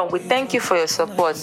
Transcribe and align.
Welcome. 0.00 0.12
We 0.18 0.26
thank 0.28 0.54
you 0.54 0.60
for 0.60 0.76
your 0.78 0.86
support. 0.86 1.36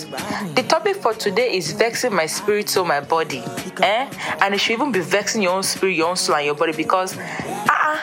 The 0.55 0.64
topic 0.68 0.96
for 0.98 1.14
today 1.14 1.56
is 1.56 1.71
vexing 1.74 2.12
my 2.14 2.26
spirit, 2.26 2.70
soul, 2.70 2.86
my 2.86 3.02
body. 3.02 3.44
Eh? 3.82 4.10
And 4.42 4.54
it 4.56 4.60
should 4.60 4.74
even 4.74 4.92
be 4.92 5.00
vexing 5.00 5.44
your 5.44 5.52
own 5.54 5.62
spirit, 5.64 5.94
your 5.96 6.10
own 6.10 6.16
soul, 6.16 6.38
and 6.38 6.46
your 6.48 6.56
body 6.56 6.74
because 6.74 7.16
ah, 7.70 8.02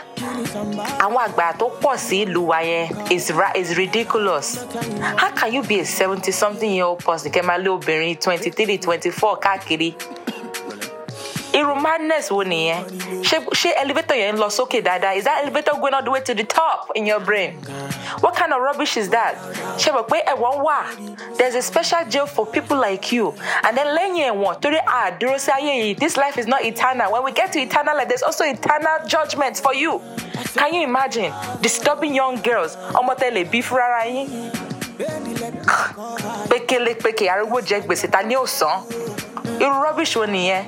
àwọn 1.04 1.18
àgbà 1.26 1.52
tó 1.58 1.68
pọ̀ 1.82 1.96
sí 1.98 2.24
ìlú 2.24 2.46
wa 2.46 2.60
yẹn 2.62 3.10
is 3.10 3.30
is 3.56 3.76
ridiculous. 3.76 4.64
How 5.16 5.30
can 5.32 5.52
you 5.52 5.62
be 5.62 5.80
a 5.80 5.84
seventy 5.84 6.30
something 6.32 6.70
year 6.70 6.84
old 6.86 7.00
person 7.04 7.32
kẹ́ 7.32 7.42
máa 7.42 7.58
lé 7.58 7.68
obìnrin 7.68 8.16
twenty 8.20 8.50
three 8.50 8.78
twenty 8.78 9.10
four 9.10 9.36
káàkiri? 9.40 9.94
Irú 11.54 11.74
madness 11.80 12.30
wo 12.30 12.42
nìyẹn? 12.44 12.82
Ṣé 13.22 13.38
ṣé 13.60 13.70
elevator 13.82 14.16
yẹn 14.16 14.34
ń 14.34 14.38
lọ 14.42 14.48
sókè 14.50 14.80
dáadáa? 14.82 15.14
Is 15.16 15.24
that 15.24 15.42
elevator 15.42 15.72
going 15.80 15.94
all 15.94 16.02
the 16.02 16.10
way 16.10 16.20
to 16.20 16.34
the 16.34 16.44
top 16.44 16.90
in 16.94 17.06
your 17.06 17.20
brain? 17.20 17.58
What 18.20 18.34
kind 18.36 18.52
of 18.52 18.60
rubbish 18.60 18.96
is 18.96 19.08
that? 19.10 19.34
Ṣe 19.78 19.92
mọ̀ 19.92 20.06
pé 20.08 20.18
ẹ̀wọ̀n 20.26 20.62
wà? 20.66 21.36
There 21.38 21.48
is 21.48 21.54
a 21.54 21.62
special 21.62 22.04
jail 22.08 22.26
for 22.26 22.46
people 22.46 22.76
like 22.76 23.12
you. 23.12 23.34
And 23.62 23.76
then 23.76 23.86
lẹ́yìn 23.96 24.32
ẹ̀wọ̀n 24.34 24.60
torí 24.60 24.78
àdúró 24.84 25.38
sí 25.38 25.50
ayé 25.52 25.72
yìí 25.82 25.98
this 25.98 26.16
life 26.16 26.36
is 26.38 26.46
not 26.46 26.64
eternal. 26.64 27.12
When 27.12 27.22
we 27.24 27.32
get 27.32 27.52
to 27.52 27.60
eternal 27.60 27.96
life 27.96 28.08
there 28.08 28.16
is 28.16 28.22
also 28.22 28.44
eternal 28.44 29.06
judgment 29.06 29.56
for 29.58 29.74
you. 29.74 30.00
Can 30.56 30.74
you 30.74 30.82
imagine 30.82 31.32
disturbing 31.60 32.14
young 32.14 32.36
girls? 32.42 32.76
Ọmọ 32.94 33.14
tẹ́lẹ̀ 33.16 33.50
bí 33.50 33.62
fúnra 33.62 34.04
yín. 34.06 34.50
Pékélé 36.48 36.94
pékè 36.94 37.28
arúgbó 37.28 37.60
jẹ 37.60 37.80
gbèsè 37.86 38.10
ta 38.10 38.22
ní 38.22 38.34
òsán 38.36 38.82
irú 39.60 39.82
rubbish 39.82 40.16
wo 40.16 40.26
nìyẹn. 40.26 40.64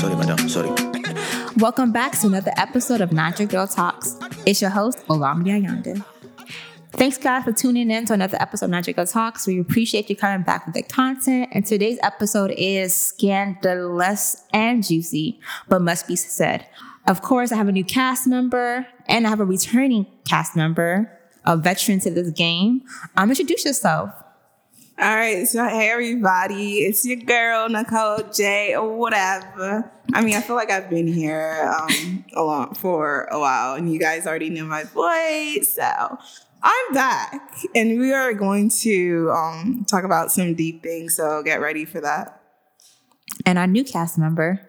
Sorry, 0.00 0.16
madam. 0.16 0.48
Sorry. 0.48 0.70
Welcome 1.56 1.92
back 1.92 2.18
to 2.20 2.26
another 2.26 2.52
episode 2.56 3.00
of 3.00 3.12
Magic 3.12 3.48
Girl 3.48 3.66
Talks. 3.66 4.16
It's 4.44 4.60
your 4.60 4.70
host, 4.70 5.06
Olamide 5.08 5.62
Ayande. 5.62 6.04
Thanks, 6.92 7.18
guys, 7.18 7.44
for 7.44 7.52
tuning 7.52 7.90
in 7.90 8.06
to 8.06 8.12
another 8.12 8.38
episode 8.40 8.66
of 8.66 8.70
Magic 8.70 8.96
Girl 8.96 9.06
Talks. 9.06 9.46
We 9.46 9.58
appreciate 9.60 10.08
you 10.08 10.16
coming 10.16 10.42
back 10.44 10.66
with 10.66 10.74
the 10.74 10.82
content. 10.82 11.48
And 11.52 11.66
today's 11.66 11.98
episode 12.02 12.52
is 12.56 12.94
scandalous 12.94 14.44
and 14.52 14.84
juicy, 14.84 15.40
but 15.68 15.82
must 15.82 16.06
be 16.06 16.16
said. 16.16 16.66
Of 17.06 17.20
course, 17.20 17.52
I 17.52 17.56
have 17.56 17.68
a 17.68 17.72
new 17.72 17.84
cast 17.84 18.26
member 18.26 18.86
and 19.06 19.26
I 19.26 19.30
have 19.30 19.40
a 19.40 19.44
returning 19.44 20.06
cast 20.26 20.56
member, 20.56 21.10
a 21.44 21.56
veteran 21.56 22.00
to 22.00 22.10
this 22.10 22.30
game. 22.30 22.82
Um, 23.16 23.28
introduce 23.28 23.64
yourself. 23.64 24.10
All 24.96 25.14
right, 25.14 25.46
so 25.46 25.68
hey 25.68 25.90
everybody, 25.90 26.78
it's 26.78 27.04
your 27.04 27.16
girl 27.16 27.68
Nicole 27.68 28.20
J 28.32 28.76
or 28.76 28.96
whatever. 28.96 29.90
I 30.12 30.22
mean, 30.22 30.36
I 30.36 30.40
feel 30.40 30.54
like 30.54 30.70
I've 30.70 30.88
been 30.88 31.08
here 31.08 31.68
um 31.76 32.24
a 32.32 32.42
lot 32.42 32.76
for 32.76 33.24
a 33.24 33.38
while, 33.40 33.74
and 33.74 33.92
you 33.92 33.98
guys 33.98 34.24
already 34.24 34.50
know 34.50 34.64
my 34.64 34.84
voice, 34.84 35.74
so 35.74 36.18
I'm 36.62 36.94
back, 36.94 37.58
and 37.74 37.98
we 37.98 38.12
are 38.12 38.32
going 38.34 38.68
to 38.82 39.32
um 39.32 39.84
talk 39.88 40.04
about 40.04 40.30
some 40.30 40.54
deep 40.54 40.84
things. 40.84 41.16
So 41.16 41.42
get 41.42 41.60
ready 41.60 41.84
for 41.84 42.00
that. 42.00 42.40
And 43.44 43.58
our 43.58 43.66
new 43.66 43.82
cast 43.82 44.16
member, 44.16 44.60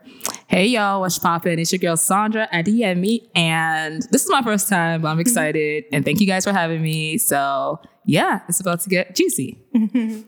Hey 0.56 0.68
y'all, 0.68 1.02
what's 1.02 1.20
poppin'? 1.20 1.60
It's 1.60 1.74
your 1.74 1.80
girl 1.80 1.98
Sandra 1.98 2.48
Adeyemi, 2.48 3.28
and 3.36 4.02
this 4.04 4.24
is 4.24 4.32
my 4.32 4.42
first 4.42 4.70
time, 4.70 5.02
but 5.02 5.10
I'm 5.10 5.16
mm-hmm. 5.16 5.20
excited. 5.20 5.84
and 5.92 6.06
thank 6.06 6.22
you 6.22 6.28
guys 6.28 6.46
for 6.46 6.54
having 6.54 6.82
me. 6.82 7.18
So 7.18 7.82
yeah, 8.06 8.40
it's 8.48 8.62
about 8.62 8.80
to 8.80 8.90
get 8.90 9.18
juicy. 9.18 9.60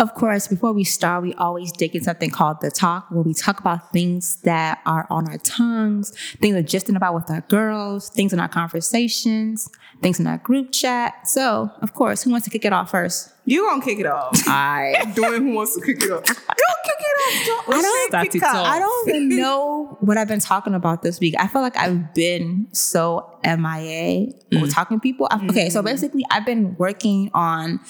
Of 0.00 0.14
course, 0.14 0.48
before 0.48 0.72
we 0.72 0.82
start, 0.82 1.22
we 1.22 1.34
always 1.34 1.70
dig 1.72 1.94
in 1.94 2.02
something 2.02 2.30
called 2.30 2.62
the 2.62 2.70
talk, 2.70 3.10
where 3.10 3.20
we 3.20 3.34
talk 3.34 3.60
about 3.60 3.92
things 3.92 4.36
that 4.44 4.80
are 4.86 5.06
on 5.10 5.28
our 5.28 5.36
tongues, 5.36 6.16
things 6.40 6.54
we're 6.54 6.62
just 6.62 6.88
about 6.88 7.14
with 7.14 7.30
our 7.30 7.42
girls, 7.42 8.08
things 8.08 8.32
in 8.32 8.40
our 8.40 8.48
conversations, 8.48 9.68
things 10.00 10.18
in 10.18 10.26
our 10.26 10.38
group 10.38 10.72
chat. 10.72 11.28
So, 11.28 11.70
of 11.82 11.92
course, 11.92 12.22
who 12.22 12.30
wants 12.30 12.44
to 12.46 12.50
kick 12.50 12.64
it 12.64 12.72
off 12.72 12.90
first? 12.90 13.30
You 13.44 13.68
gonna 13.68 13.84
kick 13.84 13.98
it 13.98 14.06
off? 14.06 14.40
I 14.46 15.12
Doing 15.14 15.48
who 15.48 15.54
wants 15.54 15.74
to 15.74 15.84
kick 15.84 16.02
it 16.02 16.10
off? 16.10 16.24
Go 16.24 16.32
kick 16.32 16.96
it 16.98 17.50
off. 17.50 17.68
I 17.68 17.82
don't- 17.82 18.08
Start 18.08 18.30
kick 18.30 18.42
it 18.42 18.42
off. 18.42 18.54
off. 18.54 18.66
I 18.66 18.78
don't 18.78 19.08
even 19.10 19.28
know 19.36 19.98
what 20.00 20.16
I've 20.16 20.28
been 20.28 20.40
talking 20.40 20.72
about 20.72 21.02
this 21.02 21.20
week. 21.20 21.34
I 21.38 21.46
feel 21.46 21.60
like 21.60 21.76
I've 21.76 22.14
been 22.14 22.68
so 22.72 23.38
MIA 23.44 24.32
with 24.50 24.70
mm. 24.70 24.74
talking 24.74 24.96
to 24.96 25.00
people. 25.02 25.28
I- 25.30 25.44
okay, 25.46 25.68
so 25.68 25.82
mm. 25.82 25.84
basically, 25.84 26.24
I've 26.30 26.46
been 26.46 26.74
working 26.78 27.30
on 27.34 27.80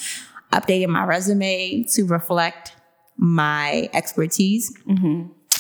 updating 0.53 0.89
my 0.89 1.05
resume 1.05 1.85
to 1.85 2.05
reflect 2.05 2.75
my 3.17 3.89
expertise. 3.93 4.73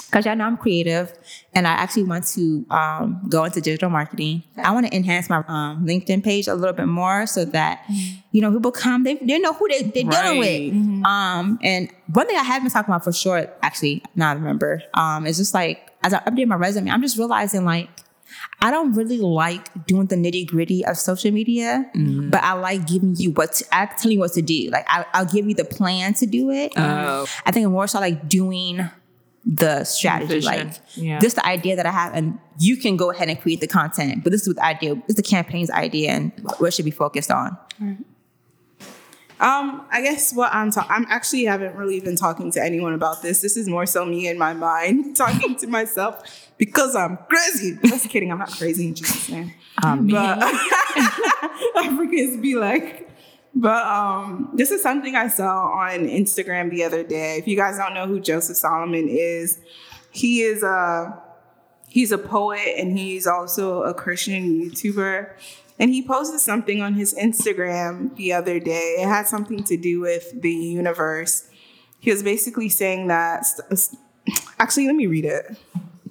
Because 0.06 0.26
y'all 0.26 0.34
know 0.34 0.44
I'm 0.44 0.56
creative 0.56 1.12
and 1.54 1.68
I 1.68 1.72
actually 1.72 2.02
want 2.02 2.26
to 2.28 2.66
um, 2.70 3.20
go 3.28 3.44
into 3.44 3.60
digital 3.60 3.90
marketing. 3.90 4.42
I 4.56 4.72
want 4.72 4.86
to 4.86 4.96
enhance 4.96 5.30
my 5.30 5.44
um, 5.46 5.86
LinkedIn 5.86 6.24
page 6.24 6.48
a 6.48 6.54
little 6.54 6.72
bit 6.74 6.86
more 6.86 7.26
so 7.26 7.44
that, 7.44 7.84
you 8.32 8.40
know, 8.40 8.50
people 8.50 8.72
come, 8.72 9.04
they, 9.04 9.14
they 9.16 9.38
know 9.38 9.52
who 9.52 9.68
they, 9.68 9.82
they're 9.82 10.02
dealing 10.02 10.40
Right. 10.40 10.72
with. 10.72 11.04
Um, 11.06 11.60
and 11.62 11.88
one 12.12 12.26
thing 12.26 12.36
I 12.36 12.42
have 12.42 12.62
been 12.62 12.72
talking 12.72 12.92
about 12.92 13.04
for 13.04 13.12
sure, 13.12 13.46
actually, 13.62 14.02
now 14.16 14.30
I 14.30 14.32
remember, 14.32 14.82
um, 14.94 15.26
is 15.26 15.36
just 15.36 15.54
like, 15.54 15.92
as 16.02 16.12
I 16.12 16.18
update 16.20 16.46
my 16.48 16.56
resume, 16.56 16.90
I'm 16.90 17.02
just 17.02 17.16
realizing 17.16 17.64
like, 17.64 17.88
I 18.60 18.70
don't 18.70 18.92
really 18.92 19.18
like 19.18 19.86
doing 19.86 20.06
the 20.06 20.16
nitty 20.16 20.46
gritty 20.46 20.84
of 20.84 20.96
social 20.96 21.30
media, 21.30 21.90
mm-hmm. 21.94 22.30
but 22.30 22.42
I 22.42 22.52
like 22.54 22.86
giving 22.86 23.16
you 23.16 23.32
what 23.32 23.52
to, 23.54 23.64
I 23.72 23.86
tell 23.86 24.10
you 24.10 24.18
what 24.18 24.32
to 24.32 24.42
do. 24.42 24.70
Like 24.70 24.86
I, 24.88 25.04
I'll 25.12 25.26
give 25.26 25.48
you 25.48 25.54
the 25.54 25.64
plan 25.64 26.14
to 26.14 26.26
do 26.26 26.50
it. 26.50 26.72
Oh. 26.76 27.26
I 27.46 27.50
think 27.50 27.68
more 27.68 27.86
so 27.86 28.00
like 28.00 28.28
doing 28.28 28.88
the 29.44 29.84
strategy, 29.84 30.34
Vision. 30.34 30.52
like 30.52 30.76
Yeah. 30.94 31.18
this 31.18 31.34
the 31.34 31.46
idea 31.46 31.76
that 31.76 31.86
I 31.86 31.90
have, 31.90 32.14
and 32.14 32.38
you 32.58 32.76
can 32.76 32.96
go 32.96 33.10
ahead 33.10 33.28
and 33.28 33.40
create 33.40 33.60
the 33.60 33.66
content. 33.66 34.22
But 34.22 34.32
this 34.32 34.42
is 34.42 34.48
what 34.48 34.56
the 34.56 34.64
idea, 34.64 34.94
this 34.94 35.10
is 35.10 35.14
the 35.16 35.22
campaign's 35.22 35.70
idea, 35.70 36.10
and 36.10 36.32
what 36.58 36.74
should 36.74 36.84
be 36.84 36.90
focused 36.90 37.30
on. 37.30 37.56
Um, 39.40 39.86
I 39.90 40.02
guess 40.02 40.34
what 40.34 40.52
I'm 40.52 40.70
talking, 40.70 40.90
I'm 40.90 41.06
actually 41.08 41.44
haven't 41.44 41.74
really 41.74 41.98
been 42.00 42.16
talking 42.16 42.52
to 42.52 42.62
anyone 42.62 42.92
about 42.92 43.22
this. 43.22 43.40
This 43.40 43.56
is 43.56 43.68
more 43.68 43.86
so 43.86 44.04
me 44.04 44.28
in 44.28 44.36
my 44.36 44.52
mind 44.52 45.16
talking 45.16 45.56
to 45.56 45.66
myself 45.66 46.50
because 46.58 46.94
I'm 46.94 47.16
crazy. 47.28 47.78
Just 47.82 48.10
kidding, 48.10 48.30
I'm 48.30 48.38
not 48.38 48.50
crazy 48.50 48.88
in 48.88 48.94
Jesus' 48.94 49.30
name. 49.30 49.54
Um, 49.82 50.08
But 50.08 50.42
Africans 51.76 52.36
be 52.36 52.56
like, 52.56 53.08
but 53.54 53.84
um, 53.86 54.50
this 54.54 54.70
is 54.70 54.82
something 54.82 55.16
I 55.16 55.28
saw 55.28 55.68
on 55.68 56.06
Instagram 56.06 56.70
the 56.70 56.84
other 56.84 57.02
day. 57.02 57.38
If 57.38 57.48
you 57.48 57.56
guys 57.56 57.78
don't 57.78 57.94
know 57.94 58.06
who 58.06 58.20
Joseph 58.20 58.58
Solomon 58.58 59.08
is, 59.08 59.58
he 60.12 60.42
is 60.42 60.62
a 60.62 61.18
he's 61.88 62.12
a 62.12 62.18
poet 62.18 62.74
and 62.76 62.96
he's 62.96 63.26
also 63.26 63.82
a 63.84 63.94
Christian 63.94 64.60
YouTuber. 64.60 65.30
And 65.80 65.90
he 65.90 66.06
posted 66.06 66.40
something 66.40 66.82
on 66.82 66.92
his 66.92 67.14
Instagram 67.14 68.14
the 68.14 68.34
other 68.34 68.60
day. 68.60 68.96
It 68.98 69.08
had 69.08 69.26
something 69.26 69.64
to 69.64 69.78
do 69.78 70.00
with 70.00 70.42
the 70.42 70.52
universe. 70.52 71.48
He 71.98 72.10
was 72.10 72.22
basically 72.22 72.68
saying 72.68 73.08
that. 73.08 73.46
Actually, 74.58 74.86
let 74.86 74.94
me 74.94 75.06
read 75.06 75.24
it. 75.24 75.56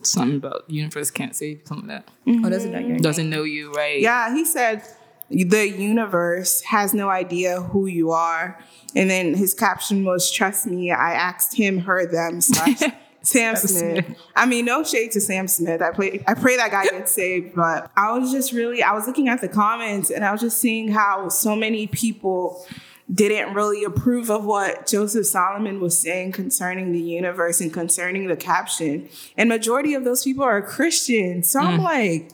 something 0.02 0.38
about 0.38 0.68
universe 0.68 1.12
can't 1.12 1.36
save 1.36 1.60
you, 1.60 1.66
something 1.66 1.88
like 1.88 2.04
that. 2.04 2.14
Oh, 2.46 2.50
doesn't 2.50 2.72
know 2.72 2.80
your 2.80 2.90
mm-hmm. 2.90 2.98
Doesn't 2.98 3.30
know 3.30 3.44
you, 3.44 3.72
right? 3.72 4.02
Yeah, 4.02 4.34
he 4.34 4.44
said 4.44 4.84
the 5.30 5.70
universe 5.70 6.62
has 6.62 6.96
no 6.96 7.10
idea 7.10 7.62
who 7.62 7.86
you 7.86 8.10
are. 8.10 8.60
And 8.96 9.08
then 9.08 9.36
his 9.36 9.54
caption 9.54 10.04
was, 10.04 10.32
"Trust 10.32 10.66
me, 10.66 10.90
I 10.90 11.14
asked 11.14 11.56
him, 11.56 11.82
her, 11.82 12.08
them 12.08 12.42
slash 12.42 12.82
Sam 13.30 13.56
Smith." 13.56 14.18
I 14.36 14.46
mean, 14.46 14.66
no 14.66 14.84
shade 14.84 15.12
to 15.12 15.22
Sam 15.22 15.48
Smith. 15.48 15.82
I 15.82 15.92
play, 15.92 16.24
I 16.28 16.34
pray 16.34 16.58
that 16.58 16.72
guy 16.72 16.86
gets 16.86 17.12
saved. 17.12 17.56
But 17.56 17.92
I 17.96 18.18
was 18.18 18.32
just 18.32 18.52
really, 18.52 18.84
I 18.84 18.94
was 18.94 19.08
looking 19.08 19.28
at 19.28 19.42
the 19.42 19.50
comments 19.50 20.10
and 20.10 20.26
I 20.26 20.32
was 20.32 20.42
just 20.42 20.60
seeing 20.60 20.92
how 20.92 21.30
so 21.30 21.56
many 21.56 21.88
people 21.88 22.66
didn't 23.14 23.56
really 23.56 23.84
approve 23.84 24.30
of 24.30 24.46
what 24.46 24.86
Joseph 24.86 25.26
Solomon 25.26 25.82
was 25.82 25.98
saying 25.98 26.32
concerning 26.32 26.92
the 26.92 27.02
universe 27.02 27.60
and 27.60 27.74
concerning 27.74 28.28
the 28.28 28.36
caption. 28.36 29.10
And 29.36 29.50
majority 29.50 29.94
of 29.96 30.04
those 30.04 30.24
people 30.24 30.44
are 30.44 30.62
Christian. 30.62 31.42
So 31.44 31.60
I'm 31.60 31.80
mm. 31.80 31.84
like, 31.84 32.32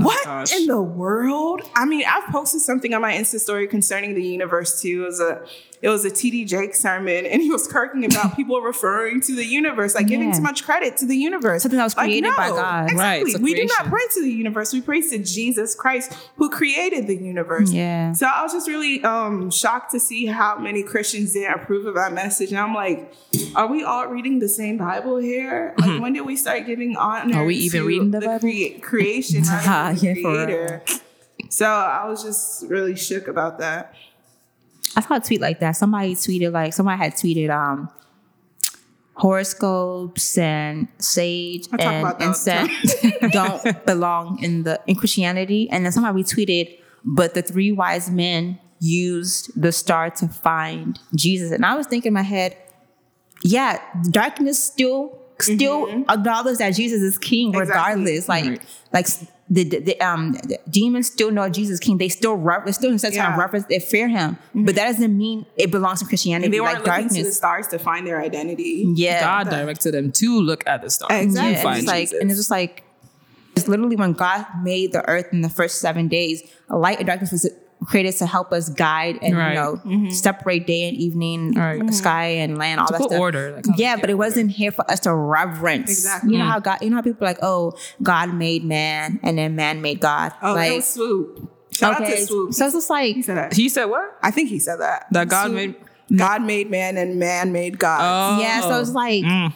oh 0.00 0.04
what 0.04 0.24
gosh. 0.24 0.52
in 0.52 0.66
the 0.66 0.82
world? 0.82 1.62
I 1.76 1.84
mean, 1.84 2.04
I've 2.08 2.28
posted 2.30 2.62
something 2.62 2.94
on 2.94 3.00
my 3.00 3.12
Insta 3.12 3.38
story 3.38 3.68
concerning 3.68 4.14
the 4.14 4.24
universe 4.24 4.80
too. 4.80 5.04
It 5.04 5.06
was 5.06 5.20
a 5.20 5.46
it 5.80 5.88
was 5.88 6.04
a 6.04 6.10
TD 6.10 6.46
Jake 6.46 6.74
sermon, 6.74 7.24
and 7.26 7.40
he 7.40 7.50
was 7.50 7.68
kirking 7.68 8.04
about 8.10 8.34
people 8.36 8.60
referring 8.62 9.20
to 9.22 9.34
the 9.36 9.44
universe, 9.44 9.94
like 9.94 10.06
giving 10.08 10.32
too 10.32 10.40
much 10.42 10.64
credit 10.64 10.96
to 10.98 11.06
the 11.06 11.14
universe. 11.16 11.62
Something 11.62 11.76
that 11.78 11.84
was 11.84 11.96
Like, 11.96 12.06
created 12.06 12.34
by 12.36 12.48
no, 12.48 12.56
God. 12.56 12.92
Right, 12.94 13.20
Exactly. 13.22 13.34
a 13.34 13.38
we 13.38 13.54
do 13.54 13.64
not 13.78 13.86
pray 13.86 14.02
to 14.14 14.22
the 14.22 14.30
universe. 14.30 14.72
We 14.72 14.80
pray 14.80 15.00
to 15.02 15.18
Jesus 15.18 15.74
Christ, 15.74 16.12
who 16.36 16.50
created 16.50 17.06
the 17.06 17.14
universe. 17.16 17.70
Yeah. 17.72 18.12
So 18.12 18.26
I 18.26 18.42
was 18.42 18.52
just 18.52 18.66
really 18.68 19.02
um, 19.04 19.50
shocked 19.50 19.92
to 19.92 20.00
see 20.00 20.26
how 20.26 20.58
many 20.58 20.82
Christians 20.82 21.32
didn't 21.34 21.54
approve 21.60 21.86
of 21.86 21.94
that 21.94 22.12
message. 22.12 22.50
And 22.50 22.58
I'm 22.58 22.74
like, 22.74 23.12
are 23.54 23.66
we 23.68 23.84
all 23.84 24.06
reading 24.08 24.40
the 24.40 24.48
same 24.48 24.78
Bible 24.78 25.18
here? 25.18 25.74
Like, 25.78 26.00
when 26.02 26.12
did 26.12 26.22
we 26.22 26.34
start 26.36 26.66
giving 26.66 26.96
honor? 26.96 27.38
Are 27.38 27.44
we 27.44 27.54
even 27.56 27.82
to 27.82 27.86
reading 27.86 28.10
the 28.10 28.20
Bible? 28.20 28.40
crea- 28.40 28.78
creation, 28.80 29.42
Ah, 29.46 29.92
the 29.94 30.06
yeah, 30.06 30.12
creator? 30.14 30.82
So 31.50 31.66
I 31.66 32.06
was 32.08 32.22
just 32.22 32.64
really 32.68 32.96
shook 32.96 33.28
about 33.28 33.58
that. 33.60 33.94
I 34.98 35.00
saw 35.00 35.14
a 35.16 35.20
tweet 35.20 35.40
like 35.40 35.60
that. 35.60 35.72
Somebody 35.72 36.14
tweeted 36.14 36.52
like 36.52 36.72
somebody 36.74 36.98
had 36.98 37.12
tweeted 37.14 37.50
um 37.50 37.88
horoscopes 39.14 40.38
and 40.38 40.86
sage 40.98 41.66
and 41.78 42.22
incense 42.22 42.94
don't 43.32 43.84
belong 43.86 44.42
in 44.42 44.62
the 44.62 44.80
in 44.86 44.94
Christianity. 44.96 45.68
And 45.70 45.84
then 45.84 45.92
somebody 45.92 46.14
we 46.16 46.24
tweeted, 46.24 46.78
but 47.04 47.34
the 47.34 47.42
three 47.42 47.72
wise 47.72 48.10
men 48.10 48.58
used 48.80 49.50
the 49.60 49.72
star 49.72 50.10
to 50.10 50.28
find 50.28 50.98
Jesus. 51.14 51.50
And 51.50 51.64
I 51.66 51.76
was 51.76 51.86
thinking 51.86 52.10
in 52.10 52.14
my 52.14 52.22
head, 52.22 52.56
yeah, 53.42 53.80
darkness 54.10 54.62
still 54.62 55.18
still 55.40 56.04
acknowledges 56.08 56.58
that 56.58 56.70
Jesus 56.74 57.00
is 57.00 57.18
king 57.18 57.50
Exactly. 57.54 57.70
regardless. 57.70 58.28
Like 58.28 58.44
Right. 58.44 58.60
like 58.92 59.06
the, 59.50 59.64
the, 59.64 59.78
the, 59.80 60.00
um 60.00 60.32
the 60.32 60.58
demons 60.68 61.06
still 61.06 61.30
know 61.30 61.48
Jesus 61.48 61.74
is 61.74 61.80
king. 61.80 61.96
They 61.98 62.08
still 62.10 62.34
re- 62.34 62.60
they 62.66 62.72
still 62.72 62.90
in 62.90 62.98
such 62.98 63.14
Yeah. 63.14 63.26
time 63.30 63.38
reference 63.40 63.66
they 63.66 63.78
fear 63.80 64.06
him. 64.08 64.36
But 64.54 64.74
that 64.74 64.86
doesn't 64.86 65.16
mean 65.16 65.46
it 65.56 65.70
belongs 65.70 66.00
to 66.00 66.06
Christianity. 66.06 66.46
And 66.46 66.54
they 66.54 66.60
weren't 66.60 66.84
like 66.84 66.86
looking 66.86 67.08
to 67.08 67.14
the 67.14 67.20
darkness. 67.20 67.36
stars 67.36 67.66
to 67.68 67.78
find 67.78 68.06
their 68.06 68.20
identity. 68.20 68.84
Yeah. 68.94 69.20
God 69.20 69.48
directed 69.50 69.92
them 69.94 70.12
to 70.12 70.40
look 70.40 70.66
at 70.66 70.82
the 70.82 70.90
stars. 70.90 71.12
Exactly. 71.24 71.52
To 71.52 71.56
Yeah, 71.58 71.62
find 71.62 71.78
it's 71.78 71.86
like, 71.86 72.00
Jesus. 72.08 72.20
and 72.20 72.30
it's 72.30 72.38
just 72.38 72.50
like, 72.50 72.84
it's 73.56 73.66
literally 73.68 73.96
when 73.96 74.12
God 74.12 74.44
made 74.62 74.92
the 74.92 75.08
earth 75.08 75.26
in 75.32 75.40
the 75.40 75.48
first 75.48 75.80
seven 75.80 76.08
days, 76.08 76.42
light 76.68 76.98
and 76.98 77.06
darkness 77.06 77.32
was 77.32 77.48
created 77.84 78.16
to 78.16 78.26
help 78.26 78.52
us 78.52 78.68
guide 78.68 79.18
and 79.22 79.36
Right. 79.36 79.50
you 79.50 79.54
know 79.54 79.76
mm-hmm. 79.76 80.10
separate 80.10 80.66
day 80.66 80.88
and 80.88 80.96
evening, 80.96 81.54
Right. 81.54 81.82
Uh, 81.82 81.92
sky 81.92 82.26
and 82.26 82.58
land, 82.58 82.80
all 82.80 82.86
To 82.86 82.92
that 82.92 82.98
put 82.98 83.10
stuff. 83.10 83.20
order, 83.20 83.52
like, 83.52 83.64
kind 83.64 83.74
of 83.74 83.80
yeah, 83.80 83.96
but 83.96 84.08
yeah, 84.08 84.12
it 84.12 84.18
wasn't 84.18 84.50
here 84.50 84.70
for 84.72 84.88
us 84.90 85.00
to 85.00 85.14
reverence. 85.14 85.90
Exactly. 85.90 86.32
You 86.32 86.38
know 86.38 86.44
mm. 86.44 86.50
how 86.50 86.60
God, 86.60 86.78
you 86.82 86.90
know 86.90 86.96
how 86.96 87.02
people 87.02 87.24
are 87.24 87.30
like, 87.30 87.38
oh, 87.42 87.74
God 88.02 88.34
made 88.34 88.64
man, 88.64 89.20
and 89.22 89.38
then 89.38 89.54
man 89.54 89.80
made 89.80 90.00
God. 90.00 90.32
Oh, 90.42 90.54
like, 90.54 90.70
that 90.70 90.76
was 90.76 90.96
Swoope. 90.96 91.48
Shout 91.70 92.00
out 92.00 92.06
to 92.06 92.12
Swoope. 92.12 92.54
so 92.54 92.66
it's 92.66 92.74
just 92.74 92.90
like, 92.90 93.14
he 93.14 93.22
said 93.22 93.36
that. 93.36 93.54
he 93.54 93.68
said 93.68 93.84
what? 93.86 94.18
I 94.22 94.30
think 94.30 94.48
he 94.48 94.58
said 94.58 94.76
that. 94.76 95.06
That 95.12 95.28
God 95.28 95.50
Swoope- 95.50 95.54
made. 95.54 95.74
God 96.16 96.42
made 96.42 96.70
man 96.70 96.96
and 96.96 97.18
man 97.18 97.52
made 97.52 97.78
God. 97.78 98.00
Oh. 98.02 98.40
yeah. 98.40 98.60
So 98.62 98.80
it's 98.80 98.90
like. 98.90 99.24
Mm. 99.24 99.52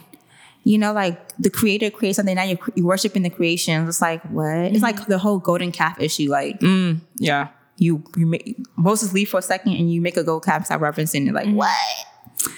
You 0.65 0.79
know, 0.79 0.93
like 0.93 1.37
the 1.39 1.51
creator 1.51 1.91
creates 1.91 2.15
something, 2.15 2.37
now 2.37 2.45
you're, 2.45 2.59
you're 2.77 2.87
worshiping 2.87 3.25
the 3.25 3.31
creation. 3.31 3.89
It's 3.89 4.01
like, 4.01 4.23
what? 4.27 4.47
It's 4.47 4.77
mm-hmm. 4.77 4.85
like 4.85 5.07
the 5.07 5.19
whole 5.19 5.41
golden 5.41 5.73
calf 5.73 6.01
issue. 6.01 6.31
Like, 6.31 6.61
mm, 6.61 7.01
Yeah. 7.17 7.49
You 7.83 8.05
you 8.17 8.27
make 8.27 8.57
Moses 8.77 9.13
leave 9.13 9.29
for 9.29 9.39
a 9.39 9.43
second 9.43 9.73
and 9.75 9.93
you 9.93 10.01
make 10.01 10.17
a 10.17 10.25
gold 10.25 10.45
calf, 10.45 10.67
start 10.67 10.81
referencing 10.81 11.27
it. 11.29 11.33
Like 11.35 11.49
what? 11.55 11.71
So 12.39 12.51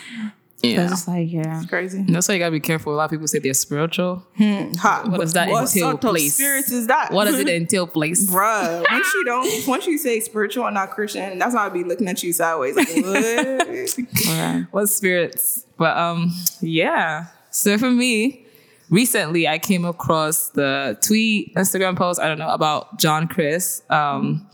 Yeah. 0.70 0.82
it's 0.84 0.92
just 0.92 1.08
like 1.08 1.30
yeah. 1.30 1.58
It's 1.60 1.66
crazy. 1.68 1.98
And 1.98 2.14
that's 2.14 2.26
why 2.28 2.34
you 2.34 2.38
gotta 2.40 2.50
be 2.52 2.60
careful. 2.60 2.94
A 2.94 2.96
lot 2.96 3.04
of 3.06 3.10
people 3.10 3.26
say 3.28 3.38
they're 3.38 3.52
spiritual. 3.54 4.26
Ha, 4.38 5.04
What 5.08 5.20
does 5.20 5.32
that 5.34 5.48
what 5.50 5.62
entail, 5.62 5.82
sort 5.82 5.94
of 5.96 6.00
place? 6.00 6.34
spirits 6.34 6.70
is 6.72 6.86
that? 6.86 7.10
What 7.12 7.24
does 7.26 7.38
it 7.38 7.48
entail, 7.60 7.86
place? 7.86 8.30
Bruh, 8.30 8.84
once 8.90 9.14
you 9.14 9.24
don't, 9.24 9.66
once 9.68 9.86
you 9.86 9.98
say 9.98 10.20
spiritual 10.20 10.64
and 10.66 10.74
not 10.74 10.90
Christian, 10.92 11.38
that's 11.38 11.54
why 11.54 11.66
I'd 11.66 11.72
be 11.74 11.84
looking 11.84 12.08
at 12.08 12.22
you 12.22 12.32
sideways. 12.32 12.76
Like, 12.76 12.88
what? 13.04 14.66
what 14.70 14.86
spirits? 14.88 15.66
But 15.76 15.96
um, 15.96 16.32
yeah. 16.60 17.26
So 17.50 17.76
for 17.78 17.90
me, 17.90 18.46
recently 18.90 19.46
I 19.46 19.58
came 19.58 19.84
across 19.84 20.48
the 20.50 20.96
tweet, 21.02 21.54
Instagram 21.56 21.96
post, 21.96 22.20
I 22.20 22.26
don't 22.28 22.38
know, 22.38 22.48
about 22.50 22.98
John 22.98 23.28
Crist. 23.28 23.88
Um, 23.90 24.48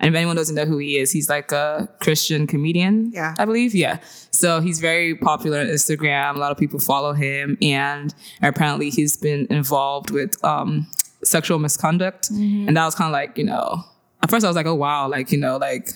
and 0.00 0.08
if 0.08 0.14
anyone 0.16 0.36
doesn't 0.36 0.54
know 0.54 0.64
who 0.66 0.78
he 0.78 0.98
is, 0.98 1.10
he's 1.12 1.28
like 1.28 1.52
a 1.52 1.88
Christian 2.00 2.46
comedian, 2.46 3.10
Yeah. 3.12 3.34
I 3.38 3.44
believe. 3.44 3.74
Yeah. 3.74 3.98
So 4.30 4.60
he's 4.60 4.80
very 4.80 5.14
popular 5.14 5.60
on 5.60 5.66
Instagram. 5.66 6.36
A 6.36 6.38
lot 6.38 6.50
of 6.52 6.58
people 6.58 6.78
follow 6.80 7.12
him, 7.12 7.56
and 7.62 8.14
apparently 8.42 8.90
he's 8.90 9.16
been 9.16 9.46
involved 9.50 10.10
with 10.10 10.42
um, 10.44 10.86
sexual 11.22 11.58
misconduct. 11.58 12.30
And 12.30 12.76
that 12.76 12.84
was 12.84 12.94
kind 12.94 13.08
of 13.08 13.12
like, 13.12 13.38
you 13.38 13.44
know, 13.44 13.84
at 14.22 14.30
first 14.30 14.44
I 14.44 14.48
was 14.48 14.56
like, 14.56 14.66
oh 14.66 14.74
wow, 14.74 15.08
like 15.08 15.30
you 15.32 15.38
know, 15.38 15.56
like 15.56 15.90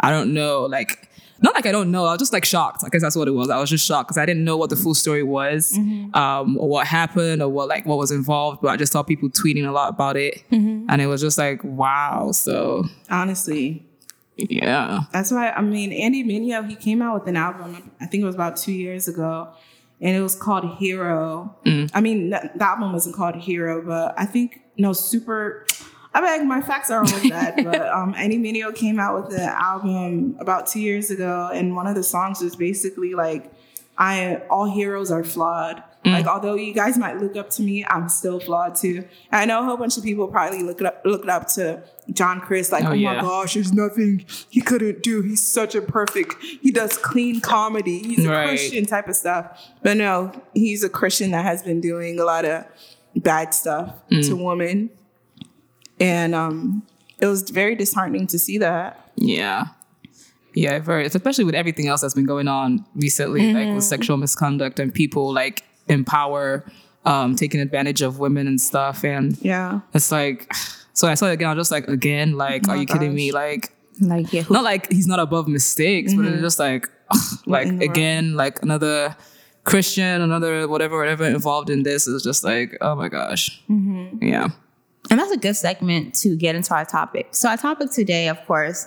I 0.00 0.10
don't 0.10 0.32
know, 0.32 0.62
like 0.62 1.07
not 1.40 1.54
like 1.54 1.66
I 1.66 1.72
don't 1.72 1.90
know. 1.90 2.04
I 2.04 2.12
was 2.12 2.18
just 2.18 2.32
like 2.32 2.44
shocked. 2.44 2.82
I 2.84 2.88
guess 2.88 3.02
that's 3.02 3.16
what 3.16 3.28
it 3.28 3.32
was. 3.32 3.50
I 3.50 3.58
was 3.58 3.70
just 3.70 3.86
shocked 3.86 4.08
because 4.08 4.18
I 4.18 4.26
didn't 4.26 4.44
know 4.44 4.56
what 4.56 4.70
the 4.70 4.76
full 4.76 4.94
story 4.94 5.22
was, 5.22 5.72
mm-hmm. 5.72 6.14
um, 6.14 6.58
or 6.58 6.68
what 6.68 6.86
happened, 6.86 7.42
or 7.42 7.48
what 7.48 7.68
like 7.68 7.86
what 7.86 7.98
was 7.98 8.10
involved. 8.10 8.60
But 8.62 8.68
I 8.68 8.76
just 8.76 8.92
saw 8.92 9.02
people 9.02 9.28
tweeting 9.30 9.66
a 9.66 9.70
lot 9.70 9.90
about 9.90 10.16
it, 10.16 10.42
mm-hmm. 10.50 10.86
and 10.88 11.00
it 11.00 11.06
was 11.06 11.20
just 11.20 11.38
like 11.38 11.62
wow. 11.62 12.32
So 12.32 12.84
Honestly, 13.10 13.86
yeah, 14.36 15.02
that's 15.12 15.30
why 15.30 15.50
I 15.50 15.60
mean 15.62 15.92
Andy 15.92 16.24
Mineo. 16.24 16.68
He 16.68 16.74
came 16.74 17.02
out 17.02 17.20
with 17.20 17.28
an 17.28 17.36
album. 17.36 17.90
I 18.00 18.06
think 18.06 18.22
it 18.22 18.26
was 18.26 18.34
about 18.34 18.56
two 18.56 18.72
years 18.72 19.06
ago, 19.06 19.48
and 20.00 20.16
it 20.16 20.20
was 20.20 20.34
called 20.34 20.78
Hero. 20.78 21.56
Mm. 21.64 21.90
I 21.94 22.00
mean, 22.00 22.30
th- 22.30 22.52
the 22.56 22.64
album 22.64 22.92
wasn't 22.92 23.16
called 23.16 23.36
Hero, 23.36 23.82
but 23.82 24.14
I 24.18 24.26
think 24.26 24.60
no 24.76 24.92
super. 24.92 25.66
I 26.14 26.38
mean, 26.38 26.48
my 26.48 26.60
facts 26.62 26.90
are 26.90 26.98
always 27.04 27.28
bad, 27.30 27.62
but 27.64 27.86
um, 27.88 28.14
Andy 28.16 28.38
Mineo 28.38 28.74
came 28.74 28.98
out 28.98 29.22
with 29.24 29.34
an 29.38 29.48
album 29.48 30.36
about 30.40 30.66
two 30.66 30.80
years 30.80 31.10
ago, 31.10 31.50
and 31.52 31.76
one 31.76 31.86
of 31.86 31.94
the 31.94 32.02
songs 32.02 32.40
was 32.40 32.56
basically 32.56 33.14
like, 33.14 33.52
"I 33.96 34.42
all 34.50 34.64
heroes 34.66 35.10
are 35.10 35.24
flawed." 35.24 35.82
Like, 36.04 36.26
although 36.26 36.54
you 36.54 36.72
guys 36.72 36.96
might 36.96 37.18
look 37.18 37.36
up 37.36 37.50
to 37.50 37.62
me, 37.62 37.84
I'm 37.84 38.08
still 38.08 38.40
flawed 38.40 38.76
too. 38.76 39.04
I 39.30 39.44
know 39.44 39.60
a 39.60 39.64
whole 39.64 39.76
bunch 39.76 39.98
of 39.98 40.04
people 40.04 40.26
probably 40.28 40.62
look 40.62 40.80
up, 40.80 41.02
look 41.04 41.24
it 41.24 41.28
up 41.28 41.48
to 41.48 41.82
John 42.14 42.40
Crist, 42.40 42.72
like, 42.72 42.84
Oh, 42.84 42.90
"Oh, 42.90 42.92
yeah. 42.94 43.14
my 43.16 43.20
gosh, 43.20 43.52
there's 43.54 43.74
nothing 43.74 44.24
he 44.48 44.62
couldn't 44.62 45.02
do. 45.02 45.20
He's 45.20 45.46
such 45.46 45.74
a 45.74 45.82
perfect. 45.82 46.36
He 46.42 46.70
does 46.70 46.96
clean 46.96 47.40
comedy. 47.42 47.98
He's 47.98 48.24
a 48.24 48.30
Right. 48.30 48.48
Christian 48.48 48.86
type 48.86 49.08
of 49.08 49.16
stuff." 49.16 49.60
But 49.82 49.98
no, 49.98 50.32
he's 50.54 50.82
a 50.82 50.88
Christian 50.88 51.32
that 51.32 51.44
has 51.44 51.62
been 51.62 51.82
doing 51.82 52.18
a 52.18 52.24
lot 52.24 52.46
of 52.46 52.64
bad 53.14 53.52
stuff 53.52 53.92
to 54.10 54.34
women, 54.34 54.88
and 56.00 56.34
um, 56.34 56.82
it 57.20 57.26
was 57.26 57.48
very 57.50 57.74
disheartening 57.74 58.26
to 58.28 58.38
see 58.38 58.58
that. 58.58 59.10
yeah, 59.16 59.66
yeah. 60.54 60.78
Very, 60.78 61.06
especially 61.06 61.44
with 61.44 61.54
everything 61.54 61.88
else 61.88 62.00
that's 62.00 62.14
been 62.14 62.26
going 62.26 62.48
on 62.48 62.84
recently, 62.94 63.52
like 63.52 63.74
with 63.74 63.84
sexual 63.84 64.16
misconduct 64.16 64.78
and 64.80 64.92
people 64.92 65.32
like 65.32 65.64
in 65.88 66.04
power 66.04 66.64
um, 67.04 67.36
taking 67.36 67.60
advantage 67.60 68.02
of 68.02 68.18
women 68.18 68.46
and 68.46 68.60
stuff, 68.60 69.04
and 69.04 69.36
Yeah, 69.42 69.80
it's 69.94 70.10
like. 70.12 70.50
So 70.94 71.06
I 71.06 71.14
saw 71.14 71.26
it 71.26 71.34
again. 71.34 71.46
I 71.48 71.54
was 71.54 71.60
just 71.60 71.70
like, 71.70 71.86
again, 71.86 72.32
like, 72.36 72.68
are 72.68 72.76
you 72.76 72.84
kidding 72.84 73.14
me? 73.14 73.30
Like, 73.30 73.72
Like 74.00 74.32
yeah, 74.32 74.42
not 74.50 74.64
like 74.64 74.90
he's 74.90 75.06
not 75.06 75.20
above 75.20 75.46
mistakes, 75.46 76.12
but 76.12 76.24
it's 76.24 76.42
just 76.42 76.58
like, 76.58 76.88
like 77.46 77.68
in 77.68 77.78
the 77.78 77.84
again, 77.84 78.34
like 78.34 78.60
another 78.62 79.14
Christian, 79.62 80.22
another 80.22 80.66
whatever, 80.66 80.98
whatever 80.98 81.24
involved 81.24 81.70
in 81.70 81.84
this 81.84 82.08
is 82.08 82.24
just 82.24 82.42
like, 82.42 82.76
oh 82.80 82.96
my 82.96 83.08
gosh, 83.08 83.62
yeah, 84.20 84.48
and 85.10 85.18
that's 85.18 85.32
a 85.32 85.36
good 85.36 85.54
segment 85.54 86.14
to 86.16 86.36
get 86.36 86.54
into 86.54 86.74
our 86.74 86.84
topic. 86.84 87.28
So 87.32 87.48
our 87.48 87.56
topic 87.56 87.90
today, 87.90 88.28
of 88.28 88.44
course, 88.46 88.86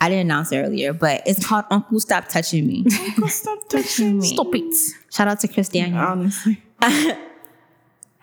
I 0.00 0.08
didn't 0.08 0.26
announce 0.26 0.52
earlier, 0.52 0.92
but 0.92 1.22
it's 1.26 1.46
called 1.46 1.66
Uncle 1.70 2.00
Stop 2.00 2.28
Touching 2.28 2.66
Me. 2.66 2.84
stop 3.28 3.68
touching 3.68 4.18
me. 4.18 4.28
Stop 4.28 4.54
it. 4.54 4.74
Shout 5.12 5.28
out 5.28 5.40
to 5.40 5.48
Chris 5.48 5.68
Daniel. 5.68 6.00
Honestly, 6.00 6.62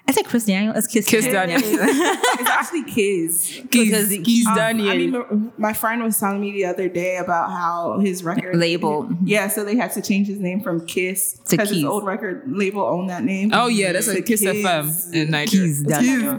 I 0.09 0.13
said 0.13 0.25
Chris 0.25 0.45
Daniel. 0.45 0.73
It's 0.75 0.87
Kiss, 0.87 1.05
Kiss 1.05 1.25
Daniel. 1.25 1.59
it's 1.63 2.49
actually 2.49 2.83
Kiss. 2.85 3.59
Because 3.69 4.07
Keys, 4.07 4.25
Keys 4.25 4.47
Um, 4.47 4.55
Daniel. 4.55 4.89
I 4.89 4.97
mean, 4.97 5.51
my 5.57 5.73
friend 5.73 6.01
was 6.01 6.17
telling 6.17 6.39
me 6.39 6.53
the 6.53 6.63
other 6.65 6.87
day 6.87 7.17
about 7.17 7.51
how 7.51 7.99
his 7.99 8.23
record 8.23 8.55
Label. 8.67 9.09
Yeah, 9.23 9.49
so 9.49 9.65
they 9.65 9.75
had 9.75 9.91
to 9.93 10.01
change 10.01 10.27
his 10.27 10.39
name 10.39 10.61
from 10.61 10.85
Kiss 10.85 11.33
To 11.33 11.51
because 11.57 11.69
his 11.71 11.83
old 11.83 12.05
record 12.05 12.43
label 12.47 12.83
owned 12.83 13.09
that 13.09 13.23
name. 13.23 13.51
oh 13.53 13.67
yeah, 13.67 13.91
that's 13.91 14.05
To 14.05 14.17
a 14.17 14.21
Kiss 14.21 14.43
FM 14.43 15.13
in 15.13 15.31
Nigeria. 15.31 15.67
Keys 15.67 15.83
Daniel. 15.83 16.35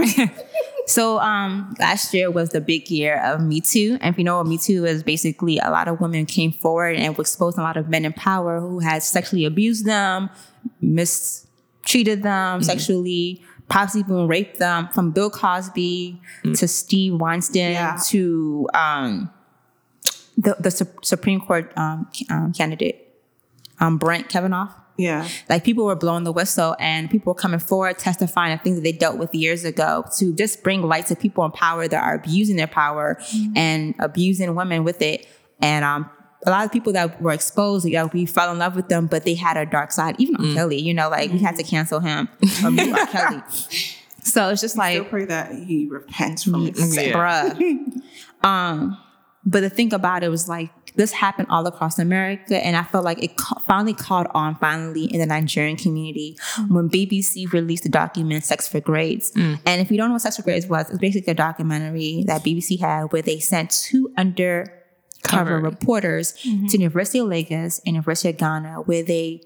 Kiss 0.00 0.14
Daniel. 0.16 0.28
So 0.86 1.18
um 1.18 1.74
last 1.78 2.14
year 2.14 2.30
was 2.30 2.48
the 2.48 2.62
big 2.62 2.88
year 2.90 3.22
of 3.22 3.42
Me 3.42 3.60
Too. 3.60 3.98
And 4.00 4.14
if 4.14 4.16
you 4.18 4.24
know 4.24 4.38
what 4.38 4.46
Me 4.46 4.56
Too 4.56 4.86
is 4.86 5.02
basically 5.02 5.58
a 5.58 5.68
lot 5.70 5.86
of 5.86 6.00
women 6.00 6.24
came 6.24 6.50
forward 6.50 6.96
and 6.96 7.18
exposed 7.18 7.58
a 7.58 7.60
lot 7.60 7.76
of 7.76 7.90
men 7.90 8.06
in 8.06 8.14
power 8.14 8.58
who 8.58 8.78
had 8.78 9.02
sexually 9.02 9.44
abused 9.44 9.84
them, 9.84 10.30
mistreated 11.88 12.22
them 12.22 12.62
sexually, 12.62 13.42
possibly 13.68 14.00
even 14.02 14.28
raped 14.28 14.58
them, 14.58 14.88
from 14.88 15.10
Bill 15.10 15.30
Cosby 15.30 16.20
to 16.54 16.68
Steve 16.68 17.14
Weinstein 17.14 17.72
Yeah. 17.72 17.98
to 18.08 18.68
um 18.74 19.30
the, 20.36 20.54
the 20.60 20.70
Sup- 20.70 21.04
Supreme 21.04 21.40
Court 21.40 21.72
um, 21.76 22.08
um, 22.30 22.52
candidate, 22.52 23.08
um, 23.80 23.98
Brent 23.98 24.28
Kavanaugh. 24.28 24.68
Yeah, 24.96 25.28
like 25.48 25.62
people 25.64 25.84
were 25.84 25.94
blowing 25.96 26.24
the 26.24 26.32
whistle 26.32 26.74
and 26.80 27.08
people 27.08 27.32
were 27.32 27.38
coming 27.38 27.60
forward 27.60 27.98
testifying 27.98 28.52
of 28.52 28.62
things 28.62 28.76
that 28.76 28.82
they 28.82 28.90
dealt 28.92 29.16
with 29.16 29.32
years 29.32 29.64
ago 29.64 30.04
to 30.18 30.34
just 30.34 30.64
bring 30.64 30.82
light 30.82 31.06
to 31.06 31.14
people 31.16 31.44
in 31.44 31.52
power 31.52 31.86
that 31.86 32.02
are 32.02 32.14
abusing 32.14 32.56
their 32.56 32.66
power 32.66 33.16
and 33.54 33.94
abusing 34.00 34.56
women 34.56 34.82
with 34.82 35.00
it. 35.00 35.26
And 35.60 35.84
um 35.84 36.10
a 36.46 36.50
lot 36.50 36.64
of 36.64 36.72
people 36.72 36.92
that 36.92 37.20
were 37.20 37.32
exposed, 37.32 37.86
you 37.86 37.94
know, 37.94 38.06
we 38.12 38.26
fell 38.26 38.52
in 38.52 38.58
love 38.58 38.76
with 38.76 38.88
them, 38.88 39.06
but 39.06 39.24
they 39.24 39.34
had 39.34 39.56
a 39.56 39.66
dark 39.66 39.92
side. 39.92 40.16
Even 40.18 40.36
R. 40.36 40.42
Mm. 40.42 40.54
Kelly, 40.54 40.80
you 40.80 40.94
know, 40.94 41.08
like 41.08 41.32
we 41.32 41.38
had 41.38 41.56
to 41.56 41.62
cancel 41.62 42.00
him 42.00 42.28
or 42.64 42.70
mute 42.70 42.96
R. 42.96 43.06
Kelly. 43.06 43.42
So 44.24 44.50
it's 44.50 44.60
just 44.60 44.74
still 44.74 44.84
like, 44.84 45.08
pray 45.08 45.24
that 45.24 45.54
he 45.54 45.86
repents 45.86 46.44
from 46.44 46.66
his 46.66 46.78
mm, 46.78 46.94
sin. 46.94 47.14
bruh. 47.14 48.02
um, 48.46 48.98
but 49.46 49.60
the 49.60 49.70
thing 49.70 49.94
about 49.94 50.22
it 50.22 50.28
was 50.28 50.50
like 50.50 50.70
this 50.96 51.12
happened 51.12 51.48
all 51.48 51.66
across 51.66 51.98
America, 51.98 52.62
and 52.62 52.76
I 52.76 52.82
felt 52.82 53.04
like 53.04 53.22
it 53.22 53.36
ca- 53.36 53.60
finally 53.66 53.94
caught 53.94 54.30
on 54.34 54.56
finally 54.56 55.04
in 55.04 55.20
the 55.20 55.26
Nigerian 55.26 55.76
community 55.76 56.36
when 56.68 56.90
BBC 56.90 57.50
released 57.52 57.84
the 57.84 57.88
document 57.88 58.44
"Sex 58.44 58.68
for 58.68 58.80
Grades." 58.80 59.32
Mm. 59.32 59.60
And 59.64 59.80
if 59.80 59.90
you 59.90 59.96
don't 59.96 60.08
know 60.08 60.14
what 60.14 60.22
"Sex 60.22 60.36
for 60.36 60.42
Grades" 60.42 60.66
was, 60.66 60.90
it's 60.90 60.98
basically 60.98 61.30
a 61.30 61.34
documentary 61.34 62.24
that 62.26 62.42
BBC 62.42 62.78
had 62.80 63.12
where 63.12 63.22
they 63.22 63.38
sent 63.38 63.70
two 63.70 64.12
undercover 64.18 64.77
Covered. 65.22 65.62
reporters 65.62 66.32
to 66.32 66.48
mm-hmm. 66.48 66.80
University 66.80 67.18
of 67.18 67.26
Lagos 67.26 67.80
and 67.80 67.94
University 67.94 68.30
of 68.30 68.36
Ghana, 68.36 68.82
where 68.86 69.02
they 69.02 69.42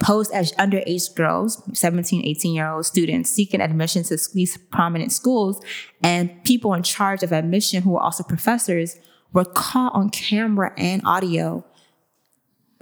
posed 0.00 0.32
as 0.32 0.52
underage 0.52 1.14
girls, 1.14 1.62
17, 1.72 2.24
18 2.24 2.54
year 2.54 2.70
old 2.70 2.86
students 2.86 3.30
seeking 3.30 3.60
admission 3.60 4.02
to 4.04 4.18
these 4.32 4.56
prominent 4.70 5.12
schools, 5.12 5.62
and 6.02 6.42
people 6.44 6.72
in 6.74 6.82
charge 6.82 7.22
of 7.22 7.32
admission 7.32 7.82
who 7.82 7.90
were 7.90 8.00
also 8.00 8.24
professors 8.24 8.96
were 9.32 9.44
caught 9.44 9.94
on 9.94 10.08
camera 10.10 10.72
and 10.76 11.02
audio 11.04 11.64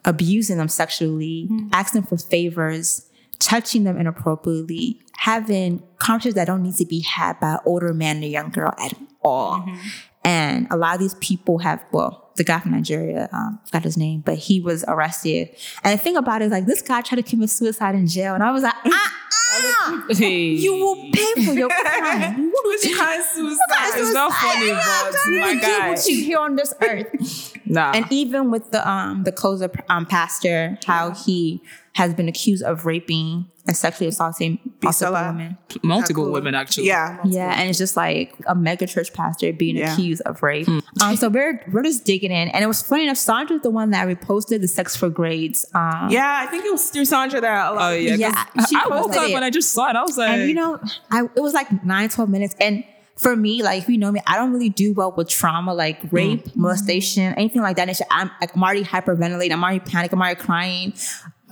abusing 0.05 0.59
them 0.59 0.69
sexually, 0.69 1.49
mm-hmm. 1.51 1.69
asking 1.73 2.03
for 2.03 2.17
favors, 2.17 3.11
touching 3.39 3.85
them 3.85 3.99
inappropriately, 3.99 5.01
having 5.17 5.83
conversations 5.99 6.35
that 6.35 6.47
don't 6.47 6.63
need 6.63 6.77
to 6.77 6.85
be 6.85 7.01
had 7.01 7.41
by 7.41 7.55
an 7.55 7.59
older 7.65 7.95
man 7.95 8.17
and 8.17 8.25
a 8.25 8.29
young 8.29 8.51
girl 8.51 8.73
at 8.79 8.93
all. 9.23 9.59
Mm-hmm. 9.59 9.89
And 10.25 10.67
a 10.71 10.77
lot 10.77 10.95
of 10.95 11.01
these 11.01 11.15
people 11.15 11.59
have, 11.59 11.85
well, 11.93 12.31
the 12.37 12.45
guy 12.45 12.59
from 12.59 12.73
Nigeria, 12.73 13.29
um, 13.33 13.61
I 13.63 13.67
forgot 13.67 13.83
his 13.85 13.97
name, 13.97 14.21
but 14.25 14.37
he 14.37 14.61
was 14.61 14.85
arrested. 14.89 15.51
And 15.85 15.99
the 15.99 16.03
thing 16.03 16.17
about 16.17 16.43
it 16.43 16.47
is 16.47 16.51
like 16.53 16.67
this 16.67 16.83
guy 16.83 17.03
tried 17.03 17.17
to 17.17 17.23
commit 17.23 17.51
suicide 17.51 17.95
in 17.95 18.07
jail. 18.07 18.35
And 18.35 18.43
I 18.43 18.51
was 18.51 18.63
like, 18.63 18.75
ah, 18.87 19.13
ah, 19.53 20.05
you 20.09 20.75
will 20.75 21.11
pay 21.13 21.45
for 21.45 21.53
your 21.53 21.69
crime. 21.69 22.53
You 22.65 22.71
Which 22.83 22.97
kind 22.99 23.21
of 23.21 23.27
suicide? 23.27 23.99
It's 24.01 24.13
not 24.15 24.33
funny, 24.33 24.69
Yeah, 24.69 25.11
but 25.13 25.31
my 25.31 25.55
guy. 25.55 25.91
what 25.91 26.07
you 26.07 26.25
here 26.25 26.39
on 26.39 26.57
this 26.57 26.73
earth. 26.81 27.53
Nah. 27.67 27.93
And 27.93 28.07
even 28.11 28.51
with 28.51 28.71
the 28.71 28.89
um 28.89 29.23
the 29.25 29.33
COZA 29.33 29.71
um 29.91 30.07
pastor, 30.07 30.79
how 30.87 31.11
he 31.11 31.61
has 31.93 32.15
been 32.15 32.27
accused 32.29 32.63
of 32.65 32.85
raping 32.87 33.47
and 33.67 33.75
sexually 33.77 34.09
assaulting 34.09 34.59
multiple 34.83 35.13
women. 35.15 35.57
multiple 35.83 36.25
Cool. 36.25 36.33
women 36.35 36.55
actually. 36.55 36.87
Yeah. 36.87 37.19
Yeah, 37.25 37.59
and 37.59 37.71
it's 37.71 37.79
just 37.79 37.97
like 37.97 38.35
a 38.47 38.55
mega 38.55 38.87
church 38.87 39.13
pastor 39.15 39.53
being 39.55 39.77
Yeah. 39.77 39.93
accused 39.95 40.21
of 40.27 40.43
rape. 40.43 40.69
Um, 41.01 41.17
so 41.17 41.29
we're 41.31 41.65
we're 41.73 41.83
just 41.83 42.05
digging 42.05 42.31
in, 42.31 42.49
and 42.49 42.63
it 42.63 42.67
was 42.67 42.83
funny 42.83 43.05
enough. 43.05 43.17
Sandra's 43.17 43.63
the 43.63 43.71
one 43.71 43.91
that 43.93 44.07
reposted 44.07 44.61
the 44.61 44.69
sex 44.69 44.95
for 44.97 45.09
grades. 45.09 45.65
Um, 45.75 46.09
Yeah, 46.11 46.43
I 46.43 46.47
think 46.51 46.65
it 46.67 46.73
was 46.73 46.91
through 46.91 47.07
Sandra 47.07 47.41
that 47.41 47.73
a 47.73 47.75
lot 47.75 47.93
Oh 47.93 47.97
of 47.97 48.03
yeah. 48.03 48.11
'cause 48.11 48.19
Yeah, 48.21 48.45
I- 48.57 48.65
she 48.67 48.77
I 48.77 48.89
woke 48.89 49.05
posted 49.07 49.23
up 49.23 49.31
it. 49.31 49.35
when 49.35 49.43
I 49.43 49.51
just 49.51 49.73
saw 49.73 49.89
it. 49.89 49.97
I 49.97 50.03
was 50.03 50.19
like, 50.19 50.29
and 50.31 50.49
you 50.49 50.55
know, 50.55 50.79
I 51.11 51.23
it 51.35 51.41
was 51.41 51.55
like 51.55 51.85
nine, 51.85 52.09
12 52.11 52.29
minutes, 52.31 52.55
and. 52.61 52.85
For 53.17 53.37
me, 53.37 53.63
like 53.63 53.81
if 53.85 53.89
you 53.89 53.97
know 53.97 54.11
me, 54.11 54.19
I 54.27 54.35
don't 54.37 54.53
really 54.53 54.71
do 54.71 54.93
well 54.93 55.13
with 55.17 55.29
trauma, 55.29 55.73
like 55.73 56.01
rape, 56.11 56.57
molestation, 56.57 57.33
anything 57.35 57.63
like 57.63 57.77
that. 57.77 57.87
And 57.87 57.97
shit. 57.97 58.09
I'm 58.11 58.29
like 58.41 58.57
I'm 58.57 58.61
already 58.65 58.83
hyperventilating, 58.83 59.53
I'm 59.53 59.63
already 59.63 59.79
panicking, 59.79 60.15
I'm 60.15 60.21
already 60.21 60.41
crying. 60.41 60.95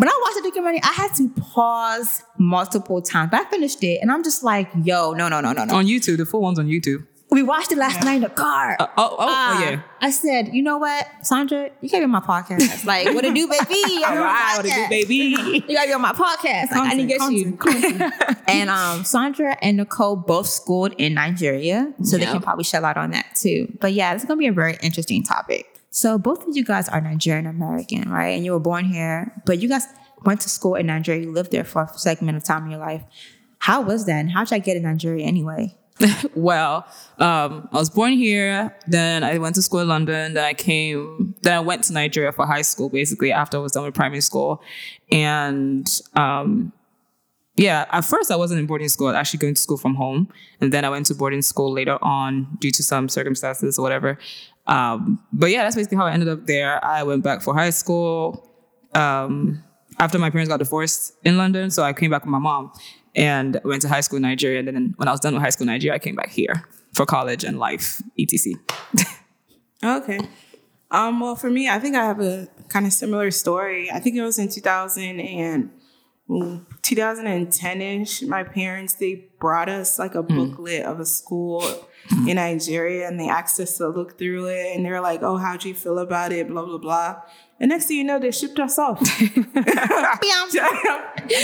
When 0.03 0.09
I 0.09 0.21
watched 0.21 0.35
the 0.43 0.43
documentary, 0.51 0.81
I 0.83 0.93
had 0.95 1.15
to 1.15 1.29
pause 1.29 2.25
multiple 2.37 3.01
times. 3.01 3.31
But 3.31 3.47
I 3.47 3.51
finished 3.51 3.85
it, 3.85 4.01
and 4.03 4.11
I'm 4.11 4.25
just 4.25 4.43
like, 4.43 4.69
"Yo, 4.83 5.13
no, 5.13 5.29
no, 5.29 5.41
no, 5.41 5.53
no, 5.53 5.65
no." 5.65 5.77
on 5.77 5.87
YouTube, 5.87 6.17
the 6.17 6.27
full 6.27 6.41
one's 6.41 6.59
on 6.59 6.67
YouTube. 6.67 7.07
We 7.31 7.45
watched 7.45 7.71
it 7.71 7.79
last 7.79 8.05
night 8.05 8.17
in 8.17 8.23
the 8.23 8.29
car. 8.29 8.77
Uh, 8.81 8.89
oh, 8.97 9.11
oh, 9.13 9.17
Ah, 9.21 9.59
oh 9.59 9.71
yeah. 9.71 9.83
I 10.01 10.11
said, 10.11 10.49
you 10.53 10.61
know 10.61 10.79
what, 10.79 11.07
Sandra, 11.23 11.71
you 11.81 11.89
gotta 11.89 12.01
be 12.01 12.05
on 12.07 12.11
my 12.11 12.19
podcast. 12.19 12.85
Like, 12.85 13.15
what 13.15 13.25
it 13.25 13.33
do, 13.33 13.47
baby? 13.47 13.65
You 13.71 14.01
gotta 14.01 14.17
be 14.17 14.19
on 14.19 14.19
my 14.19 14.27
Alright, 14.27 14.57
what 14.57 14.67
it 14.67 14.69
do, 14.69 14.75
podcast. 14.75 14.91
baby? 14.91 15.15
You 15.69 15.77
gotta 15.77 15.87
be 15.87 15.95
on 15.95 16.03
my 16.03 16.13
podcast. 16.13 16.73
Like, 16.73 16.91
I 16.91 16.95
need 16.95 17.09
to 17.09 17.19
get 17.19 17.33
you. 17.33 18.41
and 18.49 18.71
um, 18.71 19.05
Sandra 19.05 19.57
and 19.63 19.77
Nicole 19.77 20.17
both 20.17 20.49
schooled 20.49 20.95
in 20.99 21.15
Nigeria, 21.15 21.95
so 22.03 22.19
they 22.19 22.27
can 22.27 22.43
probably 22.43 22.65
shed 22.65 22.83
light 22.83 22.97
on 22.97 23.13
that 23.13 23.37
too. 23.37 23.73
But 23.81 23.93
yeah, 23.93 24.15
it's 24.15 24.25
gonna 24.25 24.37
be 24.37 24.49
a 24.49 24.53
very 24.53 24.77
interesting 24.83 25.23
topic. 25.23 25.82
So 25.95 26.17
both 26.17 26.49
of 26.49 26.57
you 26.57 26.65
guys 26.65 26.89
are 26.89 27.03
Nigerian 27.03 27.47
American, 27.47 28.11
right? 28.11 28.31
And 28.31 28.47
you 28.47 28.53
were 28.53 28.61
born 28.61 28.87
here, 28.87 29.31
but 29.45 29.61
you 29.61 29.69
guys 29.69 29.85
went 30.25 30.41
to 30.41 30.49
school 30.49 30.75
in 30.75 30.87
Nigeria. 30.87 31.23
You 31.23 31.31
lived 31.31 31.51
there 31.51 31.65
for 31.65 31.83
a 31.83 31.99
segment 31.99 32.39
of 32.39 32.43
time 32.45 32.65
in 32.65 32.71
your 32.71 32.81
life. 32.81 33.03
How 33.59 33.83
was 33.83 34.07
that? 34.07 34.19
And 34.19 34.31
how 34.31 34.43
did 34.43 34.55
I 34.55 34.59
get 34.59 34.79
in 34.79 34.85
Nigeria 34.85 35.27
anyway? 35.27 35.77
Well, 36.35 36.87
um, 37.19 37.69
I 37.71 37.77
was 37.77 37.91
born 37.91 38.15
here. 38.15 38.75
Then 38.89 39.23
I 39.23 39.37
went 39.37 39.55
to 39.57 39.63
school 39.63 39.81
in 39.81 39.89
London. 39.89 40.33
Then 40.33 40.45
I 40.45 40.55
came. 40.55 41.35
Then 41.43 41.53
I 41.53 41.61
went 41.61 41.85
to 41.85 41.93
Nigeria 41.93 42.33
for 42.33 42.47
high 42.47 42.63
school, 42.63 42.89
basically 42.89 43.31
after 43.31 43.59
I 43.59 43.61
was 43.61 43.73
done 43.73 43.85
with 43.85 43.95
primary 43.95 44.23
school. 44.23 44.63
And 45.13 45.87
um, 46.17 46.73
yeah, 47.57 47.85
at 47.91 48.05
first 48.07 48.31
I 48.31 48.37
wasn't 48.37 48.61
in 48.61 48.67
boarding 48.67 48.89
school. 48.89 49.09
I 49.09 49.11
was 49.11 49.17
actually 49.17 49.39
going 49.39 49.55
to 49.55 49.61
school 49.61 49.77
from 49.77 49.95
home, 49.95 50.29
and 50.61 50.73
then 50.73 50.85
I 50.87 50.89
went 50.89 51.07
to 51.07 51.15
boarding 51.15 51.43
school 51.43 51.71
later 51.71 51.99
on 52.03 52.57
due 52.61 52.71
to 52.71 52.83
some 52.83 53.11
circumstances 53.11 53.79
or 53.79 53.83
whatever. 53.83 54.19
Um, 54.67 55.21
but 55.33 55.51
yeah, 55.51 55.65
that's 55.65 55.77
basically 55.77 55.99
how 55.99 56.07
I 56.07 56.13
ended 56.13 56.29
up 56.29 56.47
there. 56.47 56.85
I 56.85 57.03
went 57.03 57.23
back 57.23 57.43
for 57.43 57.55
high 57.55 57.71
school. 57.71 58.49
Um, 58.95 59.63
after 59.99 60.19
my 60.19 60.31
parents 60.31 60.49
got 60.49 60.59
divorced 60.59 61.15
in 61.25 61.37
London, 61.37 61.71
so 61.71 61.83
I 61.83 61.93
came 61.93 62.11
back 62.11 62.23
with 62.23 62.31
my 62.31 62.39
mom 62.39 62.73
and 63.15 63.61
went 63.65 63.83
to 63.83 63.89
high 63.89 64.01
school 64.01 64.17
in 64.17 64.23
Nigeria. 64.23 64.61
And 64.61 64.69
then 64.69 64.95
when 64.97 65.09
I 65.09 65.11
was 65.11 65.21
done 65.21 65.35
with 65.35 65.43
high 65.43 65.51
school 65.51 65.65
in 65.65 65.73
Nigeria, 65.73 65.97
I 65.97 65.99
came 65.99 66.15
back 66.15 66.31
here 66.31 66.65
for 66.93 67.07
college 67.07 67.45
and 67.45 67.59
life, 67.59 68.03
etc. 68.19 68.55
Okay. 69.85 70.21
Um, 70.93 71.19
well, 71.19 71.35
for 71.35 71.51
me, 71.51 71.69
I 71.69 71.81
think 71.81 71.97
I 71.97 72.05
have 72.05 72.21
a 72.21 72.49
kind 72.69 72.87
of 72.87 72.93
similar 72.93 73.33
story. 73.33 73.91
I 73.91 73.99
think 73.99 74.15
it 74.15 74.23
was 74.23 74.39
in 74.39 74.49
2000 74.49 75.19
and 75.19 75.71
2010-ish. 76.31 78.23
My 78.23 78.45
parents, 78.45 78.95
they 78.95 79.27
brought 79.41 79.69
us 79.69 79.99
like 79.99 80.15
a 80.15 80.23
booklet 80.23 80.85
of 80.85 81.01
a 81.01 81.07
school 81.07 81.65
in 82.27 82.37
Nigeria 82.37 83.07
and 83.09 83.19
they 83.19 83.29
asked 83.29 83.59
us 83.61 83.79
to 83.79 83.89
look 83.89 84.19
through 84.19 84.47
it 84.47 84.77
and 84.77 84.85
they 84.85 84.91
were 84.91 85.01
like, 85.01 85.23
oh, 85.23 85.37
how'd 85.37 85.65
you 85.65 85.75
feel 85.75 85.99
about 85.99 86.33
it? 86.33 86.49
Blah, 86.49 86.65
blah, 86.65 86.79
blah. 86.79 87.23
And 87.61 87.69
next 87.69 87.87
thing 87.87 87.99
you 87.99 88.05
know, 88.05 88.19
they 88.19 88.33
shipped 88.33 88.59
us 88.59 88.79
off. 88.79 88.99
I'm 89.21 89.43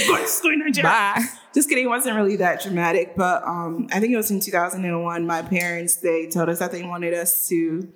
going 0.09 0.23
to 0.23 0.27
school 0.27 0.53
in 0.53 0.59
Nigeria. 0.59 0.83
Bye. 0.83 1.25
Just 1.55 1.69
kidding. 1.69 1.85
It 1.85 1.89
wasn't 1.89 2.17
really 2.17 2.37
that 2.37 2.63
dramatic, 2.63 3.15
but 3.17 3.43
um, 3.45 3.89
I 3.93 4.01
think 4.01 4.13
it 4.13 4.17
was 4.17 4.31
in 4.31 4.41
2001. 4.41 5.27
My 5.27 5.43
parents 5.43 5.97
they 5.97 6.27
told 6.27 6.49
us 6.49 6.59
that 6.59 6.73
they 6.73 6.83
wanted 6.83 7.15
us 7.15 7.49
to 7.49 7.93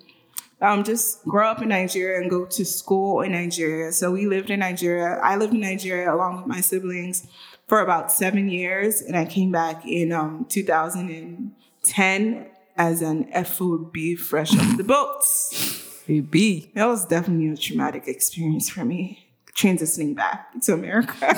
um, 0.61 0.83
just 0.83 1.23
grow 1.25 1.49
up 1.49 1.61
in 1.61 1.69
Nigeria 1.69 2.21
and 2.21 2.29
go 2.29 2.45
to 2.45 2.65
school 2.65 3.21
in 3.21 3.33
Nigeria. 3.33 3.91
So 3.91 4.11
we 4.11 4.25
lived 4.25 4.49
in 4.49 4.61
Nigeria. 4.61 5.19
I 5.21 5.35
lived 5.35 5.53
in 5.53 5.59
Nigeria 5.59 6.13
along 6.13 6.37
with 6.37 6.47
my 6.47 6.61
siblings 6.61 7.27
for 7.67 7.81
about 7.81 8.11
seven 8.11 8.49
years, 8.49 9.01
and 9.01 9.17
I 9.17 9.25
came 9.25 9.51
back 9.51 9.85
in 9.85 10.11
um, 10.13 10.45
2010 10.49 12.45
as 12.77 13.01
an 13.01 13.25
FOB 13.43 13.95
fresh 14.17 14.57
off 14.57 14.77
the 14.77 14.83
boats. 14.83 16.03
Baby. 16.07 16.71
That 16.75 16.85
was 16.85 17.05
definitely 17.05 17.49
a 17.49 17.57
traumatic 17.57 18.07
experience 18.07 18.69
for 18.69 18.83
me, 18.83 19.27
transitioning 19.55 20.15
back 20.15 20.59
to 20.61 20.73
America. 20.73 21.13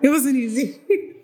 it 0.00 0.08
wasn't 0.08 0.36
easy. 0.36 0.78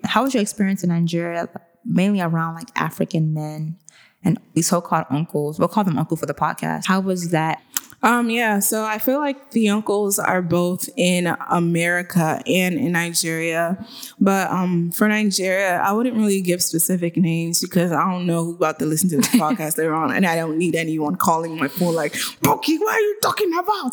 How 0.05 0.25
was 0.25 0.35
your 0.35 0.43
experience 0.43 0.83
in 0.83 0.89
Nigeria, 0.89 1.49
mainly 1.85 2.21
around 2.21 2.55
like 2.55 2.69
African 2.75 3.33
men 3.33 3.77
and 4.25 4.39
these 4.55 4.67
so-called 4.67 5.07
uncles? 5.11 5.59
We'll 5.59 5.69
call 5.69 5.85
them 5.85 5.99
uncle 5.99 6.17
for 6.17 6.27
the 6.27 6.35
podcast. 6.35 6.87
How 6.87 7.01
was 7.01 7.31
that? 7.31 7.63
Um, 8.05 8.31
yeah, 8.31 8.59
so 8.59 8.85
I 8.85 8.99
feel 8.99 9.19
like 9.19 9.53
the 9.53 9.69
uncles 9.69 10.19
are 10.19 10.43
both 10.43 10.89
in 10.97 11.29
America 11.49 12.43
and 12.47 12.75
in 12.77 12.93
Nigeria. 12.93 13.87
But 14.21 14.51
um 14.51 14.91
for 14.91 15.07
Nigeria, 15.07 15.77
I 15.81 15.93
wouldn't 15.93 16.17
really 16.17 16.41
give 16.41 16.63
specific 16.63 17.17
names 17.17 17.61
because 17.61 17.93
I 17.93 18.11
don't 18.11 18.27
know 18.27 18.45
who 18.45 18.55
about 18.57 18.81
to 18.81 18.87
listen 18.87 19.09
to 19.11 19.17
this 19.19 19.29
podcast 19.45 19.79
later 19.79 19.95
on, 19.95 20.11
and 20.13 20.27
I 20.27 20.35
don't 20.35 20.59
need 20.59 20.75
anyone 20.75 21.15
calling 21.15 21.57
my 21.57 21.69
phone 21.69 21.95
like, 21.95 22.15
Pokey, 22.43 22.79
what 22.79 22.93
are 22.95 23.01
you 23.01 23.19
talking 23.23 23.53
about? 23.59 23.93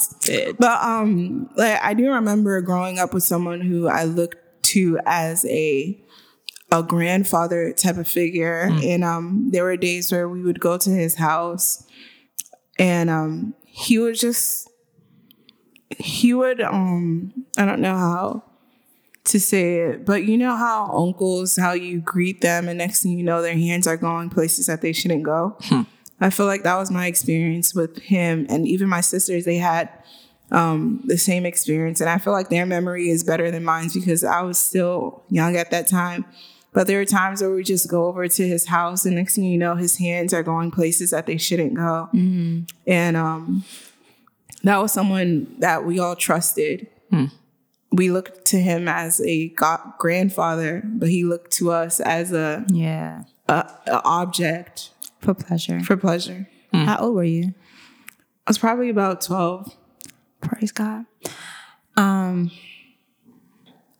But 0.58 0.84
um 0.84 1.50
like 1.56 1.80
I 1.82 1.94
do 1.94 2.10
remember 2.12 2.60
growing 2.62 2.98
up 2.98 3.14
with 3.14 3.24
someone 3.24 3.62
who 3.62 3.88
I 3.88 4.06
looked 4.06 4.38
to 4.70 5.00
as 5.06 5.46
a 5.46 6.04
a 6.72 6.84
grandfather 6.84 7.74
type 7.74 7.98
of 7.98 8.08
figure. 8.08 8.70
And 8.84 9.04
um 9.04 9.50
there 9.52 9.64
were 9.64 9.78
days 9.78 10.12
where 10.12 10.28
we 10.28 10.42
would 10.42 10.60
go 10.60 10.78
to 10.80 10.90
his 10.90 11.16
house 11.16 11.86
and 12.80 13.10
um 13.10 13.54
he 13.80 13.98
would 13.98 14.16
just 14.16 14.70
he 15.98 16.34
would 16.34 16.62
um 16.62 17.34
I 17.58 17.66
don't 17.66 17.82
know 17.82 17.96
how 17.98 18.44
to 19.26 19.40
say 19.40 19.76
it, 19.82 20.06
but 20.06 20.24
you 20.26 20.38
know 20.38 20.56
how 20.56 20.88
uncles 20.92 21.56
how 21.56 21.74
you 21.74 22.02
greet 22.02 22.42
them 22.42 22.68
and 22.68 22.78
next 22.78 23.04
thing 23.04 23.18
you 23.18 23.24
know 23.24 23.42
their 23.42 23.56
hands 23.56 23.88
are 23.88 23.98
going 23.98 24.30
places 24.30 24.66
that 24.68 24.82
they 24.82 24.92
shouldn't 24.94 25.24
go. 25.24 25.58
I 26.22 26.30
feel 26.30 26.46
like 26.48 26.64
that 26.64 26.76
was 26.78 26.92
my 26.92 27.08
experience 27.08 27.74
with 27.74 28.00
him 28.00 28.46
and 28.50 28.68
even 28.68 28.90
my 28.90 29.02
sisters 29.02 29.46
they 29.46 29.56
had 29.58 29.90
um 30.52 31.02
the 31.06 31.18
same 31.18 31.46
experience 31.46 32.02
and 32.02 32.10
I 32.10 32.18
feel 32.18 32.34
like 32.34 32.50
their 32.50 32.66
memory 32.66 33.10
is 33.10 33.24
better 33.24 33.50
than 33.52 33.64
mine 33.64 33.90
because 33.94 34.24
I 34.24 34.42
was 34.42 34.58
still 34.58 35.24
young 35.30 35.56
at 35.56 35.72
that 35.72 35.88
time. 35.88 36.26
But 36.72 36.86
there 36.88 37.02
are 37.02 37.06
times 37.06 37.42
where 37.42 37.52
we 37.52 37.64
just 37.64 37.90
go 37.90 38.06
over 38.06 38.28
to 38.28 38.48
his 38.48 38.68
house 38.68 39.04
and 39.06 39.16
next 39.16 39.36
thing 39.36 39.44
you 39.46 39.58
know 39.58 39.76
his 39.76 39.98
hands 39.98 40.34
are 40.34 40.44
going 40.44 40.70
places 40.72 41.10
that 41.10 41.26
they 41.26 41.38
shouldn't 41.38 41.74
go 41.74 42.10
and 42.14 43.18
um, 43.18 43.64
that 44.64 44.78
was 44.78 44.92
someone 44.94 45.48
that 45.60 45.86
we 45.86 46.00
all 46.00 46.16
trusted. 46.16 46.88
We 47.92 48.12
looked 48.12 48.46
to 48.46 48.58
him 48.60 48.88
as 48.88 49.20
a 49.22 49.50
go- 49.50 49.94
grandfather, 49.98 50.84
but 50.86 51.10
he 51.10 51.24
looked 51.24 51.52
to 51.54 51.72
us 51.72 52.00
as 52.00 52.32
a, 52.32 52.64
Yeah, 52.70 53.24
a, 53.48 53.66
a 53.88 54.02
object 54.06 54.92
for 55.22 55.34
pleasure. 55.34 55.80
for 55.80 55.98
pleasure. 55.98 56.48
How 56.72 56.98
old 57.00 57.16
were 57.16 57.24
you? 57.24 57.56
I 58.46 58.50
was 58.52 58.60
probably 58.60 58.90
about 58.90 59.22
twelve. 59.22 59.76
Praise 60.40 60.72
God. 60.72 61.06
Um, 61.98 62.52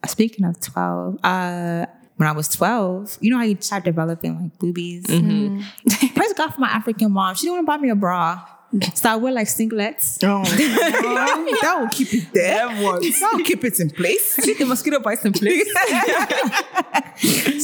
speaking 0.06 0.44
of 0.44 0.60
twelve, 0.60 1.18
uh, 1.24 1.86
when 2.20 2.28
I 2.28 2.32
was 2.32 2.48
twelve, 2.48 3.16
you 3.22 3.30
know 3.30 3.38
how 3.38 3.44
you 3.44 3.56
start 3.60 3.82
developing 3.82 4.38
like 4.38 4.58
boobies. 4.58 5.06
Praise 6.14 6.34
God 6.34 6.50
for 6.50 6.60
my 6.60 6.68
African 6.68 7.12
mom. 7.12 7.34
She 7.34 7.46
didn't 7.46 7.54
want 7.54 7.66
to 7.66 7.66
buy 7.66 7.78
me 7.78 7.88
a 7.88 7.94
bra. 7.94 8.46
So 8.94 9.08
I 9.08 9.16
wear 9.16 9.32
like 9.32 9.46
singlets. 9.46 10.18
Oh, 10.22 10.44
that 11.62 11.76
will 11.80 11.88
keep 11.88 12.12
it 12.12 12.30
there. 12.34 12.68
That 12.68 12.78
will 12.78 13.38
keep 13.44 13.64
it 13.64 13.80
in 13.80 13.88
place. 13.88 14.36
Keep 14.36 14.58
the 14.58 14.66
mosquito 14.66 15.00
bites 15.00 15.24
in 15.24 15.32
place. 15.32 15.66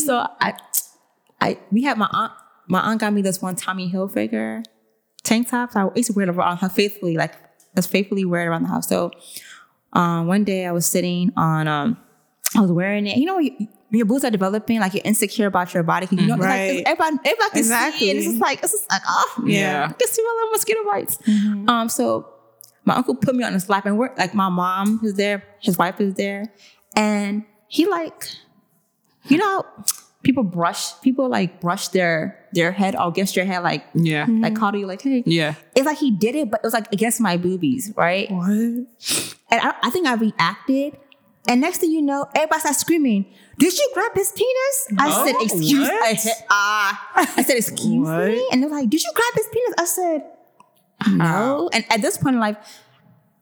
so 0.06 0.26
I, 0.40 0.54
I, 1.38 1.58
we 1.70 1.82
had 1.82 1.98
my 1.98 2.08
aunt. 2.10 2.32
My 2.66 2.80
aunt 2.80 3.02
got 3.02 3.12
me 3.12 3.20
this 3.20 3.42
one 3.42 3.56
Tommy 3.56 3.92
Hilfiger 3.92 4.64
tank 5.22 5.50
top. 5.50 5.72
So 5.72 5.80
I 5.80 5.94
used 5.96 6.06
to 6.06 6.14
wear 6.14 6.30
it 6.30 6.34
around 6.34 6.56
her 6.58 6.70
faithfully, 6.70 7.18
like 7.18 7.34
as 7.76 7.86
faithfully 7.86 8.24
wear 8.24 8.44
it 8.44 8.46
around 8.46 8.62
the 8.62 8.70
house. 8.70 8.88
So 8.88 9.10
um, 9.92 10.26
one 10.26 10.44
day 10.44 10.64
I 10.64 10.72
was 10.72 10.86
sitting 10.86 11.30
on, 11.36 11.68
um, 11.68 11.98
I 12.56 12.62
was 12.62 12.72
wearing 12.72 13.06
it. 13.06 13.18
You 13.18 13.26
know, 13.26 13.36
when 13.36 13.68
your 13.96 14.06
boobs 14.06 14.24
are 14.24 14.30
developing, 14.30 14.80
like 14.80 14.94
you're 14.94 15.02
insecure 15.04 15.46
about 15.46 15.72
your 15.74 15.82
body. 15.82 16.06
You 16.10 16.26
know, 16.26 16.34
it's 16.34 16.42
mm-hmm. 16.42 16.42
Right. 16.42 16.76
like, 16.76 16.86
everybody, 16.86 17.16
everybody 17.24 17.50
can 17.50 17.58
Exactly. 17.58 17.98
see 17.98 18.10
it. 18.10 18.16
It's 18.16 18.26
just 18.26 18.40
like, 18.40 18.62
it's 18.62 18.72
just 18.72 18.90
like, 18.90 19.02
oh, 19.08 19.44
Yeah. 19.46 19.86
I 19.90 19.92
can 19.92 20.08
see 20.08 20.22
my 20.22 20.32
little 20.36 20.50
mosquito 20.52 20.80
bites. 20.90 21.16
Mm-hmm. 21.18 21.68
Um, 21.68 21.88
so 21.88 22.32
my 22.84 22.94
uncle 22.94 23.14
put 23.14 23.34
me 23.34 23.44
on 23.44 23.52
his 23.52 23.68
lap 23.68 23.84
and 23.86 23.98
we're 23.98 24.14
like 24.16 24.34
my 24.34 24.48
mom 24.48 25.00
is 25.02 25.14
there, 25.14 25.42
his 25.60 25.76
wife 25.76 26.00
is 26.00 26.14
there, 26.14 26.52
and 26.94 27.44
he 27.68 27.86
like, 27.86 28.28
you 29.24 29.38
know, 29.38 29.64
people 30.22 30.44
brush, 30.44 30.98
people 31.00 31.28
like 31.28 31.60
brush 31.60 31.88
their 31.88 32.38
their 32.52 32.72
head 32.72 32.94
or 32.96 33.08
against 33.08 33.36
your 33.36 33.44
head, 33.44 33.62
like 33.62 33.84
Yeah. 33.94 34.20
like 34.20 34.28
mm-hmm. 34.28 34.54
call 34.54 34.74
you 34.76 34.86
like, 34.86 35.02
hey, 35.02 35.22
Yeah. 35.26 35.54
It's 35.74 35.84
like 35.86 35.98
he 35.98 36.10
did 36.10 36.34
it, 36.36 36.50
but 36.50 36.60
it 36.60 36.64
was 36.66 36.72
like 36.74 36.90
against 36.92 37.20
my 37.20 37.36
boobies, 37.36 37.92
right? 37.96 38.30
What? 38.30 38.48
And 38.48 39.60
I, 39.60 39.74
I 39.82 39.90
think 39.90 40.06
I 40.06 40.14
reacted, 40.14 40.96
and 41.48 41.60
next 41.60 41.78
thing 41.78 41.90
you 41.90 42.02
know, 42.02 42.26
everybody 42.34 42.60
started 42.60 42.78
screaming. 42.78 43.26
Did 43.58 43.72
you 43.76 43.90
grab 43.94 44.12
his 44.14 44.32
penis? 44.32 44.86
I 44.98 45.24
said, 45.24 45.36
excuse 45.42 45.88
what? 45.88 46.02
I 46.02 46.14
said, 46.14 46.44
ah. 46.50 47.32
I 47.36 47.42
said, 47.42 47.56
excuse 47.56 48.06
What? 48.06 48.28
me? 48.28 48.48
And 48.52 48.62
they're 48.62 48.70
like, 48.70 48.90
did 48.90 49.02
you 49.02 49.10
grab 49.14 49.32
his 49.34 49.48
penis? 49.52 49.74
I 49.78 49.84
said, 49.86 50.24
no. 51.10 51.70
And 51.72 51.84
at 51.90 52.02
this 52.02 52.18
point 52.18 52.34
in 52.34 52.40
life, 52.40 52.56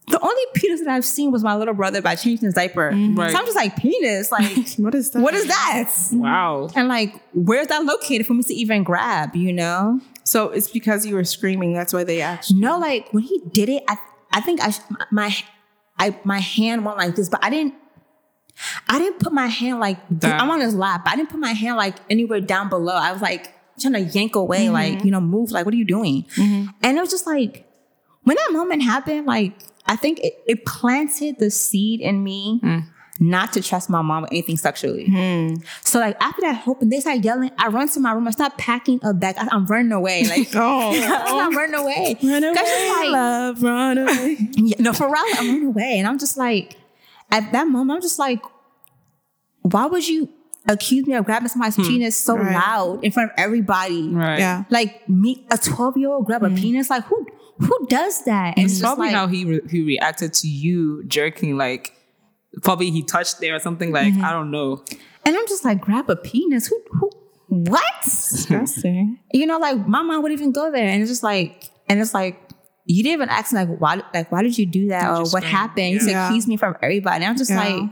the 0.07 0.21
only 0.21 0.43
penis 0.55 0.81
that 0.81 0.89
I've 0.89 1.05
seen 1.05 1.33
was 1.33 1.43
my 1.43 1.57
little 1.57 1.73
brother 1.75 2.03
by 2.03 2.15
changing 2.15 2.45
his 2.47 2.55
diaper. 2.55 2.91
Right. 2.93 3.33
So 3.33 3.39
I'm 3.39 3.45
just 3.47 3.57
like, 3.57 3.75
penis? 3.77 4.31
Like, 4.31 4.69
What 4.77 4.95
is 4.95 5.11
that? 5.13 5.21
what 5.21 5.35
is 5.35 5.47
that? 5.47 5.91
Wow. 6.13 6.69
And 6.77 6.89
like, 6.89 7.21
where's 7.33 7.69
that 7.69 7.85
located 7.85 8.27
for 8.27 8.35
me 8.35 8.43
to 8.45 8.55
even 8.55 8.83
grab, 8.85 9.35
you 9.35 9.53
know? 9.53 10.01
So 10.25 10.51
it's 10.51 10.71
because 10.71 11.07
you 11.07 11.15
were 11.15 11.25
screaming. 11.25 11.73
That's 11.73 11.93
why 11.93 12.05
they 12.05 12.21
asked. 12.21 12.51
you. 12.51 12.61
No, 12.61 12.79
like 12.79 13.09
when 13.13 13.23
he 13.25 13.41
did 13.51 13.69
it, 13.69 13.83
I 13.89 13.97
I 14.33 14.41
think 14.41 14.61
I 14.63 14.73
my 15.11 15.35
I 15.99 16.19
my 16.25 16.39
hand 16.41 16.85
went 16.85 16.99
like 16.99 17.15
this, 17.15 17.29
but 17.29 17.43
I 17.45 17.51
didn't. 17.51 17.75
I 18.89 18.99
didn't 18.99 19.19
put 19.21 19.33
my 19.33 19.47
hand 19.47 19.81
like 19.81 19.99
Down. 20.19 20.41
I'm 20.41 20.51
on 20.51 20.61
his 20.61 20.75
lap. 20.75 21.03
I 21.07 21.17
didn't 21.17 21.31
put 21.31 21.41
my 21.41 21.53
hand 21.53 21.77
like 21.77 21.97
anywhere 22.09 22.41
down 22.41 22.69
below. 22.69 22.95
I 22.95 23.13
was 23.13 23.23
like 23.23 23.53
trying 23.81 23.95
to 23.95 24.01
yank 24.01 24.37
away, 24.37 24.65
mm-hmm. 24.67 24.73
like 24.73 25.05
you 25.05 25.11
know, 25.11 25.21
move. 25.21 25.51
Like, 25.51 25.65
what 25.65 25.75
are 25.75 25.77
you 25.77 25.85
doing? 25.85 26.25
Mm-hmm. 26.37 26.71
And 26.83 26.99
it 26.99 27.01
was 27.01 27.11
just 27.11 27.27
like 27.27 27.67
when 28.23 28.37
that 28.37 28.53
moment 28.53 28.83
happened. 28.83 29.27
Like 29.27 29.55
I 29.87 29.97
think 29.97 30.21
it, 30.21 30.35
it 30.47 30.65
planted 30.65 31.39
the 31.39 31.51
seed 31.51 32.01
in 32.01 32.23
me. 32.23 32.61
Mm. 32.63 32.87
Not 33.21 33.53
to 33.53 33.63
trust 33.63 33.89
my 33.89 34.03
mom 34.03 34.23
with 34.23 34.33
anything 34.33 34.57
sexually. 34.57 35.07
Mm-hmm. 35.07 35.63
So 35.83 36.01
like 36.01 36.17
after 36.21 36.41
that 36.41 36.57
hope 36.57 36.83
and 36.83 36.91
they 36.91 36.99
started 36.99 37.25
yelling, 37.25 37.53
I 37.57 37.69
run 37.69 37.89
to 37.89 38.01
my 38.01 38.11
room. 38.11 38.27
I 38.27 38.33
start 38.33 38.59
packing 38.59 38.99
a 39.05 39.15
bag. 39.15 39.37
I, 39.39 39.47
I'm 39.53 39.67
running 39.67 39.93
away. 39.93 40.25
Like 40.29 40.49
Oh, 40.57 40.91
I'm 41.41 41.57
running 41.57 41.77
away. 41.77 42.17
run 42.21 42.43
away, 42.43 42.55
like- 42.55 43.11
love, 43.11 43.63
run 43.63 43.99
away. 43.99 44.37
yeah, 44.57 44.77
no, 44.81 44.93
for 44.93 45.07
real, 45.07 45.23
I'm 45.37 45.47
running 45.47 45.67
away. 45.67 45.99
And 45.99 46.09
I'm 46.09 46.19
just 46.19 46.37
like, 46.37 46.77
at 47.31 47.53
that 47.53 47.67
moment, 47.67 47.97
I'm 47.97 48.03
just 48.03 48.19
like, 48.19 48.43
why 49.63 49.87
would 49.87 50.07
you 50.07 50.29
accuse 50.69 51.07
me 51.07 51.15
of 51.15 51.25
grabbing 51.25 51.49
somebody's 51.49 51.77
hmm. 51.77 51.83
penis 51.83 52.17
so 52.17 52.37
Right. 52.37 52.55
loud 52.55 53.05
in 53.05 53.13
front 53.13 53.33
of 53.33 53.39
everybody? 53.39 54.09
Right. 54.09 54.39
yeah. 54.39 54.65
Like 54.71 55.09
me, 55.09 55.47
a 55.51 55.59
12 55.59 55.97
year 55.97 56.11
old 56.11 56.27
grab 56.27 56.43
a 56.43 56.49
hmm. 56.49 56.57
penis? 56.57 56.91
Like 56.91 57.05
who 57.05 57.27
who 57.59 57.87
does 57.89 58.25
that? 58.25 58.55
And 58.57 58.67
It's 58.67 58.81
probably 58.81 59.07
like, 59.07 59.17
how 59.17 59.27
he 59.27 59.45
re- 59.45 59.61
he 59.71 59.83
reacted 59.83 60.33
to 60.35 60.49
you 60.49 61.05
jerking. 61.05 61.57
Like, 61.57 61.93
probably 62.63 62.91
he 62.91 63.03
touched 63.03 63.41
there 63.41 63.55
or 63.55 63.61
something. 63.61 63.93
Like, 63.93 64.13
mm-hmm. 64.13 64.25
I 64.25 64.33
don't 64.33 64.51
know. 64.51 64.83
and 65.25 65.37
I'm 65.37 65.47
just 65.47 65.65
like, 65.65 65.81
grab 65.81 66.11
a 66.11 66.17
penis? 66.17 66.67
Who 66.67 66.83
who 66.91 67.11
what? 67.49 67.83
Disgusting. 68.03 69.19
you 69.33 69.47
know, 69.47 69.59
like 69.59 69.87
my 69.87 70.03
mom 70.03 70.23
would 70.23 70.33
even 70.33 70.53
go 70.53 70.71
there, 70.71 70.87
and 70.87 71.01
it's 71.01 71.11
just 71.11 71.23
like, 71.23 71.71
and 71.89 72.01
it's 72.01 72.15
like, 72.15 72.44
you 72.87 73.03
didn't 73.03 73.15
even 73.15 73.29
ask 73.29 73.53
me 73.53 73.61
like 73.65 73.79
why, 73.79 74.03
like 74.13 74.31
why 74.31 74.43
did 74.43 74.57
you 74.59 74.67
do 74.67 74.89
that, 74.89 75.11
or 75.11 75.19
just 75.21 75.33
what 75.33 75.43
happened? 75.45 75.93
You 75.95 76.01
Yeah. 76.07 76.29
accuse 76.29 76.47
me 76.47 76.57
from 76.57 76.77
everybody. 76.83 77.25
I'm 77.25 77.37
just 77.37 77.51
Yeah. 77.51 77.65
like, 77.65 77.91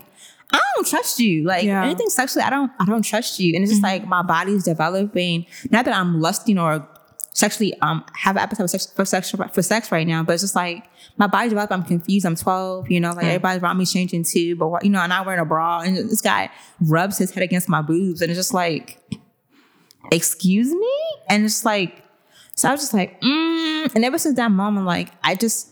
I 0.52 0.60
don't 0.76 0.86
trust 0.86 1.18
you. 1.18 1.44
Like 1.44 1.64
Yeah. 1.64 1.84
anything 1.84 2.10
sexually, 2.10 2.44
I 2.44 2.50
don't, 2.50 2.70
I 2.78 2.84
don't 2.84 3.02
trust 3.02 3.38
you. 3.40 3.54
And 3.54 3.62
it's 3.64 3.72
just 3.72 3.82
like 3.82 4.06
my 4.06 4.22
body's 4.22 4.64
developing. 4.64 5.46
Not 5.70 5.86
that 5.86 5.94
I'm 5.96 6.20
lusting 6.20 6.58
or 6.58 6.86
sexually 7.34 7.72
um 7.80 8.04
have 8.12 8.36
an 8.36 8.42
appetite 8.42 8.64
for 8.64 8.68
sex 8.68 8.86
for 8.94 9.04
sex 9.06 9.30
for 9.54 9.62
sex 9.62 9.90
right 9.90 10.06
now, 10.06 10.22
but 10.22 10.34
it's 10.34 10.42
just 10.42 10.54
like 10.54 10.84
my 11.16 11.26
body's 11.26 11.50
developing. 11.52 11.78
I'm 11.78 11.84
confused. 11.84 12.26
I'm 12.26 12.36
12. 12.36 12.90
You 12.90 13.00
know, 13.00 13.12
like 13.12 13.24
everybody 13.24 13.58
around 13.60 13.78
me 13.78 13.86
changing 13.86 14.24
too. 14.24 14.56
But 14.56 14.68
what- 14.68 14.84
you 14.84 14.90
know, 14.90 15.00
and 15.00 15.10
I'm 15.12 15.24
wearing 15.24 15.40
a 15.40 15.46
bra, 15.46 15.80
and 15.80 15.96
this 15.96 16.20
guy 16.20 16.50
rubs 16.82 17.16
his 17.16 17.30
head 17.30 17.42
against 17.42 17.70
my 17.70 17.80
boobs, 17.80 18.20
and 18.20 18.30
it's 18.30 18.38
just 18.38 18.52
like 18.52 18.98
excuse 20.10 20.70
me? 20.72 20.92
And 21.28 21.44
it's 21.44 21.64
like, 21.64 22.02
so 22.62 22.68
I 22.68 22.70
was 22.70 22.80
just 22.80 22.94
like, 22.94 23.20
mm. 23.20 23.92
and 23.92 24.04
ever 24.04 24.18
since 24.18 24.36
that 24.36 24.52
moment, 24.52 24.86
like, 24.86 25.10
I 25.24 25.34
just, 25.34 25.68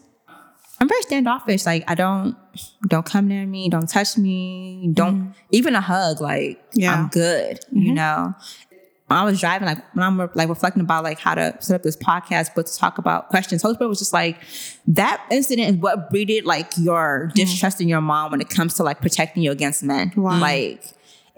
I'm 0.81 0.89
very 0.89 1.03
standoffish. 1.03 1.65
Like, 1.65 1.85
I 1.87 1.95
don't, 1.95 2.37
don't 2.89 3.07
come 3.07 3.29
near 3.29 3.47
me, 3.47 3.69
don't 3.69 3.89
touch 3.89 4.19
me, 4.19 4.91
don't, 4.93 5.21
mm-hmm. 5.21 5.31
even 5.53 5.77
a 5.77 5.81
hug, 5.81 6.21
like, 6.21 6.61
Yeah. 6.75 6.95
I'm 6.95 7.07
good, 7.07 7.61
you 7.71 7.93
mm-hmm. 7.93 7.95
know? 7.95 8.35
When 9.07 9.19
I 9.21 9.25
was 9.25 9.39
driving, 9.39 9.69
like, 9.69 9.79
when 9.95 10.03
I'm 10.03 10.19
like 10.35 10.49
reflecting 10.49 10.83
about 10.83 11.05
like 11.05 11.21
how 11.21 11.37
to 11.37 11.57
set 11.61 11.77
up 11.77 11.85
this 11.85 11.97
podcast, 11.97 12.57
but 12.57 12.67
to 12.67 12.77
talk 12.77 12.99
about 12.99 13.29
questions, 13.29 13.63
Holy 13.63 13.75
Spirit 13.75 13.89
was 13.89 14.01
just 14.01 14.13
like, 14.13 14.41
that 14.89 15.25
incident 15.31 15.77
is 15.77 15.77
what 15.77 16.11
breeded 16.11 16.45
like 16.45 16.73
your 16.77 17.27
mm-hmm. 17.27 17.35
distrust 17.35 17.81
in 17.81 17.89
your 17.89 18.01
mom 18.01 18.33
when 18.33 18.41
it 18.41 18.49
comes 18.49 18.75
to 18.75 18.83
like 18.83 19.01
protecting 19.01 19.45
you 19.45 19.53
against 19.53 19.85
men. 19.85 20.13
Like, 20.17 20.83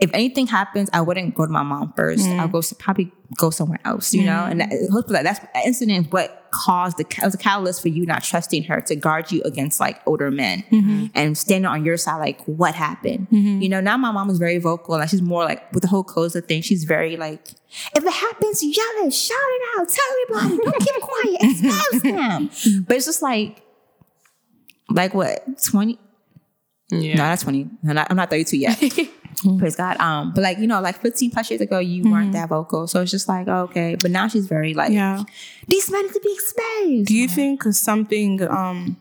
if 0.03 0.11
anything 0.13 0.49
happens, 0.49 0.91
I 0.93 1.01
wouldn't 1.01 1.37
go 1.37 1.47
to 1.47 1.53
my 1.53 1.63
mom 1.63 1.93
first. 1.97 2.27
Mm. 2.27 2.41
I'll 2.41 2.49
go 2.49 2.61
to, 2.61 2.75
probably 2.75 3.13
go 3.39 3.51
somewhere 3.51 3.79
else, 3.85 4.13
you 4.13 4.25
know. 4.25 4.45
And 4.45 4.61
mm. 4.61 4.69
that, 4.69 4.91
hopefully, 4.91 5.23
that's 5.23 5.39
that 5.39 5.65
incident 5.65 6.07
is 6.07 6.13
what 6.13 6.49
caused 6.51 6.99
the 6.99 7.07
was 7.23 7.35
a 7.35 7.39
catalyst 7.39 7.81
for 7.81 7.89
you 7.89 8.05
not 8.05 8.25
trusting 8.25 8.65
her 8.65 8.81
to 8.83 8.97
guard 8.97 9.31
you 9.31 9.43
against 9.45 9.79
like 9.79 10.01
older 10.05 10.31
men 10.31 10.65
mm-hmm. 10.73 11.07
and 11.15 11.39
standing 11.39 11.67
on 11.67 11.85
your 11.85 11.97
side. 11.97 12.19
Like, 12.19 12.43
what 12.47 12.75
happened? 12.75 13.29
Mm-hmm. 13.31 13.63
You 13.63 13.69
know. 13.69 13.81
Now 13.81 13.97
my 13.97 14.11
mom 14.11 14.29
is 14.29 14.39
very 14.39 14.59
vocal, 14.59 14.97
and 14.97 15.09
she's 15.09 15.23
more 15.23 15.45
like 15.45 15.73
with 15.73 15.83
the 15.83 15.89
whole 15.89 16.03
COZA 16.03 16.49
thing. 16.49 16.63
She's 16.63 16.83
very 16.83 17.17
like, 17.17 17.47
if 17.95 18.05
it 18.05 18.13
happens, 18.13 18.61
yell 18.61 19.07
it, 19.07 19.15
shout 19.15 19.39
it 19.39 19.81
out, 19.81 19.89
tell 19.89 20.41
everybody, 20.43 20.65
don't 20.65 20.81
keep 20.81 21.01
quiet, 21.01 21.39
expose 21.43 22.03
them. 22.03 22.85
But 22.89 22.97
it's 22.97 23.07
just 23.07 23.23
like, 23.23 23.63
like 24.91 25.15
what 25.15 25.63
twenty? 25.63 26.01
Yeah. 26.93 27.15
No, 27.17 27.23
that's 27.23 27.43
20. 27.43 27.69
I'm 27.89 27.95
not, 27.95 28.07
I'm 28.11 28.17
not 28.17 28.31
32 28.31 28.57
yet. 28.59 28.79
Praise 29.59 29.77
God. 29.77 29.99
Um, 29.99 30.33
but 30.35 30.43
like, 30.43 30.59
you 30.59 30.67
know, 30.67 30.81
like 30.81 31.01
15 31.01 31.31
plus 31.31 31.51
years 31.51 31.61
ago, 31.63 31.79
you 31.79 32.09
weren't 32.11 32.33
that 32.33 32.49
vocal. 32.51 32.87
So 32.87 33.01
it's 33.01 33.11
just 33.11 33.29
like, 33.29 33.49
okay. 33.49 33.97
But 33.97 34.11
now 34.11 34.29
she's 34.29 34.47
very 34.47 34.75
like, 34.75 34.93
Yeah. 34.93 35.23
these 35.67 35.91
men 35.91 36.03
need 36.05 36.13
to 36.13 36.21
be 36.21 36.33
exposed. 36.33 37.07
Do 37.09 37.15
you 37.17 37.29
think 37.29 37.63
something 37.65 38.43
um 38.43 38.97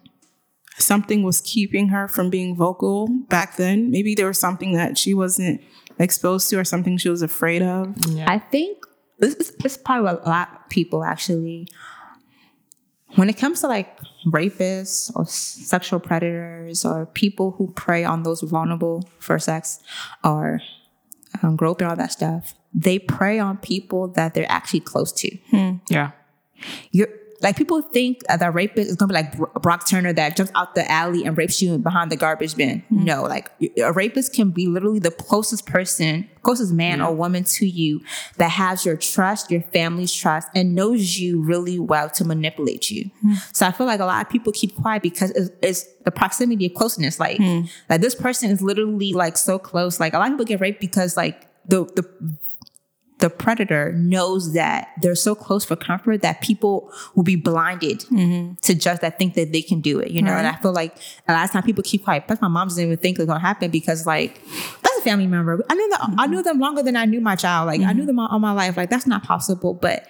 something 0.77 1.21
was 1.23 1.41
keeping 1.41 1.89
her 1.89 2.07
from 2.07 2.29
being 2.29 2.55
vocal 2.55 3.07
back 3.27 3.57
then? 3.57 3.91
Maybe 3.91 4.15
there 4.15 4.27
was 4.27 4.39
something 4.39 4.73
that 4.73 4.97
she 4.97 5.13
wasn't 5.13 5.61
exposed 5.99 6.49
to 6.49 6.57
or 6.59 6.63
something 6.63 6.97
she 6.97 7.09
was 7.09 7.21
afraid 7.21 7.61
of. 7.61 7.93
Yeah. 8.07 8.25
I 8.31 8.39
think 8.39 8.77
this 9.19 9.35
is 9.35 9.53
it's 9.63 9.77
probably 9.77 10.05
what 10.05 10.25
a 10.25 10.29
lot 10.29 10.49
of 10.53 10.69
people 10.69 11.03
actually, 11.03 11.67
when 13.15 13.29
it 13.29 13.37
comes 13.37 13.61
to 13.61 13.67
like 13.67 13.99
rapists 14.25 15.11
or 15.15 15.25
sexual 15.25 15.99
predators 15.99 16.85
or 16.85 17.05
people 17.07 17.51
who 17.51 17.71
prey 17.73 18.03
on 18.03 18.23
those 18.23 18.41
vulnerable 18.41 19.09
for 19.19 19.39
sex 19.39 19.79
or 20.23 20.61
um, 21.41 21.55
groping, 21.55 21.87
all 21.87 21.95
that 21.95 22.11
stuff, 22.11 22.53
they 22.73 22.99
prey 22.99 23.39
on 23.39 23.57
people 23.57 24.07
that 24.09 24.33
they're 24.33 24.51
actually 24.51 24.79
close 24.81 25.11
to. 25.13 25.37
Yeah. 25.89 26.11
you're 26.91 27.09
like 27.41 27.57
people 27.57 27.81
think 27.81 28.21
that 28.27 28.53
rapist 28.53 28.89
is 28.89 28.95
gonna 28.95 29.09
be 29.09 29.15
like 29.15 29.37
Brock 29.61 29.87
Turner 29.87 30.13
that 30.13 30.35
jumps 30.35 30.51
out 30.55 30.75
the 30.75 30.89
alley 30.89 31.25
and 31.25 31.37
rapes 31.37 31.61
you 31.61 31.77
behind 31.77 32.11
the 32.11 32.15
garbage 32.15 32.55
bin. 32.55 32.83
Mm-hmm. 32.83 33.05
No, 33.05 33.23
like 33.23 33.51
a 33.77 33.91
rapist 33.91 34.33
can 34.33 34.51
be 34.51 34.67
literally 34.67 34.99
the 34.99 35.11
closest 35.11 35.65
person, 35.65 36.29
closest 36.43 36.73
man 36.73 37.01
or 37.01 37.13
woman 37.13 37.43
to 37.45 37.65
you 37.65 38.01
that 38.37 38.49
has 38.49 38.85
your 38.85 38.95
trust, 38.95 39.49
your 39.49 39.61
family's 39.61 40.13
trust, 40.13 40.49
and 40.55 40.75
knows 40.75 41.19
you 41.19 41.41
really 41.41 41.79
well 41.79 42.09
to 42.11 42.23
manipulate 42.23 42.91
you. 42.91 43.09
Hmm. 43.21 43.33
So 43.53 43.65
I 43.65 43.71
feel 43.71 43.87
like 43.87 43.99
a 43.99 44.05
lot 44.05 44.25
of 44.25 44.31
people 44.31 44.51
keep 44.53 44.75
quiet 44.75 45.01
because 45.01 45.31
it's, 45.31 45.49
it's 45.61 45.85
the 46.03 46.11
proximity 46.11 46.67
of 46.67 46.73
closeness. 46.73 47.19
Like, 47.19 47.37
hmm. 47.37 47.61
like 47.89 48.01
this 48.01 48.15
person 48.15 48.51
is 48.51 48.61
literally 48.61 49.13
like 49.13 49.37
so 49.37 49.57
close. 49.57 49.99
Like 49.99 50.13
a 50.13 50.19
lot 50.19 50.27
of 50.27 50.33
people 50.33 50.45
get 50.45 50.61
raped 50.61 50.79
because 50.79 51.17
like 51.17 51.47
the 51.65 51.85
the 51.95 52.37
the 53.21 53.29
predator 53.29 53.93
knows 53.93 54.53
that 54.53 54.89
they're 54.99 55.15
so 55.15 55.33
close 55.35 55.63
for 55.63 55.75
comfort 55.75 56.23
that 56.23 56.41
people 56.41 56.91
will 57.15 57.23
be 57.23 57.35
blinded 57.35 57.99
mm-hmm. 58.01 58.55
to 58.55 58.75
just 58.75 59.01
that 59.01 59.17
think 59.17 59.35
that 59.35 59.51
they 59.53 59.61
can 59.61 59.79
do 59.79 59.99
it, 59.99 60.11
you 60.11 60.21
know. 60.21 60.33
And 60.33 60.47
I 60.47 60.55
feel 60.57 60.73
like 60.73 60.97
a 61.27 61.33
lot 61.33 61.45
of 61.45 61.51
time 61.51 61.63
people 61.63 61.83
keep 61.83 62.03
quiet. 62.03 62.25
Plus, 62.25 62.41
my 62.41 62.47
mom 62.47 62.67
doesn't 62.67 62.83
even 62.83 62.97
think 62.97 63.19
it's 63.19 63.27
gonna 63.27 63.39
happen 63.39 63.71
because 63.71 64.05
like 64.05 64.41
that's 64.81 64.97
a 64.97 65.01
family 65.01 65.27
member. 65.27 65.63
I 65.69 65.75
knew 65.75 65.89
that 65.89 66.01
I 66.01 66.05
mm-hmm. 66.05 66.31
knew 66.31 66.43
them 66.43 66.59
longer 66.59 66.83
than 66.83 66.95
I 66.95 67.05
knew 67.05 67.21
my 67.21 67.35
child. 67.35 67.67
Like 67.67 67.81
I 67.81 67.93
knew 67.93 68.01
mm-hmm. 68.01 68.07
them 68.07 68.19
all, 68.19 68.27
all 68.29 68.39
my 68.39 68.51
life. 68.51 68.75
Like 68.75 68.89
that's 68.89 69.07
not 69.07 69.23
possible. 69.23 69.75
But 69.75 70.07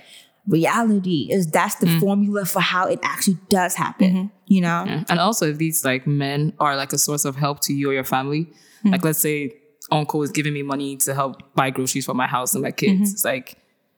reality 0.48 1.28
is 1.30 1.52
that's 1.52 1.76
the 1.76 1.86
mm. 1.86 2.00
formula 2.00 2.46
for 2.46 2.62
how 2.62 2.88
it 2.88 3.00
actually 3.04 3.38
does 3.50 3.76
happen. 3.76 4.32
You 4.48 4.62
know? 4.62 4.86
Yeah. 4.88 5.04
And 5.10 5.20
also, 5.20 5.50
if 5.50 5.58
these 5.58 5.84
like 5.84 6.08
men 6.08 6.54
are 6.60 6.78
like 6.78 6.94
a 6.94 6.98
source 6.98 7.26
of 7.26 7.36
help 7.36 7.60
to 7.62 7.74
you 7.74 7.90
or 7.90 7.94
your 7.94 8.06
family, 8.06 8.52
like 8.86 9.02
mm. 9.02 9.06
let's 9.06 9.20
say 9.20 9.54
uncle 9.92 10.24
is 10.24 10.32
giving 10.32 10.54
me 10.54 10.64
money 10.64 10.98
to 10.98 11.14
help 11.14 11.54
buy 11.54 11.70
groceries 11.70 12.06
for 12.06 12.14
my 12.14 12.28
house 12.28 12.54
and 12.54 12.64
my 12.64 12.72
kids, 12.72 12.94
mm-hmm. 12.94 13.04
it's 13.04 13.26
like, 13.26 13.58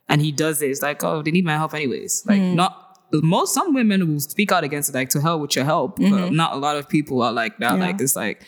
and 0.10 0.22
he 0.22 0.32
does 0.32 0.62
it, 0.62 0.70
it's 0.70 0.82
like, 0.82 1.04
oh, 1.04 1.22
they 1.22 1.32
need 1.32 1.46
my 1.46 1.54
help 1.54 1.74
anyways. 1.74 2.26
Like, 2.26 2.42
mm. 2.42 2.56
not 2.56 2.80
most 3.14 3.54
some 3.54 3.74
women 3.74 4.12
will 4.12 4.20
speak 4.20 4.52
out 4.52 4.64
against 4.64 4.90
it, 4.90 4.96
like 4.96 5.10
to 5.10 5.22
hell 5.22 5.40
with 5.40 5.56
your 5.56 5.66
help, 5.66 5.98
but 5.98 6.06
mm-hmm. 6.06 6.36
not 6.36 6.54
a 6.54 6.58
lot 6.58 6.78
of 6.78 6.90
people 6.90 7.22
are 7.22 7.32
like 7.32 7.58
that. 7.60 7.78
Yeah. 7.78 7.86
Like, 7.86 8.02
it's 8.02 8.16
like, 8.16 8.44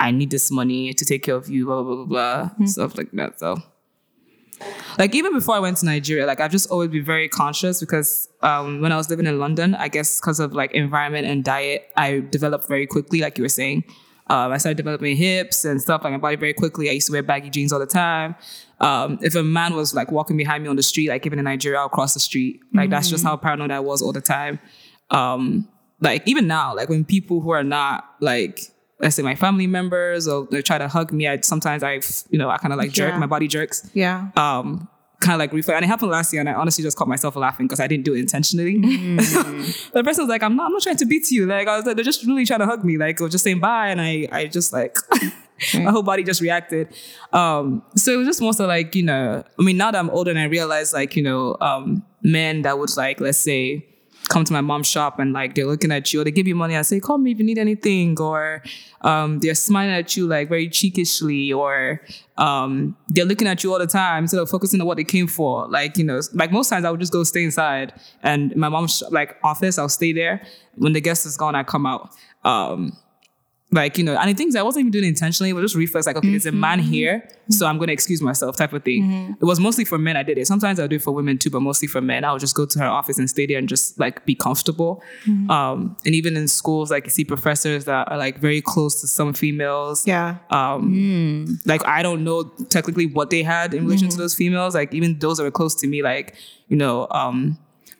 I 0.00 0.10
need 0.10 0.30
this 0.30 0.50
money 0.50 0.92
to 0.94 1.04
take 1.04 1.22
care 1.22 1.36
of 1.36 1.48
you, 1.48 1.66
blah 1.66 1.82
blah 1.82 1.94
blah 1.94 2.04
blah, 2.04 2.06
blah 2.06 2.50
mm-hmm. 2.50 2.66
stuff 2.66 2.96
like 2.96 3.10
that. 3.12 3.38
So. 3.38 3.62
Like 4.98 5.14
even 5.14 5.34
before 5.34 5.54
I 5.54 5.58
went 5.58 5.76
to 5.78 5.86
Nigeria, 5.86 6.24
like 6.26 6.40
I've 6.40 6.50
just 6.50 6.70
always 6.70 6.88
been 6.88 7.04
very 7.04 7.28
conscious 7.28 7.80
because 7.80 8.28
um, 8.40 8.80
when 8.80 8.90
I 8.90 8.96
was 8.96 9.10
living 9.10 9.26
in 9.26 9.38
London, 9.38 9.74
I 9.74 9.88
guess 9.88 10.18
because 10.18 10.40
of 10.40 10.54
like 10.54 10.72
environment 10.72 11.26
and 11.26 11.44
diet, 11.44 11.90
I 11.96 12.20
developed 12.20 12.66
very 12.66 12.86
quickly, 12.86 13.20
like 13.20 13.36
you 13.36 13.44
were 13.44 13.50
saying. 13.50 13.84
Um, 14.28 14.50
I 14.52 14.58
started 14.58 14.76
developing 14.76 15.16
hips 15.16 15.64
and 15.64 15.80
stuff 15.80 16.02
like 16.02 16.12
my 16.12 16.18
body 16.18 16.36
very 16.36 16.52
quickly. 16.52 16.88
I 16.90 16.92
used 16.92 17.06
to 17.06 17.12
wear 17.12 17.22
baggy 17.22 17.48
jeans 17.50 17.72
all 17.72 17.78
the 17.78 17.86
time. 17.86 18.34
Um, 18.80 19.18
if 19.22 19.34
a 19.36 19.42
man 19.42 19.74
was 19.74 19.94
like 19.94 20.10
walking 20.10 20.36
behind 20.36 20.64
me 20.64 20.68
on 20.68 20.76
the 20.76 20.82
street, 20.82 21.08
like 21.08 21.24
even 21.26 21.38
in 21.38 21.44
Nigeria, 21.44 21.78
I'll 21.78 21.88
cross 21.88 22.12
the 22.14 22.20
street. 22.20 22.60
Like 22.74 22.90
that's 22.90 23.08
just 23.08 23.22
how 23.24 23.36
paranoid 23.36 23.70
I 23.70 23.80
was 23.80 24.02
all 24.02 24.12
the 24.12 24.20
time. 24.20 24.58
Um, 25.10 25.68
like 26.00 26.22
even 26.26 26.46
now, 26.46 26.74
like 26.74 26.88
when 26.88 27.04
people 27.04 27.40
who 27.40 27.50
are 27.50 27.62
not 27.64 28.04
like 28.20 28.60
let's 29.00 29.14
say 29.14 29.22
my 29.22 29.34
family 29.34 29.66
members 29.66 30.26
or 30.26 30.48
they 30.50 30.60
try 30.62 30.78
to 30.78 30.88
hug 30.88 31.12
me, 31.12 31.28
I 31.28 31.38
sometimes 31.40 31.82
I 31.82 32.00
you 32.30 32.38
know 32.38 32.50
I 32.50 32.56
kind 32.58 32.72
of 32.72 32.78
like 32.78 32.90
jerk, 32.92 33.12
Yeah. 33.12 33.18
my 33.18 33.26
body 33.26 33.46
jerks 33.48 33.88
Yeah. 33.94 34.28
um 34.36 34.88
kind 35.20 35.34
of 35.34 35.38
like 35.38 35.52
reflect 35.52 35.76
and 35.76 35.84
it 35.84 35.88
happened 35.88 36.10
last 36.10 36.32
year 36.32 36.40
and 36.40 36.48
I 36.48 36.54
honestly 36.54 36.84
just 36.84 36.96
caught 36.96 37.08
myself 37.08 37.36
laughing 37.36 37.66
because 37.66 37.80
I 37.80 37.86
didn't 37.86 38.04
do 38.04 38.14
it 38.14 38.20
intentionally. 38.20 38.78
the 38.78 40.02
person 40.04 40.24
was 40.24 40.28
like, 40.28 40.42
I'm 40.42 40.56
not 40.56 40.66
I'm 40.66 40.72
not 40.72 40.82
trying 40.82 40.96
to 40.96 41.06
beat 41.06 41.30
you. 41.30 41.46
Like 41.46 41.68
I 41.68 41.76
was 41.76 41.86
like, 41.86 41.96
they're 41.96 42.04
just 42.04 42.24
really 42.24 42.44
trying 42.44 42.60
to 42.60 42.66
hug 42.66 42.84
me. 42.84 42.98
Like 42.98 43.20
I 43.20 43.24
was 43.24 43.32
just 43.32 43.44
saying 43.44 43.60
bye 43.60 43.88
and 43.88 44.00
I 44.00 44.28
I 44.30 44.46
just 44.46 44.72
like 44.72 44.96
my 45.74 45.90
whole 45.90 46.02
body 46.02 46.22
just 46.22 46.40
reacted. 46.40 46.88
Um 47.32 47.82
so 47.94 48.12
it 48.12 48.16
was 48.16 48.26
just 48.26 48.40
more 48.40 48.52
so 48.52 48.66
like, 48.66 48.94
you 48.94 49.02
know, 49.02 49.42
I 49.58 49.62
mean 49.62 49.76
now 49.76 49.90
that 49.90 49.98
I'm 49.98 50.10
older 50.10 50.30
and 50.30 50.38
I 50.38 50.44
realize 50.44 50.92
like, 50.92 51.16
you 51.16 51.22
know, 51.22 51.56
um 51.60 52.04
men 52.22 52.62
that 52.62 52.78
would 52.78 52.94
like 52.96 53.20
let's 53.20 53.38
say 53.38 53.86
come 54.28 54.44
to 54.44 54.52
my 54.52 54.60
mom's 54.60 54.88
shop 54.88 55.18
and 55.18 55.32
like 55.32 55.54
they're 55.54 55.66
looking 55.66 55.92
at 55.92 56.12
you 56.12 56.20
or 56.20 56.24
they 56.24 56.30
give 56.30 56.46
you 56.46 56.54
money 56.54 56.74
and 56.74 56.86
say, 56.86 57.00
call 57.00 57.18
me 57.18 57.32
if 57.32 57.38
you 57.38 57.44
need 57.44 57.58
anything, 57.58 58.18
or 58.20 58.62
um, 59.02 59.40
they're 59.40 59.54
smiling 59.54 59.94
at 59.94 60.16
you 60.16 60.26
like 60.26 60.48
very 60.48 60.68
cheekishly, 60.68 61.54
or 61.54 62.02
um, 62.36 62.96
they're 63.08 63.24
looking 63.24 63.48
at 63.48 63.62
you 63.62 63.72
all 63.72 63.78
the 63.78 63.86
time 63.86 64.24
instead 64.24 64.40
of 64.40 64.48
focusing 64.50 64.80
on 64.80 64.86
what 64.86 64.96
they 64.96 65.04
came 65.04 65.26
for. 65.26 65.68
Like, 65.68 65.96
you 65.98 66.04
know, 66.04 66.20
like 66.34 66.52
most 66.52 66.68
times 66.68 66.84
I 66.84 66.90
would 66.90 67.00
just 67.00 67.12
go 67.12 67.24
stay 67.24 67.44
inside 67.44 67.92
and 68.22 68.54
my 68.56 68.68
mom's 68.68 69.02
like 69.10 69.36
office, 69.42 69.78
I'll 69.78 69.88
stay 69.88 70.12
there. 70.12 70.42
When 70.76 70.92
the 70.92 71.00
guest 71.00 71.26
is 71.26 71.36
gone, 71.36 71.54
I 71.54 71.62
come 71.62 71.86
out. 71.86 72.10
Um, 72.44 72.96
like, 73.76 73.96
you 73.98 74.04
know, 74.04 74.16
and 74.16 74.28
the 74.28 74.34
things 74.34 74.56
I 74.56 74.62
wasn't 74.62 74.80
even 74.80 74.90
doing 74.90 75.04
intentionally, 75.04 75.50
it 75.50 75.52
was 75.52 75.62
just 75.62 75.76
reflex, 75.76 76.06
like, 76.06 76.16
okay, 76.16 76.30
there's 76.30 76.46
a 76.46 76.52
man 76.52 76.80
here, 76.80 77.28
so 77.50 77.66
I'm 77.66 77.78
gonna 77.78 77.92
excuse 77.92 78.20
myself 78.20 78.56
type 78.56 78.72
of 78.72 78.82
thing. 78.82 79.36
It 79.40 79.44
was 79.44 79.60
mostly 79.60 79.84
for 79.84 79.98
men 79.98 80.16
I 80.16 80.24
did 80.24 80.38
it. 80.38 80.46
Sometimes 80.46 80.80
I'll 80.80 80.88
do 80.88 80.96
it 80.96 81.02
for 81.02 81.12
women 81.12 81.38
too, 81.38 81.50
but 81.50 81.60
mostly 81.60 81.86
for 81.86 82.00
men. 82.00 82.24
I 82.24 82.32
would 82.32 82.40
just 82.40 82.56
go 82.56 82.66
to 82.66 82.78
her 82.80 82.86
office 82.86 83.18
and 83.18 83.30
stay 83.30 83.46
there 83.46 83.58
and 83.58 83.68
just 83.68 83.98
like 84.00 84.24
be 84.26 84.34
comfortable. 84.34 85.02
Um, 85.48 85.96
and 86.04 86.14
even 86.14 86.36
in 86.36 86.48
schools, 86.48 86.90
like 86.90 87.04
you 87.04 87.10
see 87.10 87.24
professors 87.24 87.84
that 87.84 88.10
are 88.10 88.18
like 88.18 88.38
very 88.38 88.60
close 88.60 89.00
to 89.02 89.06
some 89.06 89.32
females. 89.34 90.06
Yeah. 90.06 90.38
Um, 90.50 91.60
like 91.66 91.86
I 91.86 92.02
don't 92.02 92.24
know 92.24 92.44
technically 92.68 93.06
what 93.06 93.30
they 93.30 93.42
had 93.42 93.74
in 93.74 93.84
relation 93.84 94.08
to 94.08 94.16
those 94.16 94.34
females. 94.34 94.74
Like 94.74 94.92
even 94.94 95.18
those 95.18 95.36
that 95.36 95.44
were 95.44 95.50
close 95.50 95.74
to 95.76 95.86
me, 95.86 96.02
like, 96.02 96.34
you 96.68 96.76
know, 96.76 97.06
um, 97.10 97.58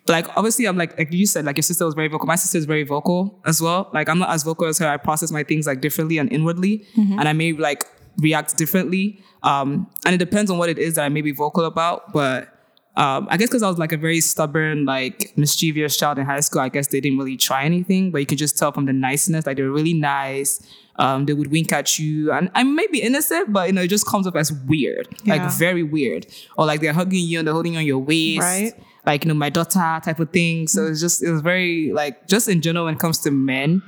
like 0.09 0.27
obviously 0.37 0.67
I'm 0.67 0.77
like 0.77 0.97
like 0.99 1.13
you 1.13 1.27
said 1.27 1.45
like 1.45 1.57
your 1.57 1.63
sister 1.63 1.85
was 1.85 1.95
very 1.95 2.09
vocal. 2.09 2.27
My 2.27 2.37
sister 2.37 2.59
is 2.59 2.65
very 2.65 2.85
vocal 2.85 3.41
as 3.45 3.61
well. 3.61 3.91
Like 3.93 4.09
I'm 4.09 4.19
not 4.19 4.31
as 4.31 4.43
vocal 4.43 4.67
as 4.67 4.79
her. 4.79 4.89
I 4.89 4.97
process 4.97 5.31
my 5.31 5.43
things 5.43 5.67
like 5.67 5.81
differently 5.81 6.19
and 6.19 6.31
inwardly, 6.33 6.87
and 6.97 7.29
I 7.29 7.33
may 7.33 7.53
like 7.53 7.85
react 8.19 8.57
differently. 8.57 9.21
Um, 9.43 9.89
and 10.05 10.15
it 10.15 10.19
depends 10.19 10.51
on 10.51 10.59
what 10.59 10.69
it 10.69 10.79
is 10.79 10.95
that 10.95 11.05
I 11.05 11.09
may 11.09 11.21
be 11.23 11.33
vocal 11.33 11.65
about. 11.65 12.13
But 12.13 12.49
um, 12.97 13.29
I 13.31 13.37
guess 13.37 13.49
because 13.49 13.63
I 13.63 13.69
was 13.69 13.79
like 13.79 13.93
a 13.93 13.97
very 13.99 14.21
stubborn, 14.21 14.87
like 14.87 15.33
mischievous 15.37 15.97
child 15.99 16.19
in 16.19 16.25
high 16.25 16.41
school, 16.41 16.63
I 16.63 16.69
guess 16.71 16.87
they 16.89 17.01
didn't 17.01 17.19
really 17.19 17.37
try 17.37 17.65
anything. 17.65 18.11
But 18.11 18.19
you 18.19 18.27
could 18.27 18.39
just 18.39 18.57
tell 18.59 18.73
from 18.73 18.87
the 18.87 18.93
niceness, 18.93 19.47
like 19.47 19.57
they 19.59 19.63
were 19.63 19.71
really 19.71 19.95
nice. 19.95 20.67
Um, 20.99 21.27
they 21.27 21.35
would 21.35 21.51
wink 21.51 21.73
at 21.75 21.99
you, 21.99 22.33
and 22.33 22.51
I 22.55 22.63
may 22.63 22.87
be 22.87 23.03
innocent, 23.03 23.53
but 23.53 23.67
you 23.69 23.75
know 23.75 23.83
it 23.83 23.89
just 23.89 24.07
comes 24.07 24.27
up 24.27 24.35
as 24.35 24.51
weird, 24.51 25.07
like 25.27 25.43
very 25.51 25.83
weird, 25.83 26.27
or 26.57 26.65
like 26.65 26.81
they're 26.81 26.95
hugging 26.95 27.23
you 27.23 27.39
and 27.39 27.47
they're 27.47 27.53
holding 27.53 27.75
you 27.75 27.81
on 27.81 27.85
your 27.85 27.99
waist, 27.99 28.41
Right. 28.41 28.73
Like 29.07 29.25
you 29.25 29.29
know 29.29 29.35
my 29.35 29.49
daughter 29.49 30.01
type 30.05 30.19
of 30.19 30.31
thing. 30.31 30.67
So 30.67 30.87
it's 30.87 31.01
just 31.01 31.23
it 31.23 31.31
was 31.31 31.41
very 31.41 31.93
like 31.93 32.27
just 32.27 32.49
in 32.49 32.61
general 32.61 32.87
when 32.87 32.95
it 32.95 33.01
comes 33.01 33.21
to 33.21 33.31
men, 33.31 33.83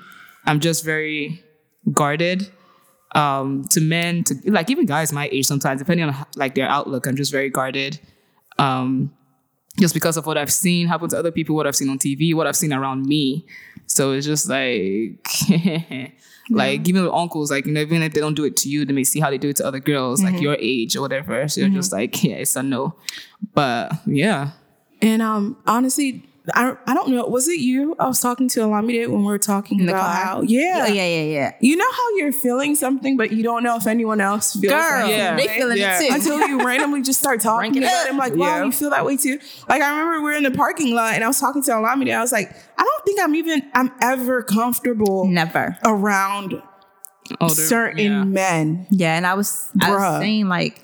I'm 0.47 0.61
just 0.61 0.85
very 0.85 1.43
guarded. 1.93 2.51
Um, 3.15 3.65
to 3.71 3.81
men, 3.81 4.23
to 4.25 4.35
like 4.47 4.71
even 4.71 4.87
guys 4.87 5.13
my 5.13 5.29
age 5.33 5.47
sometimes, 5.47 5.81
depending 5.81 6.09
on 6.09 6.27
like 6.37 6.55
their 6.55 6.69
outlook, 6.69 7.07
I'm 7.07 7.17
just 7.17 7.33
very 7.33 7.51
guarded. 7.51 7.99
Um, 8.59 9.13
just 9.79 9.95
because 9.95 10.17
of 10.17 10.27
what 10.27 10.37
I've 10.37 10.53
seen 10.53 10.89
happen 10.89 11.09
to 11.09 11.19
other 11.19 11.31
people, 11.31 11.55
what 11.57 11.67
I've 11.67 11.77
seen 11.77 11.89
on 11.89 11.99
TV, 11.99 12.35
what 12.35 12.47
I've 12.47 12.57
seen 12.57 12.73
around 12.73 13.07
me. 13.07 13.47
So 13.87 14.13
it's 14.13 14.27
just 14.27 14.49
like, 14.49 15.27
like 16.51 16.89
even 16.89 17.05
with 17.05 17.13
uncles, 17.13 17.51
like 17.51 17.65
you 17.67 17.73
know, 17.73 17.81
even 17.81 18.03
if 18.03 18.13
they 18.13 18.21
don't 18.21 18.35
do 18.35 18.45
it 18.45 18.57
to 18.59 18.69
you, 18.69 18.85
they 18.85 18.93
may 18.93 19.05
see 19.05 19.21
how 19.21 19.31
they 19.31 19.39
do 19.39 19.49
it 19.49 19.57
to 19.57 19.67
other 19.67 19.81
girls, 19.81 20.23
like 20.23 20.41
your 20.41 20.57
age 20.61 20.97
or 20.97 21.01
whatever. 21.01 21.49
So 21.49 21.61
you're 21.63 21.71
just 21.71 21.93
like, 21.93 22.23
yeah, 22.23 22.37
it's 22.37 22.57
a 22.57 22.63
no. 22.63 22.97
But 23.55 23.93
yeah, 24.07 24.51
And 25.01 25.23
um, 25.23 25.57
honestly, 25.67 26.25
I 26.55 26.75
I 26.87 26.95
don't 26.95 27.11
know. 27.11 27.27
Was 27.27 27.47
it 27.47 27.61
you? 27.61 27.95
I 27.99 28.07
was 28.07 28.21
talking 28.21 28.49
to 28.49 28.61
Olamide 28.61 29.07
when 29.09 29.21
we 29.21 29.27
were 29.27 29.39
talking 29.39 29.85
the 29.85 29.93
about 29.93 30.03
car? 30.03 30.25
how 30.25 30.43
yeah. 30.43 30.87
Yeah, 30.87 30.93
yeah, 30.95 31.07
yeah, 31.07 31.23
yeah. 31.23 31.53
You 31.61 31.77
know 31.77 31.91
how 31.93 32.17
you're 32.17 32.33
feeling 32.33 32.75
something, 32.75 33.17
but 33.19 33.31
you 33.33 33.43
don't 33.43 33.63
know 33.63 33.77
if 33.77 33.87
anyone 33.87 34.21
else 34.21 34.55
feels 34.55 34.65
it. 34.65 34.69
Girl, 34.71 34.79
that 35.07 35.11
Yeah. 35.11 35.37
they 35.37 35.47
way? 35.47 35.57
feeling 35.59 35.77
Yeah. 35.79 36.01
it 36.01 36.09
too. 36.09 36.15
Until 36.15 36.49
you 36.49 36.59
randomly 36.67 37.03
just 37.03 37.19
start 37.21 37.41
talking 37.43 37.73
Rank 37.73 37.77
it 37.77 37.83
about 37.83 38.07
it. 38.07 38.11
I'm 38.11 38.17
like, 38.17 38.35
wow, 38.35 38.47
Yeah. 38.59 38.65
you 38.65 38.73
feel 38.73 38.91
that 38.91 39.05
way 39.05 39.17
too. 39.19 39.39
Like 39.69 39.83
I 39.83 39.91
remember 39.91 40.19
we 40.25 40.31
were 40.31 40.37
in 40.37 40.43
the 40.45 40.51
parking 40.51 40.95
lot 40.95 41.15
and 41.15 41.23
I 41.23 41.27
was 41.29 41.39
talking 41.39 41.63
to 41.65 41.71
Olamide. 41.71 42.15
I 42.17 42.21
was 42.21 42.33
like, 42.33 42.51
I 42.79 42.83
don't 42.83 43.05
think 43.05 43.21
I'm 43.23 43.35
even 43.35 43.63
I'm 43.75 43.93
ever 44.01 44.43
comfortable 44.43 45.27
Never. 45.29 45.77
around 45.85 46.63
older, 47.43 47.55
certain 47.55 47.99
yeah. 48.13 48.25
men. 48.25 48.87
Yeah, 48.91 49.17
and 49.19 49.27
I 49.27 49.35
was 49.35 49.69
I 49.83 49.91
was 49.91 50.21
saying 50.23 50.49
like 50.49 50.81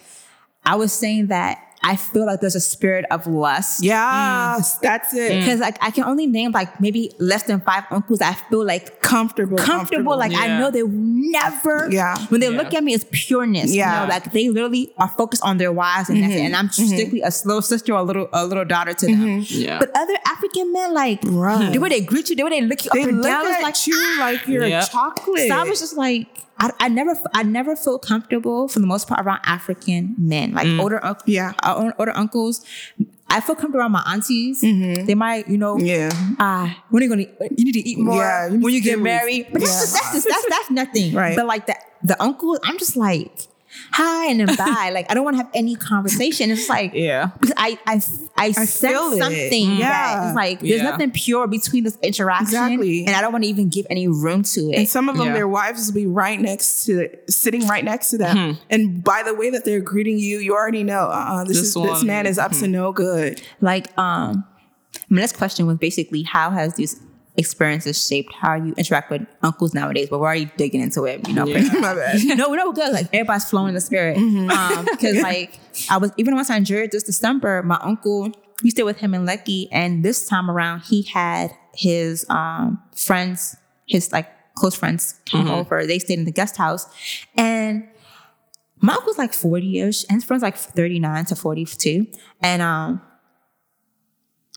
I 0.67 0.77
was 0.77 0.93
saying 0.93 1.29
that 1.29 1.59
I 1.85 1.97
feel 1.97 2.25
like 2.25 2.41
there's 2.41 2.55
a 2.55 2.61
spirit 2.61 3.05
of 3.11 3.27
lust. 3.27 3.85
Yes, 3.85 4.77
mm. 4.77 4.81
that's 4.81 5.13
it. 5.13 5.33
Mm. 5.33 5.41
Because 5.41 5.61
like 5.61 5.77
I 5.83 5.91
can 5.91 6.05
only 6.05 6.27
name 6.27 6.53
like 6.53 6.81
maybe 6.81 7.13
less 7.19 7.43
than 7.43 7.61
five 7.61 7.85
uncles 7.91 8.23
I 8.23 8.33
feel 8.33 8.65
like 8.65 9.03
Comfortable, 9.03 9.59
comfortable. 9.59 10.17
Like 10.17 10.33
I 10.35 10.59
know 10.59 10.71
they 10.71 10.83
will 10.83 10.91
never 10.93 11.89
Yeah. 11.91 12.17
when 12.29 12.41
they 12.41 12.51
Yeah. 12.51 12.57
look 12.57 12.73
at 12.73 12.83
me 12.83 12.95
it's 12.95 13.05
pureness. 13.13 13.75
Yeah. 13.75 14.01
You 14.01 14.07
know, 14.07 14.13
like 14.15 14.33
they 14.33 14.49
literally 14.49 14.93
are 14.97 15.09
focused 15.09 15.43
on 15.45 15.59
their 15.59 15.73
wives 15.73 16.09
and 16.09 16.23
that's 16.23 16.33
it. 16.33 16.37
Mm-hmm. 16.37 16.47
And 16.47 16.57
I'm 16.57 16.69
mm-hmm. 16.69 16.87
strictly 16.87 17.21
a 17.21 17.31
little 17.45 17.63
sister 17.63 17.93
or 17.93 17.99
a 17.99 18.03
little 18.03 18.29
a 18.33 18.47
little 18.47 18.65
daughter 18.65 18.95
to 18.95 19.07
them. 19.07 19.21
Mm-hmm. 19.43 19.61
Yeah. 19.61 19.79
But 19.79 19.91
other 19.95 20.17
African 20.27 20.73
men, 20.73 20.95
like 20.95 21.21
Bruh. 21.21 21.71
the 21.71 21.79
way 21.79 21.91
they 21.91 22.01
greet 22.01 22.31
you, 22.31 22.37
the 22.37 22.45
way 22.45 22.51
they 22.51 22.63
look 22.63 22.83
you 22.83 22.91
they 22.95 23.03
up 23.03 23.09
and 23.09 23.17
look 23.19 23.27
down, 23.27 23.47
it's 23.47 23.57
at 23.57 23.63
like 23.63 23.87
you 23.87 24.19
like 24.19 24.47
you're 24.49 24.65
Yep. 24.67 24.83
a 24.83 24.87
chocolate. 24.91 25.49
so 25.49 25.55
I 25.55 25.65
was 25.65 25.81
just 25.81 25.97
like, 25.97 26.27
I, 26.59 26.71
I 26.81 26.89
never, 26.89 27.17
I 27.35 27.43
never 27.43 27.75
feel 27.77 27.99
comfortable 27.99 28.69
for 28.69 28.79
the 28.79 28.87
most 28.87 29.09
part 29.09 29.25
around 29.25 29.41
African 29.45 30.15
men, 30.19 30.53
like 30.53 30.67
older, 30.81 31.05
unc- 31.05 31.23
Yeah. 31.27 31.53
uh, 31.63 31.91
older 31.99 32.17
uncles. 32.17 32.65
I 33.29 33.41
feel 33.41 33.57
comfortable 33.57 33.81
around 33.81 33.93
my 33.93 34.05
aunties. 34.07 34.61
They 34.61 35.15
might, 35.15 35.49
you 35.49 35.59
know, 35.59 35.77
yeah. 35.79 36.11
ah, 36.39 36.83
when 36.91 37.03
are 37.03 37.05
you 37.05 37.11
gonna? 37.11 37.49
You 37.57 37.65
need 37.65 37.73
to 37.73 37.89
eat 37.89 37.99
more 37.99 38.17
Yeah, 38.17 38.49
you 38.49 38.61
when 38.61 38.73
you 38.75 38.81
get 38.81 39.01
married. 39.01 39.49
But 39.51 39.63
that's 39.63 39.81
just, 39.81 39.93
that's 39.95 40.13
just, 40.13 40.29
that's 40.29 40.47
that's 40.49 40.71
nothing. 40.71 41.15
Right. 41.15 41.35
But 41.35 41.47
like 41.47 41.67
the 41.67 41.75
the 42.05 42.23
uncles, 42.23 42.61
I'm 42.63 42.79
just 42.79 42.97
like 42.97 43.33
hi 43.93 44.27
and 44.31 44.41
then 44.41 44.57
bye. 44.57 44.91
like 44.95 45.11
I 45.11 45.15
don't 45.15 45.25
want 45.25 45.35
to 45.37 45.43
have 45.43 45.51
any 45.55 45.77
conversation. 45.77 46.51
It's 46.51 46.69
like 46.69 46.93
Yeah. 46.95 47.31
because 47.39 47.53
I 47.57 47.79
I 47.87 47.95
I, 48.37 48.53
sense 48.53 48.81
feel 48.81 49.13
it. 49.13 49.19
something 49.19 49.69
that 49.79 49.79
Yeah. 49.79 50.33
like 50.35 50.61
there's 50.61 50.83
Yeah. 50.83 50.91
nothing 50.91 51.11
pure 51.11 51.47
between 51.47 51.85
this 51.85 51.97
interaction, 52.03 52.47
Exactly. 52.49 53.07
and 53.07 53.15
I 53.17 53.21
don't 53.21 53.33
want 53.33 53.45
to 53.45 53.51
even 53.51 53.69
give 53.69 53.87
any 53.91 54.09
room 54.09 54.43
to 54.43 54.61
it. 54.71 54.77
And 54.79 54.89
some 54.89 55.09
of 55.09 55.17
them, 55.17 55.29
Yeah. 55.29 55.33
their 55.35 55.49
wives 55.49 55.87
will 55.87 55.95
be 55.95 56.07
right 56.07 56.41
next 56.41 56.85
to, 56.87 57.09
sitting 57.29 57.67
right 57.67 57.85
next 57.85 58.11
to 58.11 58.19
them. 58.19 58.59
And 58.71 59.03
by 59.05 59.23
the 59.23 59.35
way 59.35 59.51
that 59.51 59.65
they're 59.65 59.81
greeting 59.81 60.19
you, 60.19 60.39
you 60.39 60.53
already 60.55 60.83
know, 60.83 61.07
uh, 61.09 61.45
this 61.45 61.59
This 61.59 61.77
is 61.77 61.83
this 61.83 62.03
man 62.03 62.27
is 62.27 62.39
up 62.39 62.53
to 62.53 62.67
no 62.69 62.93
good. 62.93 63.41
like 63.61 63.97
um 63.99 64.45
my 65.09 65.21
next 65.21 65.37
question 65.37 65.67
was 65.67 65.77
basically 65.79 66.23
how 66.23 66.51
has 66.51 66.75
these 66.75 67.01
experiences 67.37 68.07
shaped 68.07 68.33
how 68.33 68.55
you 68.55 68.75
interact 68.77 69.11
with 69.11 69.27
uncles 69.43 69.75
nowadays. 69.75 70.09
But 70.09 70.21
we're 70.21 70.27
already 70.27 70.51
digging 70.57 70.81
into 70.81 71.05
it? 71.05 71.27
You 71.29 71.35
know 71.35 71.47
Yeah. 71.47 71.63
My 71.81 71.95
bad. 71.95 72.21
no 72.25 72.35
no 72.35 72.51
we're 72.51 72.73
good 72.73 72.93
like 72.93 73.07
everybody's 73.13 73.49
flowing 73.49 73.69
in 73.69 73.75
the 73.75 73.81
spirit. 73.81 74.17
Um 74.17 74.85
because 74.85 75.21
like 75.23 75.59
i 75.91 75.97
was 75.97 76.13
even 76.17 76.35
when 76.35 76.39
i 76.39 76.43
was 76.43 76.51
in 76.51 76.57
nigeria 76.57 76.89
this 76.89 77.03
december 77.03 77.63
my 77.63 77.79
uncle 77.83 78.31
we 78.63 78.71
stayed 78.71 78.85
with 78.85 78.99
him 78.99 79.15
in 79.15 79.27
Lekki, 79.27 79.67
and 79.73 80.05
this 80.05 80.27
time 80.27 80.49
around 80.51 80.81
he 80.83 81.03
had 81.03 81.51
his 81.75 82.25
um 82.31 82.81
friends 82.97 83.57
his 83.87 84.13
like 84.13 84.29
close 84.55 84.75
friends 84.75 85.21
come 85.27 85.51
over. 85.51 85.85
They 85.85 85.99
stayed 85.99 86.19
in 86.19 86.25
the 86.25 86.33
guest 86.33 86.57
house. 86.57 86.87
And 87.37 87.89
my 88.81 88.95
uncle's 88.95 89.19
like 89.19 89.33
40-ish 89.33 90.05
and 90.09 90.17
his 90.17 90.25
friend's 90.25 90.43
like 90.43 90.57
39 90.57 91.25
to 91.27 91.37
42 91.37 92.07
and 92.43 92.61
um 92.63 93.01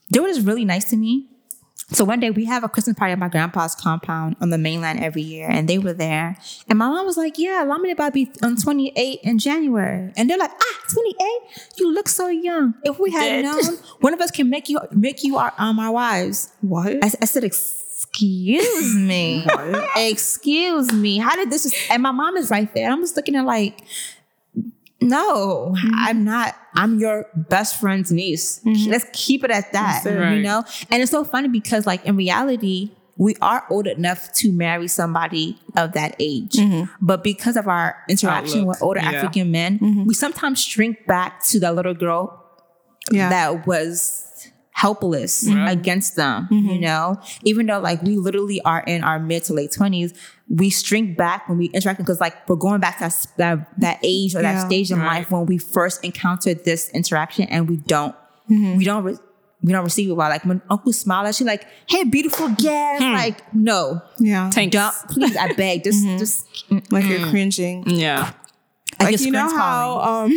they 0.10 0.20
were 0.20 0.28
just 0.28 0.46
really 0.46 0.66
nice 0.66 0.90
to 0.92 0.98
me. 0.98 1.28
So 1.90 2.04
one 2.04 2.20
day 2.20 2.32
we 2.32 2.44
have 2.46 2.66
a 2.66 2.70
Christmas 2.70 2.98
party 2.98 3.14
at 3.14 3.20
my 3.20 3.30
grandpa's 3.30 3.74
compound 3.74 4.36
on 4.42 4.50
the 4.50 4.58
mainland 4.58 5.00
every 5.00 5.22
year, 5.22 5.48
and 5.50 5.70
they 5.70 5.78
were 5.78 5.94
there. 5.94 6.36
And 6.68 6.78
my 6.78 6.88
mom 6.90 7.06
was 7.06 7.16
like, 7.16 7.38
"Yeah, 7.38 7.64
about 7.64 8.08
to 8.08 8.12
be 8.12 8.32
on 8.44 8.58
28 8.58 9.22
in 9.24 9.40
January," 9.40 10.12
and 10.18 10.30
they're 10.30 10.38
like, 10.38 10.52
"Ah, 10.52 10.80
28? 10.92 11.26
You 11.78 11.94
look 11.94 12.10
so 12.10 12.28
young. 12.28 12.74
If 12.84 13.00
we 13.00 13.12
had 13.12 13.42
Dead. 13.42 13.46
known, 13.46 13.78
one 14.02 14.14
of 14.14 14.20
us 14.20 14.32
can 14.32 14.50
make 14.50 14.68
you 14.68 14.80
make 14.92 15.24
you 15.24 15.38
our 15.38 15.54
um 15.58 15.80
our 15.80 15.94
wives." 15.94 16.52
What? 16.60 16.98
I, 17.02 17.10
I 17.22 17.26
said, 17.26 17.46
"Excuse 17.46 18.94
me, 18.94 19.46
excuse 19.96 20.92
me. 20.92 21.20
How 21.20 21.38
did 21.38 21.50
this?" 21.50 21.64
Just, 21.64 21.76
and 21.90 22.04
my 22.04 22.12
mom 22.12 22.36
is 22.36 22.52
right 22.52 22.72
there. 22.74 22.92
I'm 22.92 23.02
just 23.02 23.16
looking 23.16 23.36
at 23.38 23.46
like, 23.46 23.80
no, 25.02 25.74
mm-hmm. 25.78 25.92
I'm 25.94 26.24
not. 26.24 26.56
I'm 26.76 27.00
your 27.00 27.26
best 27.36 27.80
friend's 27.80 28.12
niece. 28.12 28.62
Mm-hmm. 28.66 28.92
Let's 28.92 29.06
keep 29.14 29.44
it 29.44 29.52
at 29.52 29.72
that. 29.74 30.02
That's 30.04 30.06
it. 30.06 30.36
You 30.38 30.44
know, 30.44 30.64
and 30.90 31.02
it's 31.02 31.12
so 31.12 31.24
funny 31.24 31.48
because 31.48 31.86
like 31.86 32.06
in 32.06 32.16
reality. 32.18 32.92
We 33.20 33.36
are 33.42 33.66
old 33.72 33.88
enough 33.88 34.32
to 34.34 34.52
marry 34.52 34.88
somebody 34.88 35.58
of 35.76 35.94
that 35.94 36.16
age. 36.20 36.52
Mm-hmm. 36.52 36.84
But 37.02 37.24
because 37.24 37.58
of 37.58 37.68
our 37.68 37.96
interaction 38.08 38.60
Outlook, 38.60 38.68
with 38.68 38.84
older 38.84 39.00
yeah. 39.00 39.10
African 39.10 39.50
men, 39.50 40.04
we 40.06 40.14
sometimes 40.14 40.64
shrink 40.64 41.08
back 41.08 41.42
to 41.46 41.60
that 41.62 41.74
little 41.74 41.96
girl 41.96 42.46
Yeah. 43.12 43.30
that 43.30 43.66
was 43.66 44.52
helpless 44.70 45.48
Right. 45.50 45.72
against 45.72 46.16
them, 46.16 46.48
Mm-hmm. 46.52 46.70
you 46.70 46.80
know? 46.82 47.20
Even 47.42 47.66
though 47.66 47.80
like 47.80 48.04
we 48.04 48.18
literally 48.18 48.62
are 48.62 48.82
in 48.86 49.04
our 49.04 49.18
mid 49.20 49.44
to 49.46 49.54
late 49.54 49.72
twenties, 49.72 50.14
we 50.50 50.70
shrink 50.70 51.18
back 51.18 51.50
when 51.50 51.58
we 51.58 51.66
interact 51.68 52.00
because 52.00 52.22
like 52.22 52.48
we're 52.48 52.56
going 52.56 52.80
back 52.80 52.98
to 52.98 53.04
that, 53.04 53.28
that, 53.38 53.80
that 53.80 54.00
age 54.04 54.34
or 54.36 54.42
that 54.42 54.66
stage 54.66 54.92
in 54.92 54.98
Right. 55.00 55.18
life 55.20 55.32
when 55.32 55.46
we 55.46 55.58
first 55.58 56.04
encountered 56.06 56.64
this 56.64 56.90
interaction 56.92 57.46
and 57.50 57.68
we 57.70 57.78
don't, 57.78 58.16
Mm-hmm. 58.50 58.78
we 58.78 58.86
don't, 58.86 59.04
re- 59.04 59.18
we 59.62 59.74
don't 59.74 59.84
receive 59.84 60.10
it 60.10 60.14
well. 60.14 60.30
Like 60.30 60.46
when 60.46 60.62
Uncle 60.70 60.94
smiled 60.94 61.28
at 61.28 61.38
you, 61.42 61.46
like, 61.46 61.66
"Hey, 61.90 62.06
beautiful 62.06 62.48
girl," 62.48 63.00
like, 63.02 63.54
no, 63.54 64.02
yeah. 64.20 64.50
Thanks. 64.52 64.72
don't, 64.74 64.94
please, 65.10 65.36
I 65.36 65.52
beg, 65.54 65.84
just, 65.84 66.06
Mm-hmm. 66.06 66.18
just, 66.18 66.46
Like 66.92 67.04
you're 67.06 67.28
cringing. 67.30 67.84
Yeah. 67.90 68.32
I 69.00 69.04
Like 69.06 69.12
get 69.12 69.22
you 69.22 69.32
know 69.32 69.48
how 69.48 70.00
um 70.02 70.32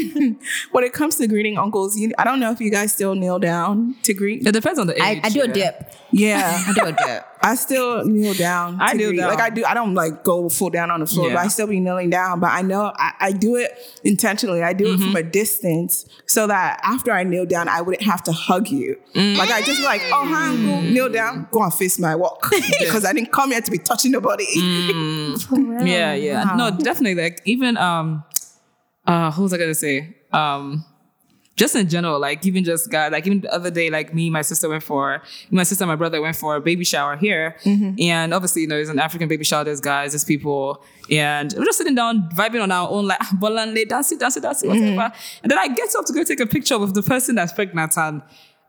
when 0.73 0.85
it 0.85 0.92
comes 0.92 1.16
to 1.16 1.27
greeting 1.27 1.57
uncles, 1.57 1.99
you, 1.99 2.12
I 2.18 2.25
don't 2.25 2.40
know 2.40 2.51
if 2.53 2.61
you 2.61 2.70
guys 2.70 2.92
still 2.92 3.14
kneel 3.14 3.38
down 3.38 3.94
to 4.03 4.12
greet. 4.12 4.46
It 4.46 4.53
depends 4.53 4.79
on 4.79 4.87
the 4.87 4.94
age. 4.96 5.01
I, 5.03 5.20
I 5.25 5.29
do 5.31 5.42
a 5.42 5.49
dip. 5.49 5.92
Yeah. 6.11 6.62
I 6.66 6.73
do 6.75 6.85
a 6.85 6.92
dip. 6.92 7.27
I 7.42 7.55
still 7.55 8.05
kneel 8.05 8.35
down. 8.35 8.79
I 8.81 8.92
to 8.92 8.99
kneel 8.99 9.09
greet. 9.11 9.16
down. 9.20 9.29
Like 9.31 9.40
I 9.40 9.49
do. 9.49 9.64
I 9.64 9.73
don't 9.73 9.94
like 9.94 10.25
go 10.25 10.49
full 10.51 10.68
down 10.68 10.90
on 10.90 11.01
the 11.01 11.07
floor, 11.07 11.29
Yeah. 11.29 11.35
but 11.37 11.40
I 11.40 11.49
still 11.49 11.68
be 11.68 11.81
kneeling 11.81 12.11
down. 12.11 12.38
But 12.40 12.49
I 12.53 12.61
know 12.61 12.92
I, 12.96 13.12
I 13.20 13.33
do 13.33 13.57
it 13.57 13.70
intentionally. 14.05 14.62
I 14.62 14.73
do 14.75 14.85
it 14.87 14.90
Mm-hmm. 14.99 15.05
from 15.12 15.16
a 15.16 15.23
distance 15.23 16.05
so 16.27 16.46
that 16.49 16.81
after 16.83 17.12
I 17.12 17.23
kneel 17.25 17.46
down, 17.46 17.68
I 17.68 17.81
wouldn't 17.81 18.03
have 18.03 18.23
to 18.25 18.33
hug 18.33 18.68
you. 18.68 18.96
Mm. 19.14 19.38
Like 19.38 19.51
I 19.51 19.62
just 19.62 19.81
like, 19.83 20.03
oh 20.12 20.27
hi, 20.27 20.49
uncle, 20.51 20.83
kneel 20.83 21.09
down, 21.09 21.46
go 21.51 21.62
and 21.62 21.73
face 21.73 21.99
my 21.99 22.14
walk 22.16 22.51
because 22.81 23.05
I 23.07 23.12
didn't 23.14 23.33
come 23.33 23.53
here 23.53 23.61
to 23.62 23.70
be 23.70 23.79
touching 23.79 24.11
nobody. 24.11 24.44
Mm. 24.44 25.87
Yeah, 25.87 26.12
yeah. 26.14 26.55
No, 26.57 26.70
definitely. 26.70 27.14
Like 27.23 27.40
even 27.44 27.77
um 27.79 28.25
uh 29.11 29.31
who 29.33 29.42
was 29.42 29.53
I 29.53 29.59
gonna 29.59 29.75
say? 29.75 30.16
Um 30.33 30.85
just 31.57 31.75
in 31.77 31.87
general, 31.90 32.18
like 32.18 32.46
even 32.46 32.64
just 32.64 32.90
guys, 32.90 33.12
like 33.12 33.27
even 33.27 33.42
the 33.42 33.53
other 33.53 33.70
day, 33.70 33.90
like 33.90 34.14
me, 34.14 34.31
my 34.31 34.40
sister 34.40 34.66
went 34.68 34.83
for 34.83 35.20
my 35.51 35.62
sister, 35.62 35.85
and 35.85 35.90
my 35.90 35.96
brother 35.96 36.18
went 36.23 36.35
for 36.37 36.57
a 36.57 36.61
baby 36.61 36.85
shower 36.85 37.16
here, 37.18 37.57
and 38.01 38.33
obviously, 38.33 38.62
you 38.62 38.68
know, 38.68 38.77
there's 38.77 38.88
an 38.88 38.99
African 38.99 39.29
baby 39.29 39.44
shower. 39.44 39.64
There's 39.64 39.81
guys, 39.81 40.12
there's 40.12 40.25
people, 40.25 40.83
and 41.11 41.53
we're 41.59 41.66
just 41.66 41.77
sitting 41.77 41.94
down, 41.94 42.31
vibing 42.31 42.62
on 42.62 42.73
our 42.73 42.88
own, 42.88 43.07
like 43.09 43.18
"Ah, 43.25 43.31
bolanle, 43.38 43.87
dancing, 43.87 44.16
dancing, 44.16 44.42
dancing, 44.42 44.70
whatever. 44.70 45.12
And 45.42 45.51
then 45.51 45.59
I 45.59 45.68
get 45.68 45.94
up 45.99 46.07
to 46.07 46.12
go 46.14 46.25
take 46.25 46.40
a 46.40 46.46
picture 46.46 46.79
with 46.79 46.94
the 46.94 47.03
person 47.03 47.35
that's 47.35 47.53
pregnant, 47.53 47.94
and 47.99 48.23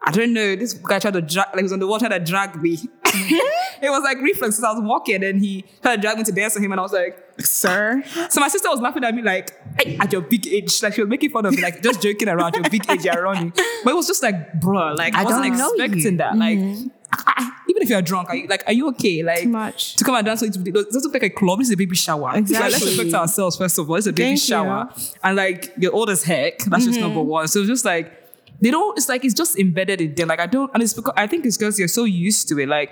I 0.03 0.11
don't 0.11 0.33
know, 0.33 0.55
this 0.57 0.73
guy 0.73 0.99
tried 0.99 1.13
to 1.13 1.21
drag, 1.21 1.47
like 1.49 1.57
he 1.57 1.63
was 1.63 1.71
on 1.71 1.79
the 1.79 1.87
water 1.87 2.09
that 2.09 2.25
dragged 2.25 2.57
me. 2.61 2.77
it 3.81 3.89
was 3.89 4.03
like 4.03 4.19
reflex. 4.21 4.61
I 4.61 4.71
was 4.73 4.81
walking, 4.83 5.23
and 5.23 5.41
he 5.41 5.65
tried 5.81 5.97
to 5.97 6.01
drag 6.01 6.17
me 6.17 6.23
to 6.23 6.31
dance 6.31 6.55
with 6.55 6.63
him, 6.63 6.71
and 6.71 6.79
I 6.79 6.83
was 6.83 6.93
like, 6.93 7.17
Sir, 7.39 8.03
so 8.29 8.39
my 8.39 8.47
sister 8.47 8.69
was 8.69 8.79
laughing 8.79 9.03
at 9.03 9.15
me 9.15 9.21
like, 9.21 9.51
"Hey, 9.81 9.97
at 9.99 10.11
your 10.11 10.21
big 10.21 10.47
age, 10.47 10.81
like 10.83 10.93
she 10.93 11.01
was 11.01 11.09
making 11.09 11.31
fun 11.31 11.45
of 11.45 11.55
me, 11.55 11.61
like 11.61 11.81
just 11.81 12.01
joking 12.01 12.29
around 12.29 12.53
your 12.55 12.69
big 12.69 12.89
age, 12.89 13.05
you're 13.05 13.23
running. 13.23 13.51
But 13.83 13.91
it 13.91 13.95
was 13.95 14.07
just 14.07 14.21
like, 14.21 14.59
bruh, 14.59 14.95
like 14.97 15.15
I, 15.15 15.21
I 15.21 15.23
wasn't 15.23 15.45
you. 15.45 15.53
expecting 15.53 16.17
that. 16.17 16.37
Like, 16.37 16.59
mm-hmm. 16.59 16.87
I- 17.13 17.33
I- 17.37 17.51
even 17.71 17.83
if 17.83 17.89
you're 17.89 18.01
drunk, 18.01 18.29
are 18.29 18.35
you 18.35 18.47
like, 18.47 18.63
are 18.67 18.73
you 18.73 18.89
okay? 18.89 19.23
Like, 19.23 19.43
Too 19.43 19.49
much. 19.49 19.95
to 19.95 20.03
come 20.03 20.15
and 20.15 20.25
dance 20.25 20.41
with 20.41 20.55
you, 20.55 20.73
it 20.73 20.91
doesn't 20.91 21.03
look 21.03 21.13
like 21.13 21.23
a 21.23 21.29
club. 21.29 21.59
This 21.59 21.69
is 21.69 21.73
a 21.73 21.77
baby 21.77 21.95
shower. 21.95 22.21
Like, 22.21 22.35
let's 22.35 22.51
Exactly. 22.51 22.87
respect 22.89 23.13
ourselves 23.13 23.57
first 23.57 23.79
of 23.79 23.89
all. 23.89 23.95
It's 23.95 24.07
a 24.07 24.13
baby 24.13 24.35
Thank 24.35 24.39
shower, 24.39 24.93
and 25.23 25.35
like 25.35 25.73
you're 25.77 25.93
old 25.93 26.09
as 26.09 26.23
heck. 26.23 26.59
That's 26.59 26.85
just 26.85 26.99
mm-hmm. 26.99 27.07
number 27.07 27.21
one. 27.21 27.47
So 27.47 27.59
it's 27.59 27.69
just 27.69 27.85
like 27.85 28.20
they 28.61 28.71
don't. 28.71 28.97
It's 28.97 29.09
like 29.09 29.25
it's 29.25 29.33
just 29.33 29.57
embedded 29.57 30.01
in 30.01 30.15
them. 30.15 30.27
Like 30.27 30.39
I 30.39 30.47
don't, 30.47 30.71
and 30.73 30.81
it's 30.83 30.93
because 30.93 31.13
I 31.17 31.27
think 31.27 31.45
it's 31.45 31.57
because 31.57 31.77
you're 31.79 31.87
so 31.87 32.03
used 32.03 32.47
to 32.49 32.59
it. 32.59 32.67
Like 32.67 32.91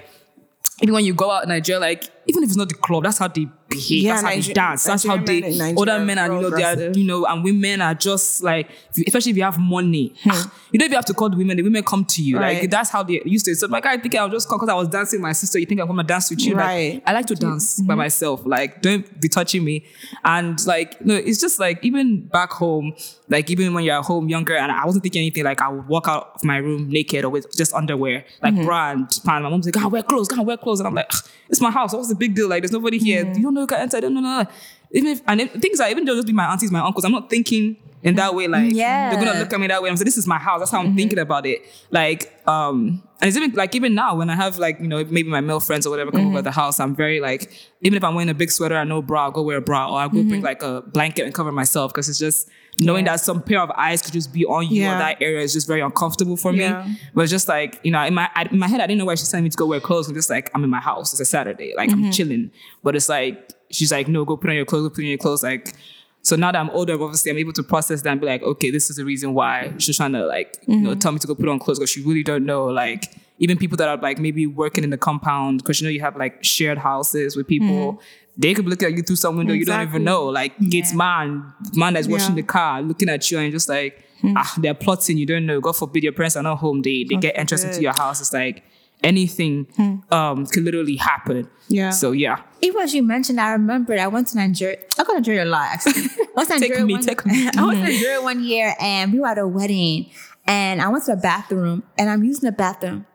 even 0.81 0.93
when 0.93 1.05
you 1.05 1.13
go 1.13 1.31
out 1.31 1.43
in 1.43 1.49
Nigeria, 1.49 1.79
like 1.79 2.09
even 2.27 2.43
if 2.43 2.49
it's 2.49 2.57
not 2.57 2.69
the 2.69 2.75
club, 2.75 3.03
that's 3.03 3.17
how 3.17 3.27
they 3.27 3.47
behave. 3.69 4.03
Yeah, 4.03 4.21
that's 4.21 4.23
how 4.23 4.41
they 4.41 4.53
dance. 4.53 4.83
That's 4.83 5.05
how 5.05 5.15
Nigerian 5.15 5.41
they. 5.43 5.49
men 5.49 5.57
Nigeria 5.57 5.79
Older 5.79 5.99
men 6.05 6.17
are, 6.19 6.33
you 6.33 6.41
know, 6.41 6.49
they 6.49 6.63
are, 6.63 6.91
you 6.91 7.03
know, 7.05 7.25
and 7.25 7.43
women 7.43 7.81
are 7.81 7.93
just 7.93 8.43
like, 8.43 8.69
especially 9.07 9.31
if 9.31 9.37
you 9.37 9.43
have 9.43 9.57
money, 9.59 10.13
ah, 10.27 10.51
you 10.71 10.79
don't 10.79 10.87
even 10.87 10.95
have 10.95 11.05
to 11.05 11.13
call 11.13 11.29
the 11.29 11.37
women. 11.37 11.57
The 11.57 11.63
women 11.63 11.83
come 11.83 12.05
to 12.05 12.23
you. 12.23 12.37
Like 12.39 12.61
Hmm. 12.61 12.67
That's 12.67 12.89
how 12.89 13.03
they 13.03 13.21
used 13.25 13.45
to. 13.45 13.55
So 13.55 13.67
like 13.67 13.85
I 13.85 13.97
think 13.97 14.15
I'll 14.15 14.29
just 14.29 14.47
call 14.47 14.57
because 14.57 14.69
I 14.69 14.73
was 14.75 14.87
dancing 14.87 15.19
with 15.19 15.23
my 15.23 15.31
sister. 15.33 15.59
You 15.59 15.65
think 15.65 15.81
I'm 15.81 15.87
gonna 15.87 16.03
dance 16.03 16.29
with 16.29 16.41
you? 16.41 16.55
Right. 16.55 16.95
Like 16.95 17.03
I 17.07 17.13
like 17.13 17.25
to 17.27 17.35
dance 17.35 17.79
by 17.81 17.95
myself. 17.95 18.41
Like 18.45 18.81
don't 18.81 19.19
be 19.21 19.29
touching 19.29 19.63
me. 19.63 19.85
And 20.23 20.63
like 20.65 20.99
no, 21.05 21.15
it's 21.15 21.39
just 21.39 21.59
like 21.59 21.83
even 21.83 22.27
back 22.27 22.51
home, 22.51 22.95
like 23.29 23.49
even 23.49 23.73
when 23.73 23.83
you're 23.83 23.97
at 23.99 24.05
home 24.05 24.29
younger, 24.29 24.55
and 24.55 24.71
I 24.71 24.85
wasn't 24.85 25.03
thinking 25.03 25.21
anything. 25.21 25.43
Like 25.43 25.61
I 25.61 25.69
would 25.69 25.87
walk 25.87 26.07
out 26.07 26.31
of 26.35 26.43
my 26.43 26.57
room 26.57 26.89
naked 26.89 27.23
or 27.25 27.29
with 27.29 27.55
just 27.55 27.73
underwear, 27.73 28.25
like 28.41 28.55
bra 28.63 28.91
and 28.91 29.07
pant. 29.25 29.43
My 29.43 29.49
mom's 29.49 29.65
like, 29.65 29.73
"Go 29.75 29.81
and 29.81 29.91
wear 29.91 30.03
clothes, 30.03 30.27
go 30.27 30.37
and 30.37 30.47
wear 30.47 30.57
clothes," 30.57 30.79
and 30.79 30.87
I'm 30.87 30.95
like, 30.95 31.11
"Ugh, 31.13 31.29
"It's 31.49 31.61
my 31.61 31.71
house. 31.71 31.93
What's 31.93 32.09
the 32.09 32.15
big 32.15 32.35
deal? 32.35 32.47
Like 32.47 32.63
there's 32.63 32.71
nobody 32.71 32.97
here. 32.97 33.25
You 33.25 33.43
don't 33.43 33.53
know 33.53 33.61
you 33.61 33.67
can 33.67 33.79
enter. 33.79 33.97
I 33.97 33.99
don't 33.99 34.13
know." 34.13 34.21
no, 34.21 34.43
no." 34.43 34.49
Even 34.91 35.11
if 35.11 35.21
and 35.27 35.41
if, 35.41 35.53
things 35.53 35.79
are 35.79 35.89
even 35.89 36.05
though 36.05 36.15
just 36.15 36.27
be 36.27 36.33
my 36.33 36.45
aunties, 36.45 36.71
my 36.71 36.79
uncles. 36.79 37.05
I'm 37.05 37.11
not 37.11 37.29
thinking 37.29 37.77
in 38.01 38.15
that 38.15 38.33
way. 38.33 38.47
Like 38.47 38.73
Yeah. 38.73 39.11
they're 39.11 39.23
gonna 39.23 39.39
look 39.39 39.51
at 39.51 39.59
me 39.59 39.67
that 39.67 39.81
way. 39.83 39.89
I'm 39.89 39.97
saying, 39.97 40.05
"This 40.05 40.17
is 40.17 40.25
my 40.25 40.39
house." 40.39 40.59
That's 40.59 40.71
how 40.71 40.79
I'm 40.79 40.87
mm-hmm. 40.87 40.95
thinking 40.95 41.19
about 41.19 41.45
it. 41.45 41.61
Like 41.91 42.33
um. 42.47 43.03
And 43.21 43.27
it's 43.27 43.35
even 43.35 43.51
like 43.51 43.75
even 43.75 43.93
now 43.93 44.15
when 44.15 44.29
I 44.29 44.35
have 44.35 44.57
like 44.57 44.79
you 44.79 44.87
know 44.87 45.03
maybe 45.03 45.29
my 45.29 45.41
male 45.41 45.59
friends 45.59 45.85
or 45.85 45.89
whatever 45.89 46.11
come 46.11 46.27
over 46.27 46.37
mm-hmm. 46.37 46.43
the 46.43 46.51
house, 46.51 46.79
I'm 46.79 46.95
very 46.95 47.19
like 47.19 47.51
even 47.81 47.97
if 47.97 48.03
I'm 48.03 48.15
wearing 48.15 48.29
a 48.29 48.33
big 48.33 48.49
sweater 48.49 48.75
and 48.75 48.89
no 48.89 49.01
bra, 49.01 49.25
I'll 49.25 49.31
go 49.31 49.43
wear 49.43 49.57
a 49.57 49.61
bra 49.61 49.91
or 49.91 49.99
I'll 49.99 50.07
go 50.07 50.23
bring 50.23 50.41
mm-hmm. 50.41 50.45
like 50.45 50.63
a 50.63 50.81
blanket 50.81 51.25
and 51.25 51.33
cover 51.33 51.51
myself 51.51 51.91
because 51.91 52.07
it's 52.07 52.19
just 52.19 52.49
knowing 52.79 53.05
that 53.05 53.19
some 53.19 53.41
pair 53.41 53.59
of 53.61 53.71
eyes 53.71 54.01
could 54.01 54.13
just 54.13 54.31
be 54.33 54.45
on 54.45 54.67
you 54.67 54.83
Yeah. 54.83 54.95
or 54.95 54.99
that 54.99 55.21
area 55.21 55.41
is 55.41 55.53
just 55.53 55.67
very 55.67 55.81
uncomfortable 55.81 56.37
for 56.37 56.53
Yeah. 56.53 56.85
me. 56.85 56.99
But 57.13 57.27
just 57.27 57.47
like 57.47 57.79
you 57.83 57.91
know 57.91 58.03
in 58.03 58.13
my 58.13 58.29
I, 58.35 58.47
in 58.51 58.59
my 58.59 58.67
head 58.67 58.79
I 58.81 58.87
didn't 58.87 58.99
know 58.99 59.05
why 59.05 59.15
she's 59.15 59.29
telling 59.29 59.43
me 59.43 59.49
to 59.49 59.57
go 59.57 59.65
wear 59.65 59.79
clothes. 59.79 60.07
I'm 60.07 60.15
just 60.15 60.29
like 60.29 60.49
I'm 60.53 60.63
in 60.63 60.69
my 60.69 60.79
house. 60.79 61.11
It's 61.11 61.19
a 61.19 61.25
Saturday, 61.25 61.73
like 61.75 61.91
I'm 61.91 62.01
mm-hmm. 62.01 62.11
chilling. 62.11 62.51
But 62.83 62.95
it's 62.95 63.09
like 63.09 63.53
she's 63.71 63.91
like 63.91 64.07
no, 64.07 64.25
go 64.25 64.37
put 64.37 64.49
on 64.49 64.55
your 64.55 64.65
clothes, 64.65 64.83
go 64.83 64.89
put 64.89 64.99
on 64.99 65.05
your 65.05 65.17
clothes, 65.17 65.43
like. 65.43 65.73
So 66.21 66.35
now 66.35 66.51
that 66.51 66.59
I'm 66.59 66.69
older, 66.71 67.01
obviously 67.01 67.31
I'm 67.31 67.37
able 67.37 67.53
to 67.53 67.63
process 67.63 68.01
that 68.01 68.11
and 68.11 68.19
be 68.19 68.27
like, 68.27 68.43
okay, 68.43 68.71
this 68.71 68.89
is 68.89 68.97
the 68.97 69.05
reason 69.05 69.33
why 69.33 69.73
she's 69.77 69.95
trying 69.95 70.11
to 70.11 70.25
like, 70.25 70.57
you 70.67 70.75
know, 70.75 70.89
mm-hmm. 70.89 70.99
tell 70.99 71.13
me 71.13 71.19
to 71.19 71.27
go 71.27 71.33
put 71.33 71.47
on 71.47 71.59
clothes 71.59 71.79
because 71.79 71.89
she 71.89 72.03
really 72.03 72.23
don't 72.23 72.45
know. 72.45 72.65
Like 72.65 73.05
even 73.39 73.57
people 73.57 73.77
that 73.77 73.87
are 73.87 73.97
like 73.97 74.19
maybe 74.19 74.45
working 74.45 74.83
in 74.83 74.89
the 74.89 74.97
compound, 74.97 75.59
because 75.63 75.79
you 75.79 75.87
know 75.87 75.91
you 75.91 76.01
have 76.01 76.17
like 76.17 76.43
shared 76.43 76.77
houses 76.77 77.35
with 77.35 77.47
people. 77.47 77.93
Mm-hmm. 77.93 78.05
They 78.41 78.53
could 78.53 78.63
be 78.65 78.71
looking 78.71 78.87
at 78.87 78.93
you 78.97 79.03
through 79.03 79.17
some 79.17 79.35
window 79.35 79.53
you 79.53 79.65
don't 79.65 79.81
even 79.87 80.03
know. 80.05 80.25
Like 80.27 80.53
it's 80.59 80.93
man, 80.93 81.53
man 81.73 81.93
that's 81.93 82.07
washing 82.07 82.29
Yeah. 82.37 82.41
the 82.41 82.47
car, 82.47 82.81
looking 82.81 83.09
at 83.09 83.29
you 83.29 83.37
and 83.37 83.51
just 83.51 83.67
like, 83.67 84.01
ah, 84.35 84.53
they're 84.57 84.73
plotting. 84.73 85.17
You 85.17 85.25
don't 85.25 85.45
know. 85.45 85.59
God 85.59 85.75
forbid 85.75 86.03
your 86.03 86.13
parents 86.13 86.37
are 86.37 86.43
not 86.43 86.57
home. 86.59 86.81
They 86.81 87.03
they 87.09 87.17
get 87.17 87.37
entrance 87.37 87.65
into 87.65 87.81
your 87.81 87.91
house. 87.93 88.21
It's 88.21 88.31
like 88.33 88.63
anything 89.03 89.67
um 90.11 90.45
could 90.45 90.63
literally 90.63 90.95
happen. 90.95 91.49
Yeah. 91.67 91.89
So 91.89 92.11
yeah. 92.13 92.41
Even 92.61 92.81
as 92.81 92.93
you 92.93 93.03
mentioned, 93.03 93.39
I 93.41 93.51
remember 93.51 93.97
I 93.99 94.07
went 94.07 94.27
to 94.29 94.37
Nigeria. 94.37 94.77
I 94.97 95.03
go 95.03 95.13
to 95.13 95.19
Nigeria 95.19 95.43
a 95.43 95.45
lot, 95.45 95.67
actually. 95.73 96.03
I 96.03 96.27
went 96.35 96.49
to 96.49 96.53
Take 96.59 96.69
Nigeria 96.71 96.85
me, 96.85 96.93
one, 96.93 97.03
take 97.03 97.25
me. 97.25 97.47
I 97.57 97.65
went 97.65 97.77
to 97.79 97.83
Nigeria 97.91 98.21
one 98.21 98.43
year 98.43 98.73
and 98.79 99.11
we 99.13 99.19
were 99.19 99.27
at 99.27 99.37
a 99.37 99.47
wedding 99.47 100.09
and 100.47 100.81
I 100.81 100.87
went 100.87 101.03
to 101.05 101.15
the 101.15 101.21
bathroom 101.21 101.83
and 101.97 102.09
I'm 102.09 102.23
using 102.23 102.47
the 102.49 102.55
bathroom. 102.55 103.05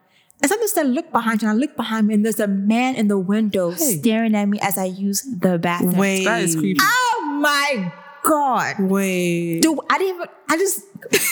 And 0.44 0.48
something 0.50 0.68
said, 0.68 0.88
look 0.88 1.10
behind 1.10 1.40
you. 1.40 1.48
And 1.48 1.56
I 1.56 1.58
look 1.58 1.74
behind 1.74 2.06
me 2.06 2.12
and 2.12 2.22
there's 2.22 2.38
a 2.38 2.46
man 2.46 2.96
in 2.96 3.08
the 3.08 3.16
window 3.18 3.70
staring 3.72 4.34
at 4.34 4.46
me 4.46 4.58
as 4.60 4.76
I 4.76 4.84
use 4.84 5.22
the 5.22 5.58
bathroom. 5.58 5.96
wait, 5.96 6.24
That 6.24 6.42
is 6.42 6.54
creepy. 6.54 6.78
Oh 6.82 7.38
my 7.40 7.90
God. 8.22 8.76
wait. 8.80 9.60
Dude, 9.62 9.78
I 9.88 9.96
didn't 9.96 10.16
even, 10.16 10.28
I 10.50 10.56
just 10.58 10.82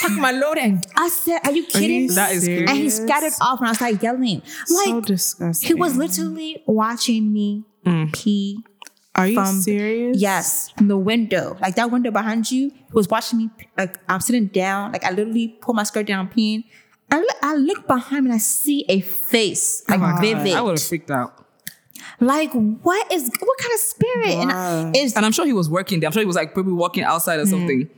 packed 0.01 0.15
my 0.19 0.31
load 0.31 0.57
and 0.57 0.83
I 0.97 1.09
said, 1.09 1.41
are 1.43 1.51
you 1.51 1.63
kidding 1.67 2.01
you 2.03 2.07
me? 2.09 2.15
That 2.15 2.31
is 2.33 2.45
serious? 2.45 2.71
And 2.71 2.79
he 2.79 2.89
scattered 2.89 3.33
off 3.39 3.59
and 3.59 3.69
I 3.69 3.73
started 3.73 4.01
yelling. 4.01 4.41
Like, 4.41 4.85
so 4.87 5.01
disgusting. 5.01 5.67
he 5.67 5.73
was 5.75 5.95
literally 5.95 6.63
watching 6.65 7.31
me 7.31 7.65
Mm. 7.85 8.13
pee 8.13 8.63
Are 9.13 9.27
you 9.27 9.35
from- 9.35 9.61
serious? 9.61 10.17
Yes, 10.17 10.69
from 10.77 10.87
the 10.87 10.97
window, 10.97 11.55
like 11.61 11.75
that 11.75 11.91
window 11.91 12.09
behind 12.11 12.49
you. 12.49 12.69
He 12.71 12.93
was 12.93 13.09
watching 13.09 13.37
me. 13.39 13.49
Like 13.77 13.99
I'm 14.09 14.21
sitting 14.21 14.47
down, 14.47 14.91
like 14.93 15.03
I 15.03 15.09
literally 15.11 15.49
pull 15.61 15.73
my 15.75 15.83
skirt 15.83 16.07
down, 16.07 16.29
peeing. 16.29 16.63
I 17.13 17.19
look, 17.19 17.37
I 17.43 17.55
look 17.55 17.87
behind 17.87 18.25
me 18.25 18.31
and 18.31 18.35
I 18.35 18.39
see 18.39 18.85
a 18.89 18.99
face, 19.01 19.83
like 19.87 19.99
God. 19.99 20.19
vivid. 20.19 20.53
I 20.53 20.61
would 20.61 20.71
have 20.79 20.83
freaked 20.83 21.11
out. 21.11 21.45
Like 22.19 22.51
what 22.53 23.11
is 23.11 23.29
what 23.39 23.57
kind 23.59 23.73
of 23.73 23.79
spirit? 23.79 24.29
And 24.41 24.51
I, 24.51 24.91
it's, 24.95 25.15
and 25.15 25.25
I'm 25.25 25.31
sure 25.31 25.45
he 25.45 25.53
was 25.53 25.69
working 25.69 25.99
there. 25.99 26.07
I'm 26.07 26.11
sure 26.13 26.21
he 26.21 26.25
was 26.25 26.35
like 26.35 26.53
probably 26.53 26.73
walking 26.73 27.03
outside 27.03 27.39
or 27.39 27.45
something. 27.45 27.89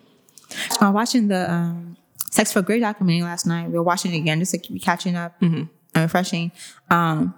I'm 0.80 0.94
watching 0.94 1.28
the 1.28 1.52
um, 1.52 1.98
Sex 2.32 2.52
for 2.52 2.62
Grey 2.62 2.80
documentary 2.80 3.24
last 3.24 3.46
night. 3.46 3.68
We 3.70 3.74
were 3.78 3.84
watching 3.84 4.14
it 4.14 4.18
again 4.18 4.40
just 4.40 4.52
to 4.52 4.58
keep 4.58 4.82
catching 4.82 5.16
up 5.16 5.40
Mm-hmm. 5.42 5.64
and 5.96 6.04
refreshing. 6.04 6.52
Um, 6.90 7.34